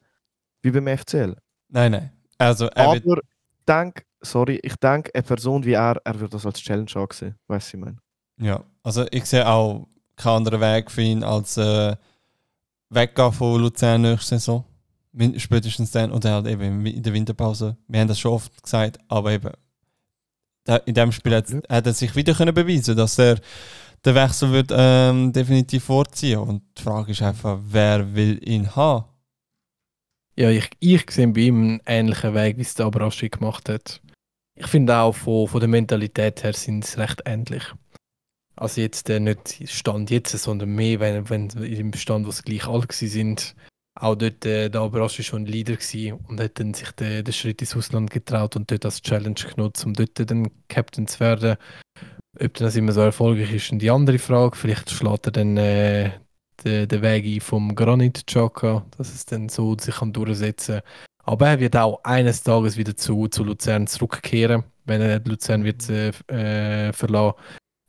wie 0.62 0.70
beim 0.70 0.86
FCL. 0.86 1.34
Nein, 1.68 1.92
nein. 1.92 2.12
Also, 2.38 2.66
er 2.66 2.84
Aber 2.86 2.96
ich 2.96 3.02
denke, 3.66 4.04
sorry, 4.20 4.60
ich 4.62 4.76
denke, 4.76 5.10
eine 5.14 5.22
Person 5.24 5.64
wie 5.64 5.72
er, 5.72 6.00
er 6.04 6.20
wird 6.20 6.32
das 6.32 6.46
als 6.46 6.60
Challenge 6.60 6.90
ansehen. 6.94 7.34
Weißt 7.48 7.72
du, 7.72 7.76
ich 7.78 7.82
meine? 7.84 7.96
Ja, 8.38 8.64
also 8.82 9.06
ich 9.10 9.26
sehe 9.26 9.48
auch 9.48 9.86
keinen 10.16 10.38
anderen 10.38 10.60
Weg 10.60 10.90
für 10.90 11.02
ihn 11.02 11.24
als 11.24 11.56
äh, 11.56 11.96
weggehen 12.90 13.32
von 13.32 13.60
Luzern 13.60 14.02
nächste 14.02 14.38
Saison. 14.38 14.64
Spätestens 15.36 15.90
dann 15.90 16.10
oder 16.10 16.32
halt 16.32 16.46
eben 16.46 16.86
in 16.86 17.02
der 17.02 17.12
Winterpause. 17.12 17.76
Wir 17.86 18.00
haben 18.00 18.08
das 18.08 18.18
schon 18.18 18.32
oft 18.32 18.62
gesagt, 18.62 18.98
aber 19.08 19.32
eben 19.32 19.50
in 20.86 20.94
dem 20.94 21.12
Spiel 21.12 21.34
hat, 21.34 21.52
hat 21.68 21.86
er 21.86 21.92
sich 21.92 22.14
wieder 22.16 22.34
können 22.34 22.54
beweisen, 22.54 22.96
dass 22.96 23.18
er 23.18 23.38
den 24.04 24.14
Wechsel 24.14 24.50
wird 24.52 24.70
ähm, 24.74 25.32
definitiv 25.32 25.84
vorziehen. 25.84 26.38
Und 26.38 26.62
die 26.78 26.82
Frage 26.82 27.12
ist 27.12 27.22
einfach, 27.22 27.58
wer 27.62 28.14
will 28.14 28.40
ihn 28.48 28.74
haben? 28.74 29.04
Ja, 30.36 30.50
ich, 30.50 30.70
ich 30.80 31.10
sehe 31.10 31.28
bei 31.28 31.42
ihm 31.42 31.62
einen 31.62 31.80
ähnlichen 31.84 32.34
Weg, 32.34 32.56
wie 32.56 32.62
es 32.62 32.74
der 32.74 32.86
Abrashi 32.86 33.28
gemacht 33.28 33.68
hat. 33.68 34.00
Ich 34.54 34.66
finde 34.66 34.96
auch 34.96 35.14
von, 35.14 35.46
von 35.46 35.60
der 35.60 35.68
Mentalität 35.68 36.42
her 36.42 36.52
sind 36.52 36.84
es 36.84 36.96
recht 36.96 37.22
ähnlich. 37.26 37.64
Also 38.62 38.80
jetzt 38.80 39.10
äh, 39.10 39.18
nicht 39.18 39.68
Stand 39.68 40.08
jetzt, 40.12 40.38
sondern 40.38 40.68
mehr, 40.68 41.00
wenn, 41.00 41.28
wenn 41.28 41.48
im 41.50 41.92
Stand, 41.94 42.28
wo 42.28 42.30
sie 42.30 42.42
gleich 42.42 42.68
alt 42.68 42.92
sind. 42.92 43.56
auch 44.00 44.14
dort, 44.14 44.46
äh, 44.46 44.68
der 44.70 44.82
Abrasch 44.82 45.20
schon 45.20 45.42
ein 45.42 45.46
Leader 45.46 45.76
und 46.28 46.40
hat 46.40 46.60
dann 46.60 46.72
sich 46.72 46.92
den, 46.92 47.24
den 47.24 47.32
Schritt 47.32 47.60
ins 47.60 47.76
Ausland 47.76 48.12
getraut 48.12 48.54
und 48.54 48.70
dort 48.70 48.84
als 48.84 49.02
Challenge 49.02 49.34
genutzt, 49.34 49.84
um 49.84 49.94
dort 49.94 50.30
dann 50.30 50.48
Captain 50.68 51.08
zu 51.08 51.18
werden. 51.18 51.56
Ob 52.40 52.54
das 52.54 52.76
immer 52.76 52.92
so 52.92 53.00
erfolgreich 53.00 53.52
ist, 53.52 53.72
ist 53.72 53.82
die 53.82 53.90
andere 53.90 54.20
Frage. 54.20 54.56
Vielleicht 54.56 54.90
schlägt 54.90 55.26
er 55.26 55.32
dann 55.32 55.56
äh, 55.56 56.12
den, 56.64 56.86
den 56.86 57.02
Weg 57.02 57.24
ein 57.24 57.40
vom 57.40 57.74
Granit 57.74 58.28
Xhaka, 58.28 58.86
dass 58.96 59.12
es 59.12 59.26
dann 59.26 59.48
so 59.48 59.76
sich 59.76 59.96
kann 59.96 60.12
durchsetzen 60.12 60.82
Aber 61.24 61.48
er 61.48 61.58
wird 61.58 61.76
auch 61.76 62.04
eines 62.04 62.44
Tages 62.44 62.76
wieder 62.76 62.96
zu, 62.96 63.26
zu 63.26 63.42
Luzern 63.42 63.88
zurückkehren, 63.88 64.62
wenn 64.84 65.00
er 65.00 65.18
Luzern 65.18 65.64
wird 65.64 65.90
äh, 65.90 66.10
äh, 66.28 66.92
verlassen. 66.92 67.34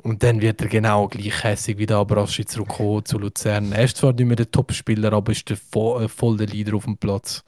Und 0.04 0.22
dann 0.22 0.42
wird 0.42 0.62
er 0.62 0.68
genau 0.68 1.08
gleich 1.08 1.44
hässig 1.44 1.78
wie 1.78 1.86
der 1.86 1.98
Abraschi 1.98 2.46
zurückkommen 2.46 3.06
zu 3.06 3.18
Luzern. 3.18 3.72
Er 3.72 3.86
ist 3.86 3.98
zwar 3.98 4.12
nicht 4.12 4.26
mehr 4.26 4.36
der 4.36 4.52
Topspieler, 4.52 5.14
aber 5.14 5.32
ist 5.32 5.50
der 5.50 5.56
voll, 5.56 6.04
äh, 6.04 6.08
voll 6.10 6.36
der 6.36 6.48
Leader 6.48 6.76
auf 6.76 6.84
dem 6.84 6.98
Platz. 6.98 7.44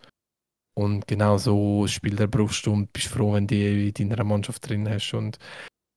Und 0.73 1.05
genau 1.05 1.37
so 1.37 1.85
spielt 1.87 2.19
er 2.19 2.27
brauchst 2.27 2.65
du 2.65 2.71
und 2.71 2.93
bist 2.93 3.07
froh, 3.07 3.33
wenn 3.33 3.47
du 3.47 3.55
die 3.55 4.01
in 4.01 4.09
deiner 4.09 4.23
Mannschaft 4.23 4.69
drin 4.69 4.87
hast. 4.87 5.13
Und 5.13 5.37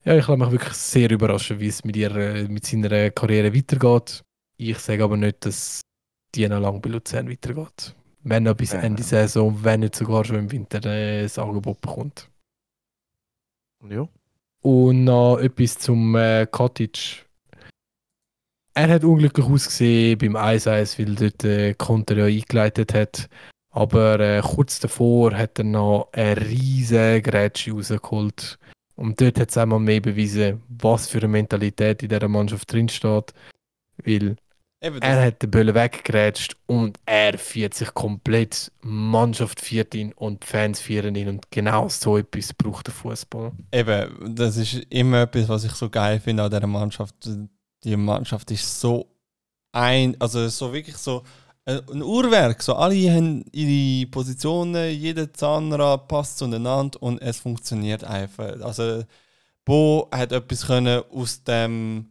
ja, 0.03 0.17
ich 0.17 0.27
lasse 0.27 0.37
mich 0.37 0.51
wirklich 0.51 0.73
sehr 0.73 1.09
überraschen, 1.09 1.59
wie 1.61 1.67
es 1.67 1.83
mit, 1.85 1.95
ihr, 1.95 2.47
mit 2.49 2.65
seiner 2.65 3.09
Karriere 3.11 3.53
weitergeht. 3.55 4.23
Ich 4.57 4.79
sage 4.79 5.03
aber 5.03 5.15
nicht, 5.15 5.45
dass 5.45 5.81
die 6.35 6.47
noch 6.47 6.59
lange 6.59 6.79
bei 6.81 6.89
Luzern 6.89 7.29
weitergeht. 7.29 7.95
Wenn 8.23 8.45
er 8.45 8.53
bis 8.53 8.73
Ende 8.73 9.03
Saison, 9.03 9.63
wenn 9.63 9.79
nicht 9.79 9.95
sogar 9.95 10.25
schon 10.25 10.37
im 10.37 10.51
Winter 10.51 10.83
äh, 10.85 11.23
das 11.23 11.39
Angebot 11.39 11.79
bekommt. 11.79 12.29
Ja. 13.89 14.09
Und 14.61 15.05
noch 15.05 15.37
etwas 15.37 15.77
zum 15.77 16.15
äh, 16.15 16.45
Cottage. 16.45 17.25
Er 18.73 18.89
hat 18.89 19.03
unglücklich 19.03 19.45
ausgesehen 19.45 20.17
beim 20.17 20.35
1-1, 20.35 20.99
weil 20.99 21.15
dort 21.15 21.43
äh, 21.43 21.73
Konter 21.73 22.17
ja 22.17 22.25
eingeleitet 22.25 22.93
hat. 22.93 23.29
Aber 23.71 24.19
äh, 24.19 24.41
kurz 24.41 24.79
davor 24.79 25.33
hat 25.33 25.59
er 25.59 25.65
noch 25.65 26.09
eine 26.13 26.39
riesige 26.41 27.21
Grätsche 27.21 27.71
rausgeholt. 27.71 28.57
Und 28.95 29.21
dort 29.21 29.39
hat 29.39 29.49
es 29.49 29.57
einmal 29.57 29.79
mehr 29.79 30.01
bewiesen, 30.01 30.61
was 30.67 31.07
für 31.07 31.19
eine 31.19 31.29
Mentalität 31.29 32.03
in 32.03 32.09
dieser 32.09 32.27
Mannschaft 32.27 32.71
drinsteht. 32.71 33.33
Weil 34.03 34.35
Eben, 34.81 35.01
er 35.01 35.25
hat 35.25 35.41
den 35.41 35.51
Böllen 35.51 35.75
weggegrätscht 35.75 36.55
und 36.65 36.99
er 37.05 37.37
feiert 37.37 37.73
sich 37.73 37.93
komplett. 37.93 38.71
Mannschaft 38.81 39.59
feiert 39.59 39.93
ihn 39.93 40.13
und 40.13 40.43
die 40.43 40.47
Fans 40.47 40.79
feiern 40.79 41.15
ihn. 41.15 41.27
Und 41.27 41.51
genau 41.51 41.89
so 41.89 42.17
etwas 42.17 42.53
braucht 42.53 42.87
der 42.87 42.93
Fußball. 42.93 43.51
eben, 43.73 44.35
das 44.35 44.55
ist 44.55 44.75
immer 44.89 45.23
etwas, 45.23 45.49
was 45.49 45.65
ich 45.65 45.73
so 45.73 45.89
geil 45.89 46.21
finde 46.21 46.43
an 46.43 46.51
dieser 46.51 46.67
Mannschaft. 46.67 47.15
Die 47.83 47.97
Mannschaft 47.97 48.51
ist 48.51 48.79
so 48.79 49.07
ein, 49.73 50.15
also 50.19 50.47
so 50.47 50.71
wirklich 50.71 50.97
so 50.97 51.19
ein 51.19 51.27
ein 51.69 52.01
Uhrwerk. 52.01 52.61
So 52.61 52.75
alle 52.75 53.11
haben 53.11 53.45
ihre 53.51 54.07
Positionen, 54.07 54.91
jeder 54.91 55.31
Zahnrad 55.33 56.07
passt 56.07 56.37
zueinander 56.37 57.01
und 57.01 57.21
es 57.21 57.39
funktioniert 57.39 58.03
einfach. 58.03 58.59
Also 58.61 59.03
Bo 59.65 60.09
hat 60.11 60.31
etwas 60.31 60.65
können 60.65 61.03
aus 61.11 61.43
dem 61.43 62.07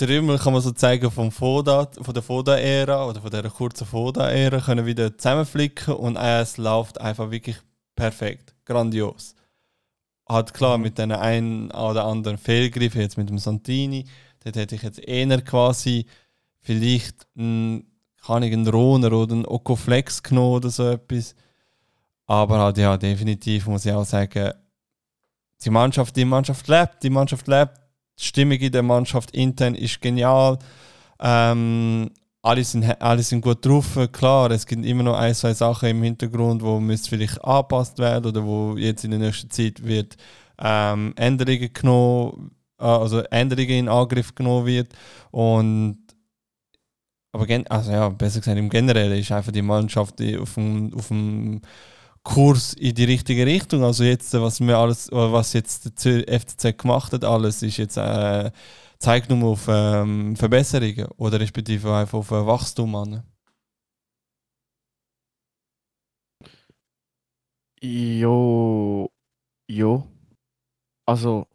Trümmel, 0.00 0.38
kann 0.38 0.54
man 0.54 0.62
so 0.62 0.70
zeigen, 0.70 1.10
vom 1.10 1.30
Foda, 1.30 1.86
von 2.00 2.14
der 2.14 2.22
Foda-Ära 2.22 3.06
oder 3.06 3.20
von 3.20 3.30
der 3.30 3.42
kurzen 3.50 3.86
Foda-Ära 3.86 4.60
können 4.60 4.86
wieder 4.86 5.18
zusammenflicken 5.18 5.92
und 5.92 6.16
es 6.16 6.56
läuft 6.56 6.98
einfach 6.98 7.30
wirklich 7.30 7.56
perfekt, 7.94 8.54
grandios. 8.64 9.34
Hat 10.26 10.54
klar 10.54 10.78
mit 10.78 10.96
den 10.96 11.12
einen 11.12 11.70
oder 11.72 12.06
anderen 12.06 12.38
Fehlgriff, 12.38 12.94
jetzt 12.94 13.18
mit 13.18 13.28
dem 13.28 13.36
Santini, 13.36 14.06
dort 14.42 14.56
hätte 14.56 14.74
ich 14.74 14.82
jetzt 14.82 15.00
eher 15.00 15.42
quasi 15.42 16.06
vielleicht 16.60 17.26
einen, 17.36 17.84
kann 18.24 18.42
ich 18.42 18.54
einen 18.54 18.68
Roner 18.68 19.12
oder 19.12 19.34
einen 19.34 19.44
Okoflex 19.46 20.22
genommen 20.22 20.54
oder 20.54 20.70
so 20.70 20.88
etwas. 20.88 21.34
Aber 22.26 22.58
halt, 22.58 22.78
ja, 22.78 22.96
definitiv 22.96 23.66
muss 23.66 23.84
ich 23.84 23.92
auch 23.92 24.06
sagen, 24.06 24.52
die 25.62 25.70
Mannschaft, 25.70 26.16
die 26.16 26.24
Mannschaft 26.24 26.68
lebt, 26.68 27.02
die 27.02 27.10
Mannschaft 27.10 27.46
lebt, 27.48 27.79
die 28.20 28.24
Stimmung 28.24 28.58
in 28.58 28.72
der 28.72 28.82
Mannschaft 28.82 29.30
intern 29.32 29.74
ist 29.74 30.00
genial. 30.00 30.58
Ähm, 31.18 32.10
alle, 32.42 32.64
sind, 32.64 32.84
alle 33.00 33.22
sind 33.22 33.40
gut 33.40 33.64
drauf. 33.64 33.98
Klar, 34.12 34.50
es 34.50 34.66
gibt 34.66 34.84
immer 34.84 35.02
noch 35.02 35.16
ein, 35.18 35.34
zwei 35.34 35.54
Sachen 35.54 35.88
im 35.88 36.02
Hintergrund, 36.02 36.62
wo 36.62 36.80
müsste 36.80 37.10
vielleicht 37.10 37.42
angepasst 37.44 37.98
werden 37.98 38.26
oder 38.26 38.44
wo 38.44 38.76
jetzt 38.76 39.04
in 39.04 39.10
der 39.10 39.20
nächsten 39.20 39.50
Zeit 39.50 39.84
wird 39.84 40.16
ähm, 40.60 41.14
Änderungen 41.16 41.72
genommen, 41.72 42.50
äh, 42.78 42.84
also 42.84 43.20
Änderungen 43.20 43.70
in 43.70 43.88
Angriff 43.88 44.34
genommen 44.34 44.66
wird. 44.66 44.92
Und 45.30 45.98
aber 47.32 47.46
gen 47.46 47.66
also 47.68 47.92
ja, 47.92 48.08
besser 48.08 48.40
gesagt, 48.40 48.58
im 48.58 48.68
Generellen 48.68 49.18
ist 49.18 49.30
einfach 49.32 49.52
die 49.52 49.62
Mannschaft 49.62 50.20
auf 50.40 50.54
dem, 50.54 50.92
auf 50.94 51.08
dem 51.08 51.60
Kurs 52.22 52.74
in 52.74 52.94
die 52.94 53.04
richtige 53.04 53.46
Richtung. 53.46 53.82
Also 53.82 54.04
jetzt, 54.04 54.32
was 54.34 54.60
wir 54.60 54.76
alles, 54.78 55.08
was 55.10 55.52
jetzt 55.52 56.04
der 56.04 56.40
FCZ 56.40 56.78
gemacht 56.78 57.12
hat, 57.12 57.24
alles 57.24 57.62
ist 57.62 57.78
jetzt 57.78 57.96
äh, 57.96 58.50
zeigt 59.00 59.30
nur 59.30 59.52
auf 59.52 59.66
ähm, 59.68 60.36
Verbesserungen 60.36 61.06
oder 61.16 61.40
respektive 61.40 61.94
einfach 61.94 62.18
auf 62.18 62.30
äh, 62.30 62.46
Wachstum 62.46 62.94
an. 62.94 63.22
Jo, 67.82 69.10
jo. 69.66 70.06
Also, 71.06 71.46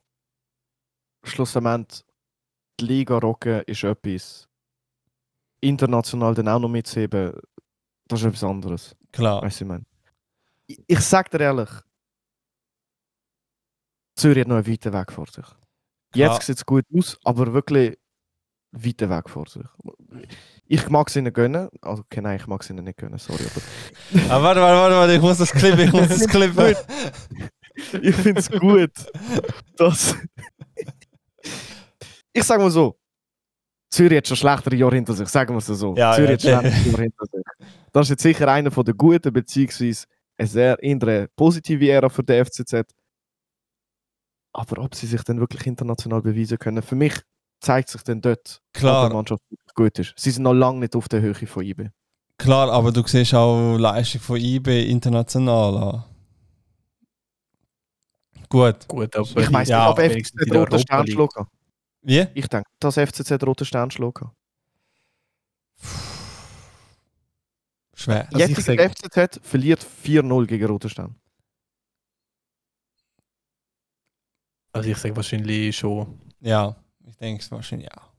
schlussendlich, 1.24 2.04
die 2.80 2.86
Liga 2.86 3.20
rocken 3.20 3.62
ist 3.68 3.84
etwas. 3.84 4.50
International 5.62 6.34
dann 6.34 6.48
auch 6.48 6.60
noch 6.60 6.70
mitzuheben, 6.70 7.40
das 8.08 8.22
ist 8.22 8.26
etwas 8.26 8.44
anderes. 8.44 8.96
Klar. 9.12 9.44
Weißt 9.44 9.62
du, 9.62 9.66
ich 9.66 9.68
meine. 9.68 9.86
Ich, 10.68 11.00
sag 11.02 11.30
dir 11.30 11.42
ehrlich, 11.42 11.70
Zürich 14.16 14.42
hat 14.42 14.48
noch 14.48 14.56
einen 14.56 14.68
weiten 14.68 14.94
Weg 14.94 15.12
vor 15.12 15.28
sich. 15.28 15.46
Jetzt 16.16 16.44
sieht 16.44 16.58
es 16.58 16.66
gut 16.66 16.86
aus, 16.98 17.20
aber 17.24 17.54
wirklich 17.54 17.98
weiten 18.72 19.10
Weg 19.10 19.30
vor 19.30 19.48
sich. 19.48 19.66
Ich 20.66 20.90
mag 20.90 21.08
es 21.10 21.16
ihnen 21.16 21.32
gönnen. 21.34 21.70
Also, 21.82 22.04
okay, 22.04 22.22
nein, 22.22 22.38
ich 22.38 22.48
mag 22.48 22.62
es 22.62 22.70
ihnen 22.70 22.86
nicht 22.86 22.98
gönnen, 22.98 23.20
sorry. 23.20 23.44
Aber 23.46 24.30
Ah, 24.34 24.42
warte, 24.42 24.62
warte, 24.62 24.78
warte, 24.78 24.96
warte, 24.96 25.14
ich 25.14 25.22
muss 25.22 25.38
das 25.38 25.52
klippen, 25.52 25.82
ich 25.82 25.92
muss 25.92 26.08
das 26.08 26.28
klippen. 26.28 26.76
ich 28.02 28.16
finde 28.16 28.40
es 28.40 28.50
gut, 28.50 28.92
dass. 29.76 30.16
ich 32.34 32.44
sag 32.44 32.60
mal 32.60 32.72
so: 32.72 32.98
Zürich 33.90 34.18
hat 34.18 34.28
schon 34.28 34.38
schlechtere 34.38 34.76
Jahre 34.76 34.96
hinter 34.96 35.14
sich, 35.14 35.28
sagen 35.28 35.54
wir 35.54 35.60
es 35.60 35.68
so. 35.68 35.96
Ja, 35.96 36.14
Zürich 36.14 36.42
ja, 36.44 36.58
hat 36.58 36.66
schlechtere 36.66 36.92
Jahre 36.92 37.04
hinter 37.04 37.26
sich. 37.32 37.44
Das 37.92 38.06
ist 38.06 38.10
jetzt 38.12 38.24
sicher 38.24 38.48
einer 38.48 38.70
der 38.70 38.94
guten, 38.94 39.32
beziehungsweise 39.34 40.06
eine 40.38 40.48
sehr 40.48 40.82
eher 40.82 41.02
eine 41.02 41.28
positive 41.36 41.90
Ära 41.90 42.10
für 42.10 42.24
die 42.24 42.44
FCZ. 42.44 42.84
Aber 44.54 44.84
ob 44.84 44.96
sie 44.96 45.08
sich 45.08 45.22
dann 45.24 45.40
wirklich 45.40 45.66
international 45.68 46.22
beweisen 46.22 46.58
können, 46.58 46.82
für 46.82 46.96
mich 46.96 47.14
zeigt 47.60 47.90
sich 47.90 48.04
dann 48.04 48.22
dort, 48.22 48.62
ob 48.74 48.80
Klar. 48.80 49.10
die 49.10 49.16
Mannschaft 49.16 49.44
wirklich 49.50 49.74
gut 49.74 50.00
ist. 50.00 50.14
Sie 50.18 50.32
sind 50.32 50.44
noch 50.44 50.54
lange 50.54 50.80
nicht 50.80 50.96
auf 50.96 51.08
der 51.10 51.22
Höhe 51.22 51.34
von 51.34 51.64
IB. 51.64 51.90
Klar, 52.38 52.70
aber 52.70 52.92
du 52.92 53.02
siehst 53.06 53.34
auch 53.34 53.78
Leistung 53.78 54.22
von 54.22 54.38
IB 54.38 54.90
international 54.90 55.78
an. 55.78 56.04
Gut. 58.50 58.88
Gut, 58.88 59.16
aber 59.16 59.26
Ich 59.26 59.52
weiß 59.52 59.68
Ja, 59.70 59.80
nicht, 59.80 59.90
ob 59.90 59.98
wenigstens 59.98 60.42
FCZ 60.42 60.56
Europa 60.56 60.80
Stern 60.80 61.08
schlagen. 61.08 61.48
Wie? 62.02 62.28
Ich 62.34 62.48
denke, 62.48 62.70
dass 62.80 62.96
FCZ 62.96 63.44
roten 63.44 63.66
Stern 63.66 63.92
schlagen. 63.92 64.32
Schwer. 68.06 68.28
Also 68.32 68.38
Jetzt 68.40 68.62
sag- 68.62 68.80
FCZ 68.80 69.40
verliert 69.44 69.84
4-0 70.04 70.46
gegen 70.46 70.66
Roter 70.68 70.90
Stern. 70.90 71.16
Also 74.74 74.90
ich 74.90 74.98
sage 74.98 75.16
wahrscheinlich 75.16 75.76
schon. 75.76 76.20
Ja, 76.42 76.76
ich 77.08 77.16
denke 77.18 77.42
es 77.42 77.52
wahrscheinlich 77.52 77.90
auch. 77.92 78.10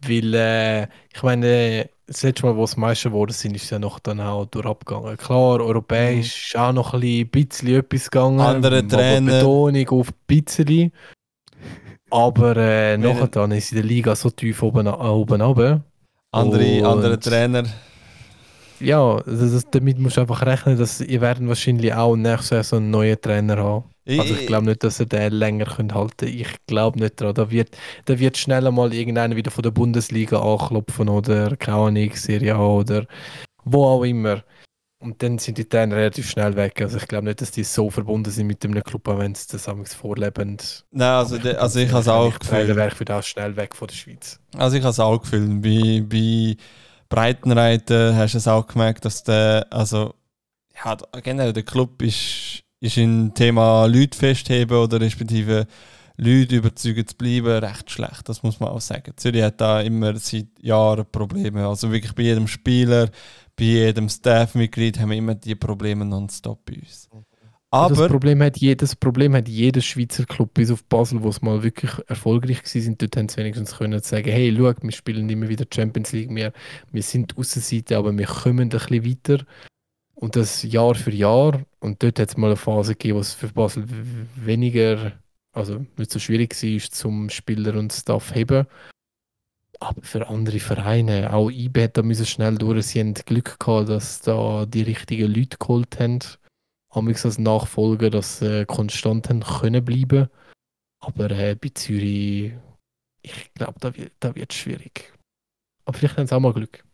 Weil, 0.00 0.34
äh, 0.34 0.82
ich 1.14 1.22
meine, 1.22 1.88
das 2.06 2.22
letzte 2.22 2.46
Mal, 2.46 2.56
wo 2.56 2.64
es 2.64 2.76
Meister 2.76 3.10
geworden 3.10 3.32
sind, 3.32 3.54
ist 3.54 3.64
es 3.64 3.70
ja 3.70 3.78
noch 3.78 3.98
dann 3.98 4.20
auch 4.20 4.46
durchgegangen. 4.46 5.16
Klar, 5.16 5.60
europäisch 5.60 6.48
ist 6.48 6.56
auch 6.56 6.72
noch 6.72 6.94
ein 6.94 7.28
bisschen, 7.28 7.68
etwas 7.76 8.10
gegangen. 8.10 8.40
Andere 8.40 8.78
aber 8.78 8.88
Trainer. 8.88 9.32
Betonung 9.38 9.88
auf 9.90 10.12
bisschen. 10.26 10.92
Aber 12.10 12.56
äh, 12.56 12.96
nachher 12.96 13.28
dann 13.28 13.52
ist 13.52 13.72
in 13.72 13.76
der 13.76 13.84
Liga 13.84 14.14
so 14.14 14.30
tief 14.30 14.62
oben, 14.62 14.86
oben 14.86 15.40
runter. 15.40 15.82
Andere, 16.30 16.86
andere 16.86 17.18
Trainer. 17.18 17.64
Ja, 18.80 19.20
das, 19.22 19.52
das, 19.52 19.70
damit 19.70 19.98
musst 19.98 20.16
du 20.16 20.20
einfach 20.22 20.42
rechnen, 20.42 20.78
dass 20.78 21.00
ihr 21.00 21.20
werden 21.20 21.48
wahrscheinlich 21.48 21.92
auch 21.94 22.16
nächstes 22.16 22.50
Jahr 22.50 22.64
so 22.64 22.76
einen 22.76 22.90
neuen 22.90 23.20
Trainer 23.20 23.56
haben. 23.56 23.84
Also 24.08 24.34
ich 24.34 24.46
glaube 24.46 24.66
nicht, 24.66 24.84
dass 24.84 25.00
er 25.00 25.06
den 25.06 25.32
länger 25.32 25.64
könnt 25.64 25.92
halten 25.92 26.26
Ich 26.28 26.48
glaube 26.66 26.98
nicht 26.98 27.20
dran. 27.20 27.34
Da 27.34 27.50
wird, 27.50 27.76
da 28.04 28.18
wird 28.18 28.36
schnell 28.36 28.70
mal 28.70 28.94
irgendeiner 28.94 29.34
wieder 29.34 29.50
von 29.50 29.62
der 29.62 29.72
Bundesliga 29.72 30.40
anklopfen 30.40 31.08
oder 31.08 31.56
keine 31.56 31.78
Ahnung, 31.78 32.10
Serie 32.14 32.54
A 32.54 32.66
oder 32.66 33.06
wo 33.64 33.84
auch 33.84 34.04
immer. 34.04 34.44
Und 34.98 35.22
dann 35.22 35.38
sind 35.38 35.58
die 35.58 35.68
Trainer 35.68 35.96
relativ 35.96 36.30
schnell 36.30 36.56
weg. 36.56 36.80
Also 36.80 36.96
ich 36.98 37.06
glaube 37.08 37.26
nicht, 37.26 37.40
dass 37.40 37.50
die 37.50 37.64
so 37.64 37.90
verbunden 37.90 38.30
sind 38.30 38.46
mit 38.46 38.62
dem 38.64 38.72
Club, 38.82 39.08
wenn 39.08 39.34
sie 39.34 39.46
das 39.50 39.68
amigs 39.68 39.94
vorlebend. 39.94 40.84
Nein, 40.90 41.08
also, 41.08 41.36
de, 41.36 41.56
also 41.56 41.80
ich 41.80 41.88
habe 41.90 42.00
es 42.00 42.08
auch 42.08 42.38
gefühlt. 42.38 42.74
wäre, 42.74 42.88
ich 42.88 42.98
würde 43.00 43.16
auch 43.16 43.22
schnell 43.22 43.56
weg 43.56 43.74
von 43.74 43.88
der 43.88 43.94
Schweiz. 43.94 44.40
Also 44.56 44.76
ich 44.76 44.82
habe 44.82 44.92
es 44.92 45.00
auch 45.00 45.20
gefühlt. 45.20 45.62
Bei, 45.62 46.02
bei 46.08 46.56
Breitenreiter 47.08 48.16
hast 48.16 48.34
du 48.34 48.38
es 48.38 48.48
auch 48.48 48.66
gemerkt, 48.66 49.04
dass 49.04 49.22
der, 49.22 49.66
also, 49.70 50.14
ja, 50.84 50.96
generell 51.22 51.52
der 51.52 51.62
Club 51.62 52.02
ist, 52.02 52.62
ist 52.80 52.96
im 52.98 53.32
Thema 53.34 53.86
Leute 53.86 54.18
festheben 54.18 54.76
oder 54.76 55.00
respektive 55.00 55.66
Leute 56.16 56.56
überzeugen 56.56 57.06
zu 57.06 57.16
bleiben, 57.16 57.46
recht 57.46 57.90
schlecht. 57.90 58.28
Das 58.28 58.42
muss 58.42 58.58
man 58.58 58.70
auch 58.70 58.80
sagen. 58.80 59.12
Zürich 59.16 59.42
hat 59.42 59.60
da 59.60 59.80
immer 59.80 60.16
seit 60.16 60.46
Jahren 60.60 61.06
Probleme. 61.10 61.66
Also 61.66 61.92
wirklich 61.92 62.14
bei 62.14 62.22
jedem 62.22 62.48
Spieler, 62.48 63.10
bei 63.56 63.64
jedem 63.64 64.08
Staffmitglied 64.08 64.98
haben 64.98 65.10
wir 65.10 65.18
immer 65.18 65.34
die 65.34 65.54
Probleme 65.54 66.04
nonstop 66.04 66.64
bei 66.64 66.76
uns. 66.76 67.08
Aber 67.76 67.94
das 67.94 68.08
Problem 68.08 68.42
hat 68.42 68.56
jedes 68.56 68.96
Problem 68.96 69.34
hat 69.34 69.48
jeder 69.48 69.80
Schweizer 69.80 70.24
Club 70.24 70.54
bis 70.54 70.70
auf 70.70 70.84
Basel, 70.84 71.22
wo 71.22 71.28
es 71.28 71.42
mal 71.42 71.62
wirklich 71.62 71.90
erfolgreich 72.06 72.62
sind, 72.64 73.00
dort 73.02 73.16
haben 73.16 73.28
sie 73.28 73.36
wenigstens 73.38 73.76
können 73.76 74.00
sagen, 74.00 74.30
hey, 74.30 74.54
schau, 74.56 74.72
wir 74.80 74.92
spielen 74.92 75.28
immer 75.28 75.48
wieder 75.48 75.66
Champions 75.72 76.12
League, 76.12 76.34
wir, 76.34 76.52
wir 76.90 77.02
sind 77.02 77.36
Außenseite, 77.36 77.96
aber 77.96 78.16
wir 78.16 78.26
kommen 78.26 78.60
ein 78.60 78.68
bisschen 78.70 79.04
weiter. 79.04 79.44
Und 80.14 80.34
das 80.34 80.62
Jahr 80.62 80.94
für 80.94 81.12
Jahr. 81.12 81.60
Und 81.78 82.02
dort 82.02 82.18
hat 82.18 82.30
es 82.30 82.36
mal 82.38 82.46
eine 82.46 82.56
Phase 82.56 82.92
gegeben, 82.92 83.16
wo 83.16 83.20
es 83.20 83.34
für 83.34 83.48
Basel 83.48 83.84
weniger, 84.34 85.12
also 85.52 85.84
nicht 85.98 86.10
so 86.10 86.18
schwierig 86.18 86.54
war, 86.54 86.90
zum 86.90 87.28
Spieler 87.28 87.74
und 87.74 87.92
Staff 87.92 88.34
heben. 88.34 88.66
Aber 89.78 90.00
für 90.00 90.26
andere 90.28 90.58
Vereine, 90.58 91.34
auch 91.34 91.50
IB 91.50 91.82
hat 91.82 91.98
da 91.98 92.02
müssen 92.02 92.24
schnell 92.24 92.56
durch, 92.56 92.86
sie 92.86 93.00
haben 93.00 93.12
Glück 93.12 93.60
gehabt, 93.60 93.90
dass 93.90 94.22
da 94.22 94.64
die 94.64 94.80
richtigen 94.80 95.30
Leute 95.34 95.58
geholt 95.58 96.00
haben 96.00 96.20
amigs 96.96 97.24
als 97.24 97.38
Nachfolger, 97.38 98.10
dass 98.10 98.38
sie 98.38 98.66
konstant 98.66 99.28
haben 99.28 99.40
können 99.40 99.84
bleiben. 99.84 100.28
Aber 101.00 101.30
äh, 101.30 101.54
bei 101.54 101.68
Zürich, 101.68 102.54
ich 103.22 103.54
glaube, 103.54 103.78
da 103.80 103.96
wird 103.96 104.12
da 104.20 104.34
wird 104.34 104.52
schwierig. 104.52 105.12
Aber 105.84 105.96
vielleicht 105.96 106.16
haben 106.16 106.26
sie 106.26 106.34
auch 106.34 106.40
mal 106.40 106.52
Glück. 106.52 106.84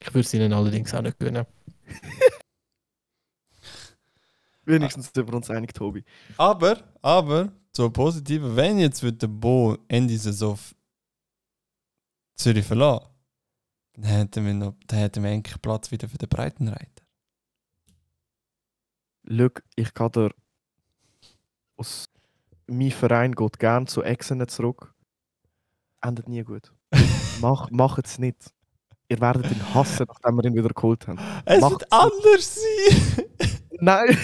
Ich 0.00 0.08
würde 0.08 0.20
es 0.20 0.34
ihnen 0.34 0.52
allerdings 0.52 0.94
auch 0.94 1.02
nicht 1.02 1.18
gönnen. 1.18 1.46
Wenigstens 4.64 5.10
sind 5.12 5.28
wir 5.28 5.34
uns 5.34 5.50
einig, 5.50 5.74
Tobi. 5.74 6.04
aber, 6.36 6.82
aber, 7.02 7.52
so 7.72 7.90
positiv, 7.90 8.42
wenn 8.44 8.78
jetzt 8.78 9.02
wird 9.02 9.20
der 9.20 9.26
Bo 9.26 9.76
Ende 9.88 10.16
Saison 10.16 10.56
Zürich 12.36 12.64
verlassen, 12.64 13.06
dann 13.94 14.04
hätten 14.04 14.46
wir 14.46 14.54
noch, 14.54 14.74
dann 14.86 15.00
hätten 15.00 15.22
wir 15.22 15.30
eigentlich 15.30 15.60
Platz 15.60 15.90
wieder 15.90 16.08
für 16.08 16.18
den 16.18 16.28
Breitenreiter. 16.28 17.01
Schau, 19.28 19.48
ich 19.76 19.94
kann 19.94 20.10
dir 20.12 20.30
aus 21.76 22.06
mein 22.66 22.90
Verein 22.90 23.32
geht 23.32 23.58
gern 23.58 23.86
zu 23.86 24.02
Exen 24.02 24.46
zurück. 24.48 24.94
Endet 26.00 26.28
nie 26.28 26.42
gut. 26.42 26.72
Mach, 27.40 27.70
macht 27.70 28.06
es 28.06 28.18
nicht. 28.18 28.50
Ihr 29.08 29.20
werdet 29.20 29.50
ihn 29.50 29.74
hassen, 29.74 30.06
nachdem 30.08 30.36
wir 30.36 30.44
ihn 30.44 30.54
wieder 30.54 30.70
geholt 30.70 31.06
haben. 31.06 31.18
Es 31.44 31.60
Macht's 31.60 31.80
wird 31.80 31.92
anders 31.92 32.54
sein! 32.54 33.24
Nein! 33.80 34.18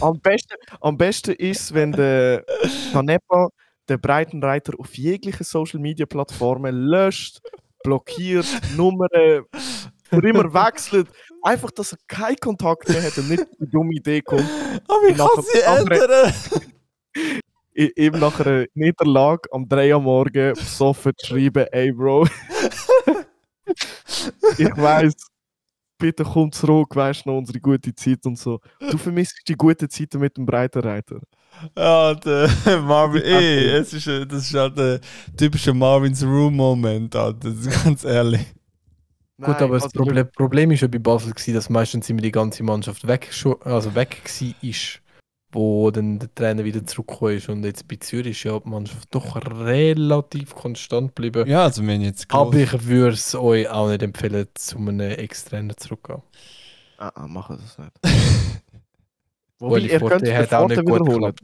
am, 0.00 0.18
besten, 0.20 0.54
am 0.80 0.96
besten 0.96 1.32
ist, 1.32 1.74
wenn 1.74 1.92
der 1.92 2.44
Canepa 2.92 3.48
den 3.88 4.00
Breitenreiter 4.00 4.72
auf 4.78 4.96
jeglichen 4.96 5.44
Social 5.44 5.80
Media 5.80 6.06
Plattformen 6.06 6.74
löscht, 6.74 7.40
blockiert, 7.82 8.46
Nummern 8.76 9.44
immer 10.10 10.52
wechselt. 10.54 11.08
Einfach, 11.48 11.70
dass 11.70 11.92
er 11.92 11.98
keinen 12.06 12.36
Kontakt 12.36 12.88
mehr 12.88 13.02
hat 13.02 13.16
und 13.18 13.28
nicht 13.30 13.46
die 13.58 13.70
dumme 13.70 13.94
Idee 13.94 14.20
kommt, 14.20 14.42
Aber 14.88 15.08
ich 15.08 15.16
kann 15.16 15.28
sie 15.42 15.60
ändern! 15.60 16.34
i- 17.76 17.92
ihm 17.96 18.18
nach 18.18 18.38
einer 18.40 18.66
Niederlage 18.74 19.48
am 19.52 19.66
3 19.68 19.94
Uhr 19.94 20.00
morgen 20.02 20.52
besoffen 20.54 21.12
zu 21.16 21.26
schreiben, 21.26 21.64
ey 21.72 21.92
Bro. 21.92 22.26
ich 24.58 24.76
weiß, 24.76 25.14
bitte 25.98 26.24
komm 26.24 26.52
zurück, 26.52 26.94
weißt 26.94 27.24
du 27.24 27.30
noch 27.30 27.38
unsere 27.38 27.60
gute 27.60 27.94
Zeit 27.94 28.24
und 28.26 28.36
so. 28.38 28.60
Du 28.90 28.98
vermisst 28.98 29.40
die 29.48 29.54
gute 29.54 29.88
Zeiten 29.88 30.18
mit 30.20 30.36
dem 30.36 30.44
Breitenreiter. 30.46 31.20
Ja, 31.76 32.14
der 32.14 32.48
Marvin, 32.82 33.22
ey, 33.22 33.64
es 33.70 33.92
ist, 33.92 34.06
äh, 34.06 34.26
das 34.26 34.42
ist 34.44 34.54
halt 34.54 34.76
der 34.78 35.00
typische 35.36 35.72
Marvin's 35.74 36.22
Room 36.22 36.54
Moment, 36.56 37.16
Alter, 37.16 37.38
das 37.50 37.54
ist 37.66 37.84
ganz 37.84 38.04
ehrlich. 38.04 38.46
Gut, 39.40 39.48
Nein, 39.48 39.62
aber 39.62 39.74
das 39.74 39.84
also 39.84 39.98
Problem, 40.00 40.28
Problem 40.32 40.70
ist 40.72 40.80
ja 40.80 40.88
bei 40.88 40.98
Basel, 40.98 41.32
gewesen, 41.32 41.54
dass 41.54 41.70
meistens 41.70 42.10
immer 42.10 42.22
die 42.22 42.32
ganze 42.32 42.64
Mannschaft 42.64 43.06
weg, 43.06 43.30
also 43.60 43.94
weg 43.94 44.20
war, 44.24 44.54
ist, 44.68 45.00
wo 45.52 45.92
dann 45.92 46.18
der 46.18 46.34
Trainer 46.34 46.64
wieder 46.64 46.84
zurückgekommen 46.84 47.36
ist. 47.36 47.48
Und 47.48 47.64
jetzt 47.64 47.86
bei 47.86 47.96
Zürich 47.96 48.32
ist 48.32 48.42
ja 48.42 48.58
die 48.58 48.68
Mannschaft 48.68 49.06
doch 49.14 49.36
relativ 49.36 50.56
konstant 50.56 51.14
geblieben. 51.14 51.48
Ja, 51.48 51.62
also 51.62 51.84
wir 51.84 51.94
haben 51.94 52.00
jetzt 52.00 52.26
Aber 52.30 52.50
gross- 52.50 52.60
ich 52.74 52.86
würde 52.86 53.14
es 53.14 53.34
euch 53.36 53.68
auch 53.68 53.88
nicht 53.88 54.02
empfehlen, 54.02 54.48
zu 54.54 54.76
einem 54.78 55.00
Ex-Trainer 55.00 55.76
zurückzugehen. 55.76 56.22
Ah, 56.98 57.12
ah, 57.14 57.26
mach 57.28 57.48
das 57.48 57.78
nicht. 57.78 57.92
Ueli 59.60 59.92
ihr 59.92 60.00
Forte 60.00 60.18
könnt 60.24 60.36
hat 60.36 60.52
auch 60.54 60.66
nicht 60.68 60.84
gut 60.84 61.00
wiederholen. 61.00 61.34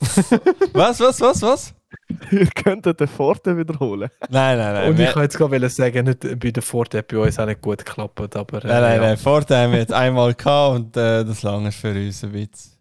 Was, 0.72 1.00
was, 1.00 1.20
was, 1.20 1.42
was? 1.42 1.74
ihr 2.30 2.46
könntet 2.48 3.00
den 3.00 3.08
Forte 3.08 3.56
wiederholen. 3.56 4.10
Nein, 4.28 4.58
nein, 4.58 4.74
nein. 4.74 4.88
Und 4.90 4.98
ich 5.00 5.06
wollte 5.06 5.20
jetzt 5.22 5.38
gerade 5.38 5.68
sagen, 5.68 6.04
nicht, 6.06 6.20
bei 6.40 6.50
der 6.50 6.62
Forte 6.62 6.98
hat 6.98 7.08
bei 7.08 7.18
uns 7.18 7.38
auch 7.38 7.46
nicht 7.46 7.60
gut 7.62 7.84
geklappt, 7.84 8.36
aber 8.36 8.64
äh, 8.64 8.68
Nein, 8.68 8.82
nein, 8.82 8.96
ja. 8.96 9.02
nein. 9.02 9.16
Vorteil 9.16 9.64
haben 9.64 9.72
wir 9.72 9.78
jetzt 9.80 9.92
einmal 9.92 10.34
gehabt 10.34 10.76
und 10.76 10.96
äh, 10.96 11.24
das 11.24 11.42
lange 11.42 11.68
ist 11.68 11.76
für 11.78 11.90
uns 11.92 12.24
ein 12.24 12.32
Witz. 12.32 12.72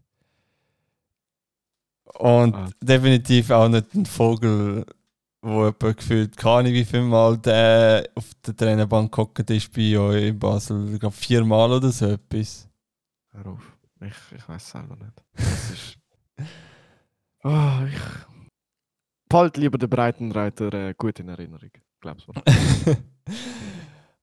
Und 2.18 2.56
Ah. 2.56 2.70
definitiv 2.82 3.52
auch 3.52 3.68
nicht 3.68 3.94
ein 3.94 4.06
Vogel, 4.06 4.86
wo 5.42 5.66
jemand 5.66 5.98
gefühlt, 5.98 6.38
keine 6.38 6.56
Ahnung 6.56 6.74
wie 6.74 6.86
viel 6.86 7.02
Mal 7.02 7.38
der 7.38 8.08
auf 8.16 8.26
der 8.46 8.56
Trainerbank 8.56 9.12
gehockt 9.12 9.50
ist 9.50 9.72
bei 9.74 9.98
euch 9.98 10.28
in 10.30 10.40
Basel. 10.40 10.94
Ich 10.94 11.00
glaube 11.00 11.16
viermal 11.16 11.72
oder 11.74 11.92
so 11.92 12.06
etwas. 12.08 12.68
Hör 13.34 13.48
auf. 13.52 13.60
Ich, 14.02 14.38
ich 14.38 14.48
weiß 14.50 14.70
selber 14.72 14.96
nicht. 14.96 15.24
Das 15.36 15.72
ist. 15.72 15.98
Ah, 17.44 17.84
ich. 17.86 18.00
Bald 19.36 19.58
lieber 19.58 19.78
den 19.78 19.90
Breitenreiter 19.90 20.74
äh, 20.74 20.94
gut 20.98 21.20
in 21.20 21.28
Erinnerung. 21.28 21.70
Glaubst 22.00 22.26
mir. 22.30 22.36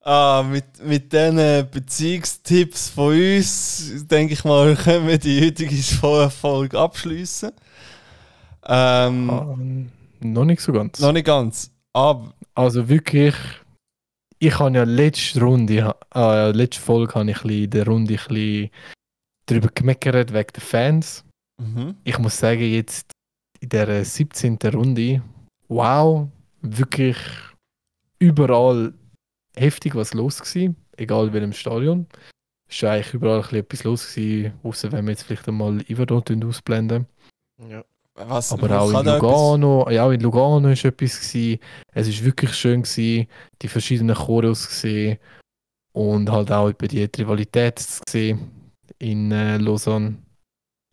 ah, 0.00 0.42
mit, 0.42 0.64
mit 0.82 1.12
diesen 1.12 1.36
Beziehungstipps 1.70 2.88
von 2.88 3.12
uns, 3.12 4.06
denke 4.06 4.32
ich 4.32 4.42
mal, 4.42 4.74
können 4.82 5.06
wir 5.06 5.18
die 5.18 5.44
heutige 5.44 5.76
Folge 6.30 6.78
abschließen. 6.78 7.52
Ähm, 8.64 9.28
Ah, 9.28 9.54
noch 10.20 10.46
nicht 10.46 10.62
so 10.62 10.72
ganz. 10.72 10.98
Noch 11.00 11.12
nicht 11.12 11.26
ganz. 11.26 11.70
Aber 11.92 12.32
Also 12.54 12.88
wirklich, 12.88 13.34
ich 14.38 14.58
habe 14.58 14.74
ja 14.74 14.84
letzte 14.84 15.42
Runde, 15.42 15.94
äh, 16.14 16.52
letzte 16.52 16.80
Folge 16.80 17.16
habe 17.16 17.30
ich 17.30 17.36
ein 17.36 17.42
bisschen 17.42 17.64
in 17.64 17.70
der 17.70 17.86
Runde 17.86 18.14
ein 18.14 18.16
bisschen 18.16 18.70
darüber 19.44 19.68
gemeckert 19.74 20.32
wegen 20.32 20.52
der 20.54 20.62
Fans. 20.62 21.22
mhm. 21.60 21.96
Ich 22.04 22.18
muss 22.18 22.38
sagen, 22.38 22.62
jetzt 22.62 23.11
in 23.62 23.68
der 23.68 24.04
17. 24.04 24.58
Runde, 24.74 25.22
wow, 25.68 26.28
wirklich 26.62 27.16
überall 28.18 28.92
heftig 29.56 29.94
was 29.94 30.14
los 30.14 30.40
gewesen, 30.40 30.76
egal 30.96 31.28
in 31.28 31.32
welchem 31.32 31.52
Stadion. 31.52 32.06
Es 32.68 32.82
war 32.82 32.92
eigentlich 32.92 33.14
überall 33.14 33.36
ein 33.36 33.42
bisschen 33.42 33.58
etwas 33.60 33.84
los 33.84 34.14
gewesen, 34.14 34.52
außer 34.64 34.90
wenn 34.90 35.04
wir 35.04 35.12
jetzt 35.12 35.22
vielleicht 35.22 35.46
einmal 35.46 35.80
Iverdot 35.88 36.32
ausblenden. 36.44 37.06
Ja. 37.68 37.84
was 38.14 38.52
Aber 38.52 38.80
auch 38.80 38.90
in 38.90 39.06
Lugano, 39.06 39.88
ja, 39.90 40.06
auch 40.06 40.10
in 40.10 40.20
Lugano 40.20 40.68
ist 40.68 40.84
etwas 40.84 41.20
gewesen. 41.20 41.60
Es 41.92 42.08
ist 42.08 42.24
wirklich 42.24 42.54
schön 42.54 42.82
gewesen, 42.82 43.28
die 43.60 43.68
verschiedenen 43.68 44.16
Choreos 44.16 44.66
gesehen 44.66 45.18
und 45.92 46.30
halt 46.30 46.50
auch 46.50 46.68
über 46.68 46.88
die 46.88 47.04
Rivalität 47.04 47.78
zu 47.78 48.02
sehen 48.08 48.72
in 48.98 49.30
äh, 49.30 49.58
Lausanne. 49.58 50.16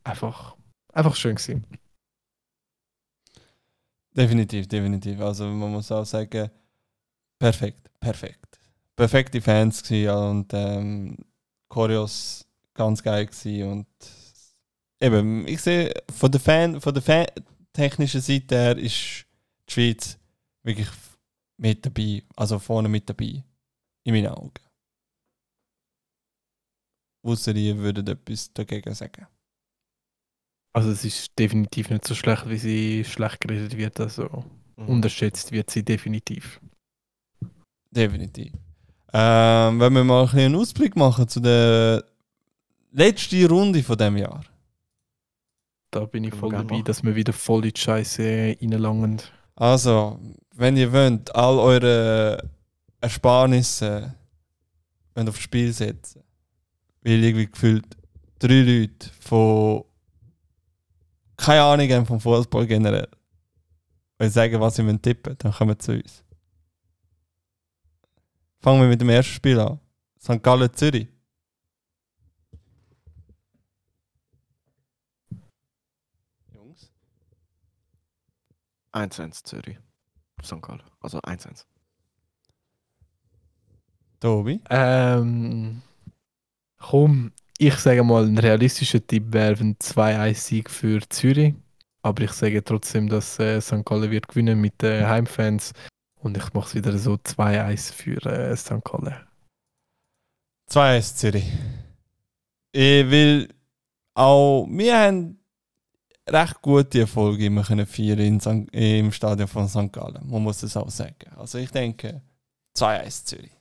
Einfach, 0.03 0.55
einfach 0.93 1.15
schön 1.15 1.35
gewesen. 1.35 1.65
Definitiv, 4.19 4.67
definitiv. 4.67 5.21
Also 5.21 5.45
man 5.45 5.71
muss 5.71 5.89
auch 5.93 6.03
sagen, 6.05 6.49
perfekt, 7.39 7.89
perfekt. 8.01 8.59
Perfekte 8.93 9.39
Fans 9.39 9.81
gewesen 9.81 10.09
und 10.09 10.53
ähm, 10.53 11.17
Choreos 11.69 12.45
ganz 12.73 13.01
geil 13.01 13.27
gewesen 13.27 13.71
und 13.71 13.87
eben, 14.99 15.47
ich 15.47 15.61
sehe 15.61 15.93
von 16.13 16.29
der 16.29 16.41
Fan, 16.41 16.81
von 16.81 16.93
der 16.93 17.01
Fan 17.01 17.27
technischen 17.71 18.19
Seite 18.19 18.57
her 18.57 18.77
ist 18.77 19.25
die 19.69 19.73
Schweiz 19.73 20.17
wirklich 20.63 20.89
mit 21.55 21.85
dabei, 21.85 22.21
also 22.35 22.59
vorne 22.59 22.89
mit 22.89 23.09
dabei, 23.09 23.41
in 24.03 24.13
meinen 24.13 24.27
Augen. 24.27 24.51
Ausser 27.23 27.55
ihr 27.55 27.77
würdet 27.77 28.09
etwas 28.09 28.51
dagegen 28.51 28.93
sagen. 28.93 29.27
Also 30.73 30.91
es 30.91 31.03
ist 31.03 31.37
definitiv 31.37 31.89
nicht 31.89 32.05
so 32.05 32.13
schlecht, 32.15 32.47
wie 32.49 32.57
sie 32.57 33.03
schlecht 33.05 33.41
geredet 33.41 33.75
wird. 33.77 33.99
Also 33.99 34.45
Mhm. 34.77 34.87
unterschätzt 34.87 35.51
wird 35.51 35.69
sie 35.69 35.83
definitiv. 35.83 36.59
Definitiv. 37.91 38.53
Ähm, 39.11 39.79
wenn 39.79 39.93
wir 39.93 40.03
mal 40.03 40.21
ein 40.21 40.25
bisschen 40.27 40.39
einen 40.45 40.55
Ausblick 40.55 40.95
machen 40.95 41.27
zu 41.27 41.39
der 41.39 42.03
letzten 42.91 43.45
Runde 43.47 43.83
von 43.83 43.97
dem 43.97 44.17
Jahr. 44.17 44.41
Da 45.91 46.05
bin 46.05 46.23
ich 46.23 46.35
voll 46.35 46.51
dabei, 46.51 46.63
machen. 46.75 46.83
dass 46.85 47.03
wir 47.03 47.15
wieder 47.15 47.33
voll 47.33 47.65
in 47.65 47.71
die 47.73 47.79
Scheiße 47.81 48.55
reinlangen. 48.61 49.21
Also, 49.55 50.19
wenn 50.55 50.77
ihr 50.77 50.93
wollt, 50.93 51.33
all 51.35 51.57
eure 51.57 52.49
Ersparnisse 53.01 54.15
wenn 55.15 55.27
aufs 55.27 55.39
Spiel 55.41 55.73
setzen. 55.73 56.23
Weil 57.01 57.23
irgendwie 57.23 57.47
gefühlt 57.47 57.85
drei 58.37 58.61
Leute 58.61 59.09
von 59.19 59.83
keine 61.39 61.63
Ahnung 61.63 61.89
haben 61.89 62.05
vom 62.05 62.19
Fußball 62.19 62.67
generell. 62.67 63.07
Wenn 64.17 64.29
sie 64.29 64.33
sagen, 64.33 64.59
was 64.59 64.75
sie 64.75 64.85
wollen 64.85 65.01
tippen, 65.01 65.37
dann 65.37 65.53
kommen 65.53 65.77
sie 65.79 65.85
zu 65.85 65.93
uns. 65.93 66.23
Fangen 68.59 68.81
wir 68.81 68.89
mit 68.89 68.99
dem 68.99 69.09
ersten 69.09 69.33
Spiel 69.33 69.59
an. 69.59 69.79
St. 70.21 70.43
Gallen 70.43 70.73
Zürich. 70.73 71.07
Jungs. 76.53 76.91
1-1 78.91 79.43
Zürich. 79.45 79.77
St. 80.43 80.61
Gallen. 80.61 80.83
Also 80.99 81.19
1-1. 81.19 81.65
Tobi. 84.19 84.61
Ähm, 84.69 85.81
komm, 86.77 87.31
ich 87.61 87.75
sage 87.75 88.03
mal, 88.03 88.25
ein 88.25 88.37
realistischer 88.37 89.05
Tipp 89.05 89.33
wäre 89.33 89.59
ein 89.59 89.75
2-1-Sieg 89.75 90.69
für 90.69 91.01
Zürich. 91.09 91.53
Aber 92.01 92.23
ich 92.23 92.31
sage 92.31 92.63
trotzdem, 92.63 93.09
dass 93.09 93.37
äh, 93.37 93.59
St. 93.59 93.83
Gallen 93.83 94.09
wird 94.09 94.29
gewinnen 94.29 94.61
mit 94.61 94.81
den 94.81 95.05
Heimfans. 95.05 95.73
Und 96.21 96.37
ich 96.37 96.53
mache 96.53 96.67
es 96.67 96.75
wieder 96.75 96.97
so 96.97 97.15
2-1 97.15 97.93
für 97.93 98.25
äh, 98.25 98.55
St. 98.55 98.81
Gallen. 98.85 99.13
2-1 100.71 101.15
Zürich. 101.15 101.51
Ich 102.71 103.09
will 103.09 103.49
auch, 104.13 104.65
wir 104.69 104.97
haben 104.97 105.39
recht 106.29 106.61
gute 106.61 107.01
Erfolge 107.01 107.45
immer 107.45 107.63
können 107.63 107.85
feiern 107.85 108.19
in 108.19 108.39
St. 108.39 108.69
im 108.71 109.11
Stadion 109.11 109.49
von 109.49 109.67
St. 109.67 109.91
Gallen. 109.91 110.25
Man 110.25 110.41
muss 110.41 110.63
es 110.63 110.77
auch 110.77 110.89
sagen. 110.89 111.29
Also 111.35 111.57
ich 111.57 111.71
denke 111.71 112.21
2-1 112.77 113.25
Zürich. 113.25 113.51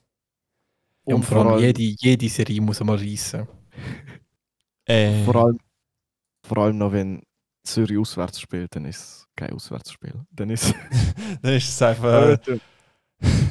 Und, 1.03 1.15
Und 1.15 1.23
vor 1.23 1.45
allem 1.45 1.59
jede, 1.59 1.81
jede 1.81 2.29
Serie 2.29 2.61
muss 2.61 2.79
mal 2.79 2.95
reissen. 2.95 3.45
Äh, 4.85 5.23
Vor 5.23 5.35
allem, 5.35 5.59
vor 6.43 6.57
allem 6.57 6.77
noch, 6.77 6.91
wenn 6.91 7.21
Zürich 7.63 7.97
auswärts 7.97 8.39
spielt, 8.41 8.75
dann 8.75 8.85
ist 8.85 8.99
es 8.99 9.27
kein 9.35 9.53
Auswärtsspiel. 9.53 10.13
Dann 10.31 10.49
ist 10.49 10.73
dann 11.41 11.53
ist 11.53 11.69
es 11.69 11.81
einfach. 11.81 12.37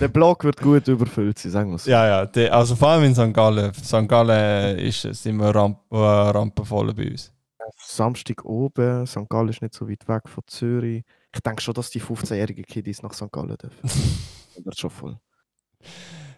Der 0.01 0.09
Block 0.09 0.45
wird 0.45 0.61
gut 0.61 0.89
überfüllt 0.89 1.39
sein, 1.39 1.53
sagen 1.53 1.71
wir 1.71 1.77
es. 1.77 1.85
Ja, 1.85 2.07
ja. 2.07 2.27
Die, 2.27 2.49
also 2.49 2.75
vor 2.75 2.89
allem 2.89 3.05
in 3.05 3.15
St. 3.15 3.35
Gallen. 3.35 3.73
St. 3.75 4.09
Gallen 4.09 4.79
ist 4.79 5.05
es 5.05 5.27
immer 5.27 5.55
Ramp, 5.55 5.79
äh, 5.91 5.97
rampenvoll 5.97 6.95
bei 6.95 7.11
uns. 7.11 7.33
Samstag 7.77 8.45
oben, 8.45 9.07
St. 9.07 9.29
Gallen 9.29 9.51
ist 9.51 9.61
nicht 9.61 9.75
so 9.75 9.89
weit 9.89 10.09
weg 10.09 10.23
von 10.27 10.43
Zürich. 10.47 11.05
Ich 11.35 11.41
denke 11.41 11.61
schon, 11.61 11.75
dass 11.75 11.91
die 11.91 12.01
15-jährigen 12.01 12.65
Kiddies 12.65 13.03
nach 13.03 13.13
St. 13.13 13.31
Gallen 13.31 13.57
dürfen. 13.57 13.83
Das 14.59 14.65
wird 14.65 14.79
schon 14.81 14.91
voll. 14.91 15.21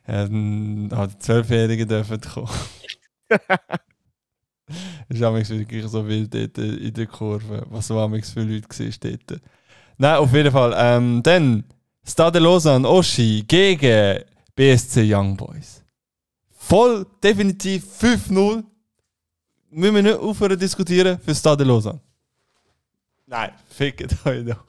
Ja, 0.07 0.25
dann 0.27 0.91
hat 0.93 1.15
die 1.15 1.19
Zwölfjährigen 1.21 1.89
dürfen 1.89 2.21
kommen. 2.21 2.51
ist 5.09 5.23
auch 5.23 5.35
wirklich 5.35 5.87
so 5.87 6.07
wild 6.07 6.35
dort 6.35 6.59
in 6.59 6.93
der 6.93 7.07
Kurve, 7.07 7.67
was 7.71 7.87
so 7.87 7.99
amigs 7.99 8.31
für 8.31 8.43
Leute 8.43 8.69
war 8.69 9.19
dort. 9.29 9.43
Nein, 9.99 10.17
auf 10.17 10.33
jeden 10.33 10.53
Fall. 10.53 10.75
Ähm, 10.77 11.23
dann 11.23 11.65
Stade 12.07 12.39
Lausanne, 12.39 12.89
Oschi 12.89 13.45
gegen 13.47 14.25
BSC 14.55 15.03
Young 15.05 15.37
Boys. 15.37 15.83
Voll, 16.51 17.07
definitiv 17.23 17.85
5-0. 18.01 18.65
Müssen 19.71 19.95
wir 19.95 20.03
nicht 20.03 20.19
aufhören 20.19 20.59
diskutieren 20.59 21.19
für 21.19 21.35
Stade 21.35 21.65
Lausanne? 21.65 22.01
Nein, 23.27 23.53
fickt 23.69 24.27
euch 24.27 24.45
doch. 24.45 24.65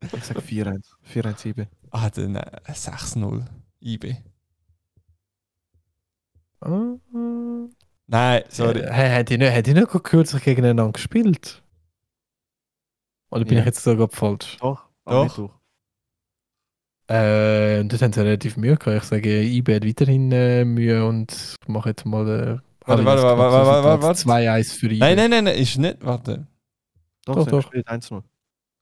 Ich 0.00 0.24
sage 0.24 0.40
4-1. 0.40 0.84
4-1 1.12 1.66
Ah, 1.90 2.08
dann 2.10 2.36
äh, 2.36 2.60
6-0 2.68 3.44
IB. 3.80 4.16
Ah, 6.60 6.96
Nein, 8.06 8.42
sorry. 8.48 8.80
Äh, 8.80 8.92
hey, 8.92 9.10
hat 9.18 9.28
die 9.28 9.38
nicht, 9.38 9.52
hat 9.54 9.66
die 9.66 9.74
nicht 9.74 9.88
kürzlich 9.88 10.42
gegeneinander 10.42 10.92
gespielt? 10.92 11.62
Oder 13.30 13.44
bin 13.44 13.54
Ja. 13.54 13.60
ich 13.60 13.66
jetzt 13.66 13.82
sogar 13.84 14.08
falsch? 14.08 14.56
Doch. 14.60 14.88
Doch. 15.04 15.24
Mittwoch. 15.24 15.54
Äh, 17.08 17.84
dort 17.84 18.02
haben 18.02 18.12
sie 18.12 18.20
relativ 18.20 18.56
Mühe 18.56 18.76
gehabt. 18.76 19.02
Ich 19.04 19.08
sage, 19.08 19.42
IB 19.42 19.74
hat 19.74 19.86
weiterhin 19.86 20.30
äh, 20.32 20.64
Mühe 20.64 21.04
und 21.06 21.56
mache 21.66 21.90
jetzt 21.90 22.04
mal. 22.06 22.26
Äh, 22.28 22.58
Warte, 22.86 23.04
warte, 23.04 23.22
warte, 23.22 23.38
warte, 23.38 23.84
warte, 23.84 24.02
warte. 24.02 24.20
2-1 24.20 24.74
für 24.74 24.86
IB. 24.86 24.98
Nein, 24.98 25.16
nein, 25.16 25.30
nein, 25.30 25.44
nein, 25.44 25.58
ist 25.58 25.76
nicht. 25.78 25.98
Warte. 26.04 26.46
Doch, 27.24 27.34
Doch, 27.36 27.44
doch. 27.46 27.52
haben 27.52 27.60
gespielt 27.60 27.88
1-0. 27.88 28.22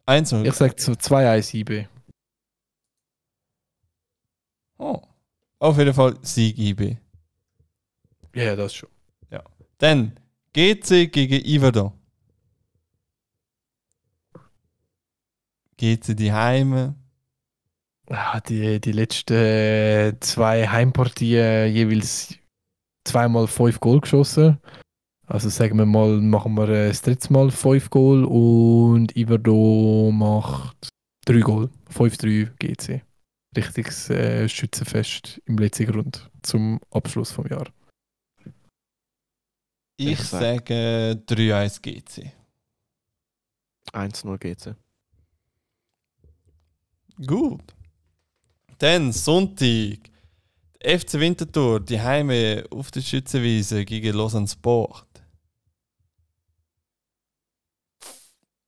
1-0. 0.06 0.46
Ich 0.46 0.54
sage 0.54 0.74
2-1 0.74 1.54
IB. 1.54 1.86
Oh. 4.78 5.00
Auf 5.58 5.76
jeden 5.78 5.92
Fall 5.92 6.16
Sieg 6.22 6.56
IB. 6.58 6.96
Ja, 8.38 8.54
das 8.54 8.72
schon. 8.74 8.88
Dann 9.78 10.18
GC 10.52 11.10
gegen 11.12 11.44
Iverdon. 11.44 11.92
GC 15.76 16.16
die 16.16 16.32
Heime. 16.32 16.94
Ah, 18.06 18.40
die, 18.40 18.80
die 18.80 18.92
letzten 18.92 19.34
äh, 19.34 20.14
zwei 20.20 20.66
Heimpartien 20.66 21.72
jeweils 21.72 22.34
zweimal 23.04 23.46
fünf 23.46 23.78
Goal 23.80 24.00
geschossen. 24.00 24.58
Also 25.26 25.48
sagen 25.48 25.76
wir 25.78 25.86
mal, 25.86 26.20
machen 26.20 26.54
wir 26.54 26.68
äh, 26.68 26.88
das 26.88 27.02
dritte 27.02 27.32
Mal 27.32 27.50
fünf 27.50 27.90
Goal 27.90 28.24
und 28.24 29.16
Iverdo 29.16 30.10
macht 30.12 30.88
drei 31.24 31.40
Goal. 31.40 31.70
5-3 31.92 32.50
GC. 32.58 33.02
Richtiges 33.56 34.10
äh, 34.10 34.48
Schützenfest 34.48 35.40
im 35.46 35.58
letzten 35.58 35.86
Grund 35.86 36.30
zum 36.42 36.80
Abschluss 36.90 37.30
vom 37.30 37.46
Jahr. 37.46 37.66
Ich, 40.00 40.06
Ich 40.12 40.20
sag- 40.20 40.40
sage 40.68 41.22
3-1 41.26 41.82
GC. 41.82 42.32
1-0 43.92 44.38
GC. 44.38 44.76
Gut. 47.26 47.74
Dann 48.78 49.12
Sonntag. 49.12 49.98
FC 50.80 51.14
Winterthur, 51.14 51.80
die 51.80 52.00
Heime 52.00 52.64
auf 52.70 52.92
der 52.92 53.00
Schützenwiese 53.00 53.84
gegen 53.84 54.14
Lausanne 54.16 54.46
Sport. 54.46 55.04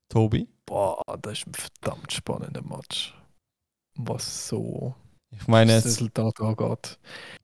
Tobi? 0.09 0.49
Boah, 0.67 1.01
das 1.23 1.39
ist 1.39 1.47
ein 1.47 1.55
verdammt 1.55 2.13
spannender 2.13 2.63
Match. 2.63 3.15
Was 3.95 4.49
so 4.49 4.95
Ich 5.31 5.47
meine 5.47 5.75
das. 5.75 5.85
Resultat 5.85 6.41
angeht. 6.41 6.99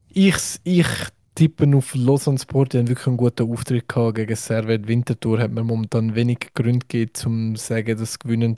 Ich, 0.08 0.34
ich 0.64 0.86
tippe 1.36 1.70
auf 1.76 1.94
Lausanne 1.94 2.38
Sport, 2.38 2.72
die 2.72 2.78
haben 2.78 2.88
wirklich 2.88 3.06
einen 3.06 3.16
guten 3.16 3.52
Auftritt 3.52 3.88
gehabt 3.88 4.16
gegen 4.16 4.34
Servet 4.34 4.88
Winterthur. 4.88 5.38
Hat 5.38 5.52
mir 5.52 5.62
momentan 5.62 6.16
wenig 6.16 6.50
Gründe 6.54 6.86
gegeben, 6.86 7.12
um 7.26 7.56
zu 7.56 7.64
sagen, 7.64 7.96
dass 7.96 8.14
sie 8.14 8.18
gewinnen. 8.18 8.56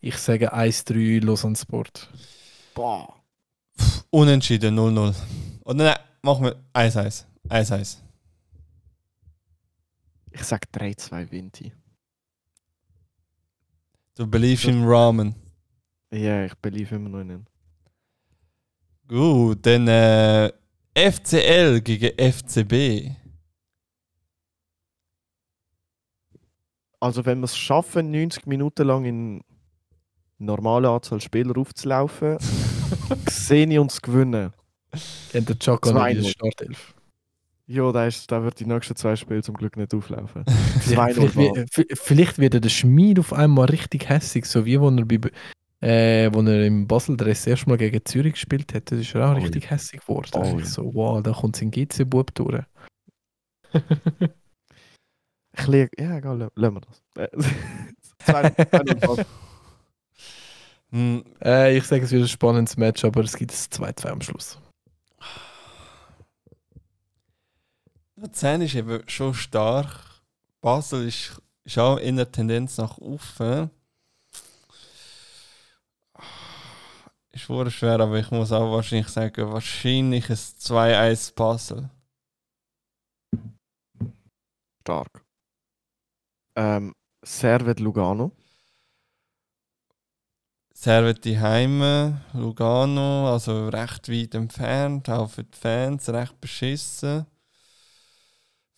Ich 0.00 0.16
sage 0.16 0.54
1-3 0.54 1.24
Lausanne 1.24 1.56
Sport. 1.56 2.08
Boah. 2.74 3.16
Unentschieden 4.10 4.78
0-0. 4.78 5.14
Oder 5.64 5.84
nein, 5.84 5.96
machen 6.22 6.44
wir 6.44 6.56
1-1. 6.74 7.24
1-1. 7.48 7.96
Ich 10.30 10.44
sage 10.44 10.68
3-2 10.72 11.30
Vinti. 11.30 11.72
Du 14.14 14.26
believest 14.26 14.66
im 14.66 14.86
Ramen. 14.86 15.34
Ja, 16.10 16.44
ich 16.44 16.54
believe 16.56 16.94
immer 16.94 17.08
noch 17.08 17.20
in 17.20 17.30
ihn. 17.30 17.46
Gut, 19.08 19.64
dann 19.66 19.88
äh, 19.88 20.52
FCL 20.94 21.80
gegen 21.80 22.10
FCB. 22.18 23.16
Also, 27.00 27.24
wenn 27.24 27.38
wir 27.40 27.44
es 27.46 27.56
schaffen, 27.56 28.10
90 28.10 28.46
Minuten 28.46 28.86
lang 28.86 29.04
in 29.04 29.40
normaler 30.38 30.90
Anzahl 30.90 31.20
Spieler 31.20 31.56
aufzulaufen, 31.56 32.36
sehe 33.28 33.66
ich 33.66 33.78
uns 33.78 34.00
gewinnen. 34.02 34.52
Und 35.32 35.48
der 35.48 35.58
Chaka 35.58 35.92
noch 35.92 36.06
in 36.06 36.16
der 36.16 36.24
2-0. 36.24 36.30
Startelf. 36.30 36.94
Ja, 37.66 37.92
da, 37.92 38.06
ist, 38.06 38.30
da 38.32 38.42
wird 38.42 38.58
die 38.58 38.66
nächsten 38.66 38.96
zwei 38.96 39.14
Spiele 39.14 39.42
zum 39.44 39.54
Glück 39.56 39.76
nicht 39.76 39.94
auflaufen. 39.94 40.44
Ja, 40.88 41.04
2-0 41.06 41.28
vielleicht, 41.28 41.74
v- 41.74 41.94
vielleicht 41.94 42.38
wird 42.38 42.62
der 42.64 42.68
Schmied 42.68 43.18
auf 43.20 43.32
einmal 43.32 43.66
richtig 43.66 44.08
hässig, 44.08 44.44
so 44.46 44.66
wie 44.66 44.80
wo 44.80 44.88
er, 44.90 45.04
bei, 45.04 45.30
äh, 45.80 46.30
wo 46.32 46.42
er 46.42 46.66
im 46.66 46.86
Basel 46.86 47.16
das 47.16 47.46
erste 47.46 47.68
Mal 47.68 47.78
gegen 47.78 48.04
Zürich 48.04 48.34
gespielt 48.34 48.74
hat. 48.74 48.90
Das 48.90 48.98
ist 48.98 49.14
er 49.14 49.30
auch 49.30 49.34
Oh 49.36 49.40
richtig 49.40 49.70
hässig 49.70 50.00
geworden. 50.00 50.30
Oh 50.34 50.58
ja. 50.58 50.64
so, 50.64 50.94
wow, 50.94 51.22
da 51.22 51.32
kommt 51.32 51.56
sein 51.56 51.70
GC-Bub 51.70 52.34
durch. 52.34 52.62
Ich 55.58 55.66
liege. 55.66 55.90
Ja, 55.98 56.16
egal, 56.16 56.50
lassen 56.54 56.74
wir 56.74 56.80
das. 56.80 57.02
Äh, 57.16 57.28
2-0 58.24 59.06
Mann. 59.06 59.24
Hm, 60.92 61.24
Äh, 61.42 61.76
ich 61.76 61.84
sage, 61.84 62.04
es 62.04 62.10
wird 62.10 62.22
ein 62.22 62.28
spannendes 62.28 62.76
Match, 62.76 63.04
aber 63.04 63.22
es 63.22 63.36
gibt 63.36 63.52
ein 63.52 63.54
2-2 63.94 64.06
am 64.08 64.20
Schluss. 64.20 64.58
Luzern 68.16 68.62
ist 68.62 68.74
eben 68.74 69.02
schon 69.08 69.34
stark. 69.34 70.22
Basel 70.60 71.06
ist, 71.08 71.40
ist 71.64 71.78
auch 71.78 71.96
in 71.96 72.16
der 72.16 72.30
Tendenz 72.30 72.76
nach 72.76 72.98
oben. 72.98 73.70
Ist 77.32 77.48
wohl 77.48 77.70
schwer, 77.70 78.00
aber 78.00 78.18
ich 78.18 78.30
muss 78.30 78.52
auch 78.52 78.72
wahrscheinlich 78.72 79.08
sagen, 79.08 79.50
wahrscheinlich 79.52 80.28
ein 80.30 80.36
2-1 80.36 81.34
Basel. 81.34 81.90
Stark. 84.82 85.24
Ähm, 86.56 86.94
Servet 87.22 87.80
Lugano. 87.80 88.32
Servet 90.74 91.24
die 91.24 91.38
Heime, 91.38 92.22
Lugano, 92.32 93.30
also 93.30 93.68
recht 93.68 94.08
weit 94.08 94.34
entfernt, 94.34 95.10
auch 95.10 95.28
für 95.30 95.44
die 95.44 95.56
Fans 95.58 96.08
recht 96.08 96.40
beschissen. 96.40 97.26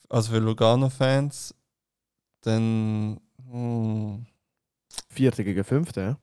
Also 0.08 0.32
für 0.32 0.38
Lugano-Fans. 0.40 1.54
Dann. 2.42 3.20
Hm, 3.48 4.26
Vierte 5.08 5.44
gegen 5.44 5.64
Fünfte, 5.64 6.00
ja? 6.00 6.18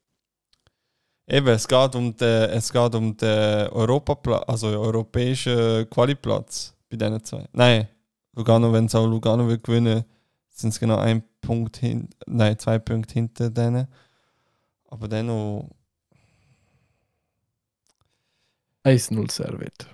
Eben, 1.32 1.48
es 1.50 1.68
geht 1.68 1.96
um 1.96 2.16
den, 2.16 2.50
es 2.50 2.72
geht 2.74 2.96
um 2.96 3.16
den 3.16 3.70
Europaplatz, 3.70 4.44
also 4.48 4.68
europäischen 4.68 5.88
Qualiplatz 5.88 6.74
bei 6.90 6.98
diesen 6.98 7.24
zwei. 7.24 7.46
Nein, 7.54 7.88
Lugano, 8.34 8.74
wenn 8.74 8.86
es 8.86 8.96
auch 8.96 9.06
Lugano 9.06 9.48
will 9.48 9.60
gewinnen, 9.60 10.04
sind 10.50 10.70
es 10.72 10.80
genau 10.80 10.98
ein 10.98 11.24
Punkt 11.40 11.78
hin, 11.78 12.10
nein, 12.26 12.58
zwei 12.58 12.80
Punkte 12.80 13.14
hinter 13.14 13.52
denen. 13.52 13.88
Aber 14.88 15.08
dennoch, 15.08 15.70
1-0 18.84 19.32
Servet. 19.32 19.88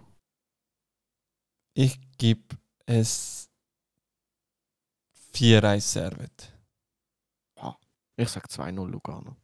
ich 1.74 1.99
gebe 2.18 2.56
es 2.86 3.49
4-1 5.34 5.82
Servet. 5.82 6.53
Ich 8.16 8.30
sag 8.30 8.45
2-0 8.45 8.88
Lugano. 8.88 9.36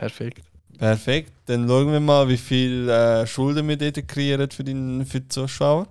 Perfekt. 0.00 0.46
Perfekt, 0.78 1.32
dann 1.44 1.68
schauen 1.68 1.92
wir 1.92 2.00
mal, 2.00 2.26
wie 2.26 2.38
viel 2.38 2.88
äh, 2.88 3.26
Schulden 3.26 3.68
wir 3.68 3.76
dort 3.76 4.08
kreieren 4.08 4.50
für, 4.50 4.64
den, 4.64 5.04
für 5.04 5.20
die 5.20 5.28
Zuschauer. 5.28 5.86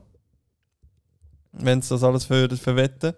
Wenn 1.51 1.83
sie 1.83 1.89
das 1.89 2.03
alles 2.03 2.25
für, 2.25 2.49
verwetten. 2.57 3.13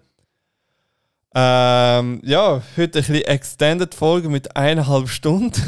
Ähm, 1.34 2.20
ja, 2.22 2.62
heute 2.76 2.98
ein 2.98 3.04
bisschen 3.06 3.14
Extended 3.22 3.94
Folge 3.94 4.28
mit 4.28 4.54
eineinhalb 4.54 5.08
Stunden. 5.08 5.62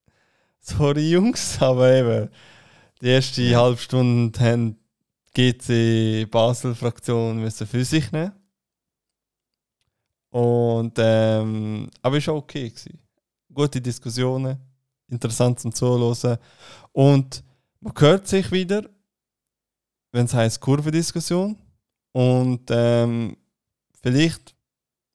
Sorry 0.60 1.12
Jungs, 1.12 1.62
aber 1.62 1.90
eben, 1.90 2.28
die 3.00 3.08
erste 3.08 3.56
halbe 3.56 3.78
Stunde 3.78 4.38
haben 4.38 4.76
die 5.34 5.54
GC 5.54 6.30
Basel 6.30 6.74
Fraktion 6.74 7.38
müssen 7.38 7.66
für 7.66 7.86
sich 7.86 8.12
nehmen. 8.12 8.32
Und 10.28 10.92
ähm, 10.98 11.88
aber 12.02 12.18
ist 12.18 12.28
auch 12.28 12.36
okay 12.36 12.68
gewesen. 12.68 13.07
Gute 13.52 13.80
Diskussionen, 13.80 14.58
interessant 15.08 15.60
zum 15.60 15.74
Zuhören. 15.74 16.38
Und 16.92 17.42
man 17.80 17.94
hört 17.96 18.28
sich 18.28 18.50
wieder, 18.52 18.82
wenn 20.12 20.26
es 20.26 20.34
heißt 20.34 20.60
Kurvendiskussion. 20.60 21.56
Und 22.12 22.62
ähm, 22.70 23.36
vielleicht, 24.02 24.54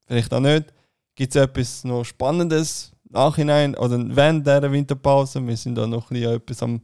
vielleicht 0.06 0.34
auch 0.34 0.40
nicht, 0.40 0.74
gibt 1.16 1.36
es 1.36 1.42
etwas 1.42 1.84
noch 1.84 2.04
Spannendes 2.04 2.92
nachhinein 3.10 3.76
oder 3.76 4.00
während 4.16 4.46
dieser 4.46 4.72
Winterpause. 4.72 5.46
Wir 5.46 5.58
sind 5.58 5.76
da 5.76 5.86
noch 5.86 6.10
ein 6.12 6.24
etwas 6.24 6.64
am, 6.64 6.82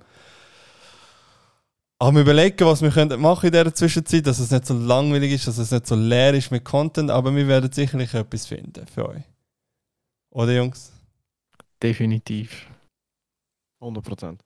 am 1.98 2.18
überlegen, 2.18 2.66
was 2.66 2.82
wir 2.82 2.92
könnten 2.92 3.20
machen 3.20 3.48
in 3.48 3.52
dieser 3.52 3.74
Zwischenzeit, 3.74 4.28
dass 4.28 4.40
es 4.40 4.52
nicht 4.52 4.66
so 4.66 4.76
langweilig 4.76 5.34
ist, 5.34 5.48
dass 5.48 5.58
es 5.58 5.72
nicht 5.72 5.88
so 5.88 5.96
leer 5.96 6.34
ist 6.34 6.52
mit 6.52 6.64
Content, 6.64 7.10
aber 7.10 7.36
wir 7.36 7.48
werden 7.48 7.72
sicherlich 7.72 8.14
etwas 8.14 8.46
finden 8.46 8.86
für 8.88 9.10
euch. 9.10 9.24
Oder 10.32 10.54
Jungs? 10.54 10.92
Definitiv. 11.82 12.68
100%. 13.82 14.40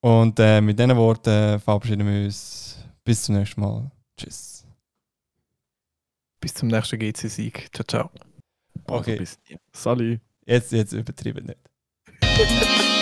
Und 0.00 0.38
äh, 0.38 0.60
mit 0.60 0.78
diesen 0.78 0.96
Worten 0.96 1.58
verabschieden 1.60 2.06
wir 2.06 2.24
uns. 2.26 2.84
Bis 3.04 3.22
zum 3.24 3.36
nächsten 3.36 3.60
Mal. 3.60 3.90
Tschüss. 4.16 4.66
Bis 6.40 6.54
zum 6.54 6.68
nächsten 6.68 6.98
GC-Sieg. 6.98 7.68
Ciao, 7.74 7.84
ciao. 7.84 8.10
Also 8.86 9.00
Okay. 9.00 9.16
bis- 9.16 9.38
Salut. 9.72 10.20
Jetzt, 10.46 10.72
jetzt 10.72 10.92
übertrieben 10.92 11.46
nicht. 11.46 11.58